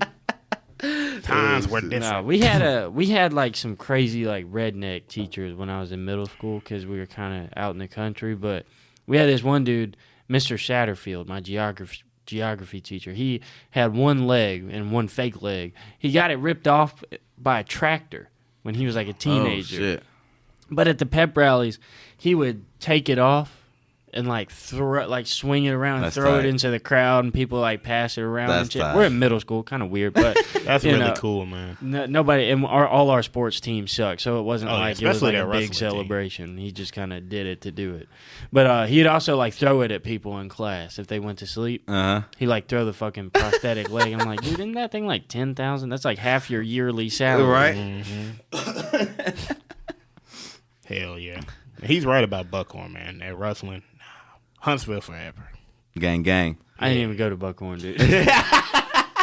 Times 1.23 1.67
were 1.69 1.81
No, 1.81 1.89
different. 1.89 2.27
we 2.27 2.41
had 2.41 2.61
a 2.63 2.91
we 2.91 3.07
had 3.07 3.33
like 3.33 3.57
some 3.57 3.75
crazy 3.77 4.27
like 4.27 4.45
redneck 4.51 5.07
teachers 5.09 5.55
when 5.55 5.71
I 5.71 5.81
was 5.81 5.93
in 5.93 6.05
middle 6.05 6.27
school 6.27 6.59
because 6.59 6.85
we 6.85 6.99
were 6.99 7.07
kind 7.07 7.45
of 7.47 7.53
out 7.57 7.71
in 7.73 7.79
the 7.79 7.89
country. 7.89 8.35
But 8.35 8.67
we 9.07 9.17
had 9.17 9.29
this 9.29 9.43
one 9.43 9.65
dude, 9.65 9.97
Mr. 10.29 10.57
Satterfield, 10.59 11.27
my 11.27 11.41
geography 11.41 12.03
geography 12.27 12.81
teacher. 12.81 13.13
He 13.13 13.41
had 13.71 13.95
one 13.95 14.27
leg 14.27 14.69
and 14.71 14.93
one 14.93 15.09
fake 15.09 15.43
leg. 15.43 15.75
He 15.99 16.13
got 16.13 16.31
it 16.31 16.37
ripped 16.37 16.69
off 16.69 17.03
by 17.39 17.61
a 17.61 17.65
tractor 17.65 18.31
when 18.63 18.75
he 18.75 18.87
was 18.87 18.97
like 18.97 19.07
a 19.07 19.11
oh, 19.11 19.17
teenager. 19.19 19.77
Oh, 19.77 19.79
shit. 19.79 20.03
But 20.71 20.89
at 20.89 20.99
the 20.99 21.07
pep 21.07 21.37
rallies, 21.37 21.79
he 22.17 22.35
would 22.35 22.65
take 22.81 23.09
it 23.09 23.19
off 23.19 23.64
and 24.15 24.27
like 24.27 24.51
throw, 24.51 25.07
like 25.07 25.27
swing 25.27 25.65
it 25.65 25.73
around 25.73 25.97
and 25.97 26.05
That's 26.07 26.15
throw 26.17 26.37
tight. 26.37 26.47
it 26.47 26.49
into 26.49 26.71
the 26.71 26.81
crowd, 26.81 27.25
and 27.25 27.35
people 27.35 27.59
like 27.61 27.83
pass 27.83 28.17
it 28.17 28.23
around 28.23 28.51
and 28.51 28.73
shit. 28.73 28.81
tight. 28.81 28.97
We're 28.97 29.05
in 29.07 29.19
middle 29.19 29.41
school, 29.41 29.63
kind 29.63 29.83
of 29.83 29.91
weird, 29.91 30.15
but 30.15 30.37
That's 30.65 30.85
you 30.85 30.93
really 30.93 31.05
know, 31.05 31.15
cool, 31.15 31.45
man. 31.47 31.77
no, 31.83 32.07
nobody, 32.07 32.49
and 32.51 32.65
our, 32.65 32.87
all 32.89 33.11
our 33.11 33.23
sports 33.23 33.61
teams 33.61 33.93
suck, 33.93 34.21
so 34.21 34.39
it 34.39 34.43
wasn't 34.43 34.71
Oh, 34.71 34.75
yeah, 34.75 34.81
like 34.81 35.03
it 35.03 35.07
was 35.07 35.17
especially 35.17 35.35
like 35.37 35.43
a 35.43 35.47
that 35.47 35.53
big 35.53 35.61
wrestling 35.63 35.69
team. 35.71 35.75
celebration. 35.91 36.57
He 36.59 36.73
just 36.73 36.93
kind 36.93 37.13
of 37.13 37.29
did 37.29 37.47
it 37.47 37.61
to 37.63 37.71
do 37.71 37.95
it. 37.97 38.09
But 38.53 38.67
uh, 38.67 38.87
he'd 38.87 39.07
also 39.07 39.37
like 39.37 39.53
throw 39.55 39.83
it 39.83 39.91
at 39.91 40.03
people 40.03 40.39
in 40.39 40.49
class 40.49 40.99
if 40.99 41.07
they 41.09 41.19
went 41.21 41.41
to 41.41 41.47
sleep. 41.47 41.85
Uh-huh. 41.89 42.23
He 42.39 42.47
like 42.47 42.69
throw 42.69 42.85
the 42.85 42.93
fucking 42.93 43.31
prosthetic 43.31 43.91
leg. 43.91 44.13
I'm 44.13 44.27
like, 44.27 44.41
dude, 44.41 44.55
isn't 44.55 44.73
that 44.73 44.93
thing 44.93 45.07
like 45.07 45.29
ten 45.29 45.55
thousand? 45.55 45.91
That's 45.91 46.05
like 46.05 46.19
half 46.19 46.51
your 46.51 46.63
yearly 46.63 47.09
salary, 47.09 47.49
Right? 47.49 47.75
Mm-hmm. 47.75 49.55
He's 51.85 52.07
right 52.07 52.25
about 52.25 52.51
Buckhorn, 52.51 52.93
man. 52.93 53.19
That 53.19 53.37
wrestling, 53.37 53.83
nah. 53.94 53.94
Huntsville 54.65 55.01
forever. 55.03 55.49
Gang, 55.99 56.23
gang. 56.23 56.57
I 56.79 56.89
didn't 56.89 57.03
even 57.05 57.17
go 57.17 57.29
to 57.31 57.37
Buckhorn, 57.37 57.79
dude. 57.81 58.01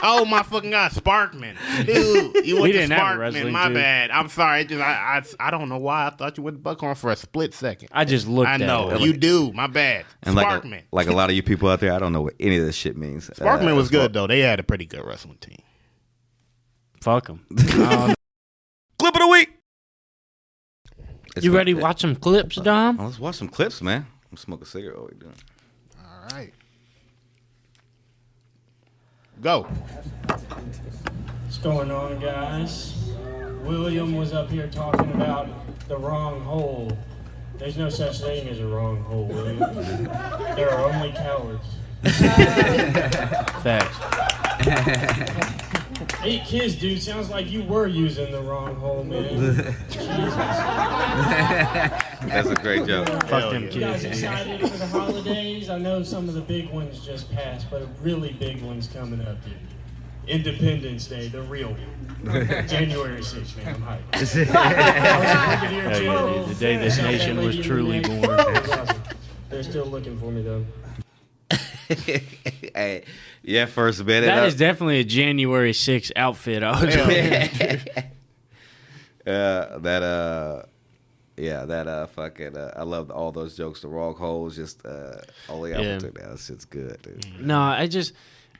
Oh 0.03 0.25
my 0.25 0.41
fucking 0.41 0.71
god, 0.71 0.91
Sparkman, 0.93 1.55
dude! 1.85 2.43
You 2.43 2.55
went 2.55 2.63
We 2.63 2.71
to 2.71 2.77
didn't 2.79 2.93
have 2.93 3.01
a 3.01 3.03
Sparkman. 3.11 3.19
wrestling 3.19 3.53
My 3.53 3.65
team. 3.65 3.73
bad. 3.75 4.09
I'm 4.09 4.29
sorry. 4.29 4.61
It 4.61 4.69
just 4.69 4.81
I, 4.81 5.21
I 5.39 5.47
I 5.47 5.51
don't 5.51 5.69
know 5.69 5.77
why 5.77 6.07
I 6.07 6.09
thought 6.09 6.37
you 6.37 6.43
went 6.43 6.57
to 6.57 6.59
Buckhorn 6.59 6.95
for 6.95 7.11
a 7.11 7.15
split 7.15 7.53
second. 7.53 7.89
I 7.91 8.03
just 8.05 8.27
looked 8.27 8.49
I 8.49 8.55
at 8.55 8.61
know 8.61 8.89
it. 8.93 9.01
you 9.01 9.13
do. 9.15 9.53
My 9.53 9.67
bad. 9.67 10.05
And 10.23 10.33
like 10.33 10.47
Sparkman. 10.47 10.79
a, 10.79 10.83
like 10.91 11.05
a 11.05 11.11
lot 11.13 11.29
of 11.29 11.35
you 11.35 11.43
people 11.43 11.69
out 11.69 11.81
there, 11.81 11.93
I 11.93 11.99
don't 11.99 12.13
know 12.13 12.23
what 12.23 12.33
any 12.39 12.57
of 12.57 12.65
this 12.65 12.75
shit 12.75 12.97
means. 12.97 13.29
Sparkman 13.29 13.73
Uh, 13.73 13.75
was 13.75 13.91
good 13.91 14.11
though. 14.13 14.25
They 14.25 14.39
had 14.39 14.59
a 14.59 14.63
pretty 14.63 14.85
good 14.87 15.05
wrestling 15.05 15.37
team. 15.39 15.59
Fuck 16.99 17.27
them. 17.27 17.45
Clip 17.55 19.13
of 19.13 19.19
the 19.19 19.27
week. 19.27 19.51
It's 21.35 21.45
you 21.45 21.55
ready 21.55 21.75
to 21.75 21.79
watch 21.79 22.01
some 22.01 22.15
clips, 22.15 22.55
Dom? 22.55 22.97
Let's 22.97 23.19
watch 23.19 23.35
some 23.35 23.49
clips, 23.49 23.83
man. 23.83 24.07
I'm 24.31 24.37
smoking 24.37 24.63
a 24.63 24.65
cigarette. 24.65 24.97
What 24.97 25.13
we 25.13 25.19
doing? 25.19 25.35
All 25.99 26.27
right. 26.31 26.53
Go. 29.41 29.63
What's 31.43 31.57
going 31.57 31.91
on, 31.91 32.19
guys? 32.19 32.93
William 33.63 34.15
was 34.15 34.31
up 34.33 34.49
here 34.49 34.67
talking 34.67 35.11
about 35.11 35.49
the 35.87 35.97
wrong 35.97 36.41
hole. 36.41 36.97
There's 37.57 37.77
no 37.77 37.89
such 37.89 38.21
thing 38.21 38.47
as 38.47 38.59
a 38.59 38.67
wrong 38.67 39.03
hole, 39.03 39.25
William. 39.25 39.59
there 40.55 40.71
are 40.71 40.93
only 40.93 41.11
cowards. 41.11 41.65
Facts. 43.61 43.97
Eight 46.23 46.45
kids, 46.45 46.75
dude. 46.75 47.01
Sounds 47.01 47.29
like 47.29 47.49
you 47.49 47.63
were 47.63 47.87
using 47.87 48.31
the 48.31 48.41
wrong 48.41 48.75
hole, 48.75 49.03
man. 49.03 49.35
That's 52.27 52.49
a 52.49 52.55
great 52.55 52.85
joke. 52.85 53.07
Fuck 53.27 53.51
them 53.51 53.63
kids. 53.63 53.75
You 53.75 53.81
guys 53.81 54.03
kids. 54.03 54.23
excited 54.23 54.61
for 54.61 54.77
the 54.77 54.87
holidays? 54.87 55.69
I 55.69 55.79
know 55.79 56.03
some 56.03 56.29
of 56.29 56.35
the 56.35 56.41
big 56.41 56.69
ones 56.69 57.03
just 57.03 57.31
passed, 57.31 57.71
but 57.71 57.81
a 57.81 57.87
really 58.01 58.33
big 58.33 58.61
one's 58.61 58.87
coming 58.87 59.21
up, 59.21 59.43
dude. 59.43 59.55
Independence 60.27 61.07
Day, 61.07 61.27
the 61.27 61.41
real 61.41 61.69
one. 61.69 62.47
January 62.67 63.21
6th, 63.21 63.57
man. 63.57 63.75
I'm 63.75 63.81
hyped. 63.81 64.13
I 64.13 64.19
was 64.19 64.35
a 64.35 65.59
brigadier 65.59 66.03
yeah, 66.03 66.43
the 66.47 66.55
day 66.55 66.77
this 66.77 66.97
nation 66.99 67.37
was 67.37 67.47
lady 67.47 67.57
in 67.57 67.61
the 67.61 67.67
truly 67.67 67.99
born. 68.01 68.39
It 68.39 68.61
was 68.61 68.69
awesome. 68.69 69.01
They're 69.49 69.63
still 69.63 69.85
looking 69.85 70.19
for 70.19 70.31
me, 70.31 70.43
though. 70.43 70.63
hey, 72.75 73.03
yeah, 73.43 73.65
first 73.65 74.05
bit. 74.05 74.21
That 74.21 74.47
is 74.47 74.55
definitely 74.55 74.99
a 74.99 75.03
January 75.03 75.71
6th 75.71 76.11
outfit. 76.15 76.63
I 76.63 76.85
was 76.85 76.95
uh, 79.27 79.77
that 79.79 80.03
uh, 80.03 80.63
yeah, 81.37 81.65
that 81.65 81.87
uh, 81.87 82.07
fucking. 82.07 82.55
Uh, 82.55 82.73
I 82.75 82.83
love 82.83 83.09
all 83.09 83.31
those 83.31 83.55
jokes. 83.57 83.81
The 83.81 83.87
wrong 83.87 84.15
holes, 84.15 84.55
just 84.55 84.85
uh, 84.85 85.17
only 85.49 85.73
I 85.73 85.81
Yeah. 85.81 85.95
Appleton. 85.95 86.29
That 86.29 86.39
shit's 86.39 86.65
good, 86.65 87.01
dude. 87.01 87.39
No, 87.39 87.59
I 87.59 87.87
just 87.87 88.13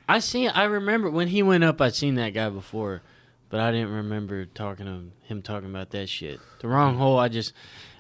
I 0.10 0.20
seen 0.20 0.50
I 0.50 0.64
remember 0.64 1.10
when 1.10 1.28
he 1.28 1.44
went 1.44 1.64
up 1.64 1.80
I'd 1.82 1.96
seen 1.96 2.16
that 2.16 2.32
guy 2.32 2.50
before, 2.50 3.02
but 3.50 3.60
I 3.60 3.72
didn't 3.72 3.92
remember 3.92 4.46
talking 4.46 4.86
to 4.86 4.92
him, 4.92 5.12
him 5.24 5.42
talking 5.42 5.70
about 5.70 5.92
that 5.92 6.10
shit. 6.10 6.40
The 6.60 6.68
wrong 6.68 6.98
hole, 6.98 7.20
I 7.20 7.28
just 7.28 7.54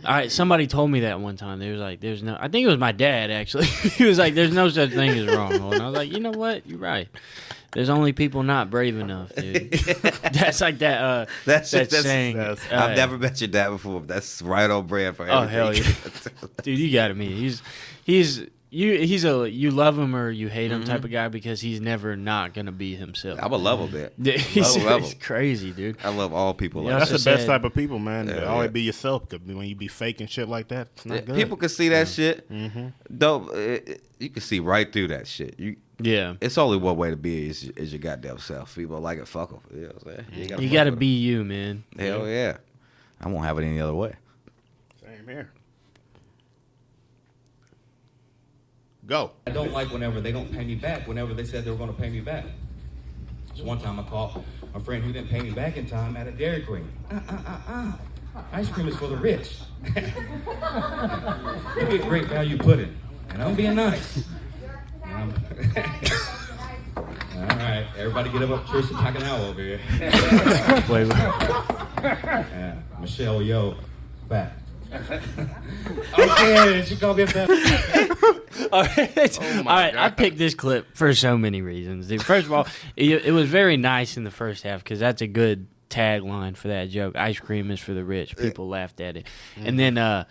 I 0.05 0.27
somebody 0.27 0.67
told 0.67 0.89
me 0.91 1.01
that 1.01 1.19
one 1.19 1.37
time. 1.37 1.59
They 1.59 1.71
was 1.71 1.79
like 1.79 1.99
there's 1.99 2.23
no 2.23 2.37
I 2.39 2.47
think 2.47 2.65
it 2.65 2.67
was 2.69 2.77
my 2.77 2.91
dad 2.91 3.31
actually. 3.31 3.65
he 3.97 4.05
was 4.05 4.17
like 4.17 4.33
there's 4.35 4.53
no 4.53 4.69
such 4.69 4.91
thing 4.91 5.09
as 5.11 5.27
wrong. 5.27 5.53
And 5.53 5.81
I 5.81 5.85
was 5.87 5.95
like, 5.95 6.11
"You 6.11 6.19
know 6.19 6.31
what? 6.31 6.65
You're 6.67 6.79
right. 6.79 7.07
There's 7.73 7.89
only 7.89 8.11
people 8.11 8.43
not 8.43 8.69
brave 8.69 8.97
enough, 8.97 9.33
dude." 9.35 9.71
that's 10.33 10.59
like 10.61 10.79
that 10.79 11.01
uh 11.01 11.25
That's 11.45 11.71
that 11.71 11.89
that's, 11.89 12.03
saying. 12.03 12.37
that's- 12.37 12.59
uh, 12.71 12.75
I've 12.75 12.97
never 12.97 13.17
met 13.17 13.39
your 13.41 13.47
dad 13.49 13.69
before. 13.69 13.99
But 14.01 14.07
that's 14.09 14.41
right 14.41 14.69
on 14.69 14.87
brand 14.87 15.15
for 15.17 15.29
Oh, 15.29 15.43
everything. 15.43 15.83
hell 15.83 16.49
dude, 16.63 16.79
you 16.79 16.91
got 16.93 17.15
meet. 17.15 17.31
He's 17.31 17.61
he's 18.03 18.45
you 18.73 18.99
he's 18.99 19.25
a 19.25 19.49
you 19.51 19.69
love 19.69 19.99
him 19.99 20.15
or 20.15 20.31
you 20.31 20.47
hate 20.47 20.71
him 20.71 20.83
type 20.85 21.03
of 21.03 21.11
guy 21.11 21.27
because 21.27 21.59
he's 21.59 21.81
never 21.81 22.15
not 22.15 22.53
gonna 22.53 22.71
be 22.71 22.95
himself. 22.95 23.37
I'm 23.43 23.51
a 23.51 23.57
level 23.57 23.85
bit. 23.87 24.13
Yeah, 24.17 24.37
he's, 24.37 24.75
Level, 24.77 24.89
level. 24.91 25.07
he's 25.09 25.13
crazy, 25.15 25.71
dude. 25.71 25.97
I 26.03 26.09
love 26.09 26.33
all 26.33 26.53
people. 26.53 26.83
Yeah, 26.83 26.91
like 26.91 26.99
That's 26.99 27.11
that. 27.11 27.17
the 27.17 27.19
said- 27.23 27.35
best 27.35 27.47
type 27.47 27.63
of 27.65 27.73
people, 27.73 27.99
man. 27.99 28.29
Yeah, 28.29 28.45
Always 28.45 28.67
yeah. 28.69 28.71
be 28.71 28.81
yourself. 28.83 29.27
'cause 29.29 29.41
when 29.41 29.67
you 29.67 29.75
be 29.75 29.89
faking 29.89 30.27
shit 30.27 30.47
like 30.47 30.69
that, 30.69 30.87
it's 30.95 31.05
not 31.05 31.15
Yeah, 31.15 31.21
good. 31.21 31.35
People 31.35 31.57
can 31.57 31.69
see 31.69 31.89
that 31.89 32.07
shit. 32.07 32.49
Mm-hmm. 32.49 32.87
Dope. 33.17 33.53
It, 33.53 33.89
it- 33.89 34.03
you 34.19 34.29
can 34.29 34.41
see 34.41 34.59
right 34.59 34.91
through 34.91 35.07
that 35.09 35.27
shit. 35.27 35.59
You. 35.59 35.75
Yeah, 36.03 36.33
It's 36.41 36.57
only 36.57 36.77
one 36.77 36.95
way 36.97 37.11
to 37.11 37.15
be 37.17 37.47
is, 37.49 37.63
is 37.75 37.91
your 37.93 37.99
goddamn 37.99 38.39
self. 38.39 38.73
People 38.75 38.99
like 38.99 39.19
it, 39.19 39.27
fuck 39.27 39.49
them. 39.49 39.59
You 39.71 39.81
know 39.81 39.87
what 40.01 40.17
I'm 40.19 40.25
saying? 40.31 40.49
you 40.61 40.67
fuck 40.67 40.71
got 40.73 40.83
to 40.85 40.89
with 40.91 40.99
be 40.99 41.17
you, 41.19 41.43
man. 41.43 41.83
Hell 41.99 42.27
yeah. 42.27 42.57
I 43.19 43.27
won't 43.27 43.45
have 43.45 43.59
it 43.59 43.65
any 43.65 43.79
other 43.79 43.93
way. 43.93 44.13
Same 45.03 45.27
here. 45.27 45.51
Go. 49.07 49.31
I 49.47 49.51
don't 49.51 49.71
like 49.71 49.91
whenever 49.91 50.21
they 50.21 50.31
don't 50.31 50.51
pay 50.51 50.63
me 50.63 50.75
back 50.75 51.07
whenever 51.07 51.33
they 51.33 51.43
said 51.43 51.65
they 51.65 51.71
were 51.71 51.77
going 51.77 51.93
to 51.93 51.99
pay 51.99 52.09
me 52.09 52.21
back. 52.21 52.45
So 53.55 53.63
one 53.63 53.79
time 53.79 53.99
I 53.99 54.03
called 54.03 54.43
a 54.73 54.79
friend 54.79 55.03
who 55.03 55.11
didn't 55.11 55.29
pay 55.29 55.41
me 55.41 55.51
back 55.51 55.75
in 55.77 55.85
time 55.87 56.15
at 56.15 56.27
a 56.27 56.31
Dairy 56.31 56.61
Queen. 56.61 56.87
Uh, 57.11 57.19
uh, 57.27 57.37
uh, 57.47 57.59
uh. 57.67 57.91
Ice 58.53 58.69
cream 58.69 58.87
is 58.87 58.95
for 58.95 59.07
the 59.07 59.17
rich. 59.17 59.57
Give 59.83 59.95
me 61.89 61.95
a 61.95 62.03
great 62.03 62.27
value 62.27 62.57
pudding. 62.57 62.95
And 63.29 63.41
I'm 63.43 63.55
being 63.55 63.75
nice. 63.75 64.23
I'm- 65.05 65.33
All 66.95 67.47
right, 67.57 67.87
everybody 67.97 68.29
get 68.31 68.43
up 68.43 68.51
up 68.51 68.65
Tricia 68.67 68.93
Takanawa 68.93 69.49
over 69.49 69.61
here. 69.61 69.79
Wait, 70.89 71.07
wait. 71.07 71.17
Yeah, 71.17 72.75
Michelle 72.99 73.41
Yo, 73.41 73.75
fat. 74.29 74.60
Okay, 76.19 76.83
she 76.85 76.95
called 76.95 77.17
me 77.17 77.23
a 77.23 77.27
fat. 77.27 77.49
All 78.71 78.83
right, 78.83 79.39
all 79.41 79.63
right. 79.65 79.95
I 79.97 80.09
picked 80.11 80.37
this 80.37 80.53
clip 80.53 80.95
for 80.95 81.13
so 81.15 81.37
many 81.37 81.61
reasons. 81.61 82.07
dude. 82.07 82.23
First 82.23 82.45
of 82.45 82.53
all, 82.53 82.67
it, 82.95 83.25
it 83.25 83.31
was 83.31 83.49
very 83.49 83.75
nice 83.75 84.17
in 84.17 84.23
the 84.23 84.31
first 84.31 84.63
half 84.63 84.83
because 84.83 84.99
that's 84.99 85.21
a 85.21 85.27
good 85.27 85.67
tagline 85.89 86.55
for 86.55 86.67
that 86.69 86.89
joke. 86.89 87.15
Ice 87.17 87.39
cream 87.39 87.71
is 87.71 87.79
for 87.79 87.93
the 87.93 88.03
rich. 88.03 88.37
People 88.37 88.67
laughed 88.69 89.01
at 89.01 89.17
it, 89.17 89.25
and 89.57 89.79
then 89.79 89.97
uh, 89.97 90.25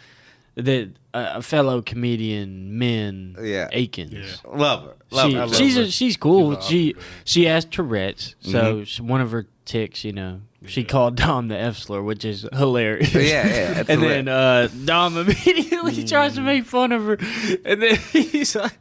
the 0.55 0.93
uh, 1.13 1.33
a 1.37 1.43
fellow 1.43 1.83
comedian, 1.83 2.79
Min 2.79 3.37
Yeah. 3.43 3.69
Akins. 3.73 4.43
Love 4.47 4.85
her. 4.85 4.97
Love 5.11 5.31
She, 5.31 5.37
her. 5.37 5.49
she's 5.49 5.77
her. 5.77 5.83
a, 5.83 5.91
she's 5.91 6.17
cool. 6.17 6.61
She's 6.61 6.69
she 6.69 6.95
she 7.25 7.45
has 7.47 7.65
Tourette's, 7.65 8.37
so 8.41 8.77
Mm-hmm. 8.77 9.09
one 9.09 9.21
of 9.21 9.33
her 9.33 9.47
ticks, 9.65 10.05
you 10.05 10.13
know, 10.13 10.41
she 10.67 10.85
called 10.85 11.17
Dom 11.17 11.49
the 11.49 11.57
F 11.59 11.77
slur, 11.79 12.03
which 12.03 12.25
is 12.25 12.47
hilarious. 12.53 13.15
Yeah, 13.15 13.21
yeah, 13.23 13.79
and 13.79 13.89
hilarious. 13.89 14.25
then 14.25 14.29
uh, 14.29 14.69
Dom 14.85 15.17
immediately 15.17 16.05
tries 16.05 16.35
to 16.35 16.41
make 16.43 16.65
fun 16.67 16.93
of 16.93 17.03
her, 17.05 17.19
and 17.65 17.83
then 17.83 17.97
he's 18.13 18.55
like, 18.55 18.77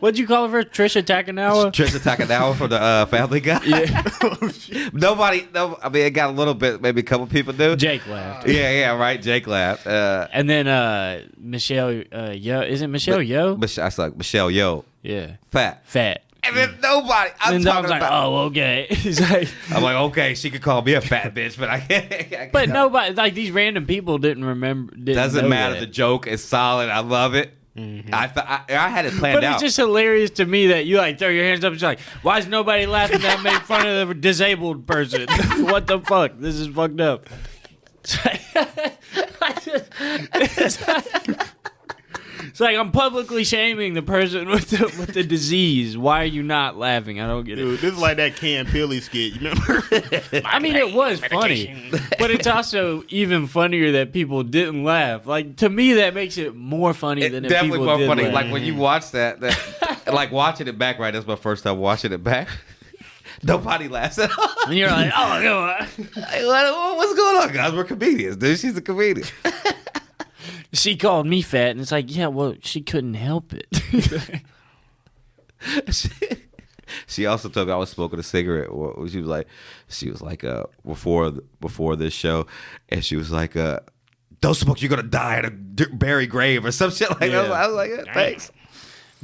"What'd 0.00 0.18
you 0.18 0.26
call 0.26 0.48
her? 0.48 0.62
Tricia 0.64 1.02
Takanawa?" 1.02 1.72
Tricia 1.72 1.98
Takanawa 1.98 2.54
from 2.56 2.70
the 2.70 2.80
uh, 2.80 3.06
Family 3.06 3.40
Guy. 3.40 3.60
Yeah, 3.64 4.02
Nobody. 4.92 5.46
No, 5.54 5.78
I 5.82 5.88
mean, 5.88 6.04
it 6.06 6.10
got 6.10 6.30
a 6.30 6.32
little 6.32 6.54
bit. 6.54 6.80
Maybe 6.82 7.00
a 7.00 7.04
couple 7.04 7.26
people 7.26 7.52
do. 7.52 7.74
Jake 7.76 8.06
laughed. 8.06 8.46
Yeah, 8.48 8.70
yeah, 8.70 8.96
right. 8.96 9.20
Jake 9.20 9.46
laughed. 9.46 9.86
Uh, 9.86 10.26
And 10.32 10.48
then 10.48 10.66
uh, 10.68 11.22
Michelle 11.38 12.02
uh, 12.12 12.30
Yo, 12.36 12.60
is 12.60 12.82
it 12.82 12.88
Michelle 12.88 13.22
Yo? 13.22 13.56
Mich- 13.56 13.78
I 13.78 13.88
saw 13.88 14.10
Michelle 14.14 14.50
Yo 14.50 14.84
yeah, 15.02 15.36
fat. 15.50 15.86
fat. 15.86 16.22
And 16.46 16.56
then 16.56 16.78
nobody. 16.82 17.30
I'm 17.40 17.54
and 17.56 17.64
talking 17.64 17.82
Dom's 17.82 17.90
like, 17.90 18.00
about. 18.02 18.24
"Oh, 18.26 18.36
okay." 18.46 18.86
He's 18.90 19.20
like. 19.20 19.48
I'm 19.70 19.82
like, 19.82 19.96
okay, 19.96 20.34
she 20.34 20.50
could 20.50 20.62
call 20.62 20.82
me 20.82 20.94
a 20.94 21.00
fat 21.00 21.34
bitch, 21.34 21.58
but 21.58 21.68
I 21.68 21.80
can't. 21.80 22.12
I 22.12 22.22
can't 22.22 22.52
But 22.52 22.68
nobody, 22.68 23.14
like 23.14 23.34
these 23.34 23.50
random 23.50 23.86
people, 23.86 24.18
didn't 24.18 24.44
remember. 24.44 24.94
Didn't 24.94 25.14
doesn't 25.14 25.42
know 25.42 25.48
matter. 25.48 25.74
that. 25.74 25.80
The 25.80 25.86
joke 25.86 26.26
is 26.26 26.42
solid. 26.44 26.88
I 26.88 27.00
love 27.00 27.34
it. 27.34 27.52
Mm-hmm. 27.76 28.08
I, 28.14 28.26
th- 28.26 28.46
I 28.46 28.60
I 28.70 28.88
had 28.88 29.04
it 29.04 29.12
planned 29.14 29.36
But 29.36 29.44
out. 29.44 29.52
it's 29.54 29.62
just 29.62 29.76
hilarious 29.76 30.30
to 30.30 30.46
me 30.46 30.68
that 30.68 30.86
you 30.86 30.96
like 30.96 31.18
throw 31.18 31.28
your 31.28 31.44
hands 31.44 31.62
up 31.62 31.72
and 31.72 31.80
you're 31.80 31.90
like, 31.90 32.00
why 32.22 32.38
is 32.38 32.46
nobody 32.46 32.86
laughing 32.86 33.20
that 33.20 33.38
I 33.38 33.42
made 33.42 33.60
fun 33.64 33.86
of 33.86 34.08
the 34.08 34.14
disabled 34.14 34.86
person? 34.86 35.26
what 35.66 35.86
the 35.86 36.00
fuck? 36.00 36.38
This 36.38 36.54
is 36.54 36.68
fucked 36.68 37.00
up. 37.02 37.28
It's, 42.56 42.60
like, 42.62 42.76
I'm 42.76 42.90
publicly 42.90 43.44
shaming 43.44 43.92
the 43.92 44.00
person 44.00 44.48
with 44.50 44.70
the 44.70 44.84
with 44.98 45.12
the 45.12 45.22
disease. 45.22 45.96
Why 45.98 46.22
are 46.22 46.24
you 46.24 46.42
not 46.42 46.78
laughing? 46.78 47.20
I 47.20 47.26
don't 47.26 47.44
get 47.44 47.58
it. 47.58 47.64
This 47.64 47.92
is 47.92 47.98
like 47.98 48.16
that 48.16 48.36
Ken 48.36 48.64
Pilly 48.64 49.00
skit. 49.00 49.34
You 49.34 49.50
remember? 49.50 49.84
I 50.46 50.58
mean, 50.58 50.74
it 50.74 50.94
was 50.94 51.20
funny, 51.20 51.90
but 52.18 52.30
it's 52.30 52.46
also 52.46 53.04
even 53.08 53.46
funnier 53.46 53.92
that 53.92 54.14
people 54.14 54.42
didn't 54.42 54.84
laugh. 54.84 55.26
Like 55.26 55.56
to 55.56 55.68
me, 55.68 55.92
that 55.94 56.14
makes 56.14 56.38
it 56.38 56.56
more 56.56 56.94
funny 56.94 57.22
It 57.24 57.32
than 57.32 57.44
if 57.44 57.50
definitely 57.50 57.80
people 57.80 57.86
more 57.86 57.98
did 57.98 58.08
funny. 58.08 58.22
laugh. 58.24 58.32
Like 58.34 58.50
when 58.52 58.62
you 58.64 58.74
watch 58.74 59.10
that, 59.10 59.40
that 59.40 60.02
like 60.12 60.32
watching 60.32 60.66
it 60.66 60.78
back. 60.78 60.98
Right, 60.98 61.12
that's 61.12 61.26
my 61.26 61.36
first 61.36 61.62
time 61.62 61.78
watching 61.78 62.12
it 62.12 62.24
back. 62.24 62.48
Nobody 63.42 63.86
laughs 63.88 64.18
at 64.18 64.30
all. 64.36 64.48
and 64.66 64.74
you're 64.78 64.88
like, 64.90 65.12
oh, 65.14 65.40
no, 65.42 65.60
uh." 65.60 65.86
Like, 66.16 66.42
what- 66.72 66.96
what's 66.96 67.14
going 67.14 67.36
on, 67.36 67.52
guys? 67.52 67.74
We're 67.74 67.84
comedians, 67.84 68.36
dude. 68.36 68.58
She's 68.58 68.74
a 68.78 68.80
comedian. 68.80 69.26
She 70.76 70.96
called 70.96 71.26
me 71.26 71.42
fat, 71.42 71.70
and 71.70 71.80
it's 71.80 71.92
like, 71.92 72.14
yeah, 72.14 72.26
well, 72.26 72.54
she 72.60 72.80
couldn't 72.80 73.14
help 73.14 73.52
it. 73.52 73.66
she, 75.92 76.08
she 77.06 77.26
also 77.26 77.48
told 77.48 77.68
me 77.68 77.72
I 77.74 77.76
was 77.76 77.90
smoking 77.90 78.18
a 78.18 78.22
cigarette. 78.22 78.68
She 79.10 79.18
was 79.18 79.26
like, 79.26 79.46
she 79.88 80.10
was 80.10 80.22
like, 80.22 80.44
uh, 80.44 80.64
before 80.84 81.32
before 81.60 81.96
this 81.96 82.12
show, 82.12 82.46
and 82.88 83.04
she 83.04 83.16
was 83.16 83.30
like, 83.30 83.56
uh, 83.56 83.80
don't 84.40 84.54
smoke, 84.54 84.82
you're 84.82 84.90
gonna 84.90 85.02
die 85.02 85.36
at 85.36 85.44
a 85.44 85.50
buried 85.50 86.30
grave 86.30 86.64
or 86.64 86.72
some 86.72 86.90
shit 86.90 87.10
like 87.10 87.30
that. 87.30 87.50
I 87.50 87.66
was 87.66 87.76
like, 87.76 87.90
yeah, 87.90 88.12
thanks. 88.12 88.52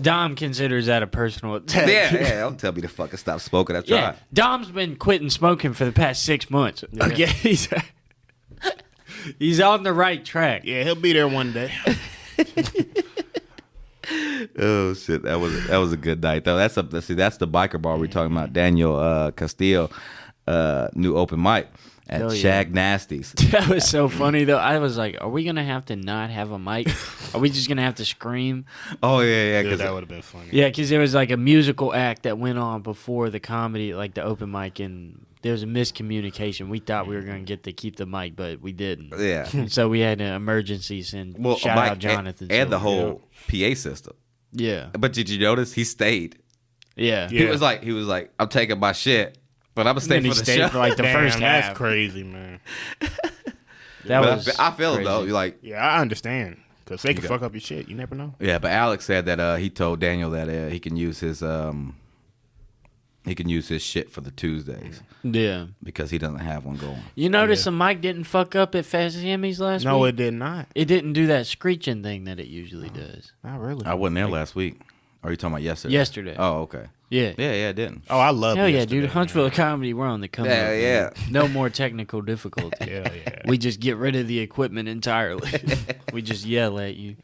Dom 0.00 0.34
considers 0.36 0.86
that 0.86 1.02
a 1.02 1.06
personal 1.06 1.54
attack. 1.56 1.86
Yeah, 1.86 2.14
yeah. 2.14 2.40
Don't 2.40 2.58
tell 2.58 2.72
me 2.72 2.80
to 2.80 2.88
fucking 2.88 3.18
stop 3.18 3.40
smoking. 3.40 3.76
I've 3.76 3.86
Yeah. 3.86 4.16
Dom's 4.32 4.70
been 4.70 4.96
quitting 4.96 5.30
smoking 5.30 5.74
for 5.74 5.84
the 5.84 5.92
past 5.92 6.24
six 6.24 6.48
months. 6.50 6.82
Okay, 6.98 7.54
he's 9.24 9.34
he's 9.38 9.60
on 9.60 9.82
the 9.82 9.92
right 9.92 10.24
track. 10.24 10.62
Yeah, 10.64 10.82
he'll 10.84 10.94
be 10.94 11.12
there 11.12 11.28
one 11.28 11.52
day. 11.52 11.72
Oh 14.58 14.92
shit, 14.94 15.22
that 15.22 15.38
was 15.40 15.66
that 15.68 15.76
was 15.76 15.92
a 15.92 15.96
good 15.96 16.22
night 16.22 16.44
though. 16.44 16.56
That's 16.56 16.76
a 16.76 16.82
let's 16.82 17.06
see, 17.06 17.14
that's 17.14 17.36
the 17.36 17.46
biker 17.46 17.80
bar 17.80 17.96
we're 17.96 18.08
talking 18.08 18.32
about. 18.32 18.52
Daniel 18.52 18.96
uh, 18.96 19.30
Castillo, 19.30 19.90
uh, 20.46 20.88
new 20.94 21.16
open 21.16 21.40
mic 21.40 21.68
at 22.08 22.20
Hell 22.20 22.34
yeah. 22.34 22.40
Shag 22.40 22.72
Nasties. 22.74 23.32
That 23.52 23.68
was 23.68 23.88
so 23.88 24.08
funny 24.08 24.44
though. 24.44 24.58
I 24.58 24.78
was 24.78 24.98
like, 24.98 25.16
"Are 25.20 25.28
we 25.28 25.44
gonna 25.44 25.64
have 25.64 25.86
to 25.86 25.96
not 25.96 26.30
have 26.30 26.50
a 26.50 26.58
mic? 26.58 26.88
Are 27.34 27.40
we 27.40 27.48
just 27.50 27.68
gonna 27.68 27.82
have 27.82 27.94
to 27.96 28.04
scream?" 28.04 28.66
Oh 29.02 29.20
yeah, 29.20 29.44
yeah. 29.44 29.62
Dude, 29.62 29.72
Cause 29.72 29.78
that 29.78 29.92
would 29.92 30.02
have 30.02 30.08
been 30.08 30.22
funny. 30.22 30.48
Yeah, 30.50 30.68
because 30.68 30.90
there 30.90 31.00
was 31.00 31.14
like 31.14 31.30
a 31.30 31.36
musical 31.36 31.94
act 31.94 32.24
that 32.24 32.38
went 32.38 32.58
on 32.58 32.82
before 32.82 33.30
the 33.30 33.40
comedy, 33.40 33.94
like 33.94 34.14
the 34.14 34.22
open 34.22 34.50
mic, 34.50 34.80
and 34.80 35.24
there 35.42 35.52
was 35.52 35.62
a 35.62 35.66
miscommunication. 35.66 36.68
We 36.68 36.78
thought 36.78 37.06
we 37.06 37.14
were 37.16 37.22
gonna 37.22 37.40
get 37.40 37.64
to 37.64 37.72
keep 37.72 37.96
the 37.96 38.06
mic, 38.06 38.34
but 38.36 38.60
we 38.60 38.72
didn't. 38.72 39.12
yeah. 39.18 39.46
So 39.68 39.88
we 39.88 40.00
had 40.00 40.20
an 40.20 40.32
emergency 40.34 41.02
send. 41.02 41.36
Well, 41.38 41.56
shout 41.56 41.76
Mike 41.76 41.90
out 41.92 41.98
Jonathan 41.98 42.48
and, 42.50 42.52
and 42.62 42.72
the 42.72 42.78
Silver. 42.80 43.00
whole 43.10 43.22
PA 43.48 43.74
system. 43.74 44.14
Yeah, 44.52 44.88
But 44.98 45.12
did 45.12 45.28
you 45.30 45.38
notice 45.40 45.72
he 45.72 45.82
stayed? 45.84 46.38
yeah, 46.96 47.28
He 47.28 47.42
Yeah. 47.42 47.50
was 47.50 47.62
like, 47.62 47.82
he 47.82 47.92
was 47.92 48.06
like, 48.06 48.30
I'm 48.38 48.48
taking 48.48 48.78
my 48.78 48.92
shit, 48.92 49.38
but 49.74 49.86
I'm 49.86 49.92
gonna 49.94 50.00
stay 50.02 50.16
And 50.18 50.24
for 50.26 50.28
he 50.32 50.38
the 50.38 50.44
stayed 50.44 50.58
show. 50.58 50.68
for 50.68 50.78
like 50.78 50.96
the 50.96 51.02
Damn, 51.04 51.14
first 51.16 51.38
that's 51.38 51.76
crazy, 51.76 52.22
man. 52.22 52.60
That 54.04 54.20
but 54.20 54.28
I 54.30 54.34
was. 54.34 54.44
fe- 54.46 54.52
I, 54.58 54.70
feel 54.72 54.94
it 54.96 55.04
though. 55.04 55.22
You're 55.22 55.32
like, 55.32 55.58
Yeah, 55.62 55.76
I 55.76 56.00
understand. 56.00 56.56
Because 56.84 57.02
they 57.02 57.14
can 57.14 57.22
fuck 57.22 57.42
up 57.42 57.52
your 57.52 57.60
shit. 57.60 57.88
You 57.88 57.94
never 57.94 58.14
know. 58.16 58.34
yeah. 58.40 58.58
But 58.58 58.72
Alex 58.72 59.04
said 59.04 59.26
that 59.26 59.38
uh, 59.38 59.56
he 59.56 59.70
told 59.70 60.00
Daniel 60.00 60.30
that 60.30 60.48
uh, 60.48 60.68
he 60.70 60.80
can 60.80 60.96
use 60.96 61.20
his 61.20 61.40
um, 61.42 61.94
he 63.24 63.34
can 63.34 63.48
use 63.48 63.68
his 63.68 63.82
shit 63.82 64.10
for 64.10 64.20
the 64.20 64.30
Tuesdays 64.30 65.00
Yeah. 65.22 65.66
because 65.82 66.10
he 66.10 66.18
doesn't 66.18 66.40
have 66.40 66.64
one 66.64 66.76
going. 66.76 66.98
You 67.14 67.28
notice 67.28 67.64
the 67.64 67.70
mic 67.70 68.00
didn't 68.00 68.24
fuck 68.24 68.54
up 68.56 68.74
at 68.74 68.84
Fast 68.84 69.16
Sammy's 69.20 69.60
last 69.60 69.84
No, 69.84 69.94
week? 69.94 70.00
No, 70.00 70.04
it 70.06 70.16
did 70.16 70.34
not. 70.34 70.66
It 70.74 70.86
didn't 70.86 71.12
do 71.12 71.26
that 71.28 71.46
screeching 71.46 72.02
thing 72.02 72.24
that 72.24 72.40
it 72.40 72.48
usually 72.48 72.88
does. 72.90 73.32
Not 73.44 73.60
really. 73.60 73.86
I 73.86 73.94
wasn't 73.94 74.16
there 74.16 74.28
last 74.28 74.54
week. 74.54 74.80
Or 75.22 75.28
are 75.28 75.30
you 75.30 75.36
talking 75.36 75.52
about 75.54 75.62
yesterday? 75.62 75.94
Yesterday. 75.94 76.34
Oh, 76.36 76.62
okay. 76.62 76.86
Yeah. 77.08 77.34
Yeah, 77.38 77.52
yeah, 77.52 77.68
it 77.68 77.76
didn't. 77.76 78.02
oh, 78.10 78.18
I 78.18 78.30
love 78.30 78.56
Hell 78.56 78.68
yeah, 78.68 78.78
yesterday, 78.78 79.02
dude. 79.02 79.10
Huntsville 79.10 79.50
Comedy, 79.52 79.92
we're 79.94 80.06
on 80.06 80.20
the 80.20 80.26
come 80.28 80.46
Yeah, 80.46 80.70
up, 80.72 81.14
yeah. 81.16 81.30
No 81.30 81.46
more 81.46 81.68
technical 81.70 82.22
difficulty. 82.22 82.86
man. 82.86 82.88
Hell 83.06 83.14
yeah. 83.14 83.42
We 83.46 83.56
just 83.58 83.78
get 83.78 83.98
rid 83.98 84.16
of 84.16 84.26
the 84.26 84.40
equipment 84.40 84.88
entirely. 84.88 85.48
we 86.12 86.22
just 86.22 86.44
yell 86.44 86.80
at 86.80 86.96
you. 86.96 87.16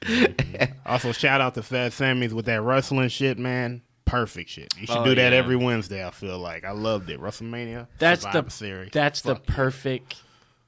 Also, 0.87 1.11
shout 1.12 1.41
out 1.41 1.55
to 1.55 1.62
Fat 1.62 1.93
Sammy's 1.93 2.33
with 2.35 2.45
that 2.47 2.61
wrestling 2.62 3.09
shit, 3.09 3.39
man. 3.39 3.83
Perfect 4.09 4.51
shit. 4.51 4.73
You 4.79 4.87
should 4.87 4.97
Oh, 4.97 5.05
do 5.05 5.15
that 5.15 5.33
yeah. 5.33 5.39
every 5.39 5.57
Wednesday. 5.57 6.05
I 6.07 6.11
feel 6.11 6.39
like 6.39 6.65
I 6.65 6.73
loved 6.73 7.11
it. 7.11 7.21
WrestleMania. 7.21 7.87
That's 7.99 8.23
Survivor 8.23 8.43
the 8.47 8.51
Series. 8.51 8.91
that's 8.93 9.21
the 9.21 9.35
Fuck 9.37 9.45
yeah. 9.49 9.55
perfect 9.55 10.15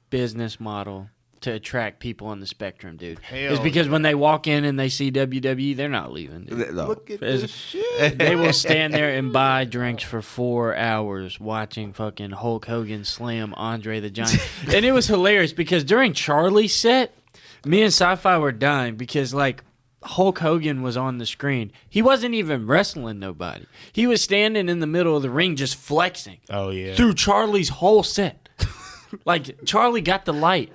business 0.09 0.59
model 0.59 1.09
to 1.41 1.51
attract 1.51 1.99
people 1.99 2.27
on 2.27 2.39
the 2.39 2.45
spectrum, 2.45 2.97
dude. 2.97 3.17
Hell 3.19 3.53
it's 3.53 3.59
because 3.63 3.89
when 3.89 4.03
they 4.03 4.13
walk 4.13 4.45
in 4.45 4.63
and 4.63 4.79
they 4.79 4.89
see 4.89 5.11
WWE, 5.11 5.75
they're 5.75 5.89
not 5.89 6.11
leaving. 6.13 6.43
dude. 6.43 6.71
No. 6.75 6.85
Look 6.87 7.09
at 7.09 7.15
It's- 7.23 7.41
this 7.41 7.51
shit. 7.51 8.19
they 8.19 8.35
will 8.35 8.53
stand 8.67 8.93
there 8.93 9.09
and 9.17 9.33
buy 9.33 9.65
drinks 9.65 10.03
for 10.03 10.21
four 10.21 10.75
hours 10.75 11.39
watching 11.39 11.93
fucking 11.93 12.29
Hulk 12.31 12.65
Hogan 12.65 13.03
slam 13.05 13.55
Andre 13.55 13.99
the 13.99 14.11
Giant. 14.11 14.39
and 14.71 14.85
it 14.85 14.91
was 14.91 15.07
hilarious 15.07 15.51
because 15.51 15.83
during 15.83 16.13
Charlie's 16.13 16.75
set, 16.75 17.11
me 17.65 17.81
and 17.81 17.87
Sci-Fi 17.87 18.37
were 18.37 18.51
dying 18.51 18.95
because 18.95 19.33
like 19.33 19.63
Hulk 20.03 20.39
Hogan 20.39 20.81
was 20.81 20.97
on 20.97 21.17
the 21.19 21.25
screen. 21.25 21.71
He 21.89 22.01
wasn't 22.01 22.33
even 22.33 22.65
wrestling 22.67 23.19
nobody. 23.19 23.65
He 23.93 24.07
was 24.07 24.21
standing 24.21 24.67
in 24.69 24.79
the 24.79 24.87
middle 24.87 25.15
of 25.15 25.21
the 25.21 25.29
ring 25.29 25.55
just 25.55 25.75
flexing 25.75 26.37
Oh 26.49 26.69
yeah. 26.69 26.95
through 26.95 27.13
Charlie's 27.13 27.69
whole 27.69 28.03
set. 28.03 28.49
like 29.25 29.63
Charlie 29.65 30.01
got 30.01 30.25
the 30.25 30.33
light. 30.33 30.71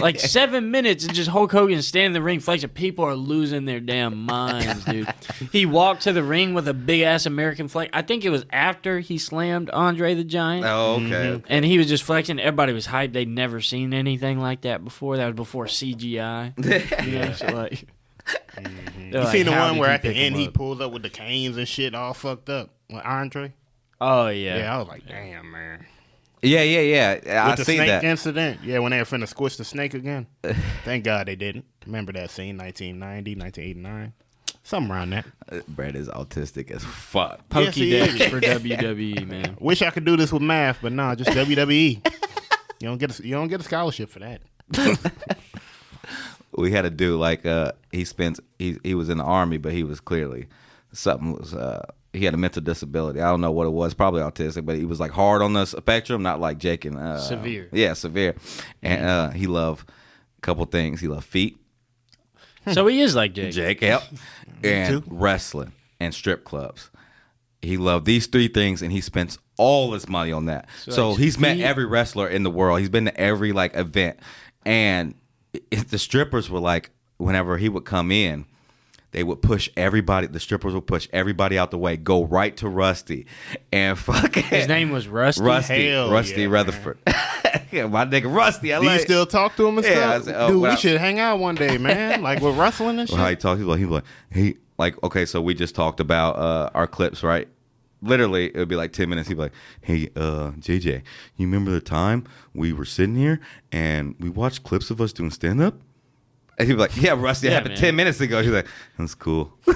like 0.00 0.20
seven 0.20 0.70
minutes 0.70 1.04
and 1.06 1.14
just 1.14 1.30
Hulk 1.30 1.50
Hogan 1.52 1.80
standing 1.80 2.06
in 2.08 2.12
the 2.12 2.20
ring 2.20 2.38
flexing. 2.40 2.68
People 2.70 3.04
are 3.06 3.14
losing 3.14 3.64
their 3.64 3.80
damn 3.80 4.24
minds, 4.26 4.84
dude. 4.84 5.08
He 5.52 5.64
walked 5.64 6.02
to 6.02 6.12
the 6.12 6.22
ring 6.22 6.52
with 6.54 6.68
a 6.68 6.74
big 6.74 7.00
ass 7.02 7.24
American 7.24 7.66
flag. 7.68 7.88
I 7.94 8.02
think 8.02 8.24
it 8.26 8.30
was 8.30 8.44
after 8.52 9.00
he 9.00 9.16
slammed 9.16 9.70
Andre 9.70 10.14
the 10.14 10.24
Giant. 10.24 10.66
Oh, 10.66 10.96
okay. 10.96 11.06
Mm-hmm. 11.06 11.46
And 11.48 11.64
he 11.64 11.78
was 11.78 11.86
just 11.88 12.02
flexing. 12.02 12.38
Everybody 12.38 12.72
was 12.74 12.88
hyped. 12.88 13.14
They'd 13.14 13.28
never 13.28 13.60
seen 13.62 13.94
anything 13.94 14.38
like 14.38 14.62
that 14.62 14.84
before. 14.84 15.16
That 15.16 15.26
was 15.26 15.34
before 15.36 15.64
CGI. 15.66 16.52
You 17.08 17.18
know, 17.18 17.32
so 17.32 17.46
like, 17.46 17.86
You 19.12 19.26
seen 19.26 19.46
the 19.46 19.52
one 19.52 19.78
where 19.78 19.90
at 19.90 20.02
the 20.02 20.12
end 20.12 20.36
he 20.36 20.48
pulls 20.48 20.80
up 20.80 20.92
with 20.92 21.02
the 21.02 21.10
canes 21.10 21.56
and 21.56 21.66
shit 21.66 21.94
all 21.94 22.14
fucked 22.14 22.50
up? 22.50 22.70
With 22.90 23.04
Andre? 23.04 23.52
Oh 24.00 24.28
yeah. 24.28 24.58
Yeah, 24.58 24.74
I 24.74 24.78
was 24.78 24.88
like, 24.88 25.06
damn, 25.06 25.50
man. 25.50 25.86
Yeah, 26.42 26.62
yeah, 26.62 26.80
yeah. 27.26 27.44
I 27.44 27.48
With 27.50 27.58
the 27.58 27.64
see 27.64 27.76
snake 27.76 27.88
that. 27.88 28.04
incident. 28.04 28.60
Yeah, 28.62 28.78
when 28.78 28.92
they 28.92 28.98
were 28.98 29.04
finna 29.04 29.26
squish 29.26 29.56
the 29.56 29.64
snake 29.64 29.94
again. 29.94 30.26
Thank 30.84 31.04
God 31.04 31.26
they 31.26 31.34
didn't. 31.36 31.64
Remember 31.84 32.12
that 32.12 32.30
scene, 32.30 32.56
1990, 32.56 33.34
1989? 33.34 34.12
Something 34.62 34.92
around 34.92 35.10
that. 35.10 35.26
Uh, 35.50 35.60
Brad 35.66 35.96
is 35.96 36.08
autistic 36.08 36.70
as 36.70 36.84
fuck. 36.84 37.40
Yes, 37.54 37.74
he 37.74 37.98
Pokey 37.98 38.22
is. 38.22 38.30
for 38.30 38.40
WWE, 38.40 39.26
man. 39.26 39.56
Wish 39.60 39.82
I 39.82 39.90
could 39.90 40.04
do 40.04 40.16
this 40.16 40.32
with 40.32 40.42
math, 40.42 40.78
but 40.82 40.92
nah, 40.92 41.14
just 41.14 41.30
WWE. 41.30 42.06
you 42.06 42.88
don't 42.88 42.98
get 42.98 43.18
a, 43.18 43.26
you 43.26 43.34
don't 43.34 43.48
get 43.48 43.60
a 43.60 43.64
scholarship 43.64 44.10
for 44.10 44.20
that. 44.20 44.42
we 46.58 46.70
had 46.72 46.84
a 46.84 46.90
dude 46.90 47.18
like 47.18 47.46
uh 47.46 47.72
he 47.92 48.04
spent 48.04 48.40
he 48.58 48.78
he 48.82 48.94
was 48.94 49.08
in 49.08 49.18
the 49.18 49.24
army 49.24 49.58
but 49.58 49.72
he 49.72 49.84
was 49.84 50.00
clearly 50.00 50.46
something 50.92 51.32
was 51.32 51.54
uh 51.54 51.84
he 52.12 52.24
had 52.24 52.32
a 52.34 52.38
mental 52.38 52.62
disability. 52.62 53.20
I 53.20 53.28
don't 53.30 53.42
know 53.42 53.50
what 53.50 53.66
it 53.66 53.70
was, 53.70 53.92
probably 53.92 54.22
autistic, 54.22 54.64
but 54.64 54.76
he 54.76 54.86
was 54.86 54.98
like 54.98 55.10
hard 55.10 55.42
on 55.42 55.52
the 55.52 55.66
spectrum, 55.66 56.22
not 56.22 56.40
like 56.40 56.58
Jake 56.58 56.84
and 56.84 56.96
uh 56.96 57.18
Severe. 57.18 57.68
Yeah, 57.72 57.92
severe. 57.92 58.34
And 58.82 59.04
uh 59.04 59.30
he 59.30 59.46
loved 59.46 59.88
a 60.38 60.40
couple 60.40 60.64
things. 60.66 61.00
He 61.00 61.08
loved 61.08 61.26
feet, 61.26 61.58
So 62.72 62.86
he 62.86 63.00
is 63.00 63.14
like 63.14 63.34
Jake. 63.34 63.52
Jake, 63.52 63.80
yep, 63.82 64.02
and 64.64 65.04
wrestling 65.06 65.72
and 66.00 66.14
strip 66.14 66.44
clubs. 66.44 66.90
He 67.60 67.76
loved 67.76 68.06
these 68.06 68.26
three 68.26 68.48
things, 68.48 68.82
and 68.82 68.92
he 68.92 69.00
spends 69.00 69.38
all 69.56 69.92
his 69.92 70.08
money 70.08 70.32
on 70.32 70.46
that. 70.46 70.68
So, 70.84 71.10
like 71.10 71.18
he's 71.18 71.38
met 71.38 71.58
every 71.58 71.86
wrestler 71.86 72.28
in 72.28 72.44
the 72.44 72.50
world. 72.50 72.78
He's 72.78 72.88
been 72.88 73.06
to 73.06 73.20
every 73.20 73.52
like 73.52 73.76
event, 73.76 74.20
and 74.64 75.14
it, 75.52 75.88
the 75.88 75.98
strippers 75.98 76.48
were 76.50 76.60
like, 76.60 76.90
whenever 77.16 77.58
he 77.58 77.68
would 77.68 77.84
come 77.84 78.10
in, 78.12 78.44
they 79.12 79.24
would 79.24 79.40
push 79.40 79.70
everybody. 79.76 80.26
The 80.26 80.38
strippers 80.40 80.74
would 80.74 80.86
push 80.86 81.08
everybody 81.12 81.58
out 81.58 81.70
the 81.70 81.78
way, 81.78 81.96
go 81.96 82.24
right 82.24 82.54
to 82.58 82.68
Rusty, 82.68 83.26
and 83.72 83.98
fucking 83.98 84.42
His 84.44 84.68
name 84.68 84.90
was 84.90 85.08
Rusty. 85.08 85.42
Rusty, 85.42 85.88
Hell 85.90 86.10
Rusty 86.10 86.42
yeah, 86.42 86.48
Rutherford. 86.48 86.98
yeah, 87.72 87.86
my 87.88 88.04
nigga 88.04 88.32
Rusty. 88.32 88.74
I 88.74 88.80
Do 88.80 88.86
you 88.90 88.98
still 88.98 89.24
talk 89.24 89.56
to 89.56 89.66
him 89.66 89.78
and 89.78 89.86
Yeah, 89.86 89.92
I 89.92 89.94
stuff? 90.20 90.24
said, 90.24 90.34
oh, 90.36 90.48
Dude, 90.48 90.62
we 90.62 90.68
I- 90.68 90.74
should 90.74 90.98
hang 91.00 91.18
out 91.18 91.38
one 91.38 91.54
day, 91.54 91.78
man. 91.78 92.22
like 92.22 92.42
with 92.42 92.56
wrestling 92.58 92.98
and 92.98 93.08
shit. 93.08 93.16
Well, 93.16 93.24
how 93.24 93.30
he 93.30 93.36
talks, 93.36 93.58
he's 93.58 93.66
like, 93.66 93.78
he'd 93.78 93.86
like, 93.86 94.04
he 94.30 94.56
like, 94.76 95.02
okay, 95.02 95.24
so 95.24 95.40
we 95.40 95.54
just 95.54 95.74
talked 95.74 96.00
about 96.00 96.36
uh, 96.36 96.70
our 96.74 96.86
clips, 96.86 97.22
right? 97.22 97.48
Literally, 98.00 98.46
it 98.46 98.56
would 98.56 98.68
be 98.68 98.76
like 98.76 98.92
ten 98.92 99.08
minutes. 99.08 99.28
He'd 99.28 99.34
be 99.34 99.40
like, 99.42 99.52
"Hey, 99.80 100.08
uh, 100.14 100.52
JJ, 100.60 101.02
you 101.36 101.46
remember 101.46 101.70
the 101.72 101.80
time 101.80 102.24
we 102.54 102.72
were 102.72 102.84
sitting 102.84 103.16
here 103.16 103.40
and 103.72 104.14
we 104.20 104.28
watched 104.30 104.62
clips 104.62 104.90
of 104.90 105.00
us 105.00 105.12
doing 105.12 105.30
stand 105.30 105.60
up?" 105.60 105.74
And 106.58 106.66
he'd 106.68 106.74
be 106.74 106.80
like, 106.80 106.96
"Yeah, 107.00 107.14
Rusty, 107.18 107.46
it 107.46 107.50
Yeah, 107.50 107.54
happened 107.56 107.74
man. 107.74 107.80
ten 107.80 107.96
minutes 107.96 108.20
ago." 108.20 108.40
He's 108.42 108.50
like, 108.52 108.66
"That's 108.98 109.14
cool." 109.16 109.52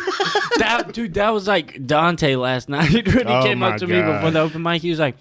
that 0.59 0.90
dude, 0.93 1.15
that 1.15 1.31
was 1.31 1.49
like 1.49 1.85
Dante 1.86 2.35
last 2.36 2.69
night 2.69 2.93
when 2.93 3.05
he 3.07 3.23
Oh 3.32 3.43
came 3.43 3.62
up 3.62 3.78
to 3.78 3.86
me 3.86 4.01
before 4.03 4.31
the 4.31 4.40
open 4.40 4.62
mic. 4.62 4.82
He 4.82 4.90
was 4.90 4.99
like, 4.99 5.16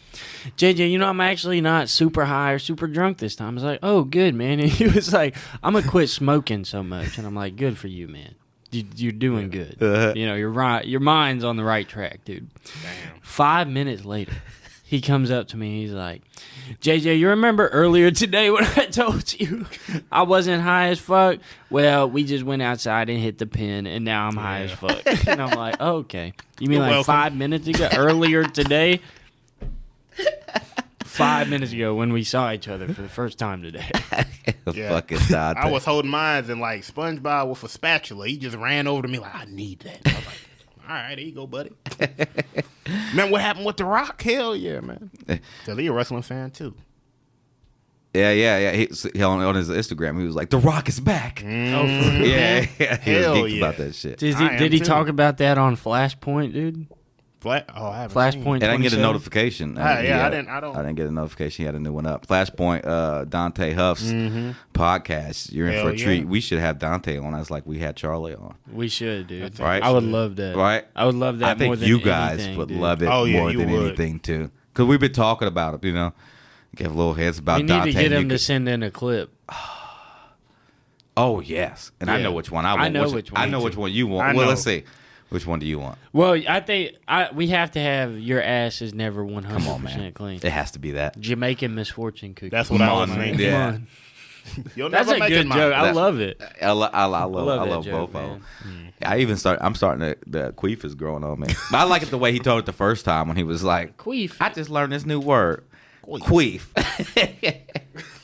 "JJ, 0.58 0.92
you 0.92 0.98
know 0.98 1.08
I'm 1.08 1.22
actually 1.22 1.62
not 1.62 1.90
super 1.90 2.26
high 2.26 2.52
or 2.52 2.60
super 2.60 2.88
drunk 2.88 3.18
this 3.20 3.36
time." 3.36 3.50
I 3.50 3.54
was 3.56 3.64
like, 3.64 3.80
"Oh, 3.84 4.04
good 4.04 4.36
man." 4.36 4.60
And 4.60 4.70
he 4.70 4.88
was 4.88 5.12
like, 5.14 5.36
"I'm 5.64 5.74
gonna 5.74 5.88
quit 5.88 6.10
smoking 6.10 6.66
so 6.66 6.84
much," 6.84 7.18
and 7.18 7.26
I'm 7.26 7.36
like, 7.36 7.56
"Good 7.56 7.78
for 7.78 7.88
you, 7.88 8.08
man. 8.08 8.36
You, 8.72 8.86
you're 8.96 9.12
doing 9.12 9.50
good. 9.50 9.78
Uh-huh. 9.82 10.14
You 10.16 10.26
know, 10.28 10.36
you're 10.36 10.50
right. 10.50 10.86
Your 10.86 11.00
mind's 11.02 11.44
on 11.44 11.58
the 11.58 11.64
right 11.64 11.88
track, 11.88 12.24
dude." 12.26 12.48
Damn. 12.84 13.20
Five 13.22 13.68
minutes 13.68 14.06
later, 14.06 14.34
he 14.86 15.02
comes 15.02 15.30
up 15.32 15.48
to 15.50 15.58
me. 15.58 15.82
He's 15.82 15.92
like, 15.92 16.22
JJ, 16.82 17.20
you 17.20 17.30
remember 17.30 17.68
earlier 17.68 18.12
today 18.12 18.50
when 18.50 18.64
I 18.64 18.86
told 18.92 19.34
you 19.40 19.66
I 20.12 20.24
wasn't 20.24 20.62
high 20.64 20.88
as 20.88 21.00
fuck? 21.00 21.40
Well, 21.70 22.10
we 22.10 22.24
just 22.24 22.44
went 22.44 22.62
outside 22.62 23.10
and 23.10 23.20
hit 23.20 23.38
the 23.38 23.46
pin, 23.46 23.88
and 23.88 24.04
now 24.06 24.28
I'm 24.28 24.36
high 24.38 24.62
as 24.62 24.72
fuck. 24.72 25.02
and 25.28 25.42
I'm 25.42 25.58
like, 25.58 25.76
oh, 25.80 25.98
okay. 25.98 26.34
You 26.60 26.68
mean 26.68 26.78
You're 26.78 26.82
like 26.82 26.92
welcome. 26.92 27.06
five 27.06 27.36
minutes 27.36 27.68
ago? 27.68 27.90
Earlier 27.96 28.44
today? 28.44 29.02
Five 31.12 31.50
minutes 31.50 31.74
ago 31.74 31.94
when 31.96 32.14
we 32.14 32.24
saw 32.24 32.52
each 32.52 32.68
other 32.68 32.88
for 32.94 33.02
the 33.02 33.10
first 33.10 33.38
time 33.38 33.62
today. 33.62 33.90
Yeah. 34.74 34.90
Fucking 34.90 35.18
Dante. 35.28 35.60
I 35.60 35.70
was 35.72 35.84
holding 35.86 36.12
mines 36.12 36.48
and 36.50 36.62
like 36.62 36.82
SpongeBob 36.82 37.50
with 37.50 37.64
a 37.64 37.70
spatula. 37.70 38.28
He 38.28 38.38
just 38.38 38.56
ran 38.56 38.88
over 38.88 39.02
to 39.02 39.08
me 39.08 39.18
like, 39.18 39.34
I 39.34 39.46
need 39.46 39.80
that. 39.80 40.00
I 40.06 40.16
was 40.16 40.26
like, 40.26 40.36
all 40.88 40.96
right, 40.96 41.16
there 41.16 41.26
you 41.26 41.32
go, 41.32 41.48
buddy. 41.48 41.72
man, 43.16 43.32
what 43.32 43.42
happened 43.42 43.66
with 43.66 43.78
The 43.78 43.86
Rock? 43.86 44.22
Hell 44.22 44.56
yeah, 44.56 44.80
man. 44.80 45.10
Because 45.26 45.78
he 45.78 45.88
a 45.88 45.92
wrestling 45.92 46.22
fan 46.22 46.52
too. 46.52 46.76
Yeah, 48.14 48.32
yeah, 48.32 48.58
yeah. 48.58 48.72
He, 48.74 48.90
he 49.14 49.24
on, 49.24 49.42
on 49.42 49.56
his 49.56 49.70
Instagram, 49.70 50.20
he 50.20 50.26
was 50.26 50.36
like, 50.36 50.50
"The 50.50 50.58
Rock 50.58 50.90
is 50.90 51.00
back." 51.00 51.38
Mm-hmm. 51.38 51.74
Oh, 51.74 52.24
Yeah, 52.26 52.66
yeah. 52.78 52.98
He 52.98 53.16
was 53.16 53.26
Hell 53.26 53.36
geeked 53.36 53.52
yeah. 53.52 53.58
about 53.58 53.78
that 53.78 53.96
shit. 53.96 54.18
Did 54.20 54.36
he, 54.36 54.58
did 54.58 54.74
he 54.74 54.80
talk 54.80 55.08
about 55.08 55.38
that 55.38 55.58
on 55.58 55.78
Flashpoint, 55.78 56.54
dude? 56.54 56.88
Flat. 57.42 57.66
Oh, 57.76 57.88
I 57.88 58.04
haven't 58.04 58.16
Flashpoint. 58.16 58.56
And 58.56 58.66
I 58.66 58.72
didn't 58.74 58.84
get 58.84 58.94
a 58.94 58.98
27? 58.98 59.02
notification. 59.02 59.78
Ah, 59.80 59.98
He 59.98 60.08
yeah, 60.10 60.26
I 60.26 60.30
didn't- 60.30 60.48
I 60.50 60.60
don't- 60.60 60.76
I 60.78 60.84
didn't 60.84 60.96
get 60.96 61.08
a 61.08 61.12
notification. 61.12 61.64
He 61.64 61.66
had 61.66 61.74
a 61.74 61.80
new 61.80 61.92
one 61.92 62.06
up. 62.06 62.28
Flashpoint. 62.28 62.86
Uh, 62.86 63.26
Dante 63.26 63.74
Huff's 63.74 64.04
podcast. 64.76 65.52
You're 65.52 65.68
in 65.68 65.74
Hell 65.74 65.84
for 65.86 65.90
a 65.90 65.96
yeah. 65.98 66.04
treat. 66.06 66.28
We 66.28 66.40
should 66.40 66.60
have 66.60 66.78
Dante 66.78 67.18
on 67.18 67.34
us 67.34 67.50
like 67.50 67.66
we 67.66 67.80
had 67.80 67.96
Charlie 67.96 68.36
on. 68.36 68.54
We 68.72 68.88
should, 68.90 69.26
dude. 69.26 69.60
Right. 69.60 69.82
I 69.82 69.90
would 69.92 70.04
love 70.04 70.36
that. 70.36 70.56
Right. 70.56 70.86
I 70.96 71.06
would 71.06 71.16
love 71.16 71.40
that 71.40 71.50
I 71.50 71.54
think 71.58 71.70
more 71.70 71.76
than 71.78 71.90
you 71.90 72.00
guys 72.00 72.40
anything, 72.40 72.58
would 72.60 72.68
dude. 72.70 72.78
love 72.78 73.02
it 73.02 73.08
Oh, 73.08 73.26
yeah, 73.26 73.40
more 73.40 73.52
than 73.52 73.72
would. 73.72 73.88
anything 73.88 74.20
too. 74.20 74.52
Because 74.72 74.86
we've 74.86 75.00
been 75.00 75.12
talking 75.12 75.48
about 75.48 75.74
it. 75.74 75.84
You 75.84 75.94
know, 75.94 76.14
give 76.76 76.96
little 76.96 77.16
heads 77.16 77.40
about 77.40 77.58
We 77.58 77.64
need 77.64 77.70
Dante. 77.70 77.92
to 77.92 77.94
get 78.04 78.12
You 78.12 78.18
him 78.18 78.30
to 78.30 78.36
could- 78.36 78.42
send 78.42 78.70
in 78.70 78.84
a 78.84 78.92
clip. 78.92 79.32
oh 81.18 81.40
yes, 81.42 81.92
and 82.00 82.10
I 82.10 82.22
know 82.22 82.32
which 82.32 82.52
one 82.52 82.66
I 82.66 82.74
want. 82.74 82.84
I 82.84 82.90
know 82.90 83.10
which 83.10 83.32
one 83.32 83.42
I 83.42 83.46
know 83.48 83.60
too. 83.60 83.64
which 83.66 83.78
one 83.78 83.92
you 83.92 84.08
want. 84.08 84.30
I 84.30 84.34
Well, 84.34 84.44
know. 84.44 84.50
let's 84.50 84.64
see. 84.64 84.84
Which 85.32 85.48
one 85.48 85.60
do 85.60 85.66
you 85.66 85.80
want? 85.80 85.98
Well, 86.14 86.34
I 86.48 86.60
think 86.60 86.96
I 87.08 87.30
we 87.34 87.48
have 87.48 87.72
to 87.72 87.80
have 87.80 88.20
your 88.20 88.42
ass 88.42 88.82
is 88.82 88.94
never 88.94 89.24
one 89.26 89.44
hundred 89.44 89.60
Come 89.64 89.68
on, 89.70 89.84
man. 89.84 89.94
percent 89.94 90.14
clean. 90.16 90.36
It 90.44 90.52
has 90.52 90.72
to 90.72 90.80
be 90.80 90.92
that. 90.92 91.20
Jamaican 91.20 91.74
misfortune 91.74 92.34
cookie. 92.34 92.50
That's 92.50 92.70
what 92.70 92.80
Come 92.80 92.90
I 92.90 92.94
was 93.02 93.10
on, 93.12 93.18
thinking. 93.18 93.40
yeah. 93.46 93.66
Come 93.72 93.74
on. 93.76 93.88
You'll 94.76 94.90
That's 94.90 95.08
never 95.08 95.18
a 95.18 95.20
make 95.20 95.30
good 95.30 95.46
it 95.46 95.48
mine. 95.48 95.58
joke. 95.60 95.74
I 95.74 95.92
love 95.92 96.20
it. 96.20 96.42
I, 96.62 96.72
lo- 96.72 96.90
I, 96.92 97.06
lo- 97.06 97.18
I 97.18 97.24
love, 97.26 97.46
love 97.46 97.60
I 97.62 97.70
love 97.70 97.86
joke, 97.86 98.12
both 98.12 98.22
of 98.22 98.30
them. 98.30 98.44
man. 98.66 98.94
I 99.04 99.20
even 99.20 99.38
start. 99.38 99.60
I'm 99.62 99.76
starting 99.76 100.02
to. 100.02 100.18
The 100.28 100.52
queef 100.54 100.84
is 100.84 100.96
growing 100.96 101.24
on 101.24 101.40
me. 101.40 101.48
But 101.72 101.78
I 101.78 101.84
like 101.84 102.02
it 102.04 102.10
the 102.10 102.18
way 102.18 102.32
he 102.34 102.40
told 102.40 102.60
it 102.60 102.66
the 102.66 102.74
first 102.74 103.06
time 103.06 103.28
when 103.28 103.38
he 103.38 103.44
was 103.44 103.64
like, 103.64 103.98
Queef. 103.98 104.36
"I 104.42 104.50
just 104.50 104.70
learned 104.70 104.92
this 104.94 105.06
new 105.06 105.20
word, 105.20 105.64
queef." 106.06 106.66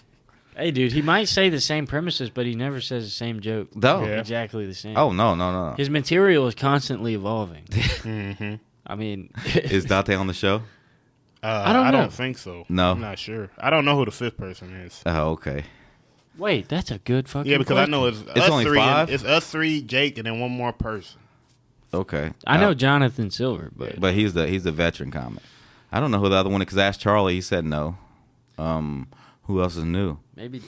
Hey, 0.58 0.72
dude, 0.72 0.92
he 0.92 1.02
might 1.04 1.26
say 1.26 1.50
the 1.50 1.62
same 1.62 1.86
premises, 1.86 2.30
but 2.32 2.46
he 2.48 2.56
never 2.56 2.82
says 2.82 3.04
the 3.06 3.12
same 3.12 3.42
joke. 3.42 3.76
No. 3.76 4.04
Yeah. 4.04 4.20
Exactly 4.20 4.66
the 4.66 4.74
same. 4.74 4.98
Oh 4.98 5.12
no, 5.12 5.36
no, 5.36 5.52
no. 5.52 5.76
His 5.76 5.90
material 5.90 6.48
is 6.48 6.56
constantly 6.56 7.14
evolving. 7.14 7.64
Mm-hmm. 7.72 8.56
I 8.86 8.96
mean, 8.96 9.30
Is 9.56 9.84
Dante 9.86 10.16
on 10.16 10.28
the 10.28 10.34
show? 10.34 10.64
Uh, 11.44 11.64
I 11.66 11.74
don't 11.74 11.86
I 11.88 11.92
know. 11.92 11.98
don't 12.04 12.14
think 12.14 12.38
so. 12.38 12.66
No. 12.70 12.92
I'm 12.92 13.02
not 13.02 13.20
sure. 13.20 13.50
I 13.60 13.70
don't 13.70 13.84
know 13.86 13.96
who 13.98 14.06
the 14.06 14.12
fifth 14.12 14.38
person 14.38 14.74
is. 14.74 15.02
Oh, 15.06 15.32
okay. 15.32 15.66
wait, 16.38 16.68
that's 16.70 16.90
a 16.92 16.98
good 17.00 17.28
fucking. 17.30 17.52
Yeah, 17.52 17.58
because 17.58 17.78
I 17.78 17.86
know 17.86 18.06
it's, 18.08 18.22
It's 18.22 18.40
us 18.40 18.50
only 18.50 18.64
three. 18.66 18.80
and- 18.80 18.88
five? 18.90 19.10
it's 19.12 19.24
us 19.26 19.50
three, 19.52 19.82
Jake, 19.82 20.18
and 20.18 20.26
then 20.26 20.40
one 20.40 20.52
more 20.52 20.72
person. 20.74 21.20
Okay. 21.94 22.32
I 22.48 22.58
know 22.58 22.72
Uh, 22.72 22.76
Jonathan 22.76 23.30
Silver, 23.30 23.72
but 23.76 24.00
but 24.00 24.14
he's 24.14 24.34
the 24.34 24.48
he's 24.48 24.64
the 24.64 24.72
veteran 24.72 25.12
comic. 25.12 25.44
I 25.92 26.00
don't 26.00 26.10
know 26.12 26.20
who 26.20 26.30
the 26.30 26.36
other 26.36 26.50
one. 26.50 26.62
is 26.62 26.66
Because 26.66 26.78
I 26.80 26.86
asked 26.86 27.00
Charlie, 27.02 27.36
he 27.36 27.42
said 27.42 27.66
no. 27.66 27.98
Um, 28.58 29.08
who 29.48 29.62
else 29.62 29.76
is 29.76 29.84
new? 29.84 30.18
maybe. 30.36 30.62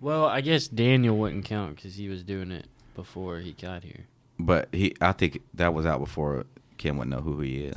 Well, 0.00 0.24
I 0.24 0.40
guess 0.40 0.66
Daniel 0.66 1.16
wouldn't 1.18 1.44
count 1.44 1.76
because 1.76 1.94
he 1.96 2.08
was 2.08 2.22
doing 2.22 2.50
it 2.50 2.66
before 2.94 3.38
he 3.40 3.52
got 3.52 3.84
here. 3.84 4.06
But 4.38 4.68
he, 4.72 4.94
I 5.00 5.12
think 5.12 5.42
that 5.54 5.74
was 5.74 5.84
out 5.84 6.00
before 6.00 6.46
Kim 6.78 6.96
would 6.96 7.08
know 7.08 7.20
who 7.20 7.38
he 7.40 7.64
is. 7.66 7.76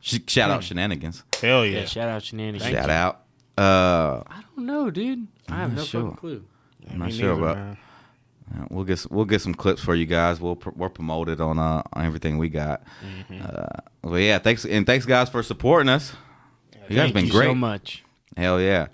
Sh- 0.00 0.18
Shout 0.28 0.50
out 0.50 0.62
shenanigans. 0.62 1.24
Hell 1.40 1.66
Yeah, 1.66 1.80
yeah. 1.80 1.84
shout 1.86 2.08
out 2.08 2.22
Shenanigans. 2.22 2.70
Shout 2.70 2.88
out. 2.88 3.22
Uh, 3.58 4.22
I 4.28 4.42
don't 4.54 4.66
know, 4.66 4.88
dude. 4.92 5.26
I 5.48 5.56
have 5.56 5.74
no 5.74 5.82
sure. 5.82 6.02
fucking 6.02 6.16
clue. 6.18 6.44
I'm 6.88 6.98
not 7.00 7.12
sure 7.12 7.30
neither, 7.34 7.42
about. 7.42 7.56
man. 7.56 7.76
Uh, 8.54 8.64
We'll 8.70 8.84
get 8.84 8.92
s- 8.92 9.08
we'll 9.10 9.24
get 9.24 9.40
some 9.40 9.52
clips 9.54 9.82
for 9.82 9.94
you 9.96 10.06
guys. 10.06 10.40
We'll 10.40 10.54
pr- 10.56 10.70
we'll 10.76 10.88
promote 10.90 11.28
it 11.28 11.40
on 11.40 11.58
uh 11.58 11.82
on 11.92 12.06
everything 12.06 12.38
we 12.38 12.48
got. 12.48 12.82
Mm-hmm. 13.04 13.42
Uh, 13.44 13.66
well, 14.08 14.18
yeah, 14.20 14.38
thanks 14.38 14.64
and 14.64 14.86
thanks 14.86 15.04
guys 15.04 15.28
for 15.28 15.42
supporting 15.42 15.88
us. 15.88 16.12
You 16.88 16.96
guys 16.96 17.10
Thank 17.10 17.14
been 17.14 17.28
great. 17.28 17.46
so 17.48 17.54
much. 17.56 18.04
Hell 18.36 18.60
yeah. 18.60 18.86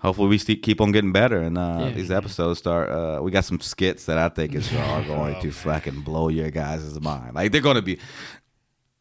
Hopefully 0.00 0.28
we 0.28 0.38
st- 0.38 0.62
keep 0.62 0.80
on 0.80 0.92
getting 0.92 1.10
better 1.12 1.40
and 1.40 1.58
uh, 1.58 1.78
Yeah. 1.86 1.90
these 1.90 2.10
episodes 2.10 2.58
start. 2.60 2.88
Uh, 2.88 3.20
we 3.22 3.30
got 3.32 3.44
some 3.44 3.60
skits 3.60 4.04
that 4.06 4.16
I 4.18 4.28
think 4.28 4.54
is 4.54 4.72
are 4.74 5.02
going 5.02 5.34
Oh, 5.36 5.40
to 5.42 5.50
fucking 5.50 6.02
blow 6.02 6.28
your 6.28 6.50
guys' 6.50 7.00
mind. 7.00 7.34
Like 7.34 7.50
they're 7.52 7.60
going 7.60 7.76
to 7.76 7.82
be. 7.82 7.98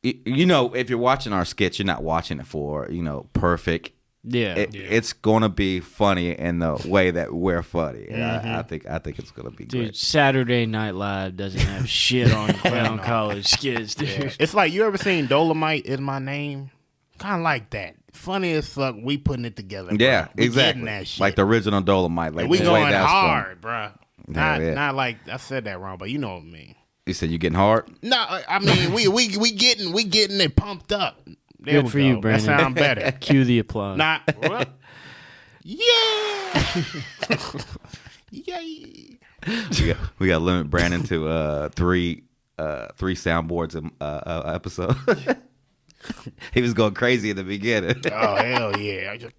You 0.04 0.46
know, 0.46 0.74
if 0.74 0.90
you're 0.90 1.00
watching 1.00 1.34
our 1.34 1.44
skits, 1.44 1.80
you're 1.80 1.86
not 1.86 2.04
watching 2.04 2.40
it 2.40 2.48
for 2.48 2.88
you 2.90 3.02
know 3.04 3.28
perfect. 3.34 3.92
Yeah. 4.24 4.56
It, 4.56 4.76
It's 4.76 5.14
going 5.14 5.42
to 5.44 5.50
be 5.50 5.80
funny 5.80 6.32
in 6.38 6.60
the 6.60 6.76
way 6.86 7.12
that 7.12 7.34
we're 7.34 7.64
funny. 7.64 8.08
And 8.10 8.24
I, 8.24 8.60
I 8.60 8.62
think 8.64 8.86
I 8.88 9.00
think 9.00 9.20
it's 9.20 9.32
going 9.32 9.50
to 9.50 9.56
be 9.56 9.66
Dude, 9.66 9.82
great. 9.82 9.96
Saturday 9.96 10.66
Night 10.66 10.96
Live 10.96 11.36
doesn't 11.38 11.60
have 11.62 11.88
shit 11.90 12.32
on 12.34 12.54
Clown 12.54 13.00
College 13.04 13.48
skits, 13.48 13.96
dude. 13.96 14.36
It's 14.40 14.54
like 14.54 14.72
you 14.74 14.86
ever 14.86 14.98
seen 14.98 15.28
Dolemite 15.28 15.86
is 15.86 16.00
my 16.00 16.20
name? 16.20 16.72
Kind 17.20 17.36
of 17.36 17.42
like 17.44 17.70
that. 17.72 17.96
Funny 18.18 18.52
as 18.54 18.68
fuck. 18.68 18.96
We 19.02 19.18
putting 19.18 19.46
it 19.46 19.56
together. 19.56 19.90
bro. 19.90 19.98
Yeah, 20.00 20.28
we 20.36 20.46
exactly. 20.46 20.86
That 20.86 21.08
shit. 21.08 21.22
Like 21.22 21.36
the 21.36 21.46
original 21.46 21.82
Dolemite. 21.82 22.34
Like 22.36 22.42
And 22.44 22.50
we 22.50 22.58
the 22.58 22.72
way 22.72 22.82
going 22.82 22.92
that's 22.92 23.12
funny. 23.12 23.28
hard, 23.28 23.62
bruh. 23.62 23.92
Not, 24.28 24.62
yeah. 24.62 24.74
not 24.74 24.96
like 24.96 25.18
I 25.32 25.38
said 25.38 25.66
that 25.66 25.80
wrong, 25.80 25.98
but 25.98 26.10
you 26.10 26.18
know 26.18 26.34
what 26.34 26.42
I 26.42 26.46
mean. 26.46 26.76
You 27.06 27.14
said 27.14 27.30
you 27.30 27.38
getting 27.38 27.56
hard. 27.58 27.90
No, 28.02 28.18
I 28.18 28.44
I 28.50 28.60
mean 28.60 28.94
we 28.94 29.08
we 29.08 29.38
we 29.38 29.52
getting 29.52 29.94
we 29.94 30.04
getting 30.04 30.42
it 30.42 30.56
pumped 30.58 30.92
up. 30.92 31.22
There 31.60 31.76
Good 31.76 31.86
we 31.86 31.90
for 31.90 32.00
you, 32.00 32.16
go. 32.16 32.22
Branden. 32.22 32.46
That 32.46 32.60
sound 32.60 32.76
better. 32.76 33.12
Cue 33.20 33.46
the 33.46 33.60
applause. 33.60 33.98
Not 33.98 34.22
what? 34.38 34.70
yeah. 35.64 36.84
Yay. 38.32 39.20
we 39.48 39.88
got 39.88 39.98
we 40.20 40.28
got 40.28 40.40
to 40.40 40.44
limit 40.44 40.70
Branden 40.70 41.08
to 41.08 41.28
uh 41.30 41.70
three 41.70 42.24
uh 42.58 42.88
three 42.98 43.16
soundboards 43.16 43.76
a 43.76 44.04
uh, 44.04 44.44
uh, 44.46 44.52
episode. 44.54 44.96
he 46.54 46.62
was 46.62 46.74
going 46.74 46.94
crazy 46.94 47.30
in 47.30 47.36
the 47.36 47.44
beginning. 47.44 48.02
Oh 48.12 48.36
hell 48.36 48.80
yeah! 48.80 49.12
I 49.12 49.18
just 49.18 49.34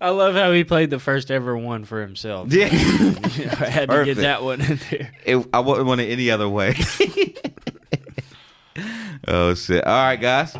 I 0.00 0.10
love 0.10 0.34
how 0.34 0.52
he 0.52 0.64
played 0.64 0.90
the 0.90 0.98
first 0.98 1.30
ever 1.30 1.56
one 1.56 1.84
for 1.84 2.00
himself. 2.00 2.52
yeah, 2.52 2.66
I 2.66 2.70
had 2.70 3.82
to 3.82 3.86
Perfect. 3.88 4.06
get 4.06 4.16
that 4.22 4.42
one 4.42 4.60
in 4.60 4.80
there. 4.90 5.12
it, 5.24 5.46
I 5.52 5.60
wouldn't 5.60 5.86
want 5.86 6.00
it 6.00 6.10
any 6.10 6.30
other 6.30 6.48
way. 6.48 6.74
oh 9.28 9.54
shit! 9.54 9.84
All 9.84 9.92
right, 9.92 10.16
guys. 10.16 10.56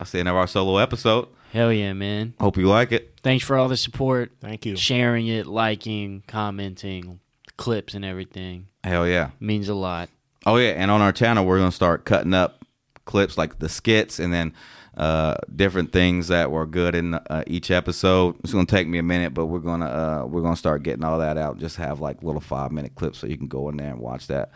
I'll 0.00 0.06
see 0.06 0.18
you 0.18 0.22
in 0.22 0.28
our 0.28 0.46
solo 0.46 0.78
episode. 0.78 1.28
Hell 1.52 1.72
yeah, 1.72 1.92
man. 1.92 2.34
Hope 2.40 2.56
you 2.56 2.66
like 2.66 2.92
it. 2.92 3.14
Thanks 3.22 3.44
for 3.44 3.56
all 3.56 3.68
the 3.68 3.76
support, 3.76 4.32
thank 4.40 4.66
you. 4.66 4.76
sharing 4.76 5.28
it, 5.28 5.46
liking, 5.46 6.24
commenting, 6.26 7.20
clips 7.56 7.94
and 7.94 8.04
everything. 8.04 8.66
Hell 8.82 9.06
yeah. 9.06 9.30
means 9.38 9.68
a 9.68 9.74
lot. 9.74 10.08
Oh 10.46 10.56
yeah, 10.56 10.70
and 10.70 10.90
on 10.90 11.00
our 11.00 11.12
channel 11.12 11.44
we're 11.44 11.58
gonna 11.58 11.72
start 11.72 12.04
cutting 12.04 12.34
up 12.34 12.63
clips 13.04 13.36
like 13.38 13.58
the 13.58 13.68
skits 13.68 14.18
and 14.18 14.32
then 14.32 14.52
uh, 14.96 15.34
different 15.54 15.92
things 15.92 16.28
that 16.28 16.50
were 16.50 16.66
good 16.66 16.94
in 16.94 17.14
uh, 17.14 17.42
each 17.46 17.70
episode. 17.70 18.36
It's 18.44 18.52
gonna 18.52 18.64
take 18.66 18.86
me 18.86 18.98
a 18.98 19.02
minute, 19.02 19.34
but 19.34 19.46
we're 19.46 19.58
gonna 19.58 19.86
uh, 19.86 20.26
we're 20.26 20.42
gonna 20.42 20.54
start 20.56 20.82
getting 20.84 21.04
all 21.04 21.18
that 21.18 21.36
out. 21.36 21.58
Just 21.58 21.76
have 21.76 22.00
like 22.00 22.22
little 22.22 22.40
five 22.40 22.70
minute 22.72 22.94
clips 22.94 23.18
so 23.18 23.26
you 23.26 23.36
can 23.36 23.48
go 23.48 23.68
in 23.68 23.76
there 23.76 23.90
and 23.90 23.98
watch 24.00 24.28
that. 24.28 24.50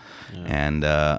And 0.47 0.85
uh, 0.85 1.19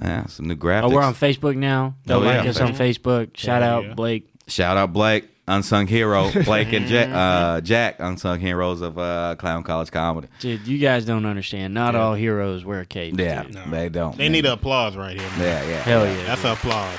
yeah, 0.00 0.26
some 0.26 0.46
new 0.46 0.54
graphics. 0.54 0.84
Oh, 0.84 0.90
we're 0.90 1.02
on 1.02 1.14
Facebook 1.14 1.56
now. 1.56 1.96
Go 2.06 2.16
Oh, 2.16 2.20
like 2.20 2.44
yeah. 2.44 2.50
us 2.50 2.60
on 2.60 2.72
Facebook. 2.74 3.36
Shout 3.36 3.62
Yeah, 3.62 3.74
out 3.74 3.84
yeah. 3.84 3.94
Blake. 3.94 4.28
Shout 4.46 4.76
out 4.76 4.92
Blake, 4.92 5.28
unsung 5.46 5.86
hero. 5.86 6.30
Blake 6.44 6.72
and 6.72 6.86
Jack, 6.86 7.08
uh, 7.12 7.60
Jack, 7.60 7.96
unsung 7.98 8.40
heroes 8.40 8.80
of 8.80 8.98
uh, 8.98 9.36
Clown 9.38 9.62
College 9.62 9.90
Comedy. 9.90 10.28
Dude, 10.40 10.66
you 10.66 10.78
guys 10.78 11.04
don't 11.04 11.26
understand. 11.26 11.74
Not 11.74 11.94
all 11.94 12.14
heroes 12.14 12.64
wear 12.64 12.84
capes. 12.84 13.18
Yeah, 13.18 13.44
dude. 13.44 13.70
they 13.70 13.88
don't. 13.88 14.16
They 14.16 14.28
need 14.28 14.46
applause 14.46 14.96
right 14.96 15.18
here. 15.18 15.28
Man. 15.30 15.40
Yeah, 15.40 15.68
yeah. 15.68 15.82
Hell 15.82 16.06
yeah. 16.06 16.24
That's 16.24 16.42
dude. 16.42 16.52
applause. 16.52 16.98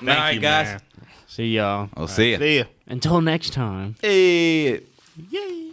All 0.00 0.06
right, 0.06 0.30
you, 0.32 0.40
guys. 0.40 0.66
man. 0.66 0.80
See 1.26 1.56
y'all. 1.56 1.88
We'll 1.96 2.08
see 2.08 2.32
you. 2.32 2.38
See 2.38 2.58
ya. 2.58 2.64
Until 2.86 3.20
next 3.20 3.52
time. 3.52 3.96
Hey. 4.00 4.80
Yay. 5.30 5.67